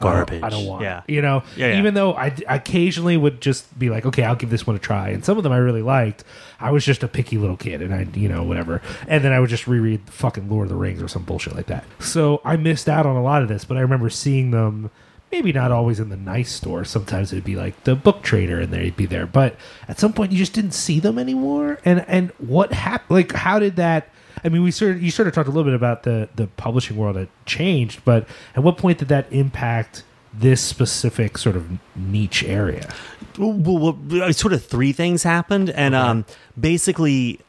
I 0.00 0.04
don't- 0.04 0.12
Garbage. 0.14 0.42
I 0.42 0.48
don't 0.48 0.66
want. 0.66 0.82
Yeah. 0.82 1.02
it. 1.06 1.12
You 1.12 1.22
know, 1.22 1.44
Yeah, 1.56 1.68
yeah. 1.68 1.78
even 1.78 1.94
though 1.94 2.12
I 2.14 2.30
d- 2.30 2.44
occasionally 2.48 3.16
would 3.16 3.40
just 3.40 3.78
be 3.78 3.88
like, 3.88 4.04
okay, 4.04 4.24
I'll 4.24 4.34
give 4.34 4.50
this 4.50 4.66
one 4.66 4.74
a 4.74 4.80
try, 4.80 5.10
and 5.10 5.24
some 5.24 5.36
of 5.38 5.44
them 5.44 5.52
I 5.52 5.58
really 5.58 5.80
liked. 5.82 6.24
I 6.58 6.72
was 6.72 6.84
just 6.84 7.04
a 7.04 7.08
picky 7.08 7.38
little 7.38 7.56
kid, 7.56 7.80
and 7.82 7.94
I, 7.94 8.08
you 8.14 8.28
know, 8.28 8.42
whatever. 8.42 8.82
And 9.06 9.22
then 9.22 9.30
I 9.32 9.38
would 9.38 9.48
just 9.50 9.68
reread 9.68 10.00
fucking 10.10 10.48
Lord 10.50 10.64
of 10.64 10.70
the 10.70 10.74
Rings 10.76 11.00
or 11.00 11.06
some 11.06 11.22
bullshit 11.22 11.54
like 11.54 11.66
that. 11.66 11.84
So 12.00 12.40
I 12.44 12.56
missed 12.56 12.88
out 12.88 13.06
on 13.06 13.14
a 13.14 13.22
lot 13.22 13.42
of 13.42 13.48
this, 13.48 13.64
but 13.64 13.76
I 13.76 13.80
remember 13.80 14.10
seeing 14.10 14.50
them. 14.50 14.90
Maybe 15.30 15.50
not 15.52 15.70
always 15.72 15.98
in 15.98 16.10
the 16.10 16.16
nice 16.16 16.52
store. 16.52 16.84
Sometimes 16.84 17.32
it'd 17.32 17.42
be 17.44 17.56
like 17.56 17.84
the 17.84 17.94
book 17.94 18.22
trader, 18.22 18.60
and 18.60 18.70
they'd 18.70 18.94
be 18.96 19.06
there. 19.06 19.24
But 19.26 19.56
at 19.88 19.98
some 19.98 20.12
point, 20.12 20.30
you 20.32 20.36
just 20.36 20.52
didn't 20.52 20.72
see 20.74 21.00
them 21.00 21.18
anymore. 21.18 21.78
And 21.86 22.04
and 22.06 22.32
what 22.38 22.72
happened? 22.74 23.08
Like, 23.16 23.32
how 23.32 23.58
did 23.58 23.76
that? 23.76 24.08
I 24.44 24.48
mean, 24.48 24.62
we 24.62 24.70
sort 24.70 24.92
of, 24.92 25.02
you 25.02 25.10
sort 25.10 25.28
of 25.28 25.34
talked 25.34 25.48
a 25.48 25.52
little 25.52 25.64
bit 25.64 25.74
about 25.74 26.02
the 26.02 26.28
the 26.34 26.46
publishing 26.46 26.96
world 26.96 27.16
that 27.16 27.28
changed, 27.46 28.04
but 28.04 28.26
at 28.56 28.62
what 28.62 28.76
point 28.78 28.98
did 28.98 29.08
that 29.08 29.26
impact 29.32 30.04
this 30.34 30.60
specific 30.60 31.36
sort 31.38 31.56
of 31.56 31.78
niche 31.94 32.42
area? 32.44 32.92
well, 33.38 33.52
well, 33.52 34.32
sort 34.32 34.52
of 34.52 34.64
three 34.64 34.92
things 34.92 35.22
happened, 35.22 35.70
and 35.70 35.94
um, 35.94 36.24
basically, 36.58 37.40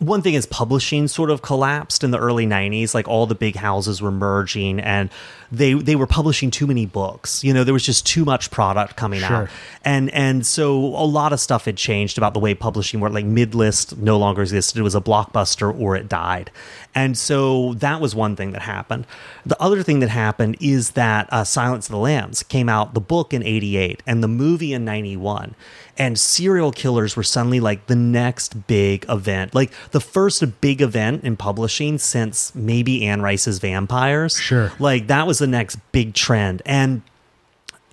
one 0.00 0.22
thing 0.22 0.34
is 0.34 0.46
publishing 0.46 1.06
sort 1.08 1.30
of 1.30 1.42
collapsed 1.42 2.02
in 2.02 2.10
the 2.10 2.18
early 2.18 2.46
'90s. 2.46 2.94
Like 2.94 3.06
all 3.06 3.26
the 3.26 3.34
big 3.34 3.54
houses 3.54 4.02
were 4.02 4.10
merging, 4.10 4.80
and 4.80 5.10
they 5.52 5.74
they 5.74 5.94
were 5.94 6.06
publishing 6.06 6.50
too 6.50 6.66
many 6.66 6.86
books. 6.86 7.44
You 7.44 7.52
know, 7.54 7.64
there 7.64 7.74
was 7.74 7.84
just 7.84 8.06
too 8.06 8.24
much 8.24 8.50
product 8.50 8.96
coming 8.96 9.20
Sure. 9.20 9.42
out, 9.44 9.48
and 9.84 10.10
and 10.12 10.46
so 10.46 10.78
a 10.78 11.04
lot 11.04 11.32
of 11.32 11.40
stuff 11.40 11.66
had 11.66 11.76
changed 11.76 12.16
about 12.18 12.32
the 12.34 12.40
way 12.40 12.54
publishing 12.54 12.98
worked. 13.00 13.14
Like 13.14 13.26
Midlist 13.26 13.96
no 13.98 14.18
longer 14.18 14.40
existed; 14.42 14.78
it 14.78 14.82
was 14.82 14.94
a 14.94 15.00
blockbuster 15.00 15.78
or 15.78 15.96
it 15.96 16.08
died, 16.08 16.50
and 16.94 17.16
so 17.16 17.74
that 17.74 18.00
was 18.00 18.14
one 18.14 18.36
thing 18.36 18.52
that 18.52 18.62
happened. 18.62 19.06
The 19.44 19.60
other 19.60 19.82
thing 19.82 20.00
that 20.00 20.08
happened 20.08 20.56
is 20.60 20.92
that 20.92 21.28
uh, 21.30 21.44
Silence 21.44 21.86
of 21.88 21.92
the 21.92 21.98
Lambs 21.98 22.42
came 22.42 22.68
out, 22.70 22.94
the 22.94 23.00
book 23.00 23.34
in 23.34 23.42
'88, 23.42 24.02
and 24.06 24.22
the 24.22 24.28
movie 24.28 24.72
in 24.72 24.84
'91, 24.86 25.54
and 25.98 26.18
serial 26.18 26.72
killers 26.72 27.16
were 27.16 27.22
suddenly 27.22 27.60
like 27.60 27.86
the 27.86 27.96
next 27.96 28.66
big 28.66 29.04
event, 29.08 29.54
like 29.54 29.72
the 29.90 30.00
first 30.00 30.60
big 30.60 30.80
event 30.80 31.24
in 31.24 31.36
publishing 31.36 31.98
since 31.98 32.54
maybe 32.54 33.06
Anne 33.06 33.22
Rice's 33.22 33.58
Vampires. 33.58 34.36
Sure. 34.36 34.72
like 34.78 35.06
that 35.08 35.26
was 35.26 35.38
the 35.38 35.46
next 35.46 35.76
big 35.92 36.14
trend, 36.14 36.62
and 36.64 37.02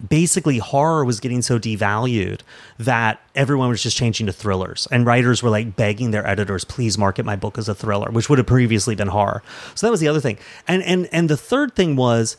basically 0.09 0.59
horror 0.59 1.03
was 1.03 1.19
getting 1.19 1.41
so 1.41 1.57
devalued 1.57 2.41
that 2.77 3.19
everyone 3.35 3.69
was 3.69 3.81
just 3.81 3.97
changing 3.97 4.27
to 4.27 4.33
thrillers. 4.33 4.87
And 4.91 5.05
writers 5.05 5.41
were 5.41 5.49
like 5.49 5.75
begging 5.75 6.11
their 6.11 6.25
editors 6.25 6.63
please 6.63 6.97
market 6.97 7.25
my 7.25 7.35
book 7.35 7.57
as 7.57 7.67
a 7.67 7.75
thriller 7.75 8.11
which 8.11 8.29
would 8.29 8.37
have 8.37 8.47
previously 8.47 8.95
been 8.95 9.07
horror. 9.07 9.41
So 9.75 9.87
that 9.87 9.91
was 9.91 9.99
the 9.99 10.07
other 10.07 10.19
thing. 10.19 10.37
And 10.67 10.83
and 10.83 11.09
and 11.11 11.29
the 11.29 11.37
third 11.37 11.75
thing 11.75 11.95
was 11.95 12.37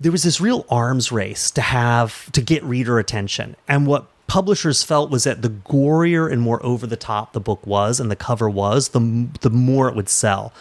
there 0.00 0.12
was 0.12 0.22
this 0.22 0.40
real 0.40 0.64
arms 0.68 1.10
race 1.10 1.50
to 1.52 1.60
have 1.60 2.30
to 2.32 2.40
get 2.40 2.62
reader 2.62 2.98
attention. 2.98 3.56
And 3.66 3.86
what 3.86 4.06
publishers 4.28 4.84
felt 4.84 5.10
was 5.10 5.24
that 5.24 5.42
the 5.42 5.48
gorier 5.48 6.30
and 6.30 6.40
more 6.40 6.64
over 6.64 6.86
the 6.86 6.96
top 6.96 7.32
the 7.32 7.40
book 7.40 7.66
was 7.66 7.98
and 7.98 8.10
the 8.10 8.16
cover 8.16 8.48
was 8.48 8.90
the 8.90 9.28
the 9.40 9.50
more 9.50 9.88
it 9.88 9.96
would 9.96 10.08
sell 10.08 10.52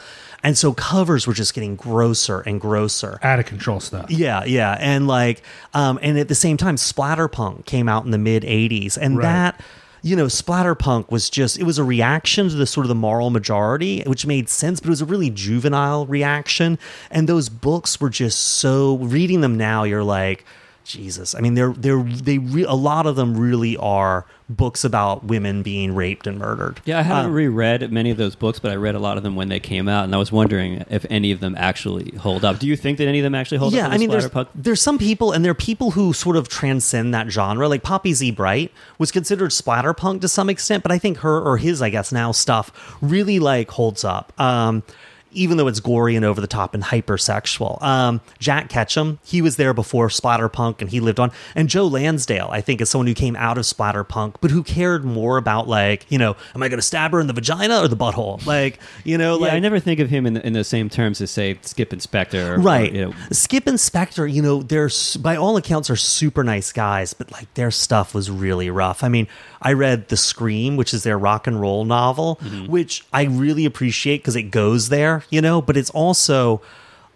and 0.44 0.58
so 0.58 0.74
covers 0.74 1.28
were 1.28 1.34
just 1.34 1.54
getting 1.54 1.76
grosser 1.76 2.40
and 2.42 2.60
grosser 2.62 3.20
Out 3.24 3.40
of 3.40 3.46
control 3.46 3.80
stuff. 3.80 4.10
yeah, 4.10 4.44
yeah, 4.46 4.78
and 4.80 5.08
like, 5.08 5.42
um, 5.74 5.98
and 6.02 6.18
at 6.20 6.28
the 6.28 6.36
same 6.36 6.58
time, 6.58 6.76
Splatterpunk 6.76 7.66
came 7.66 7.90
out 7.90 8.06
in 8.06 8.12
the 8.12 8.20
mid 8.20 8.44
'80s, 8.44 8.98
and 8.98 9.18
Right. 9.18 9.24
that, 9.24 9.62
you 10.04 10.16
know, 10.16 10.28
Splatterpunk 10.28 11.10
was 11.10 11.32
just 11.32 11.58
it 11.58 11.64
was 11.64 11.80
a 11.80 11.84
reaction 11.84 12.50
to 12.50 12.56
the 12.56 12.68
sort 12.68 12.86
of 12.86 12.90
the 12.90 12.96
moral 12.96 13.32
majority, 13.32 14.04
which 14.06 14.28
made 14.28 14.48
sense, 14.48 14.80
but 14.80 14.88
it 14.88 14.92
was 14.92 15.02
a 15.02 15.06
really 15.06 15.32
juvenile 15.32 16.06
reaction, 16.06 16.78
and 17.10 17.28
those 17.28 17.50
books 17.50 18.00
were 18.00 18.10
just 18.12 18.38
so. 18.40 18.98
Reading 18.98 19.42
them 19.42 19.58
now, 19.58 19.84
you're 19.84 20.04
like. 20.04 20.46
Jesus, 20.88 21.36
I 21.36 21.42
mean, 21.42 21.54
they're 21.54 21.74
they're 21.74 22.02
they 22.02 22.38
re- 22.38 22.64
a 22.64 22.74
lot 22.74 23.06
of 23.06 23.16
them 23.16 23.38
really 23.38 23.76
are 23.78 24.26
books 24.50 24.86
about 24.86 25.26
women 25.26 25.62
being 25.62 25.94
raped 25.94 26.26
and 26.26 26.40
murdered. 26.40 26.80
Yeah, 26.86 27.00
I 27.00 27.02
haven't 27.02 27.26
Um, 27.26 27.34
reread 27.34 27.92
many 27.92 28.12
of 28.12 28.18
those 28.18 28.36
books, 28.36 28.60
but 28.60 28.72
I 28.72 28.76
read 28.76 28.96
a 28.96 29.00
lot 29.00 29.18
of 29.18 29.24
them 29.24 29.36
when 29.36 29.50
they 29.50 29.60
came 29.60 29.90
out, 29.90 30.06
and 30.06 30.16
I 30.16 30.18
was 30.18 30.32
wondering 30.32 30.86
if 30.90 31.06
any 31.10 31.32
of 31.32 31.42
them 31.42 31.56
actually 31.58 32.16
hold 32.18 32.46
up. 32.46 32.60
Do 32.60 32.68
you 32.68 32.78
think 32.78 32.98
that 33.00 33.08
any 33.08 33.20
of 33.20 33.24
them 33.24 33.36
actually 33.36 33.58
hold 33.58 33.74
yeah, 33.74 33.88
up? 33.88 33.90
Yeah, 33.90 33.96
I 33.96 33.98
mean, 33.98 34.10
there's, 34.10 34.30
there's 34.56 34.82
some 34.82 34.98
people, 34.98 35.34
and 35.34 35.44
there 35.44 35.52
are 35.52 35.56
people 35.56 35.92
who 35.92 36.14
sort 36.14 36.38
of 36.38 36.48
transcend 36.48 37.14
that 37.14 37.30
genre. 37.30 37.68
Like 37.68 37.84
Poppy 37.84 38.14
Z. 38.14 38.32
Brite 38.32 38.72
was 38.98 39.12
considered 39.12 39.52
splatterpunk 39.52 40.22
to 40.22 40.30
some 40.30 40.50
extent, 40.50 40.84
but 40.84 40.94
I 40.94 40.98
think 40.98 41.18
her 41.18 41.42
or 41.42 41.58
his, 41.58 41.82
I 41.82 41.90
guess 41.90 42.14
now 42.14 42.32
stuff 42.32 42.98
really 43.02 43.40
like 43.40 43.72
holds 43.72 44.06
up. 44.06 44.32
Um, 44.40 44.84
even 45.32 45.58
though 45.58 45.68
it's 45.68 45.80
gory 45.80 46.16
and 46.16 46.26
over 46.26 46.42
the 46.42 46.48
top 46.48 46.74
and 46.74 46.84
hypersexual. 46.84 47.82
Um, 47.82 48.22
Jack 48.40 48.70
Ketchum, 48.70 49.20
he 49.24 49.42
was 49.42 49.56
there 49.58 49.74
before 49.74 50.08
Splatterpunk 50.10 50.82
and 50.82 50.90
he 50.90 51.00
lived 51.00 51.20
on. 51.20 51.32
And 51.56 51.70
Joe 51.70 51.88
Lansdale, 51.88 52.50
I 52.52 52.62
think, 52.62 52.82
is 52.82 52.90
someone 52.90 53.08
who 53.08 53.14
came 53.14 53.36
out 53.36 53.58
of 53.58 53.66
Splatterpunk, 53.66 54.36
but 54.42 54.52
who 54.52 54.64
cared 54.64 55.04
more 55.06 55.38
about 55.38 55.68
like, 55.68 56.06
you 56.10 56.18
know, 56.18 56.36
am 56.56 56.64
I 56.64 56.70
going 56.70 56.80
to 56.80 56.86
stab 56.86 57.12
her 57.12 57.20
in 57.20 57.28
the 57.28 57.34
vagina 57.34 57.80
or 57.80 57.88
the 57.88 57.98
butthole? 57.98 58.46
Like, 58.46 58.80
you 59.04 59.18
know, 59.18 59.40
Yeah, 59.40 59.54
I 59.54 59.60
never 59.60 59.80
think 59.80 60.00
of 60.00 60.10
him 60.10 60.26
in 60.26 60.34
the, 60.36 60.46
in 60.46 60.54
the 60.54 60.64
same 60.64 60.90
terms 60.90 61.22
as 61.22 61.32
say 61.32 61.56
Skipp 61.56 61.92
and 61.92 62.02
Spector, 62.02 62.58
or, 62.58 62.60
right 62.60 62.92
you 62.94 63.06
know, 63.06 63.12
Skipp 63.30 63.68
and 63.68 63.78
Spector, 63.78 64.32
you 64.32 64.42
know 64.42 64.62
they're 64.64 64.90
by 65.20 65.36
all 65.36 65.58
accounts 65.58 65.90
are 65.90 65.96
super 65.96 66.44
nice 66.44 66.72
guys 66.72 67.14
but 67.14 67.32
like 67.32 67.52
their 67.54 67.72
stuff 67.72 68.14
was 68.14 68.30
really 68.30 68.70
rough 68.70 69.04
i 69.04 69.10
mean 69.10 69.28
i 69.62 69.74
read 69.74 70.08
the 70.10 70.18
scream 70.18 70.76
which 70.76 70.94
is 70.94 71.04
their 71.04 71.18
rock 71.18 71.48
and 71.48 71.60
roll 71.62 71.86
novel 71.86 72.36
which 72.68 73.06
i 73.14 73.24
really 73.24 73.66
appreciate 73.66 74.18
because 74.18 74.36
it 74.36 74.44
goes 74.44 74.90
there 74.90 75.17
you 75.30 75.42
know 75.42 75.62
but 75.62 75.78
it's 75.78 75.90
also 75.92 76.62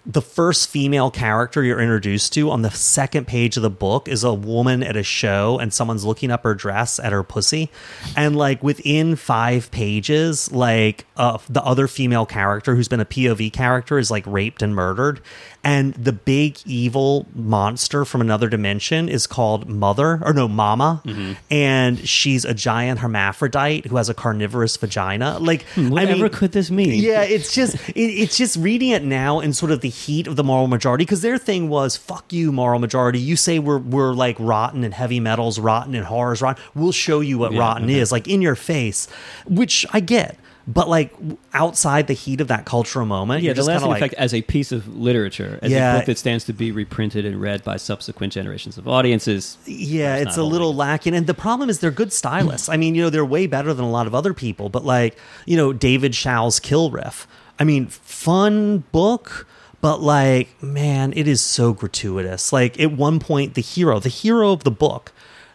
the 0.06 0.22
first 0.22 0.70
female 0.70 1.12
character 1.12 1.64
you're 1.64 1.80
introduced 1.80 2.34
to 2.34 2.50
on 2.50 2.64
the 2.64 2.72
second 2.72 3.28
page 3.28 3.56
of 3.56 3.64
the 3.64 3.70
book 3.70 4.08
is 4.08 4.24
a 4.24 4.34
woman 4.34 4.82
at 4.82 4.96
a 4.96 5.04
show 5.04 5.60
and 5.60 5.72
someone's 5.72 6.04
looking 6.04 6.32
up 6.32 6.44
her 6.44 6.56
dress 6.56 7.00
at 7.00 7.12
her 7.12 7.22
pussy. 7.22 7.70
And 8.16 8.36
like 8.36 8.64
within 8.64 9.16
five 9.16 9.70
pages 9.70 10.52
like 10.52 11.06
uh, 11.18 11.38
the 11.48 11.64
other 11.64 11.88
female 11.88 12.26
character 12.26 12.76
who's 12.76 12.88
been 12.88 13.00
a 13.00 13.06
pov 13.06 13.54
character 13.54 14.00
is 14.00 14.10
like 14.10 14.26
raped 14.26 14.64
and 14.64 14.74
murdered 14.74 15.22
and 15.64 15.94
the 15.94 16.12
big 16.12 16.58
evil 16.66 17.28
monster 17.36 18.06
from 18.06 18.22
another 18.22 18.50
dimension 18.50 19.08
is 19.08 19.28
called 19.28 19.70
mother 19.70 20.20
or 20.24 20.34
no 20.34 20.48
mama 20.48 21.02
mm-hmm. 21.06 21.34
and 21.50 22.08
she's 22.08 22.46
a 22.46 22.54
giant 22.54 23.00
hermaphrodite 23.00 23.88
who 23.88 23.98
has 23.98 24.10
a 24.10 24.14
carnivorous 24.14 24.76
vagina 24.78 25.38
like 25.40 25.64
hmm, 25.70 25.88
I 25.88 25.90
whatever 25.90 26.24
mean, 26.24 26.32
could 26.32 26.52
this 26.52 26.72
mean? 26.72 27.02
yeah, 27.02 27.24
it's 27.24 27.54
just 27.54 27.76
it, 27.90 28.00
it's 28.00 28.38
just 28.38 28.58
reading 28.58 28.90
it 28.90 29.04
now 29.04 29.40
in 29.40 29.54
sort 29.54 29.72
of 29.72 29.82
the 29.82 29.90
heat 29.90 30.28
of 30.28 30.36
the 30.36 30.44
moral 30.44 30.68
majority 30.68 31.04
because 31.04 31.22
their 31.22 31.38
thing 31.38 31.70
was 31.70 31.98
fuck 31.98 32.32
you 32.32 32.52
moral 32.52 32.80
majority. 32.80 33.20
You 33.20 33.36
say 33.36 33.60
we're 33.60 33.78
we're 33.78 34.14
like 34.14 34.36
rotten 34.40 34.84
and 34.84 34.94
heavy 34.94 35.20
metals 35.20 35.60
rotten 35.60 35.96
and 35.96 36.06
horrors 36.06 36.42
rotten. 36.42 36.64
We'll 36.76 36.92
show 36.92 37.20
you 37.20 37.38
what 37.38 37.54
rotten 37.54 37.90
is 37.90 38.12
like 38.12 38.28
in 38.28 38.42
your 38.42 38.56
face, 38.56 39.08
which 39.46 39.86
I 39.92 40.00
get. 40.00 40.38
But 40.68 40.88
like 40.90 41.14
outside 41.54 42.08
the 42.08 42.14
heat 42.14 42.40
of 42.40 42.48
that 42.50 42.66
cultural 42.66 43.06
moment, 43.06 43.42
Yeah, 43.44 43.52
the 43.52 43.56
just 43.56 43.68
kind 43.68 43.76
lasting 43.82 43.92
of 43.92 43.92
like, 44.02 44.02
effect 44.12 44.14
as 44.22 44.34
a 44.34 44.42
piece 44.44 44.72
of 44.72 44.88
literature, 44.96 45.58
as 45.62 45.72
Yeah. 45.72 45.96
a 45.96 45.98
book 46.00 46.06
that 46.06 46.18
stands 46.20 46.44
to 46.46 46.54
be 46.54 46.72
reprinted 46.72 47.26
and 47.26 47.42
read 47.42 47.64
by 47.64 47.78
subsequent 47.78 48.32
generations 48.34 48.78
of 48.78 48.88
audiences. 48.88 49.58
yeah, 49.66 50.18
it's 50.18 50.38
a 50.38 50.44
little 50.44 50.74
lacking. 50.76 51.16
And 51.16 51.26
the 51.26 51.34
problem 51.34 51.70
is 51.70 51.80
they're 51.80 51.90
good 51.92 52.14
stylists. 52.14 52.70
I 52.74 52.78
mean, 52.78 52.94
you 52.96 53.02
know, 53.02 53.10
they're 53.10 53.26
way 53.26 53.48
better 53.48 53.74
than 53.74 53.86
a 53.86 53.90
lot 53.90 54.06
of 54.08 54.14
other 54.14 54.34
people. 54.34 54.70
But 54.70 54.86
like, 54.86 55.18
you 55.46 55.58
know, 55.58 55.74
David 55.74 56.14
Schow's 56.14 56.60
Kill 56.60 56.92
Riff. 56.92 57.28
I 57.60 57.64
mean, 57.64 57.88
fun 57.88 58.84
book, 58.92 59.48
but 59.82 60.02
like, 60.02 60.62
man, 60.64 61.12
it 61.16 61.28
is 61.28 61.42
so 61.42 61.74
gratuitous. 61.74 62.54
Like 62.54 62.80
at 62.80 62.92
one 62.92 63.20
point, 63.20 63.56
the 63.56 63.62
hero, 63.62 64.00
the 64.00 64.10
hero 64.10 64.52
of 64.52 64.64
the 64.64 64.72
book, 64.72 65.12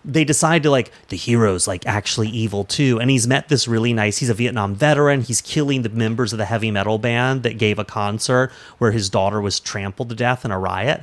they 0.07 0.25
decide 0.25 0.63
to 0.63 0.71
like 0.71 0.91
the 1.09 1.17
hero's 1.17 1.67
like 1.67 1.85
actually 1.87 2.29
evil 2.29 2.65
too 2.65 2.99
and 3.01 3.11
he's 3.11 3.27
met 3.27 3.49
this 3.49 3.67
really 3.67 3.93
nice 3.93 4.19
he's 4.19 4.31
a 4.31 4.35
vietnam 4.35 4.75
veteran 4.75 5.21
he's 5.21 5.41
killing 5.43 5.83
the 5.83 5.89
members 5.89 6.33
of 6.33 6.39
the 6.39 6.45
heavy 6.45 6.71
metal 6.71 6.99
band 6.99 7.43
that 7.43 7.59
gave 7.59 7.79
a 7.79 7.85
concert 7.85 8.51
where 8.79 8.93
his 8.93 9.11
daughter 9.11 9.41
was 9.41 9.59
trampled 9.59 10.09
to 10.09 10.15
death 10.15 10.45
in 10.45 10.51
a 10.51 10.59
riot 10.59 11.03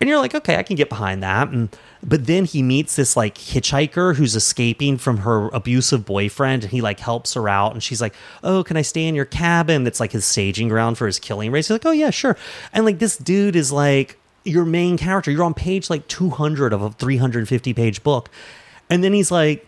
and 0.00 0.08
you're 0.08 0.18
like 0.18 0.34
okay 0.34 0.56
i 0.56 0.62
can 0.62 0.76
get 0.76 0.88
behind 0.88 1.22
that 1.22 1.48
and 1.48 1.76
but 2.06 2.26
then 2.26 2.44
he 2.44 2.62
meets 2.62 2.96
this 2.96 3.16
like 3.16 3.36
hitchhiker 3.36 4.14
who's 4.14 4.36
escaping 4.36 4.98
from 4.98 5.18
her 5.18 5.48
abusive 5.48 6.04
boyfriend 6.04 6.62
and 6.62 6.70
he 6.70 6.82
like 6.82 7.00
helps 7.00 7.34
her 7.34 7.48
out 7.48 7.72
and 7.72 7.82
she's 7.82 8.00
like 8.00 8.14
oh 8.42 8.62
can 8.62 8.76
i 8.76 8.82
stay 8.82 9.06
in 9.06 9.14
your 9.14 9.24
cabin? 9.24 9.84
That's 9.84 10.00
like 10.00 10.12
his 10.12 10.24
staging 10.24 10.68
ground 10.68 10.98
for 10.98 11.06
his 11.06 11.18
killing 11.18 11.50
race. 11.50 11.68
He's 11.68 11.72
like 11.74 11.86
oh 11.86 11.92
yeah 11.92 12.10
sure 12.10 12.36
and 12.72 12.84
like 12.84 12.98
this 12.98 13.16
dude 13.16 13.56
is 13.56 13.72
like 13.72 14.18
your 14.44 14.64
main 14.64 14.96
character. 14.96 15.30
You're 15.30 15.44
on 15.44 15.54
page 15.54 15.90
like 15.90 16.06
200 16.08 16.72
of 16.72 16.82
a 16.82 16.90
350 16.90 17.74
page 17.74 18.02
book. 18.02 18.30
And 18.90 19.02
then 19.02 19.12
he's 19.12 19.30
like, 19.30 19.66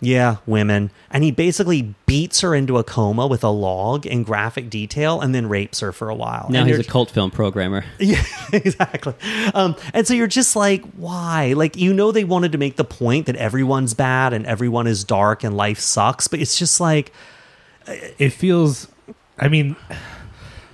yeah, 0.00 0.36
women. 0.46 0.90
And 1.10 1.24
he 1.24 1.30
basically 1.30 1.94
beats 2.04 2.40
her 2.42 2.54
into 2.54 2.76
a 2.76 2.84
coma 2.84 3.26
with 3.26 3.42
a 3.42 3.48
log 3.48 4.04
in 4.04 4.24
graphic 4.24 4.68
detail 4.68 5.20
and 5.20 5.34
then 5.34 5.48
rapes 5.48 5.80
her 5.80 5.90
for 5.90 6.10
a 6.10 6.14
while. 6.14 6.48
Now 6.50 6.60
And 6.60 6.68
he's 6.68 6.78
a 6.78 6.84
cult 6.84 7.10
film 7.10 7.30
programmer. 7.30 7.84
yeah, 7.98 8.22
exactly. 8.52 9.14
Um, 9.54 9.74
and 9.94 10.06
so 10.06 10.12
you're 10.12 10.26
just 10.26 10.54
like, 10.54 10.84
why? 10.96 11.54
Like, 11.54 11.76
you 11.76 11.94
know, 11.94 12.12
they 12.12 12.24
wanted 12.24 12.52
to 12.52 12.58
make 12.58 12.76
the 12.76 12.84
point 12.84 13.26
that 13.26 13.36
everyone's 13.36 13.94
bad 13.94 14.34
and 14.34 14.44
everyone 14.44 14.86
is 14.86 15.02
dark 15.02 15.44
and 15.44 15.56
life 15.56 15.78
sucks, 15.78 16.28
but 16.28 16.40
it's 16.40 16.58
just 16.58 16.78
like, 16.78 17.12
it 18.18 18.30
feels 18.30 18.88
i 19.38 19.48
mean 19.48 19.76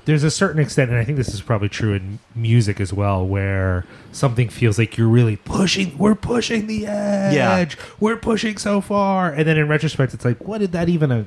there's 0.04 0.24
a 0.24 0.30
certain 0.30 0.60
extent, 0.60 0.90
and 0.90 0.98
I 0.98 1.04
think 1.04 1.16
this 1.16 1.32
is 1.32 1.40
probably 1.40 1.68
true 1.68 1.92
in 1.94 2.18
music 2.34 2.80
as 2.80 2.92
well, 2.92 3.24
where 3.26 3.84
something 4.10 4.48
feels 4.48 4.76
like 4.78 4.96
you're 4.98 5.06
really 5.08 5.36
pushing, 5.36 5.96
we're 5.96 6.14
pushing 6.16 6.66
the 6.66 6.86
edge, 6.86 7.34
Yeah. 7.34 7.64
we're 8.00 8.16
pushing 8.16 8.56
so 8.56 8.80
far, 8.80 9.30
and 9.32 9.46
then 9.46 9.56
in 9.56 9.68
retrospect, 9.68 10.12
it's 10.12 10.24
like, 10.24 10.38
what 10.46 10.58
did 10.58 10.72
that 10.72 10.88
even? 10.88 11.12
Uh, 11.12 11.24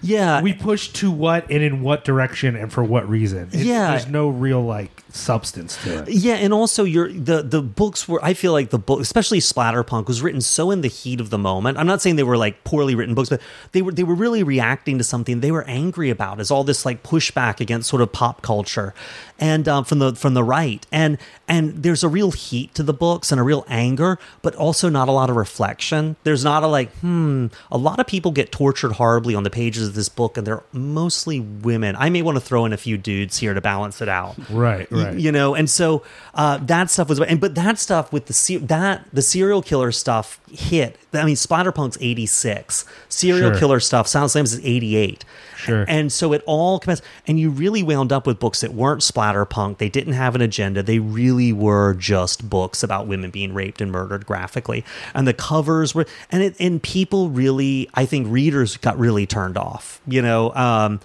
Yeah, 0.00 0.40
we 0.40 0.52
pushed 0.52 0.94
to 0.96 1.10
what 1.10 1.50
and 1.50 1.62
in 1.62 1.82
what 1.82 2.04
direction 2.04 2.54
and 2.54 2.72
for 2.72 2.84
what 2.84 3.08
reason? 3.08 3.48
It- 3.52 3.66
Yeah. 3.66 3.90
there's 3.90 4.06
no 4.06 4.28
real 4.28 4.64
like 4.64 4.93
substance 5.14 5.76
to 5.84 6.02
it. 6.02 6.08
Yeah, 6.08 6.34
and 6.34 6.52
also 6.52 6.84
your 6.84 7.12
the 7.12 7.42
the 7.42 7.62
books 7.62 8.08
were 8.08 8.22
I 8.24 8.34
feel 8.34 8.52
like 8.52 8.70
the 8.70 8.78
book, 8.78 9.00
especially 9.00 9.38
Splatterpunk, 9.38 10.06
was 10.06 10.22
written 10.22 10.40
so 10.40 10.70
in 10.70 10.80
the 10.80 10.88
heat 10.88 11.20
of 11.20 11.30
the 11.30 11.38
moment. 11.38 11.78
I'm 11.78 11.86
not 11.86 12.02
saying 12.02 12.16
they 12.16 12.22
were 12.22 12.36
like 12.36 12.64
poorly 12.64 12.94
written 12.94 13.14
books, 13.14 13.28
but 13.28 13.40
they 13.72 13.82
were 13.82 13.92
they 13.92 14.02
were 14.02 14.14
really 14.14 14.42
reacting 14.42 14.98
to 14.98 15.04
something 15.04 15.40
they 15.40 15.52
were 15.52 15.64
angry 15.64 16.10
about. 16.10 16.40
Is 16.40 16.50
all 16.50 16.64
this 16.64 16.84
like 16.84 17.02
pushback 17.02 17.60
against 17.60 17.88
sort 17.88 18.02
of 18.02 18.12
pop 18.12 18.42
culture, 18.42 18.94
and 19.38 19.68
um, 19.68 19.84
from 19.84 19.98
the 20.00 20.14
from 20.14 20.34
the 20.34 20.44
right, 20.44 20.86
and 20.90 21.18
and 21.48 21.82
there's 21.82 22.02
a 22.02 22.08
real 22.08 22.32
heat 22.32 22.74
to 22.74 22.82
the 22.82 22.94
books 22.94 23.30
and 23.30 23.40
a 23.40 23.44
real 23.44 23.64
anger, 23.68 24.18
but 24.42 24.54
also 24.56 24.88
not 24.88 25.08
a 25.08 25.12
lot 25.12 25.30
of 25.30 25.36
reflection. 25.36 26.16
There's 26.24 26.44
not 26.44 26.62
a 26.62 26.66
like, 26.66 26.90
hmm. 26.96 27.46
A 27.70 27.78
lot 27.78 28.00
of 28.00 28.06
people 28.06 28.30
get 28.30 28.50
tortured 28.50 28.92
horribly 28.92 29.34
on 29.34 29.42
the 29.42 29.50
pages 29.50 29.88
of 29.88 29.94
this 29.94 30.08
book, 30.08 30.36
and 30.36 30.46
they're 30.46 30.62
mostly 30.72 31.40
women. 31.40 31.96
I 31.98 32.10
may 32.10 32.22
want 32.22 32.36
to 32.36 32.40
throw 32.40 32.64
in 32.64 32.72
a 32.72 32.76
few 32.76 32.96
dudes 32.96 33.38
here 33.38 33.54
to 33.54 33.60
balance 33.60 34.00
it 34.00 34.08
out 34.08 34.36
Right, 34.50 34.90
Y- 34.90 35.03
right. 35.04 35.18
you 35.18 35.30
know 35.32 35.54
and 35.54 35.68
so 35.70 36.02
uh, 36.34 36.58
that 36.58 36.90
stuff 36.90 37.08
was 37.08 37.20
and 37.20 37.40
but 37.40 37.54
that 37.54 37.78
stuff 37.78 38.12
with 38.12 38.26
the 38.26 38.56
that 38.66 39.04
the 39.12 39.22
serial 39.22 39.62
killer 39.62 39.92
stuff 39.92 40.40
hit 40.50 40.98
i 41.12 41.24
mean 41.24 41.36
splatterpunk's 41.36 41.98
86 42.00 42.84
serial 43.08 43.50
Sure. 43.50 43.58
killer 43.58 43.80
stuff 43.80 44.06
sound 44.08 44.30
slams 44.30 44.52
is 44.52 44.64
88 44.64 45.24
Sure. 45.56 45.84
and 45.88 46.12
so 46.12 46.32
it 46.34 46.42
all 46.46 46.78
commenced 46.78 47.02
and 47.26 47.40
you 47.40 47.48
really 47.48 47.82
wound 47.82 48.12
up 48.12 48.26
with 48.26 48.38
books 48.38 48.60
that 48.60 48.74
weren't 48.74 49.00
splatterpunk 49.00 49.78
they 49.78 49.88
didn't 49.88 50.12
have 50.12 50.34
an 50.34 50.40
agenda 50.42 50.82
they 50.82 50.98
really 50.98 51.52
were 51.52 51.94
just 51.94 52.50
books 52.50 52.82
about 52.82 53.06
women 53.06 53.30
being 53.30 53.54
raped 53.54 53.80
and 53.80 53.90
murdered 53.90 54.26
graphically 54.26 54.84
and 55.14 55.26
the 55.26 55.32
covers 55.32 55.94
were 55.94 56.04
and 56.30 56.42
it 56.42 56.54
and 56.60 56.82
people 56.82 57.30
really 57.30 57.88
i 57.94 58.04
think 58.04 58.26
readers 58.30 58.76
got 58.76 58.98
really 58.98 59.26
turned 59.26 59.56
off 59.56 60.00
you 60.06 60.20
know 60.20 60.52
um 60.54 61.00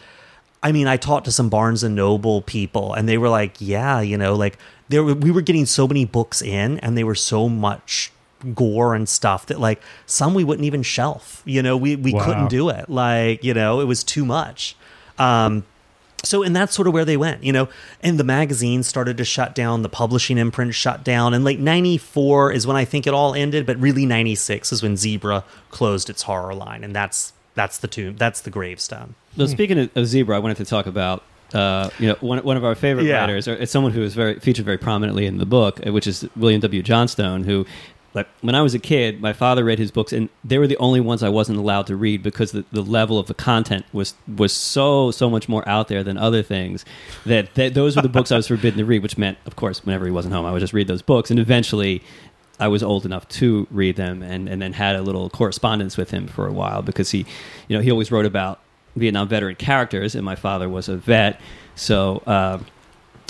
I 0.62 0.72
mean, 0.72 0.88
I 0.88 0.98
talked 0.98 1.26
to 1.26 1.32
some 1.32 1.50
Barnes 1.50 1.84
and 1.84 1.96
Noble 1.96 2.42
people, 2.42 2.94
and 2.94 3.08
they 3.08 3.18
were 3.18 3.30
like, 3.30 3.56
"Yeah, 3.60 4.02
you 4.02 4.18
know, 4.18 4.36
like 4.36 4.58
there 4.90 5.04
were, 5.04 5.14
we 5.14 5.32
were 5.32 5.42
getting 5.42 5.66
so 5.66 5.88
many 5.88 6.04
books 6.06 6.42
in, 6.42 6.80
and 6.80 6.98
they 6.98 7.04
were 7.04 7.16
so 7.16 7.48
much 7.48 8.12
gore 8.56 8.96
and 8.96 9.08
stuff 9.08 9.46
that 9.48 9.60
like 9.60 9.82
some 10.06 10.34
we 10.34 10.44
wouldn't 10.44 10.66
even 10.66 10.84
shelf. 10.84 11.42
You 11.46 11.62
know, 11.62 11.78
we 11.78 11.96
we 11.96 12.14
Wow. 12.14 12.26
couldn't 12.26 12.48
do 12.50 12.70
it. 12.70 12.90
Like 12.90 13.44
you 13.44 13.54
know, 13.54 13.80
it 13.80 13.86
was 13.86 14.04
too 14.04 14.26
much. 14.26 14.76
Um, 15.18 15.64
so 16.24 16.44
and 16.44 16.54
that's 16.54 16.74
sort 16.76 16.86
of 16.86 16.94
where 16.94 17.06
they 17.06 17.16
went 17.16 17.46
you 17.46 17.54
know 17.54 17.70
and 18.04 18.20
the 18.20 18.26
magazine 18.26 18.84
started 18.84 19.16
to 19.16 19.24
shut 19.24 19.56
down 19.56 19.84
the 19.84 19.88
publishing 19.90 20.38
imprint 20.38 20.76
shut 20.76 21.02
down 21.02 21.34
and 21.34 21.46
like 21.46 21.58
94 21.60 22.52
is 22.52 22.68
when 22.68 22.76
i 22.76 22.84
think 22.84 23.08
it 23.08 23.14
all 23.14 23.34
ended 23.34 23.66
but 23.66 23.78
really 23.80 24.06
96 24.06 24.74
is 24.74 24.84
when 24.84 24.98
zebra 24.98 25.46
closed 25.72 26.10
its 26.10 26.24
horror 26.24 26.54
line 26.54 26.84
and 26.84 26.94
that's 26.94 27.32
that's 27.56 27.78
the 27.78 27.88
tomb 27.88 28.18
that's 28.18 28.42
the 28.42 28.50
gravestone 28.50 29.16
Well, 29.40 29.48
speaking 29.48 29.80
of, 29.80 29.90
of 29.96 30.06
Zebra, 30.06 30.36
I 30.36 30.40
wanted 30.40 30.58
to 30.58 30.66
talk 30.66 30.86
about 30.86 31.24
uh, 31.54 31.90
you 31.98 32.08
know 32.10 32.16
one, 32.20 32.40
one 32.40 32.58
of 32.58 32.64
our 32.66 32.76
favorite 32.76 33.06
Yeah. 33.06 33.22
writers, 33.22 33.48
or 33.48 33.54
it's 33.54 33.72
someone 33.72 33.92
who 33.94 34.04
is 34.04 34.14
very 34.14 34.40
featured 34.40 34.66
very 34.66 34.78
prominently 34.78 35.26
in 35.26 35.38
the 35.38 35.46
book, 35.46 35.80
uh, 35.86 35.92
which 35.92 36.06
is 36.06 36.28
William 36.36 36.62
W. 36.62 36.84
Johnstone. 36.84 37.44
Who, 37.46 37.66
like, 38.14 38.28
when 38.42 38.54
I 38.54 38.62
was 38.62 38.76
a 38.76 38.80
kid, 38.80 39.22
my 39.22 39.34
father 39.34 39.64
read 39.64 39.80
his 39.80 39.90
books, 39.92 40.14
and 40.14 40.30
they 40.44 40.58
were 40.60 40.68
the 40.68 40.78
only 40.78 41.00
ones 41.00 41.24
I 41.24 41.30
wasn't 41.30 41.58
allowed 41.58 41.88
to 41.88 41.96
read 41.96 42.22
because 42.22 42.52
the, 42.52 42.66
the 42.72 42.82
level 42.84 43.18
of 43.18 43.28
the 43.28 43.34
content 43.34 43.86
was 43.94 44.14
was 44.38 44.52
so 44.54 45.10
so 45.10 45.30
much 45.30 45.48
more 45.50 45.68
out 45.68 45.88
there 45.88 46.04
than 46.04 46.18
other 46.18 46.44
things. 46.44 46.86
That, 47.26 47.56
that 47.56 47.74
those 47.74 47.96
were 47.96 48.02
the 48.04 48.10
books 48.10 48.32
I 48.32 48.38
was 48.38 48.48
forbidden 48.48 48.78
to 48.78 48.86
read, 48.86 49.02
which 49.02 49.18
meant, 49.18 49.38
of 49.46 49.56
course, 49.56 49.86
whenever 49.86 50.06
he 50.06 50.12
wasn't 50.12 50.34
home, 50.36 50.46
I 50.46 50.52
would 50.52 50.60
just 50.60 50.74
read 50.74 50.88
those 50.88 51.02
books, 51.02 51.32
and 51.32 51.40
eventually. 51.40 52.04
I 52.62 52.68
was 52.68 52.84
old 52.84 53.06
enough 53.06 53.26
to 53.30 53.68
read 53.72 53.96
them 53.96 54.22
and, 54.22 54.50
and 54.50 54.62
then 54.62 54.74
had 54.74 54.98
a 54.98 55.02
little 55.02 55.30
correspondence 55.30 55.96
with 55.96 56.12
him 56.12 56.28
for 56.28 56.46
a 56.46 56.52
while 56.52 56.82
because 56.82 57.10
he, 57.12 57.20
you 57.70 57.78
know, 57.78 57.82
he 57.82 57.90
always 57.90 58.12
wrote 58.12 58.26
about 58.26 58.60
Vietnam 59.00 59.28
veteran 59.28 59.56
characters, 59.56 60.16
and 60.16 60.24
my 60.24 60.36
father 60.36 60.70
was 60.70 60.90
a 60.90 60.98
vet, 60.98 61.40
so 61.76 62.18
uh, 62.26 62.60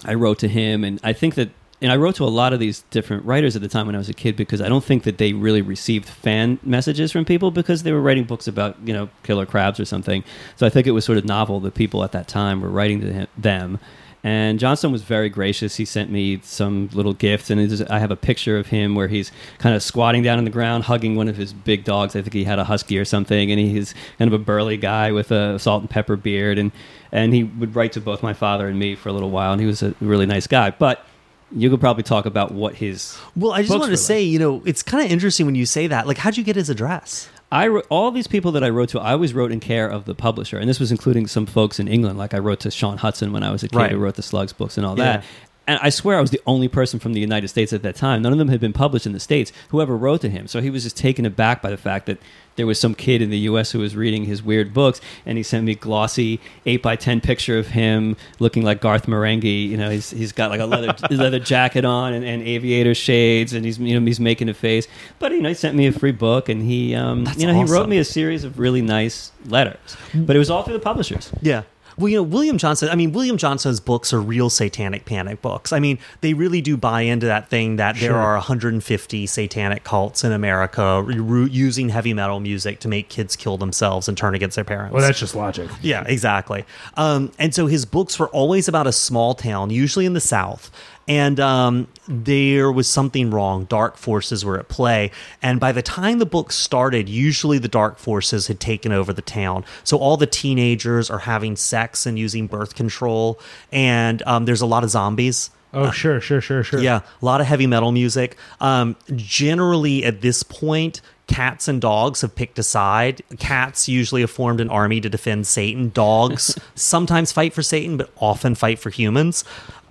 I 0.06 0.14
wrote 0.16 0.40
to 0.40 0.48
him, 0.48 0.84
and 0.84 1.00
I 1.04 1.14
think 1.14 1.36
that, 1.36 1.50
and 1.82 1.92
I 1.92 1.96
wrote 1.96 2.16
to 2.16 2.26
a 2.26 2.26
lot 2.26 2.52
of 2.52 2.60
these 2.60 2.82
different 2.90 3.26
writers 3.26 3.56
at 3.56 3.62
the 3.62 3.68
time 3.68 3.86
when 3.86 3.96
I 3.96 4.00
was 4.00 4.10
a 4.10 4.14
kid 4.14 4.36
because 4.36 4.60
I 4.62 4.68
don't 4.68 4.84
think 4.84 5.04
that 5.04 5.18
they 5.18 5.34
really 5.34 5.62
received 5.62 6.10
fan 6.10 6.60
messages 6.64 7.12
from 7.12 7.26
people 7.26 7.52
because 7.52 7.84
they 7.84 7.92
were 7.92 8.02
writing 8.02 8.26
books 8.26 8.48
about 8.48 8.76
you 8.84 8.94
know 8.94 9.10
killer 9.24 9.46
crabs 9.46 9.80
or 9.80 9.86
something. 9.86 10.24
So 10.56 10.66
I 10.66 10.70
think 10.70 10.88
it 10.88 10.92
was 10.92 11.06
sort 11.06 11.18
of 11.18 11.26
novel 11.26 11.60
that 11.62 11.76
people 11.76 12.04
at 12.04 12.12
that 12.12 12.28
time 12.28 12.62
were 12.62 12.70
writing 12.70 13.02
to 13.02 13.14
him, 13.14 13.28
them. 13.38 13.80
And 14.24 14.60
Johnstone 14.60 14.92
was 14.92 15.04
very 15.04 15.30
gracious. 15.30 15.78
He 15.78 15.86
sent 15.86 16.12
me 16.12 16.42
some 16.44 16.90
little 16.92 17.14
gifts, 17.14 17.50
and 17.50 17.60
is, 17.60 17.82
I 17.84 18.00
have 18.00 18.12
a 18.12 18.18
picture 18.18 18.58
of 18.58 18.68
him 18.68 18.94
where 18.96 19.08
he's 19.08 19.32
kind 19.60 19.76
of 19.76 19.82
squatting 19.82 20.24
down 20.24 20.38
on 20.38 20.44
the 20.44 20.50
ground, 20.50 20.84
hugging 20.84 21.16
one 21.16 21.30
of 21.30 21.38
his 21.38 21.54
big 21.54 21.86
dogs. 21.86 22.16
I 22.16 22.22
think 22.22 22.34
he 22.34 22.44
had 22.44 22.60
a 22.60 22.66
husky 22.66 22.98
or 22.98 23.06
something, 23.06 23.50
and 23.50 23.60
he's 23.60 23.94
kind 24.18 24.28
of 24.34 24.40
a 24.40 24.44
burly 24.44 24.76
guy 24.76 25.12
with 25.12 25.32
a 25.32 25.58
salt 25.58 25.82
and 25.82 25.90
pepper 25.90 26.18
beard, 26.18 26.58
and 26.58 26.72
and 27.12 27.34
he 27.34 27.44
would 27.44 27.76
write 27.76 27.94
to 27.94 28.02
both 28.02 28.22
my 28.22 28.34
father 28.34 28.68
and 28.68 28.78
me 28.78 28.96
for 28.96 29.10
a 29.10 29.14
little 29.14 29.32
while, 29.32 29.52
and 29.54 29.62
he 29.62 29.68
was 29.68 29.82
a 29.82 29.96
really 30.02 30.26
nice 30.26 30.48
guy. 30.48 30.72
But 30.72 31.06
you 31.52 31.70
could 31.70 31.80
probably 31.80 32.04
talk 32.04 32.26
about 32.26 32.52
what 32.52 32.76
his 32.76 33.18
Well, 33.36 33.54
I 33.54 33.62
just 33.62 33.72
wanted 33.72 33.86
to 33.86 33.92
like. 33.92 34.00
say, 34.00 34.22
you 34.22 34.38
know, 34.38 34.62
it's 34.66 34.84
kind 34.84 35.04
of 35.04 35.12
interesting 35.12 35.46
when 35.46 35.56
you 35.56 35.66
say 35.66 35.88
that. 35.88 36.08
Like, 36.08 36.18
how'd 36.18 36.38
you 36.38 36.44
get 36.44 36.56
his 36.56 36.70
address? 36.70 37.30
I 37.52 37.68
wrote, 37.68 37.88
all 37.90 38.12
these 38.12 38.28
people 38.28 38.52
that 38.52 38.64
I 38.64 38.70
wrote 38.70 38.90
to, 38.90 39.00
I 39.00 39.14
always 39.14 39.34
wrote 39.34 39.52
in 39.52 39.60
care 39.60 39.88
of 39.90 40.06
the 40.06 40.14
publisher, 40.14 40.58
and 40.60 40.70
this 40.70 40.80
was 40.80 40.92
including 40.92 41.26
some 41.26 41.46
folks 41.48 41.80
in 41.80 41.88
England. 41.88 42.18
Like 42.20 42.34
I 42.34 42.38
wrote 42.40 42.60
to 42.62 42.72
Shaun 42.72 43.00
Hutson 43.00 43.32
when 43.32 43.42
I 43.44 43.52
was 43.52 43.64
a 43.64 43.68
kid, 43.70 43.76
Right. 43.76 43.92
who 43.92 43.98
wrote 43.98 44.16
the 44.16 44.22
Slugs 44.22 44.54
books 44.54 44.78
and 44.78 44.86
all 44.86 44.98
Yeah. 44.98 45.22
And 45.70 45.78
I 45.84 45.92
swear 45.92 46.18
I 46.18 46.22
was 46.22 46.32
the 46.32 46.42
only 46.48 46.68
person 46.68 47.00
from 47.00 47.14
the 47.14 47.20
United 47.20 47.48
States 47.48 47.72
at 47.74 47.84
that 47.84 47.96
time. 47.96 48.24
None 48.24 48.32
of 48.32 48.40
them 48.40 48.48
had 48.48 48.60
been 48.60 48.74
published 48.74 49.06
in 49.06 49.12
the 49.12 49.20
States. 49.20 49.52
Whoever 49.68 49.96
wrote 49.96 50.22
to 50.22 50.30
him, 50.30 50.48
so 50.48 50.62
he 50.62 50.72
was 50.72 50.82
just 50.82 50.98
taken 50.98 51.28
aback 51.28 51.62
by 51.62 51.70
the 51.70 51.78
fact 51.78 52.08
that 52.08 52.18
there 52.56 52.66
was 52.66 52.80
some 52.80 52.96
kid 52.96 53.22
in 53.22 53.30
the 53.30 53.38
U.S. 53.42 53.72
who 53.72 53.78
was 53.78 53.96
reading 53.96 54.26
his 54.26 54.42
weird 54.42 54.74
books, 54.74 55.00
and 55.28 55.38
he 55.38 55.44
sent 55.44 55.66
me 55.66 55.76
glossy 55.76 56.40
eight 56.66 56.82
by 56.82 56.96
ten 56.96 57.22
picture 57.22 57.60
of 57.60 57.68
him 57.68 58.18
looking 58.40 58.64
like 58.64 58.82
Garth 58.82 59.06
Marenghi. 59.06 59.70
You 59.70 59.78
know, 59.78 59.92
he's 59.92 60.10
he's 60.10 60.32
got 60.32 60.50
like 60.50 60.60
a 60.60 60.66
leather 60.66 60.96
leather 61.16 61.40
jacket 61.40 61.86
on 61.86 62.14
and, 62.14 62.26
and 62.26 62.42
aviator 62.42 62.96
shades, 62.96 63.54
and 63.54 63.64
he's 63.64 63.78
you 63.78 64.00
know 64.00 64.04
he's 64.04 64.20
making 64.20 64.50
a 64.50 64.56
face. 64.56 64.88
But 65.20 65.34
you 65.34 65.42
know, 65.44 65.50
he 65.50 65.56
sent 65.56 65.76
me 65.76 65.86
a 65.86 65.92
free 65.92 66.14
book, 66.14 66.50
and 66.50 66.64
he 66.64 66.96
um, 66.96 67.28
you 67.38 67.46
know 67.46 67.54
he 67.54 67.64
wrote 67.64 67.88
me 67.88 68.00
a 68.00 68.06
series 68.06 68.44
of 68.44 68.58
really 68.58 68.82
nice 68.82 69.32
letters. 69.46 69.96
But 70.16 70.36
it 70.36 70.40
was 70.40 70.50
all 70.50 70.64
through 70.64 70.74
the 70.74 70.80
publishers. 70.80 71.32
Yeah. 71.44 71.62
Well, 72.00 72.08
you 72.08 72.16
know, 72.16 72.24
William 72.24 72.58
Johnstone, 72.58 72.90
I 72.90 72.96
mean, 72.96 73.12
William 73.12 73.38
Johnstone's 73.38 73.82
books 73.82 74.14
are 74.14 74.22
real 74.22 74.50
satanic 74.50 75.04
panic 75.04 75.42
books. 75.42 75.74
I 75.74 75.80
mean, 75.80 76.00
they 76.22 76.34
really 76.34 76.62
do 76.62 76.78
buy 76.78 77.02
into 77.02 77.26
that 77.26 77.50
thing 77.50 77.76
that 77.76 77.98
there 77.98 78.16
are 78.16 78.36
150 78.36 79.28
satanic 79.28 79.84
cults 79.84 80.24
in 80.24 80.32
America 80.32 81.04
re- 81.04 81.50
using 81.50 81.90
heavy 81.90 82.14
metal 82.14 82.40
music 82.40 82.80
to 82.80 82.88
make 82.88 83.10
kids 83.10 83.36
kill 83.36 83.58
themselves 83.58 84.08
and 84.08 84.18
turn 84.18 84.34
against 84.34 84.56
their 84.56 84.64
parents. 84.64 84.94
Well, 84.94 85.02
that's 85.02 85.20
just 85.20 85.36
logic. 85.36 85.70
Yeah, 85.82 86.06
exactly. 86.08 86.64
Um, 86.96 87.34
and 87.38 87.54
so 87.54 87.68
his 87.68 87.86
books 87.86 88.18
were 88.18 88.30
always 88.30 88.70
about 88.70 88.88
a 88.88 88.94
small 88.94 89.34
town, 89.34 89.70
usually 89.70 90.06
in 90.06 90.14
the 90.14 90.22
South. 90.22 90.72
And 91.10 91.40
um, 91.40 91.88
there 92.08 92.72
was 92.72 92.88
something 92.88 93.32
wrong. 93.32 93.66
Dark 93.66 93.98
forces 93.98 94.46
were 94.46 94.60
at 94.60 94.70
play. 94.70 95.10
And 95.42 95.60
by 95.60 95.72
the 95.72 95.82
time 95.82 96.20
the 96.20 96.26
book 96.26 96.52
started, 96.52 97.10
usually 97.10 97.58
the 97.58 97.68
dark 97.68 97.98
forces 97.98 98.46
had 98.46 98.60
taken 98.60 98.92
over 98.92 99.12
the 99.12 99.24
town. 99.24 99.66
So 99.84 99.98
all 99.98 100.18
the 100.18 100.28
teenagers 100.28 101.10
are 101.10 101.20
having 101.20 101.56
sex 101.56 102.06
and 102.06 102.20
using 102.20 102.46
birth 102.46 102.76
control. 102.76 103.40
And 103.72 104.22
um, 104.28 104.46
there's 104.46 104.62
a 104.62 104.68
lot 104.68 104.84
of 104.84 104.92
zombies. 104.92 105.50
Oh, 105.74 105.92
sure, 105.92 106.22
sure, 106.22 106.42
sure, 106.42 106.64
sure. 106.64 106.80
Yeah, 106.80 107.02
a 107.22 107.26
lot 107.26 107.42
of 107.42 107.48
heavy 107.48 107.68
metal 107.68 107.92
music. 107.92 108.38
Um, 108.60 108.96
generally, 109.16 110.04
at 110.04 110.22
this 110.22 110.44
point, 110.44 111.02
cats 111.30 111.68
and 111.68 111.80
dogs 111.80 112.22
have 112.22 112.36
picked 112.36 112.58
a 112.60 112.64
side. 112.64 113.22
Cats 113.38 113.88
usually 113.88 114.22
have 114.22 114.32
formed 114.32 114.60
an 114.60 114.70
army 114.70 115.00
to 115.00 115.10
defend 115.10 115.46
Satan. 115.48 115.92
Dogs 115.92 116.58
sometimes 116.76 117.32
fight 117.32 117.54
for 117.54 117.62
Satan, 117.62 117.98
but 117.98 118.10
often 118.18 118.56
fight 118.56 118.80
for 118.80 118.90
humans. 118.90 119.46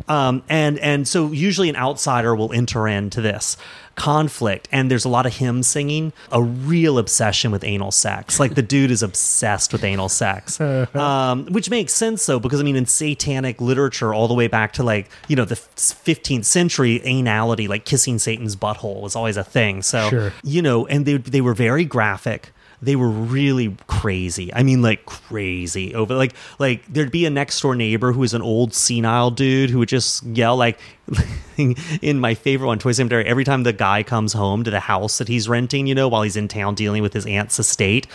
Um, 0.09 0.43
and 0.49 0.79
and 0.81 1.07
so 1.07 1.33
usually 1.33 1.69
an 1.69 1.77
outsider 1.77 2.35
will 2.35 2.53
enter 2.53 2.89
into 2.89 3.21
this 3.21 3.57
conflict 3.99 4.69
and 4.73 4.91
there's 4.91 5.05
a 5.05 5.09
lot 5.09 5.27
of 5.27 5.35
hymn 5.35 5.63
singing 5.63 6.13
a 6.33 6.41
real 6.43 6.99
obsession 6.99 7.51
with 7.51 7.65
anal 7.65 7.91
sex. 7.91 8.39
Like 8.41 8.55
the 8.55 8.63
dude 8.63 8.91
is 8.91 9.03
obsessed 9.03 9.73
with 9.73 9.85
anal 9.85 10.09
sex. 10.09 10.59
Um, 10.95 11.47
which 11.47 11.69
makes 11.71 11.93
sense 11.93 12.25
though 12.27 12.39
because 12.39 12.61
i 12.61 12.63
mean 12.63 12.77
in 12.77 12.87
satanic 12.87 13.61
literature 13.61 14.15
all 14.15 14.29
the 14.29 14.35
way 14.35 14.47
back 14.49 14.73
to 14.75 14.83
like 14.83 15.11
you 15.29 15.37
know 15.37 15.45
the 15.45 15.55
15th 15.57 16.45
century 16.45 17.01
anality 17.01 17.69
like 17.69 17.85
kissing 17.85 18.19
satan's 18.19 18.57
butthole 18.57 19.01
was 19.03 19.15
always 19.17 19.37
a 19.37 19.45
thing. 19.45 19.83
So 19.83 20.09
Sure. 20.09 20.33
you 20.43 20.63
know 20.63 20.87
and 20.87 21.05
they, 21.07 21.17
they 21.19 21.41
were 21.41 21.55
very 21.55 21.85
graphic. 21.85 22.53
They 22.81 22.95
were 22.95 23.09
really 23.11 23.77
crazy. 23.89 24.55
I 24.55 24.63
mean 24.63 24.83
like 24.83 25.05
crazy. 25.07 25.95
Over 25.95 26.15
like 26.15 26.33
like 26.59 26.87
there'd 26.93 27.11
be 27.11 27.27
a 27.27 27.31
next 27.31 27.61
door 27.61 27.75
neighbor 27.75 28.13
who 28.13 28.21
was 28.21 28.35
an 28.35 28.43
old 28.43 28.73
senile 28.75 29.31
dude 29.33 29.71
who 29.71 29.79
would 29.81 29.89
just 29.89 30.25
yell 30.25 30.57
like 30.57 30.79
in 32.03 32.21
my 32.21 32.35
favorite 32.35 32.67
one, 32.67 32.79
Toy 32.79 32.93
Cemetery, 32.93 33.25
every 33.25 33.45
time 33.45 33.63
the 33.65 33.73
guy 33.73 34.03
comes 34.03 34.33
home 34.33 34.65
to 34.65 34.71
the 34.71 34.81
house 34.81 35.19
that 35.19 35.29
he's 35.29 35.49
renting, 35.49 35.87
you 35.87 35.95
know, 35.95 36.09
while 36.09 36.23
he's 36.23 36.37
in 36.37 36.49
town 36.49 36.75
dealing 36.75 37.03
with 37.03 37.13
his 37.13 37.27
aunt's 37.27 37.59
estate, 37.59 38.07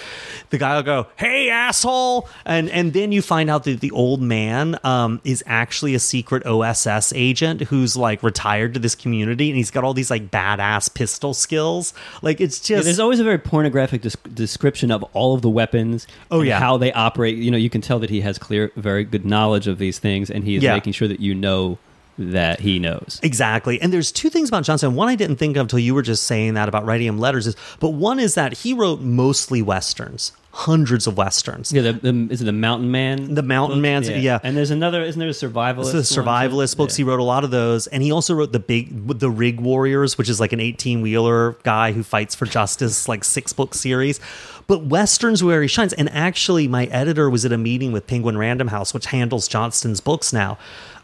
the 0.49 0.57
guy 0.57 0.76
will 0.76 0.84
go, 0.84 1.07
"Hey, 1.18 1.49
asshole!" 1.49 2.30
and 2.45 2.70
and 2.70 2.94
then 2.94 3.11
you 3.11 3.22
find 3.22 3.49
out 3.49 3.64
that 3.65 3.80
the 3.82 3.91
old 3.91 4.22
man 4.22 4.78
um, 4.84 5.20
is 5.24 5.44
actually 5.48 5.94
a 5.95 5.99
secret 5.99 6.45
OSS 6.45 7.11
agent 7.15 7.61
who's 7.64 7.98
like 7.98 8.24
retired 8.24 8.74
to 8.76 8.80
this 8.80 8.95
community, 8.95 9.49
and 9.49 9.57
he's 9.57 9.72
got 9.72 9.84
all 9.84 9.94
these 9.94 10.10
like 10.11 10.32
badass 10.32 10.94
pistol 10.94 11.34
skills. 11.34 11.94
Like 12.22 12.40
it's 12.40 12.70
Yeah, 12.70 12.78
just 12.78 12.86
there's 12.86 12.99
always 12.99 13.20
a 13.20 13.24
very 13.24 13.40
pornographic 13.40 14.02
des- 14.02 14.30
description 14.34 14.91
of 14.91 15.03
all 15.14 15.34
of 15.34 15.41
the 15.41 15.49
weapons. 15.49 16.07
Oh, 16.32 16.40
and 16.40 16.48
yeah. 16.48 16.60
how 16.60 16.78
they 16.78 16.94
operate. 16.94 17.38
You 17.38 17.52
know, 17.52 17.57
you 17.57 17.70
can 17.70 17.82
tell 17.82 17.99
that 17.99 18.10
he 18.10 18.22
has 18.22 18.38
clear, 18.38 18.72
very 18.76 19.03
good 19.03 19.26
knowledge 19.26 19.68
of 19.68 19.78
these 19.80 19.99
things, 19.99 20.30
and 20.30 20.44
he 20.44 20.56
is 20.56 20.64
Yeah. 20.64 20.74
making 20.74 20.94
sure 20.94 21.07
that 21.07 21.20
you 21.20 21.36
know 21.36 21.78
that 22.18 22.60
he 22.60 22.77
knows. 22.80 23.19
Exactly. 23.23 23.81
And 23.81 23.91
there's 23.91 24.11
two 24.11 24.30
things 24.30 24.48
about 24.49 24.64
Johnstone. 24.64 24.95
One 24.95 25.10
I 25.10 25.15
didn't 25.15 25.38
think 25.38 25.57
of 25.57 25.61
until 25.61 25.80
you 25.80 25.95
were 25.95 26.02
just 26.03 26.23
saying 26.26 26.53
that 26.53 26.69
about 26.69 26.85
writing 26.85 27.07
him 27.07 27.18
letters 27.18 27.48
is 27.48 27.56
but 27.80 27.90
one 27.90 28.19
is 28.19 28.35
that 28.35 28.53
he 28.60 28.73
wrote 28.73 29.02
mostly 29.02 29.61
westerns, 29.64 30.31
hundreds 30.52 31.07
of 31.07 31.18
westerns. 31.18 31.73
Yeah, 31.73 31.81
the, 31.81 31.94
the, 31.94 32.27
is 32.31 32.41
it 32.41 32.45
the 32.45 32.52
Mountain 32.52 32.91
Man? 32.91 33.34
The 33.34 33.41
Mountain 33.41 33.77
book? 33.77 33.81
Man's- 33.81 34.10
yeah. 34.10 34.40
And 34.44 34.56
there's 34.56 34.69
another, 34.69 35.02
isn't 35.02 35.19
there 35.19 35.30
a 35.30 35.31
survivalist? 35.31 35.85
So 35.85 35.91
the 35.94 35.98
one, 35.98 36.03
too? 36.03 36.56
survivalist 36.56 36.77
books, 36.77 36.94
Yeah. 36.99 37.06
he 37.06 37.10
wrote 37.10 37.19
a 37.19 37.23
lot 37.23 37.44
of 37.44 37.49
those, 37.49 37.88
and 37.88 38.03
he 38.03 38.11
also 38.11 38.35
wrote 38.35 38.52
the 38.52 38.60
big, 38.60 39.07
the 39.19 39.31
Rig 39.31 39.60
Warriors, 39.60 40.15
which 40.18 40.30
is 40.30 40.40
like 40.40 40.53
an 40.53 40.60
eighteen 40.60 41.02
wheeler 41.02 41.53
guy 41.64 41.94
who 41.94 42.03
fights 42.03 42.35
for 42.35 42.45
justice, 42.45 43.07
like 43.07 43.23
six 43.23 43.53
book 43.53 43.73
series. 43.73 44.19
But 44.65 44.85
westerns 44.85 45.44
where 45.44 45.61
he 45.61 45.68
shines, 45.68 45.91
and 45.91 46.10
actually, 46.11 46.69
my 46.69 46.85
editor 46.85 47.30
was 47.30 47.44
at 47.44 47.52
a 47.52 47.57
meeting 47.57 47.91
with 47.91 48.07
Penguin 48.07 48.38
Random 48.38 48.69
House, 48.69 48.94
which 48.94 49.07
handles 49.07 49.49
Johnstone's 49.49 49.99
books 49.99 50.31
now, 50.31 50.57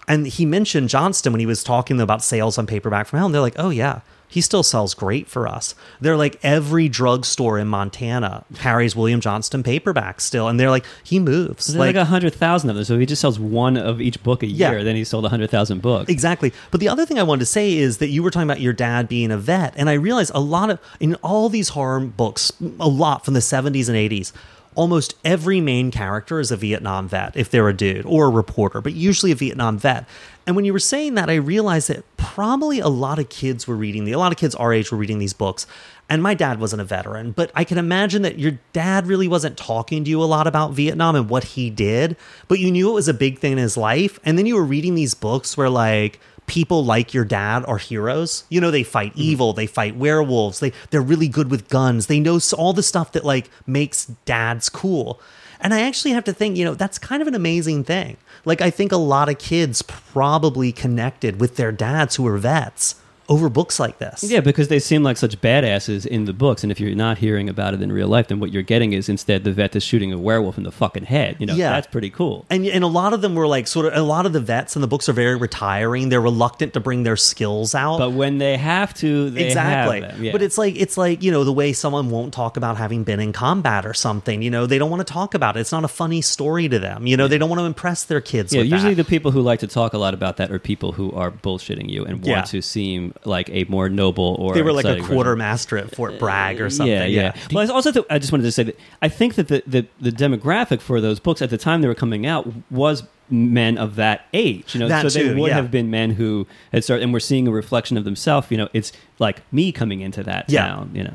and 0.09 0.27
he 0.27 0.45
mentioned 0.45 0.89
Johnstone 0.89 1.31
when 1.33 1.39
he 1.39 1.45
was 1.45 1.63
talking 1.63 2.01
about 2.01 2.21
sales 2.23 2.57
on 2.57 2.67
paperback 2.67 3.07
from 3.07 3.17
hell, 3.19 3.27
and 3.27 3.33
they're 3.33 3.41
like, 3.41 3.55
"Oh 3.57 3.69
yeah." 3.69 4.01
He 4.31 4.41
still 4.41 4.61
sells 4.61 4.93
great 4.93 5.27
for 5.27 5.47
us. 5.47 5.73
They're 5.99 6.15
like 6.15 6.37
every 6.43 6.87
drugstore 6.87 7.57
in 7.57 7.67
Montana 7.67 8.45
carries 8.53 8.95
William 8.95 9.21
Johnstone 9.21 9.63
paperback 9.63 10.21
still, 10.21 10.47
and 10.47 10.59
they're 10.59 10.69
like 10.69 10.85
he 11.03 11.17
moves. 11.17 11.65
There's 11.65 11.79
like 11.79 11.95
a 11.95 12.05
hundred 12.05 12.35
thousand 12.35 12.69
of 12.69 12.75
them, 12.75 12.85
so 12.85 12.93
if 12.93 12.99
he 12.99 13.07
just 13.07 13.21
sells 13.21 13.39
one 13.39 13.75
of 13.75 13.99
each 13.99 14.21
book 14.21 14.43
a 14.43 14.45
Yeah. 14.45 14.69
year, 14.69 14.83
then 14.83 14.95
he 14.95 15.03
sold 15.03 15.25
a 15.25 15.29
hundred 15.29 15.49
thousand 15.49 15.81
books. 15.81 16.11
Exactly. 16.11 16.53
But 16.69 16.79
the 16.79 16.89
other 16.89 17.07
thing 17.07 17.17
I 17.17 17.23
wanted 17.23 17.39
to 17.39 17.45
say 17.47 17.75
is 17.75 17.97
that 17.97 18.09
you 18.09 18.21
were 18.21 18.29
talking 18.29 18.47
about 18.47 18.61
your 18.61 18.71
dad 18.73 19.07
being 19.09 19.31
a 19.31 19.37
vet, 19.39 19.73
and 19.75 19.89
I 19.89 19.93
realized 19.93 20.31
a 20.35 20.39
lot 20.39 20.69
of 20.69 20.77
in 20.99 21.15
all 21.23 21.49
these 21.49 21.69
horror 21.69 21.99
books, 22.01 22.51
a 22.79 22.87
lot 22.87 23.25
from 23.25 23.33
the 23.33 23.39
70s 23.41 23.89
and 23.89 23.97
80s, 23.97 24.31
almost 24.79 25.13
every 25.25 25.59
main 25.59 25.91
character 25.91 26.39
is 26.39 26.51
a 26.51 26.55
Vietnam 26.55 27.05
vet 27.05 27.35
if 27.35 27.51
they're 27.51 27.67
a 27.67 27.73
dude 27.73 28.05
or 28.05 28.27
a 28.27 28.29
reporter, 28.29 28.79
but 28.79 28.93
usually 28.93 29.29
a 29.29 29.35
Vietnam 29.35 29.77
vet. 29.77 30.07
And 30.47 30.55
when 30.55 30.63
you 30.63 30.71
were 30.71 30.79
saying 30.79 31.15
that, 31.15 31.29
I 31.29 31.35
realized 31.35 31.89
that 31.89 32.05
probably 32.15 32.79
a 32.79 32.87
lot 32.87 33.19
of 33.19 33.27
kids 33.27 33.67
were 33.67 33.75
reading 33.75 34.05
the 34.05 34.13
a 34.13 34.17
lot 34.17 34.31
of 34.31 34.37
kids 34.37 34.55
our 34.55 34.71
age 34.71 34.89
were 34.89 34.97
reading 34.97 35.19
these 35.19 35.33
books. 35.33 35.67
And 36.07 36.23
my 36.23 36.33
dad 36.33 36.61
wasn't 36.61 36.81
a 36.81 36.85
veteran, 36.85 37.31
but 37.31 37.51
I 37.55 37.65
can 37.65 37.77
imagine 37.77 38.21
that 38.21 38.39
your 38.39 38.57
dad 38.71 39.05
really 39.05 39.27
wasn't 39.27 39.57
talking 39.57 40.05
to 40.05 40.09
you 40.09 40.23
a 40.23 40.25
lot 40.25 40.47
about 40.47 40.71
Vietnam 40.71 41.13
and 41.17 41.29
what 41.29 41.43
he 41.43 41.69
did, 41.69 42.15
but 42.47 42.59
you 42.59 42.71
knew 42.71 42.89
it 42.89 42.93
was 42.93 43.09
a 43.09 43.13
big 43.13 43.37
thing 43.37 43.51
in 43.51 43.57
his 43.57 43.75
life. 43.75 44.17
And 44.23 44.37
then 44.37 44.45
you 44.45 44.55
were 44.55 44.63
reading 44.63 44.95
these 44.95 45.13
books 45.13 45.57
where 45.57 45.69
like 45.69 46.21
people 46.49 46.83
like 46.83 47.13
your 47.13 47.23
dad 47.23 47.63
are 47.65 47.77
heroes. 47.77 48.43
You 48.49 48.59
know, 48.59 48.71
they 48.71 48.83
fight 48.83 49.11
mm-hmm. 49.11 49.21
evil, 49.21 49.53
they 49.53 49.67
fight 49.67 49.95
werewolves, 49.95 50.59
they 50.59 50.73
they're 50.89 51.01
really 51.01 51.29
good 51.29 51.49
with 51.49 51.69
guns. 51.69 52.07
They 52.07 52.19
know 52.19 52.39
all 52.57 52.73
the 52.73 52.83
stuff 52.83 53.13
that 53.13 53.23
like 53.23 53.49
makes 53.65 54.07
dads 54.25 54.67
cool. 54.67 55.21
And 55.61 55.73
I 55.73 55.81
actually 55.81 56.11
have 56.11 56.23
to 56.23 56.33
think, 56.33 56.57
you 56.57 56.65
know, 56.65 56.73
that's 56.73 56.97
kind 56.97 57.21
of 57.21 57.27
an 57.27 57.35
amazing 57.35 57.83
thing. 57.83 58.17
Like 58.45 58.61
I 58.61 58.69
think 58.69 58.91
a 58.91 58.97
lot 58.97 59.29
of 59.29 59.37
kids 59.37 59.81
probably 59.81 60.71
connected 60.71 61.39
with 61.39 61.55
their 61.55 61.71
dads 61.71 62.15
who 62.15 62.23
were 62.23 62.37
vets 62.37 62.95
over 63.29 63.47
books 63.47 63.79
like 63.79 63.99
this. 63.99 64.23
Yeah, 64.23 64.39
because 64.41 64.67
they 64.67 64.79
seem 64.79 65.03
like 65.03 65.15
such 65.17 65.39
badasses 65.39 66.05
in 66.05 66.25
the 66.25 66.33
books, 66.33 66.63
and 66.63 66.71
if 66.71 66.79
you're 66.79 66.95
not 66.95 67.19
hearing 67.19 67.47
about 67.47 67.73
it 67.73 67.81
in 67.81 67.91
real 67.91 68.07
life, 68.07 68.27
then 68.27 68.39
what 68.39 68.51
you're 68.51 68.63
getting 68.63 68.93
is 68.93 69.07
instead 69.07 69.43
the 69.43 69.51
vet 69.53 69.75
is 69.75 69.83
shooting 69.83 70.11
a 70.11 70.17
werewolf 70.17 70.57
in 70.57 70.63
the 70.63 70.71
fucking 70.71 71.05
head. 71.05 71.35
You 71.39 71.45
know, 71.45 71.53
Yeah. 71.53 71.69
that's 71.71 71.87
pretty 71.87 72.09
cool. 72.09 72.45
And, 72.49 72.65
and 72.65 72.83
a 72.83 72.87
lot 72.87 73.13
of 73.13 73.21
them 73.21 73.35
were 73.35 73.47
like 73.47 73.67
sort 73.67 73.85
of 73.85 73.93
a 73.93 74.01
lot 74.01 74.25
of 74.25 74.33
the 74.33 74.39
vets 74.39 74.75
in 74.75 74.81
the 74.81 74.87
books 74.87 75.07
are 75.07 75.13
very 75.13 75.35
retiring. 75.35 76.09
They're 76.09 76.19
reluctant 76.21 76.73
to 76.73 76.79
bring 76.79 77.03
their 77.03 77.15
skills 77.17 77.75
out. 77.75 77.99
But 77.99 78.11
when 78.13 78.39
they 78.39 78.57
have 78.57 78.93
to, 78.95 79.29
they 79.29 79.45
exactly. 79.45 80.01
have. 80.01 80.19
Yeah. 80.21 80.31
But 80.31 80.41
it's 80.41 80.57
like 80.57 80.75
it's 80.75 80.97
like 80.97 81.21
you 81.23 81.31
know 81.31 81.43
the 81.43 81.53
way 81.53 81.71
someone 81.73 82.09
won't 82.09 82.33
talk 82.33 82.57
about 82.57 82.77
having 82.77 83.03
been 83.03 83.19
in 83.19 83.31
combat 83.33 83.85
or 83.85 83.93
something. 83.93 84.41
You 84.41 84.49
know 84.49 84.65
they 84.65 84.77
don't 84.79 84.89
want 84.89 85.05
to 85.05 85.13
talk 85.13 85.33
about 85.35 85.55
it. 85.55 85.59
It's 85.59 85.71
not 85.71 85.83
a 85.83 85.87
funny 85.87 86.21
story 86.21 86.67
to 86.69 86.79
them. 86.79 87.05
You 87.05 87.15
know 87.17 87.27
they 87.27 87.37
don't 87.37 87.49
want 87.49 87.59
to 87.59 87.65
impress 87.65 88.03
their 88.05 88.21
kids. 88.21 88.53
yeah, 88.53 88.61
usually 88.61 88.95
that. 88.95 89.03
the 89.03 89.09
people 89.09 89.31
who 89.31 89.41
like 89.41 89.59
to 89.59 89.67
talk 89.67 89.93
a 89.93 89.97
lot 89.97 90.13
about 90.13 90.37
that 90.37 90.51
are 90.51 90.59
people 90.59 90.93
who 90.93 91.11
are 91.11 91.29
bullshitting 91.31 91.89
you 91.89 92.05
and 92.05 92.15
want 92.17 92.25
Yeah. 92.27 92.41
to 92.43 92.61
seem 92.61 93.13
like 93.25 93.49
a 93.49 93.65
more 93.65 93.89
noble 93.89 94.35
or 94.39 94.53
they 94.53 94.61
were 94.61 94.71
like 94.73 94.85
a 94.85 95.01
quartermaster 95.01 95.77
at 95.77 95.93
Fort 95.95 96.13
uh, 96.13 96.17
Bragg 96.19 96.61
or 96.61 96.69
something. 96.69 96.93
Yeah, 96.93 97.05
yeah. 97.05 97.35
Well, 97.51 97.69
I 97.69 97.73
also 97.73 97.91
th- 97.91 98.05
I 98.09 98.17
just 98.19 98.31
wanted 98.31 98.43
to 98.43 98.51
say 98.51 98.63
that 98.63 98.79
I 99.01 99.09
think 99.09 99.35
that 99.35 99.47
the, 99.49 99.63
the 99.67 99.85
the 99.99 100.11
demographic 100.11 100.79
for 100.81 101.01
those 101.01 101.19
books 101.19 101.41
at 101.41 101.49
the 101.49 101.57
time 101.57 101.81
they 101.81 101.87
were 101.87 101.95
coming 101.95 102.25
out 102.25 102.47
was 102.71 103.03
men 103.29 103.77
of 103.77 103.95
that 103.95 104.25
age. 104.33 104.73
You 104.73 104.79
know, 104.79 104.87
That 104.87 105.11
so 105.11 105.19
they 105.19 105.25
too, 105.27 105.37
would 105.39 105.49
yeah. 105.49 105.55
have 105.55 105.69
been 105.69 105.91
men 105.91 106.11
who 106.11 106.47
had 106.71 106.83
started, 106.83 107.03
and 107.03 107.13
we're 107.13 107.19
seeing 107.19 107.47
a 107.47 107.51
reflection 107.51 107.97
of 107.97 108.03
themselves. 108.05 108.49
You 108.49 108.57
know, 108.57 108.69
it's 108.73 108.91
like 109.19 109.41
me 109.53 109.71
coming 109.71 110.01
into 110.01 110.23
that 110.23 110.49
Yeah. 110.49 110.65
town. 110.67 110.91
You 110.93 111.03
know, 111.03 111.13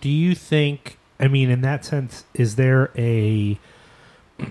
Do 0.00 0.08
you 0.08 0.34
think? 0.34 0.98
I 1.20 1.28
mean, 1.28 1.50
in 1.50 1.60
that 1.60 1.84
sense, 1.84 2.24
is 2.34 2.56
there 2.56 2.90
a 2.96 3.58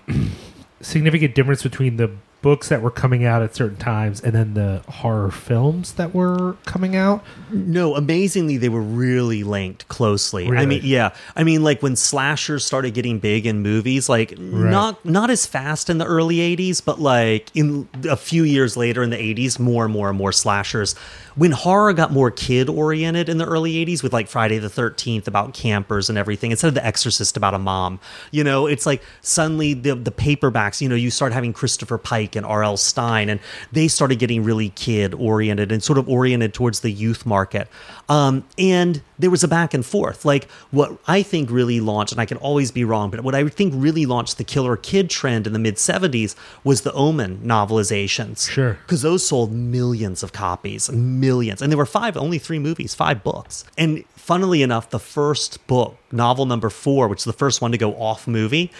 significant 0.82 1.36
difference 1.36 1.64
between 1.64 1.98
the 1.98 2.12
books 2.42 2.70
that 2.70 2.82
were 2.82 2.92
coming 2.92 3.24
out 3.24 3.42
at 3.42 3.56
certain 3.56 3.78
times 3.78 4.22
and 4.22 4.34
then 4.34 4.54
the 4.56 4.82
horror 4.88 5.30
films 5.32 5.94
that 5.94 6.14
were 6.14 6.58
coming 6.66 6.96
out? 6.96 7.24
No, 7.52 7.96
amazingly, 7.96 8.58
they 8.58 8.70
were 8.70 8.82
really 8.82 9.44
linked 9.44 9.88
closely. 9.88 10.48
I 10.50 10.66
mean, 10.66 10.82
yeah, 10.84 11.14
I 11.36 11.44
mean, 11.44 11.64
like 11.64 11.84
when 11.84 11.96
slashers 11.96 12.66
started 12.66 12.94
getting 12.94 13.20
big 13.20 13.46
in 13.46 13.62
movies, 13.62 14.10
like 14.10 14.38
not 14.40 15.04
not 15.06 15.30
as 15.30 15.46
fast 15.46 15.90
in 15.90 15.98
the 15.98 16.06
early 16.06 16.38
'80s, 16.38 16.84
but 16.84 17.00
like 17.00 17.56
in 17.56 17.88
a 18.10 18.18
few 18.18 18.44
years 18.44 18.76
later 18.76 19.04
in 19.04 19.10
the 19.12 19.18
'80s, 19.18 19.60
more 19.60 19.86
and 19.86 19.94
more 19.94 20.10
and 20.10 20.18
more 20.18 20.32
slashers. 20.32 20.96
When 21.36 21.52
horror 21.52 21.94
got 21.94 22.12
more 22.12 22.30
kid 22.30 22.68
oriented 22.68 23.30
in 23.30 23.38
the 23.38 23.46
early 23.46 23.74
'80s, 23.86 24.04
with 24.04 24.14
like 24.14 24.28
Friday 24.28 24.58
the 24.58 24.70
Thirteenth 24.70 25.28
about 25.28 25.54
campers 25.54 26.10
and 26.10 26.18
everything, 26.18 26.52
instead 26.52 26.68
of 26.68 26.74
The 26.74 26.86
Exorcist 26.86 27.38
about 27.38 27.54
a 27.54 27.60
mom, 27.60 28.00
you 28.32 28.44
know, 28.44 28.68
it's 28.68 28.86
like 28.86 29.02
suddenly 29.22 29.74
the 29.74 29.96
the 29.96 30.12
paperbacks, 30.12 30.82
you 30.82 30.90
know, 30.90 30.96
you 30.96 31.12
start 31.12 31.32
having 31.34 31.54
Christopher 31.54 31.98
Pike 31.98 32.31
and 32.36 32.46
R.L. 32.46 32.78
Stine, 32.78 33.30
and 33.30 33.40
they 33.72 33.88
started 33.88 34.20
getting 34.20 34.44
really 34.44 34.70
kid 34.70 35.14
oriented 35.14 35.72
and 35.72 35.84
sort 35.84 35.98
of 35.98 36.08
oriented 36.08 36.54
towards 36.54 36.82
the 36.82 36.92
youth 36.92 37.26
market. 37.26 37.68
Um, 38.10 38.46
and 38.58 39.02
there 39.20 39.30
was 39.30 39.44
a 39.44 39.48
back 39.48 39.74
and 39.74 39.86
forth. 39.86 40.26
Like 40.26 40.50
what 40.72 40.98
I 41.08 41.24
think 41.24 41.50
really 41.50 41.80
launched, 41.80 42.12
and 42.12 42.22
I 42.22 42.26
can 42.26 42.38
always 42.38 42.72
be 42.72 42.84
wrong, 42.84 43.10
but 43.10 43.22
what 43.22 43.36
I 43.36 43.48
think 43.48 43.74
really 43.76 44.06
launched 44.06 44.38
the 44.38 44.44
killer 44.44 44.76
kid 44.76 45.10
trend 45.10 45.48
in 45.48 45.54
the 45.54 45.60
mid 45.60 45.76
70s 45.76 46.36
was 46.64 46.82
the 46.82 46.94
Omen 46.94 47.40
novelizations. 47.44 48.50
Sure. 48.50 48.74
Because 48.74 49.02
those 49.02 49.26
sold 49.26 49.52
millions 49.52 50.24
of 50.24 50.34
copies, 50.34 50.92
millions. 50.92 51.62
And 51.62 51.72
there 51.72 51.78
were 51.78 51.86
five, 51.86 52.18
only 52.18 52.38
three 52.38 52.60
movies, 52.60 52.94
five 52.94 53.24
books. 53.24 53.64
And 53.78 54.04
funnily 54.16 54.62
enough, 54.62 54.90
the 54.90 55.00
first 55.00 55.66
book, 55.68 55.98
novel 56.12 56.46
number 56.46 56.70
four, 56.70 57.08
which 57.08 57.20
is 57.20 57.26
the 57.26 57.34
first 57.34 57.62
one 57.62 57.72
to 57.72 57.78
go 57.78 57.94
off 57.94 58.28
movie, 58.28 58.72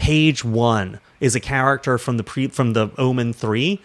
page 0.00 0.44
one 0.44 0.98
is 1.20 1.34
a 1.36 1.40
character 1.40 1.98
from 1.98 2.16
the 2.16 2.24
pre 2.24 2.48
from 2.48 2.72
the 2.72 2.90
Omen 2.98 3.32
three 3.32 3.80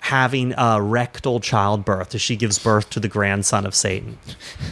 having 0.00 0.54
a 0.56 0.80
rectal 0.80 1.40
childbirth 1.40 2.14
as 2.14 2.20
she 2.22 2.36
gives 2.36 2.58
birth 2.58 2.88
to 2.90 3.00
the 3.00 3.08
grandson 3.08 3.66
of 3.66 3.74
Satan. 3.74 4.16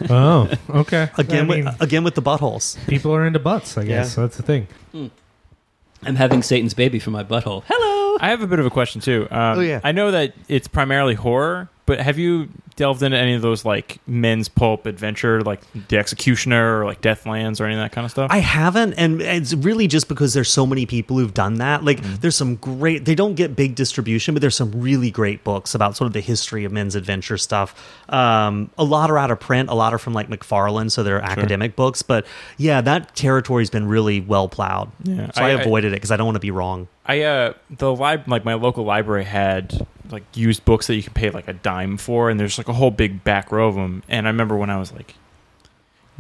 Oh, 0.08 0.48
okay. 0.70 1.10
Again, 1.18 1.50
I 1.50 1.54
mean, 1.54 1.64
with, 1.64 1.82
again 1.82 2.04
with 2.04 2.14
the 2.14 2.22
buttholes. 2.22 2.76
people 2.86 3.12
are 3.14 3.26
into 3.26 3.38
butts. 3.40 3.76
I 3.76 3.82
guess 3.84 3.90
Yeah. 3.90 4.02
so 4.04 4.20
that's 4.22 4.36
the 4.36 4.42
thing. 4.44 4.68
I'm 6.02 6.14
having 6.14 6.42
Satan's 6.42 6.74
baby 6.74 6.98
for 6.98 7.10
my 7.10 7.24
butthole. 7.24 7.64
Hello. 7.66 8.18
I 8.20 8.28
have 8.30 8.40
a 8.42 8.46
bit 8.46 8.58
of 8.60 8.66
a 8.66 8.70
question 8.70 9.00
too. 9.00 9.26
Um, 9.30 9.58
Oh, 9.58 9.60
yeah. 9.62 9.80
I 9.82 9.92
know 9.92 10.10
that 10.12 10.34
it's 10.48 10.68
primarily 10.68 11.14
horror, 11.14 11.68
but 11.86 12.00
have 12.00 12.18
you 12.18 12.48
delved 12.76 13.02
into 13.02 13.16
any 13.16 13.32
of 13.34 13.40
those 13.42 13.64
like 13.64 13.98
men's 14.06 14.48
pulp 14.48 14.84
adventure, 14.86 15.40
like 15.40 15.60
The 15.88 15.96
Executioner 15.96 16.80
or 16.80 16.84
like 16.84 17.00
Deathlands 17.00 17.60
or 17.60 17.64
any 17.64 17.74
of 17.74 17.80
that 17.80 17.92
kind 17.92 18.04
of 18.04 18.10
stuff? 18.10 18.30
I 18.30 18.38
haven't, 18.38 18.94
and 18.94 19.22
it's 19.22 19.54
really 19.54 19.86
just 19.86 20.08
because 20.08 20.34
there's 20.34 20.50
so 20.50 20.66
many 20.66 20.84
people 20.84 21.16
who've 21.18 21.32
done 21.32 21.54
that. 21.54 21.84
Like, 21.84 22.00
Mm-hmm. 22.00 22.16
there's 22.16 22.36
some 22.36 22.56
great. 22.56 23.04
They 23.06 23.14
don't 23.14 23.34
get 23.34 23.56
big 23.56 23.74
distribution, 23.76 24.34
but 24.34 24.40
there's 24.42 24.56
some 24.56 24.72
really 24.72 25.10
great 25.10 25.42
books 25.44 25.74
about 25.74 25.96
sort 25.96 26.06
of 26.06 26.12
the 26.12 26.20
history 26.20 26.64
of 26.64 26.72
men's 26.72 26.94
adventure 26.94 27.38
stuff. 27.38 27.74
Um, 28.10 28.70
a 28.76 28.84
lot 28.84 29.10
are 29.10 29.16
out 29.18 29.30
of 29.30 29.40
print. 29.40 29.70
A 29.70 29.74
lot 29.74 29.94
are 29.94 29.98
from 29.98 30.12
like 30.12 30.28
McFarland, 30.28 30.90
so 30.90 31.02
they're 31.02 31.22
academic 31.22 31.76
books. 31.76 32.02
But 32.02 32.26
yeah, 32.58 32.80
that 32.82 33.14
territory's 33.16 33.70
been 33.70 33.86
really 33.88 34.20
well 34.20 34.48
plowed. 34.48 34.90
Yeah. 35.04 35.30
so 35.32 35.42
I, 35.42 35.46
I- 35.46 35.48
I- 35.50 35.60
avoided 35.60 35.92
it 35.92 35.96
because 35.96 36.10
I 36.10 36.16
don't 36.16 36.26
want 36.26 36.36
to 36.36 36.40
be 36.40 36.50
wrong. 36.50 36.88
I 37.08 37.22
uh 37.22 37.52
the 37.70 37.94
lib 37.94 38.26
like 38.26 38.44
my 38.44 38.54
local 38.54 38.84
library 38.84 39.22
had 39.24 39.86
like 40.10 40.24
used 40.34 40.64
books 40.64 40.86
that 40.86 40.94
you 40.94 41.02
can 41.02 41.12
pay 41.12 41.30
like 41.30 41.48
a 41.48 41.52
dime 41.52 41.96
for, 41.96 42.30
and 42.30 42.38
there's 42.38 42.58
like 42.58 42.68
a 42.68 42.72
whole 42.72 42.90
big 42.90 43.24
back 43.24 43.52
row 43.52 43.68
of 43.68 43.74
them. 43.74 44.02
And 44.08 44.26
I 44.26 44.30
remember 44.30 44.56
when 44.56 44.70
I 44.70 44.78
was 44.78 44.92
like 44.92 45.14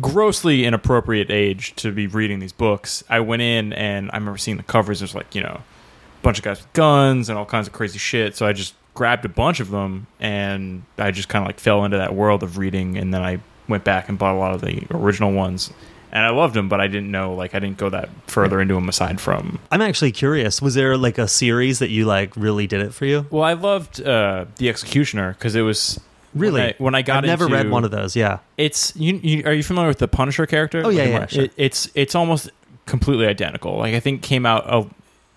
grossly 0.00 0.64
inappropriate 0.64 1.30
age 1.30 1.74
to 1.76 1.92
be 1.92 2.06
reading 2.06 2.38
these 2.38 2.52
books, 2.52 3.02
I 3.08 3.20
went 3.20 3.42
in 3.42 3.72
and 3.72 4.10
I 4.12 4.16
remember 4.16 4.38
seeing 4.38 4.56
the 4.56 4.62
covers. 4.62 5.00
There's 5.00 5.14
like 5.14 5.34
you 5.34 5.42
know 5.42 5.60
a 5.60 6.22
bunch 6.22 6.38
of 6.38 6.44
guys 6.44 6.58
with 6.58 6.72
guns 6.72 7.28
and 7.28 7.38
all 7.38 7.46
kinds 7.46 7.66
of 7.66 7.72
crazy 7.72 7.98
shit. 7.98 8.36
So 8.36 8.46
I 8.46 8.52
just 8.52 8.74
grabbed 8.94 9.24
a 9.24 9.28
bunch 9.28 9.60
of 9.60 9.70
them 9.70 10.06
and 10.18 10.82
I 10.98 11.10
just 11.10 11.28
kind 11.28 11.44
of 11.44 11.46
like 11.48 11.60
fell 11.60 11.84
into 11.84 11.98
that 11.98 12.14
world 12.14 12.42
of 12.42 12.58
reading. 12.58 12.96
And 12.96 13.12
then 13.14 13.22
I 13.22 13.40
went 13.68 13.84
back 13.84 14.08
and 14.08 14.18
bought 14.18 14.34
a 14.34 14.38
lot 14.38 14.54
of 14.54 14.60
the 14.60 14.86
original 14.90 15.32
ones. 15.32 15.72
And 16.16 16.24
I 16.24 16.30
loved 16.30 16.56
him, 16.56 16.70
but 16.70 16.80
I 16.80 16.86
didn't 16.86 17.10
know 17.10 17.34
like 17.34 17.54
I 17.54 17.58
didn't 17.58 17.76
go 17.76 17.90
that 17.90 18.08
further 18.26 18.58
into 18.58 18.74
him 18.74 18.88
aside 18.88 19.20
from. 19.20 19.58
I'm 19.70 19.82
actually 19.82 20.12
curious. 20.12 20.62
Was 20.62 20.74
there 20.74 20.96
like 20.96 21.18
a 21.18 21.28
series 21.28 21.78
that 21.80 21.90
you 21.90 22.06
like 22.06 22.34
really 22.36 22.66
did 22.66 22.80
it 22.80 22.94
for 22.94 23.04
you? 23.04 23.26
Well, 23.30 23.42
I 23.42 23.52
loved 23.52 24.00
uh, 24.00 24.46
the 24.56 24.70
Executioner 24.70 25.34
because 25.34 25.54
it 25.54 25.60
was 25.60 26.00
Really? 26.34 26.60
when 26.60 26.68
I, 26.70 26.74
when 26.78 26.94
I 26.94 27.02
got 27.02 27.18
I've 27.18 27.24
never 27.24 27.44
into- 27.44 27.56
read 27.56 27.70
one 27.70 27.84
of 27.84 27.90
those. 27.90 28.16
Yeah. 28.16 28.38
It's 28.56 28.96
you, 28.96 29.20
you. 29.22 29.42
Are 29.44 29.52
you 29.52 29.62
familiar 29.62 29.88
with 29.88 29.98
the 29.98 30.08
Punisher 30.08 30.46
character? 30.46 30.80
Oh, 30.86 30.88
yeah, 30.88 31.02
Like, 31.02 31.10
yeah, 31.10 31.22
it- 31.24 31.30
sure. 31.30 31.46
it's 31.58 31.90
it's 31.94 32.14
almost 32.14 32.50
completely 32.86 33.26
identical. 33.26 33.76
Like 33.76 33.94
I 33.94 34.00
think 34.00 34.22
came 34.22 34.46
out. 34.46 34.64
Of, 34.64 34.90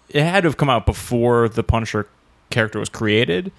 it 0.07 0.23
had 0.23 0.43
to 0.43 0.47
have 0.47 0.56
come 0.56 0.69
out 0.69 0.85
before 0.85 1.49
the 1.49 1.61
Punisher 1.64 2.07
character 2.51 2.80
was 2.80 2.88
created, 2.88 3.51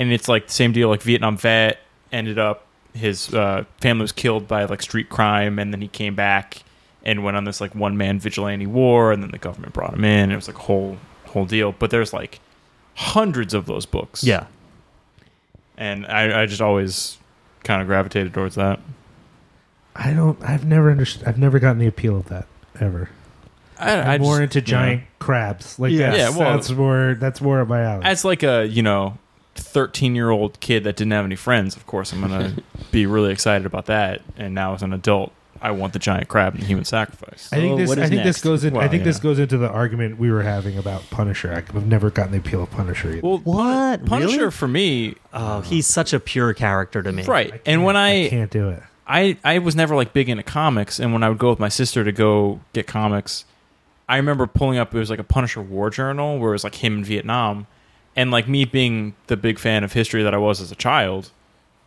and 0.00 0.12
it's 0.12 0.26
like 0.28 0.48
the 0.48 0.52
same 0.52 0.72
deal. 0.72 0.88
Like 0.88 1.02
Vietnam 1.02 1.36
vet 1.36 1.78
ended 2.10 2.38
up 2.40 2.66
his 2.94 3.32
uh, 3.32 3.64
family 3.80 4.02
was 4.02 4.10
killed 4.12 4.48
by 4.48 4.64
like 4.64 4.82
street 4.82 5.08
crime, 5.08 5.60
and 5.60 5.72
then 5.72 5.80
he 5.80 5.88
came 5.88 6.14
back 6.16 6.63
and 7.04 7.22
went 7.22 7.36
on 7.36 7.44
this 7.44 7.60
like 7.60 7.74
one 7.74 7.96
man 7.96 8.18
vigilante 8.18 8.66
war, 8.66 9.12
and 9.12 9.22
then 9.22 9.30
the 9.30 9.38
government 9.38 9.72
brought 9.72 9.94
him 9.94 10.04
in. 10.04 10.20
And 10.24 10.32
it 10.32 10.36
was 10.36 10.48
like 10.48 10.56
a 10.56 10.62
whole 10.62 10.96
whole 11.26 11.44
deal. 11.46 11.72
But 11.72 11.90
there's 11.90 12.12
like 12.12 12.40
hundreds 12.94 13.54
of 13.54 13.66
those 13.66 13.86
books. 13.86 14.24
Yeah. 14.24 14.46
and 15.76 16.06
I, 16.06 16.42
I 16.42 16.46
just 16.46 16.60
always 16.60 17.18
kind 17.64 17.80
of 17.82 17.88
gravitated 17.88 18.32
towards 18.34 18.54
that. 18.56 18.80
I 19.96 20.12
don't. 20.12 20.42
I've 20.42 20.64
never 20.64 20.90
understood. 20.90 21.26
I've 21.28 21.38
never 21.38 21.58
gotten 21.58 21.78
the 21.78 21.86
appeal 21.86 22.16
of 22.16 22.26
that 22.28 22.46
ever. 22.80 23.10
I, 23.78 23.92
I'm 23.96 24.08
I 24.08 24.18
more 24.18 24.38
just- 24.40 24.56
into 24.56 24.70
you 24.70 24.76
know. 24.76 24.82
giant 24.84 25.02
crabs. 25.18 25.78
Like 25.78 25.92
Yeah. 25.92 26.10
that's, 26.10 26.18
Yeah, 26.18 26.38
well- 26.38 26.54
that's 26.56 26.70
more. 26.70 27.16
That's 27.18 27.40
more 27.40 27.60
up 27.60 27.68
my 27.68 27.82
alley. 27.82 28.04
as 28.04 28.24
like 28.24 28.42
a 28.42 28.66
you 28.66 28.82
know 28.82 29.18
13 29.56 30.14
year 30.16 30.30
old 30.30 30.58
kid 30.60 30.82
that 30.84 30.96
didn't 30.96 31.12
have 31.12 31.24
any 31.24 31.36
friends 31.36 31.76
of 31.76 31.86
course 31.86 32.12
i'm 32.12 32.20
gonna 32.20 32.56
be 32.90 33.06
really 33.06 33.30
excited 33.30 33.64
about 33.64 33.86
that 33.86 34.20
and 34.36 34.52
now 34.52 34.74
as 34.74 34.82
an 34.82 34.92
adult 34.92 35.30
i 35.62 35.70
want 35.70 35.92
the 35.92 35.98
giant 35.98 36.28
crab 36.28 36.54
and 36.54 36.62
the 36.62 36.66
human 36.66 36.84
sacrifice 36.84 37.48
I 37.52 37.56
think 37.56 37.78
this. 37.78 37.88
what 37.88 37.98
I 37.98 38.08
think 38.08 38.22
this 38.24 38.40
goes 38.40 38.64
in. 38.64 38.74
I 38.74 38.78
Well, 38.80 38.88
think 38.88 39.04
this 39.04 39.18
goes 39.18 39.38
into 39.38 39.56
the 39.58 39.68
argument 39.70 40.18
we 40.18 40.30
were 40.30 40.42
having 40.42 40.76
about 40.78 41.08
Punisher. 41.10 41.52
I've 41.54 41.86
never 41.86 42.10
gotten 42.10 42.32
the 42.32 42.38
appeal 42.38 42.62
of 42.62 42.70
Punisher. 42.70 43.10
Either. 43.10 43.20
well 43.22 43.38
What? 43.38 44.04
punisher 44.04 44.38
Really? 44.38 44.50
for 44.50 44.68
me 44.68 45.14
Oh, 45.32 45.38
uh, 45.58 45.60
he's 45.62 45.86
such 45.86 46.12
a 46.12 46.20
pure 46.20 46.52
character 46.54 47.02
to 47.02 47.12
me. 47.12 47.22
right 47.24 47.60
and 47.66 47.84
when 47.84 47.96
I 47.96 48.26
i 48.26 48.28
can't 48.28 48.50
do 48.50 48.68
it. 48.70 48.82
I, 49.06 49.36
I 49.44 49.58
was 49.58 49.76
never 49.76 49.94
like 49.94 50.12
big 50.12 50.28
into 50.28 50.42
comics 50.42 50.98
and 50.98 51.12
when 51.12 51.22
i 51.22 51.28
would 51.28 51.38
go 51.38 51.50
with 51.50 51.58
my 51.58 51.68
sister 51.68 52.04
to 52.04 52.12
go 52.12 52.60
get 52.72 52.86
comics 52.86 53.44
i 54.08 54.16
remember 54.16 54.46
pulling 54.46 54.78
up 54.78 54.94
it 54.94 54.98
was 54.98 55.10
like 55.10 55.18
a 55.18 55.24
punisher 55.24 55.60
war 55.60 55.90
journal 55.90 56.38
where 56.38 56.50
it 56.50 56.54
was 56.54 56.64
like 56.64 56.76
him 56.76 56.98
in 56.98 57.04
vietnam 57.04 57.66
and 58.16 58.30
like 58.30 58.48
me 58.48 58.64
being 58.64 59.14
the 59.26 59.36
big 59.36 59.58
fan 59.58 59.84
of 59.84 59.92
history 59.92 60.22
that 60.22 60.32
i 60.32 60.38
was 60.38 60.60
as 60.60 60.72
a 60.72 60.74
child 60.76 61.30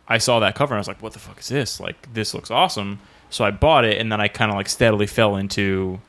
i 0.06 0.16
saw 0.18 0.38
that 0.38 0.54
cover 0.54 0.74
and 0.74 0.78
i 0.78 0.80
was 0.80 0.86
like 0.88 1.02
what 1.02 1.12
the 1.12 1.18
fuck 1.18 1.40
is 1.40 1.48
this 1.48 1.80
like 1.80 2.12
this 2.14 2.34
looks 2.34 2.50
awesome 2.52 3.00
so 3.30 3.44
i 3.44 3.50
bought 3.50 3.84
it 3.84 4.00
and 4.00 4.10
then 4.10 4.20
i 4.20 4.28
kind 4.28 4.50
of 4.50 4.56
like 4.56 4.68
steadily 4.68 5.06
fell 5.06 5.36
into 5.36 6.00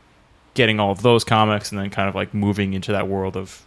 getting 0.53 0.79
all 0.79 0.91
of 0.91 1.01
those 1.01 1.23
comics 1.23 1.71
and 1.71 1.79
then 1.79 1.89
kind 1.89 2.09
of 2.09 2.15
like 2.15 2.33
moving 2.33 2.73
into 2.73 2.91
that 2.91 3.07
world 3.07 3.37
of 3.37 3.65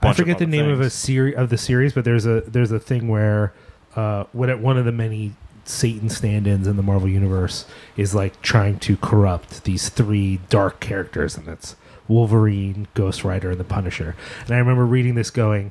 I 0.00 0.12
forget 0.12 0.38
the 0.38 0.44
other 0.44 0.50
name 0.50 0.68
of 0.68 0.80
a 0.80 0.90
series 0.90 1.36
of 1.36 1.48
the 1.50 1.58
series, 1.58 1.92
but 1.92 2.04
there's 2.04 2.26
a 2.26 2.40
there's 2.42 2.72
a 2.72 2.80
thing 2.80 3.08
where 3.08 3.52
uh, 3.94 4.24
what 4.32 4.48
at 4.48 4.60
one 4.60 4.76
of 4.76 4.84
the 4.84 4.92
many 4.92 5.34
Satan 5.64 6.08
stand-ins 6.08 6.66
in 6.66 6.76
the 6.76 6.82
Marvel 6.82 7.08
universe 7.08 7.66
is 7.96 8.14
like 8.14 8.40
trying 8.42 8.78
to 8.80 8.96
corrupt 8.96 9.64
these 9.64 9.88
three 9.88 10.40
dark 10.48 10.80
characters, 10.80 11.36
and 11.36 11.46
it's 11.48 11.76
Wolverine, 12.08 12.88
Ghost 12.94 13.22
Rider, 13.22 13.50
and 13.50 13.60
the 13.60 13.64
Punisher. 13.64 14.16
And 14.46 14.50
I 14.54 14.58
remember 14.58 14.84
reading 14.84 15.14
this, 15.14 15.30
going, 15.30 15.70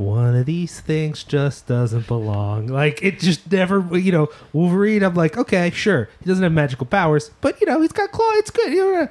"One 0.00 0.34
of 0.34 0.46
these 0.46 0.80
things 0.80 1.22
just 1.22 1.66
doesn't 1.66 2.06
belong." 2.06 2.66
Like 2.66 3.02
it 3.02 3.20
just 3.20 3.52
never, 3.52 3.96
you 3.96 4.10
know, 4.10 4.28
Wolverine. 4.52 5.02
I'm 5.02 5.14
like, 5.14 5.36
okay, 5.36 5.70
sure, 5.70 6.08
he 6.20 6.26
doesn't 6.26 6.42
have 6.42 6.52
magical 6.52 6.86
powers, 6.86 7.30
but 7.40 7.60
you 7.60 7.66
know, 7.66 7.80
he's 7.80 7.92
got 7.92 8.10
claw. 8.10 8.30
It's 8.34 8.50
good. 8.50 8.72
You 8.72 8.92
know, 8.92 9.08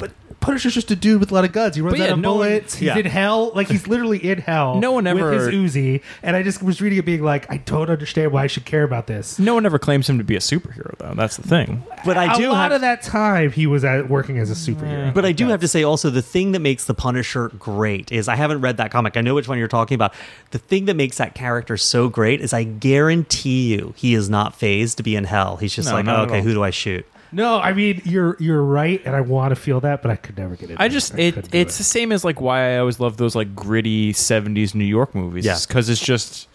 but 0.00 0.10
Punisher's 0.40 0.72
just 0.74 0.90
a 0.90 0.96
dude 0.96 1.20
with 1.20 1.30
a 1.30 1.34
lot 1.34 1.44
of 1.44 1.52
guns. 1.52 1.76
He 1.76 1.82
runs 1.82 1.92
But 1.92 1.98
yeah, 1.98 2.06
out 2.06 2.12
of 2.14 2.18
no 2.20 2.30
one- 2.34 2.48
bullets. 2.48 2.74
he's 2.74 2.86
yeah. 2.86 2.96
in 2.96 3.04
hell. 3.04 3.52
Like 3.54 3.68
he's 3.68 3.86
literally 3.86 4.16
in 4.18 4.38
hell. 4.40 4.76
No 4.80 4.90
one 4.92 5.06
ever- 5.06 5.30
with 5.30 5.52
his 5.52 5.74
Uzi. 5.74 6.00
And 6.22 6.34
I 6.34 6.42
just 6.42 6.62
was 6.62 6.80
reading 6.80 6.98
it, 6.98 7.04
being 7.04 7.22
like, 7.22 7.48
I 7.52 7.58
don't 7.58 7.90
understand 7.90 8.32
why 8.32 8.44
I 8.44 8.46
should 8.46 8.64
care 8.64 8.82
about 8.82 9.06
this. 9.06 9.38
no 9.38 9.52
one 9.54 9.66
ever 9.66 9.78
claims 9.78 10.08
him 10.08 10.16
to 10.16 10.24
be 10.24 10.34
a 10.36 10.40
superhero 10.40 10.96
though 10.98 11.12
that's 11.14 11.36
the 11.36 11.46
thing 11.46 11.82
But 12.06 12.16
I 12.16 12.32
a 12.32 12.36
do 12.38 12.48
a 12.48 12.52
lot 12.52 12.62
have 12.62 12.72
of 12.72 12.80
that 12.80 13.02
time 13.02 13.52
he 13.52 13.66
was 13.66 13.84
at, 13.84 14.08
working 14.08 14.38
as 14.38 14.50
a 14.50 14.54
superhero. 14.54 15.12
But 15.12 15.26
I 15.26 15.32
do 15.32 15.46
have 15.48 15.60
to 15.60 15.68
say 15.68 15.82
also 15.84 16.08
the 16.10 16.22
thing 16.22 16.52
that 16.52 16.60
makes 16.60 16.86
the 16.86 16.94
Punisher 16.94 17.48
great 17.58 18.10
is 18.10 18.26
I 18.26 18.36
haven't 18.36 18.62
read 18.62 18.78
that 18.78 18.90
comic. 18.90 19.18
I 19.18 19.20
know 19.20 19.34
which 19.34 19.46
one 19.46 19.58
you're 19.58 19.68
talking 19.68 19.94
about. 19.94 20.14
The 20.52 20.58
thing 20.58 20.86
that 20.86 20.96
makes 20.96 21.18
that 21.18 21.34
character 21.34 21.76
so 21.76 22.08
great 22.08 22.40
is 22.40 22.54
I 22.54 22.64
guarantee 22.64 23.74
you 23.74 23.92
he 23.96 24.14
is 24.14 24.30
not 24.30 24.54
phased 24.54 24.96
to 24.96 25.02
be 25.02 25.16
in 25.16 25.24
hell. 25.24 25.56
He's 25.58 25.74
just 25.74 25.88
No, 25.88 25.96
like, 25.96 26.06
not 26.06 26.18
oh, 26.18 26.22
at 26.22 26.28
okay, 26.28 26.38
all. 26.38 26.44
who 26.44 26.54
do 26.54 26.62
I 26.62 26.70
shoot? 26.70 27.04
No, 27.32 27.58
I 27.60 27.72
mean 27.72 28.02
you're 28.04 28.36
you're 28.40 28.62
right, 28.62 29.00
and 29.04 29.14
I 29.14 29.20
want 29.20 29.50
to 29.50 29.56
feel 29.56 29.80
that, 29.80 30.02
but 30.02 30.10
I 30.10 30.16
could 30.16 30.36
never 30.36 30.56
get 30.56 30.70
it. 30.70 30.76
I 30.80 30.88
just 30.88 31.16
it 31.18 31.54
it's 31.54 31.78
the 31.78 31.84
same 31.84 32.10
as 32.12 32.24
like 32.24 32.40
why 32.40 32.74
I 32.74 32.78
always 32.78 32.98
love 33.00 33.16
those 33.16 33.34
like 33.36 33.54
gritty 33.54 34.12
'70s 34.12 34.74
New 34.74 34.84
York 34.84 35.14
movies. 35.14 35.44
Yeah. 35.44 35.58
because 35.66 35.88
it's 35.88 36.00
just 36.00 36.48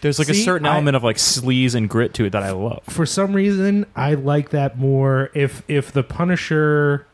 there's 0.00 0.18
like 0.18 0.28
a 0.30 0.34
See, 0.34 0.42
certain 0.44 0.66
I- 0.66 0.72
element 0.74 0.96
of 0.96 1.04
like 1.04 1.16
sleaze 1.16 1.74
and 1.74 1.88
grit 1.88 2.14
to 2.14 2.24
it 2.24 2.30
that 2.30 2.42
I 2.42 2.50
love. 2.52 2.82
for 2.88 3.04
some 3.06 3.32
reason 3.34 3.86
I 3.94 4.14
like 4.14 4.50
that 4.50 4.78
more. 4.78 5.30
If 5.34 5.62
if 5.68 5.92
the 5.92 6.02
Punisher, 6.02 7.06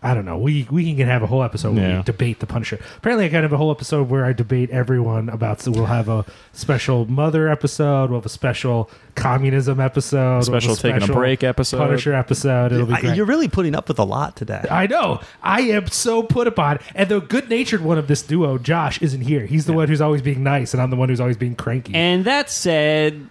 I 0.00 0.14
don't 0.14 0.24
know. 0.24 0.38
We 0.38 0.64
we 0.70 0.94
can 0.94 1.08
have 1.08 1.24
a 1.24 1.26
whole 1.26 1.42
episode 1.42 1.74
where 1.74 1.88
Yeah. 1.88 1.96
we 1.98 2.02
debate 2.04 2.38
the 2.38 2.46
Punisher. 2.46 2.78
Apparently, 2.98 3.26
I 3.26 3.28
can 3.30 3.42
have 3.42 3.52
a 3.52 3.56
whole 3.56 3.72
episode 3.72 4.08
where 4.08 4.24
I 4.24 4.32
debate 4.32 4.70
everyone 4.70 5.28
about. 5.28 5.60
So 5.60 5.72
we'll 5.72 5.86
have 5.86 6.08
a 6.08 6.24
special 6.52 7.04
mother 7.06 7.48
episode. 7.48 8.10
We'll 8.10 8.20
have 8.20 8.26
a 8.26 8.28
special 8.28 8.88
communism 9.16 9.80
episode. 9.80 10.18
we'll 10.18 10.34
have 10.36 10.44
Special 10.44 10.76
taking 10.76 11.02
a 11.02 11.12
break 11.12 11.42
episode. 11.42 11.78
Punisher 11.78 12.14
episode. 12.14 12.70
It'll 12.70 12.86
be 12.86 12.92
I- 12.94 13.00
great. 13.00 13.16
you're 13.16 13.26
really 13.26 13.48
putting 13.48 13.74
up 13.74 13.88
with 13.88 13.98
a 13.98 14.04
lot 14.04 14.36
today. 14.36 14.64
I 14.70 14.86
know. 14.86 15.18
I 15.42 15.62
am 15.62 15.88
so 15.88 16.22
put 16.22 16.46
upon. 16.46 16.78
And 16.94 17.08
the 17.08 17.20
good 17.20 17.50
natured 17.50 17.80
one 17.80 17.98
of 17.98 18.06
this 18.06 18.22
duo, 18.22 18.56
Josh, 18.58 19.02
isn't 19.02 19.22
here. 19.22 19.46
He's 19.46 19.64
the 19.66 19.72
one 19.72 19.88
who's 19.88 20.00
always 20.00 20.22
being 20.22 20.44
nice, 20.44 20.74
and 20.74 20.80
I'm 20.80 20.90
the 20.90 20.96
one 20.96 21.08
who's 21.08 21.20
always 21.20 21.36
being 21.36 21.56
cranky. 21.56 21.92
And 21.96 22.24
that 22.24 22.50
said, 22.50 23.28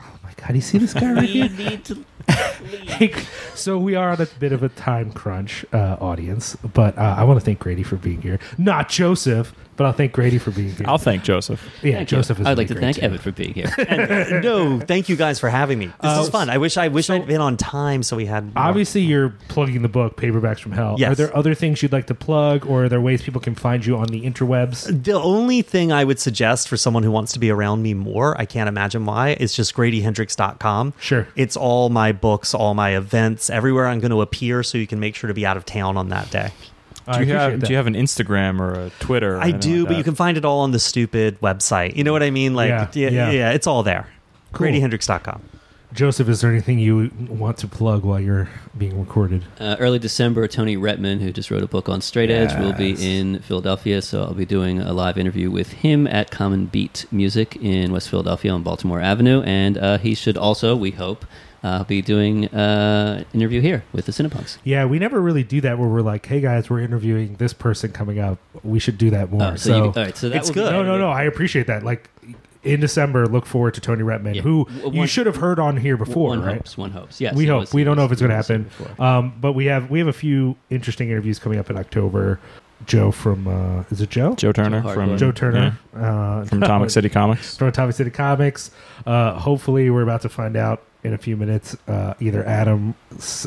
oh 0.00 0.16
my 0.22 0.30
god, 0.36 0.48
do 0.48 0.54
you 0.54 0.60
see 0.62 0.78
this 0.78 0.94
guy 0.94 1.12
right 1.12 1.20
we 1.20 1.26
here? 1.26 1.50
need 1.50 1.84
to. 1.84 2.04
so 3.54 3.78
we 3.78 3.94
are 3.94 4.10
on 4.10 4.20
a 4.20 4.26
bit 4.38 4.52
of 4.52 4.62
a 4.62 4.68
time 4.70 5.12
crunch, 5.12 5.64
uh, 5.72 5.96
audience. 6.00 6.56
But 6.56 6.96
uh, 6.98 7.14
I 7.18 7.24
want 7.24 7.38
to 7.40 7.44
thank 7.44 7.58
Grady 7.58 7.82
for 7.82 7.96
being 7.96 8.22
here. 8.22 8.38
Not 8.58 8.88
Joseph, 8.88 9.54
but 9.76 9.84
I'll 9.86 9.92
thank 9.92 10.12
Grady 10.12 10.38
for 10.38 10.50
being 10.52 10.70
here. 10.70 10.86
I'll 10.88 10.98
thank 10.98 11.24
Joseph. 11.24 11.60
yeah, 11.82 11.96
Thank 11.96 12.10
you. 12.12 12.16
Joseph 12.18 12.40
is. 12.40 12.46
I'd 12.46 12.56
like 12.56 12.68
to 12.68 12.74
great, 12.74 12.82
thank 12.82 12.96
too. 12.96 13.02
Evan 13.02 13.18
for 13.18 13.32
being 13.32 13.54
here. 13.54 13.72
no, 14.42 14.78
thank 14.80 15.08
you 15.08 15.16
guys 15.16 15.40
for 15.40 15.48
having 15.48 15.78
me. 15.78 15.86
This 15.86 15.94
Uh, 16.02 16.20
is 16.22 16.28
fun. 16.30 16.48
I 16.48 16.58
wish 16.58 16.76
I 16.76 16.88
wish 16.88 17.10
I'd 17.10 17.26
been 17.26 17.40
on 17.40 17.56
time 17.56 18.02
so 18.02 18.16
we 18.16 18.26
had 18.26 18.44
more- 18.54 18.64
Obviously, 18.64 19.00
you're 19.02 19.30
plugging 19.48 19.82
the 19.82 19.88
book 19.88 20.16
"Paperbacks 20.16 20.60
from 20.60 20.72
Hell." 20.72 20.96
Yes. 20.98 21.12
Are 21.12 21.14
there 21.16 21.36
other 21.36 21.54
things 21.54 21.82
you'd 21.82 21.92
like 21.92 22.06
to 22.06 22.14
plug, 22.14 22.66
or 22.66 22.84
are 22.84 22.88
there 22.88 23.00
ways 23.00 23.22
people 23.22 23.40
can 23.40 23.54
find 23.54 23.84
you 23.84 23.96
on 23.96 24.06
the 24.08 24.22
interwebs? 24.22 25.02
The 25.04 25.12
only 25.20 25.62
thing 25.62 25.90
I 25.92 26.04
would 26.04 26.20
suggest 26.20 26.68
for 26.68 26.76
someone 26.76 27.02
who 27.02 27.10
wants 27.10 27.32
to 27.32 27.38
be 27.40 27.50
around 27.50 27.82
me 27.82 27.94
more, 27.94 28.40
I 28.40 28.44
can't 28.46 28.68
imagine 28.68 29.04
why, 29.06 29.36
is 29.40 29.54
just 29.54 29.74
gradyhendrix.com. 29.74 30.94
Sure. 31.00 31.26
It's 31.36 31.56
all 31.56 31.88
my 31.90 32.12
books, 32.14 32.54
all 32.54 32.74
my 32.74 32.96
events, 32.96 33.50
everywhere 33.50 33.86
I'm 33.86 34.00
going 34.00 34.10
to 34.10 34.20
appear 34.22 34.62
so 34.62 34.78
you 34.78 34.86
can 34.86 35.00
make 35.00 35.14
sure 35.14 35.28
to 35.28 35.34
be 35.34 35.44
out 35.46 35.56
of 35.56 35.64
town 35.64 35.96
on 35.96 36.08
that 36.10 36.30
day. 36.30 36.50
Do 37.12 37.22
you 37.24 37.34
have 37.34 37.62
do 37.62 37.70
you 37.70 37.76
have 37.76 37.86
an 37.86 37.94
Instagram 37.94 38.60
or 38.60 38.72
a 38.86 38.90
Twitter? 38.98 39.36
Or 39.36 39.40
I 39.40 39.50
do, 39.50 39.80
like 39.80 39.88
but 39.88 39.96
you 39.98 40.04
can 40.04 40.14
find 40.14 40.38
it 40.38 40.44
all 40.46 40.60
on 40.60 40.70
the 40.70 40.78
stupid 40.78 41.38
website. 41.40 41.96
You 41.96 42.04
know 42.04 42.12
what 42.12 42.22
I 42.22 42.30
mean? 42.30 42.54
Like, 42.54 42.70
Yeah, 42.70 42.88
yeah, 42.94 43.08
yeah, 43.10 43.30
yeah. 43.30 43.50
it's 43.50 43.66
all 43.66 43.82
there. 43.82 44.08
Cool. 44.52 44.68
gradyhendrix.com. 44.68 45.42
Joseph, 45.92 46.28
is 46.28 46.40
there 46.40 46.50
anything 46.50 46.80
you 46.80 47.12
want 47.28 47.56
to 47.58 47.68
plug 47.68 48.02
while 48.04 48.18
you're 48.18 48.48
being 48.76 48.98
recorded? 48.98 49.44
Uh, 49.60 49.76
early 49.78 50.00
December, 50.00 50.48
Tony 50.48 50.76
Rettman, 50.76 51.20
who 51.20 51.30
just 51.30 51.52
wrote 51.52 51.62
a 51.62 51.68
book 51.68 51.88
on 51.88 52.00
straight 52.00 52.30
edge, 52.30 52.52
will 52.58 52.72
be 52.72 52.96
in 52.98 53.38
Philadelphia. 53.40 54.02
So 54.02 54.22
I'll 54.22 54.34
be 54.34 54.44
doing 54.44 54.80
a 54.80 54.92
live 54.92 55.16
interview 55.18 55.52
with 55.52 55.70
him 55.72 56.08
at 56.08 56.32
Common 56.32 56.66
Beat 56.66 57.06
Music 57.12 57.54
in 57.56 57.92
West 57.92 58.08
Philadelphia 58.08 58.50
on 58.52 58.64
Baltimore 58.64 59.00
Avenue. 59.00 59.42
And 59.42 59.78
uh, 59.78 59.98
he 59.98 60.16
should 60.16 60.36
also, 60.36 60.74
we 60.74 60.90
hope, 60.90 61.24
uh, 61.64 61.82
be 61.84 62.02
doing 62.02 62.46
uh, 62.54 63.24
an 63.32 63.40
interview 63.40 63.60
here 63.60 63.82
with 63.92 64.04
the 64.06 64.12
Cinepunks. 64.12 64.58
Yeah, 64.62 64.84
we 64.84 64.98
never 65.00 65.20
really 65.20 65.42
do 65.42 65.60
that 65.62 65.78
where 65.78 65.88
we're 65.88 66.02
like, 66.02 66.26
"Hey 66.26 66.40
guys, 66.40 66.68
we're 66.70 66.80
interviewing 66.80 67.36
this 67.36 67.52
person 67.52 67.90
coming 67.90 68.18
up. 68.18 68.38
We 68.62 68.78
should 68.78 68.98
do 68.98 69.10
that 69.10 69.32
more." 69.32 69.42
Oh, 69.52 69.56
so, 69.56 69.76
you, 69.76 69.82
all 69.84 69.92
right, 69.92 70.16
so 70.16 70.28
that 70.28 70.36
it's 70.36 70.50
good. 70.50 70.70
No, 70.70 70.82
no, 70.82 70.98
no. 70.98 71.08
I 71.08 71.22
appreciate 71.24 71.66
that. 71.68 71.82
Like 71.82 72.10
in 72.62 72.80
December, 72.80 73.26
look 73.26 73.46
forward 73.46 73.74
to 73.74 73.80
Tony 73.80 74.02
Rettman, 74.02 74.36
Yeah. 74.36 74.42
who 74.42 74.66
W- 74.82 75.00
you 75.02 75.06
should 75.06 75.26
have 75.26 75.36
heard 75.36 75.58
on 75.58 75.76
here 75.76 75.96
before, 75.96 76.28
one 76.30 76.42
right? 76.42 76.56
hopes, 76.56 76.78
one 76.78 76.90
hopes. 76.92 77.20
Yes, 77.20 77.34
we 77.34 77.46
hope. 77.46 77.60
was- 77.60 77.72
we 77.74 77.82
don't 77.84 77.96
know 77.96 78.04
if 78.04 78.12
it's 78.12 78.20
going 78.20 78.30
to 78.30 78.36
happen. 78.36 78.70
Um, 78.98 79.32
but 79.40 79.52
we 79.54 79.64
have 79.66 79.90
we 79.90 79.98
have 79.98 80.08
a 80.08 80.12
few 80.14 80.56
interesting 80.70 81.08
interviews 81.10 81.38
coming 81.38 81.58
up 81.58 81.70
in 81.70 81.76
October. 81.76 82.40
Joe 82.86 83.10
from 83.10 83.46
uh, 83.48 83.84
is 83.90 84.02
it 84.02 84.10
Joe? 84.10 84.34
Joe 84.34 84.52
Turner 84.52 84.82
Joe 84.82 84.92
from 84.92 85.16
Joe 85.16 85.32
Turner 85.32 85.78
uh, 85.96 86.44
from 86.44 86.62
Atomic 86.62 86.90
City 86.90 87.08
Comics. 87.08 87.56
from 87.58 87.68
Atomic 87.68 87.94
City 87.96 88.10
Comics. 88.10 88.70
Uh, 89.06 89.38
hopefully, 89.38 89.88
we're 89.88 90.02
about 90.02 90.20
to 90.22 90.28
find 90.28 90.54
out 90.56 90.82
in 91.04 91.12
a 91.14 91.18
few 91.18 91.36
minutes. 91.36 91.76
Uh, 91.86 92.14
either 92.18 92.44
Adam 92.46 92.94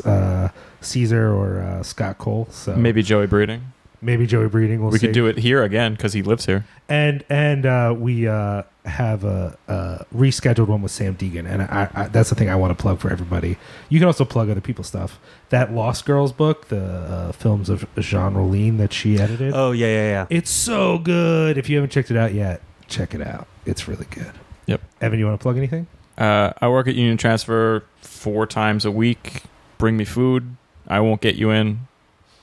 uh, 0.04 0.48
Cesare 0.80 1.30
or 1.32 1.60
uh, 1.60 1.82
Scott 1.82 2.18
Cole. 2.18 2.46
So 2.50 2.74
Maybe 2.76 3.02
Joey 3.02 3.26
Breeding. 3.26 3.72
Maybe 4.00 4.26
Joey 4.28 4.48
Breeding 4.48 4.80
will. 4.80 4.90
we 4.90 4.98
say- 4.98 5.08
could 5.08 5.14
do 5.14 5.26
it 5.26 5.38
here 5.38 5.64
again 5.64 5.92
because 5.92 6.12
he 6.12 6.22
lives 6.22 6.46
here. 6.46 6.64
and 6.88 7.24
and 7.28 7.66
uh, 7.66 7.92
we 7.98 8.28
uh, 8.28 8.62
have 8.84 9.24
a, 9.24 9.58
a 9.66 10.06
rescheduled 10.14 10.68
one 10.68 10.82
with 10.82 10.92
Samm 10.92 11.16
Deighan, 11.16 11.50
and 11.50 11.62
I, 11.62 11.90
I, 11.92 12.08
that's 12.08 12.28
the 12.28 12.36
thing 12.36 12.48
I 12.48 12.54
want 12.54 12.76
to 12.78 12.80
plug 12.80 13.00
for 13.00 13.10
everybody. 13.10 13.58
You 13.88 13.98
can 13.98 14.06
also 14.06 14.24
plug 14.24 14.50
other 14.50 14.60
people's 14.60 14.86
stuff. 14.86 15.18
That 15.48 15.72
Lost 15.72 16.06
Girls 16.06 16.32
book, 16.32 16.68
the 16.68 16.80
uh, 16.80 17.32
films 17.32 17.68
of 17.68 17.86
Jean 17.98 18.34
Rollin 18.34 18.76
that 18.78 18.92
she 18.92 19.18
edited. 19.18 19.52
Oh 19.52 19.72
yeah, 19.72 19.86
yeah, 19.88 20.08
yeah. 20.10 20.26
It's 20.30 20.50
so 20.50 20.98
good. 20.98 21.58
If 21.58 21.68
you 21.68 21.76
haven't 21.76 21.90
checked 21.90 22.12
it 22.12 22.16
out 22.16 22.32
yet, 22.32 22.62
check 22.86 23.14
it 23.16 23.20
out. 23.20 23.48
It's 23.66 23.88
really 23.88 24.06
good. 24.10 24.30
Yep. 24.66 24.80
Evan, 25.00 25.18
you 25.18 25.26
want 25.26 25.40
to 25.40 25.42
plug 25.42 25.56
anything? 25.56 25.88
Uh, 26.18 26.52
I 26.60 26.68
work 26.68 26.88
at 26.88 26.96
Union 26.96 27.16
Transfer 27.16 27.84
four 28.02 28.46
times 28.46 28.84
a 28.84 28.90
week. 28.90 29.44
Bring 29.78 29.96
me 29.96 30.04
food. 30.04 30.56
I 30.88 31.00
won't 31.00 31.20
get 31.20 31.36
you 31.36 31.50
in. 31.50 31.86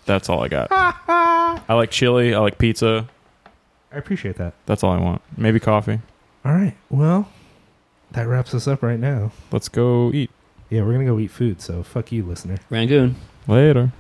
That's 0.06 0.30
all 0.30 0.44
I 0.44 0.48
got. 0.48 0.68
I 0.72 1.74
like 1.74 1.92
chili. 1.92 2.34
I 2.34 2.40
like 2.40 2.58
pizza. 2.58 3.08
I 3.92 3.98
appreciate 3.98 4.38
that. 4.38 4.54
That's 4.66 4.84
all 4.84 4.92
I 4.92 5.00
want. 5.00 5.22
Maybe 5.38 5.60
coffee. 5.60 6.00
All 6.46 6.54
right. 6.54 6.76
Well, 6.90 7.30
that 8.12 8.28
wraps 8.28 8.54
us 8.54 8.68
up 8.68 8.82
right 8.82 9.00
now. 9.00 9.32
Let's 9.52 9.68
go 9.68 10.12
eat 10.14 10.30
Yeah, 10.70 10.84
we're 10.84 10.94
gonna 10.94 11.06
go 11.06 11.20
eat 11.20 11.32
food. 11.32 11.62
So 11.62 11.84
fuck 11.84 12.12
you, 12.12 12.24
listener. 12.24 12.58
Rangoon. 12.70 13.16
later. 13.48 13.92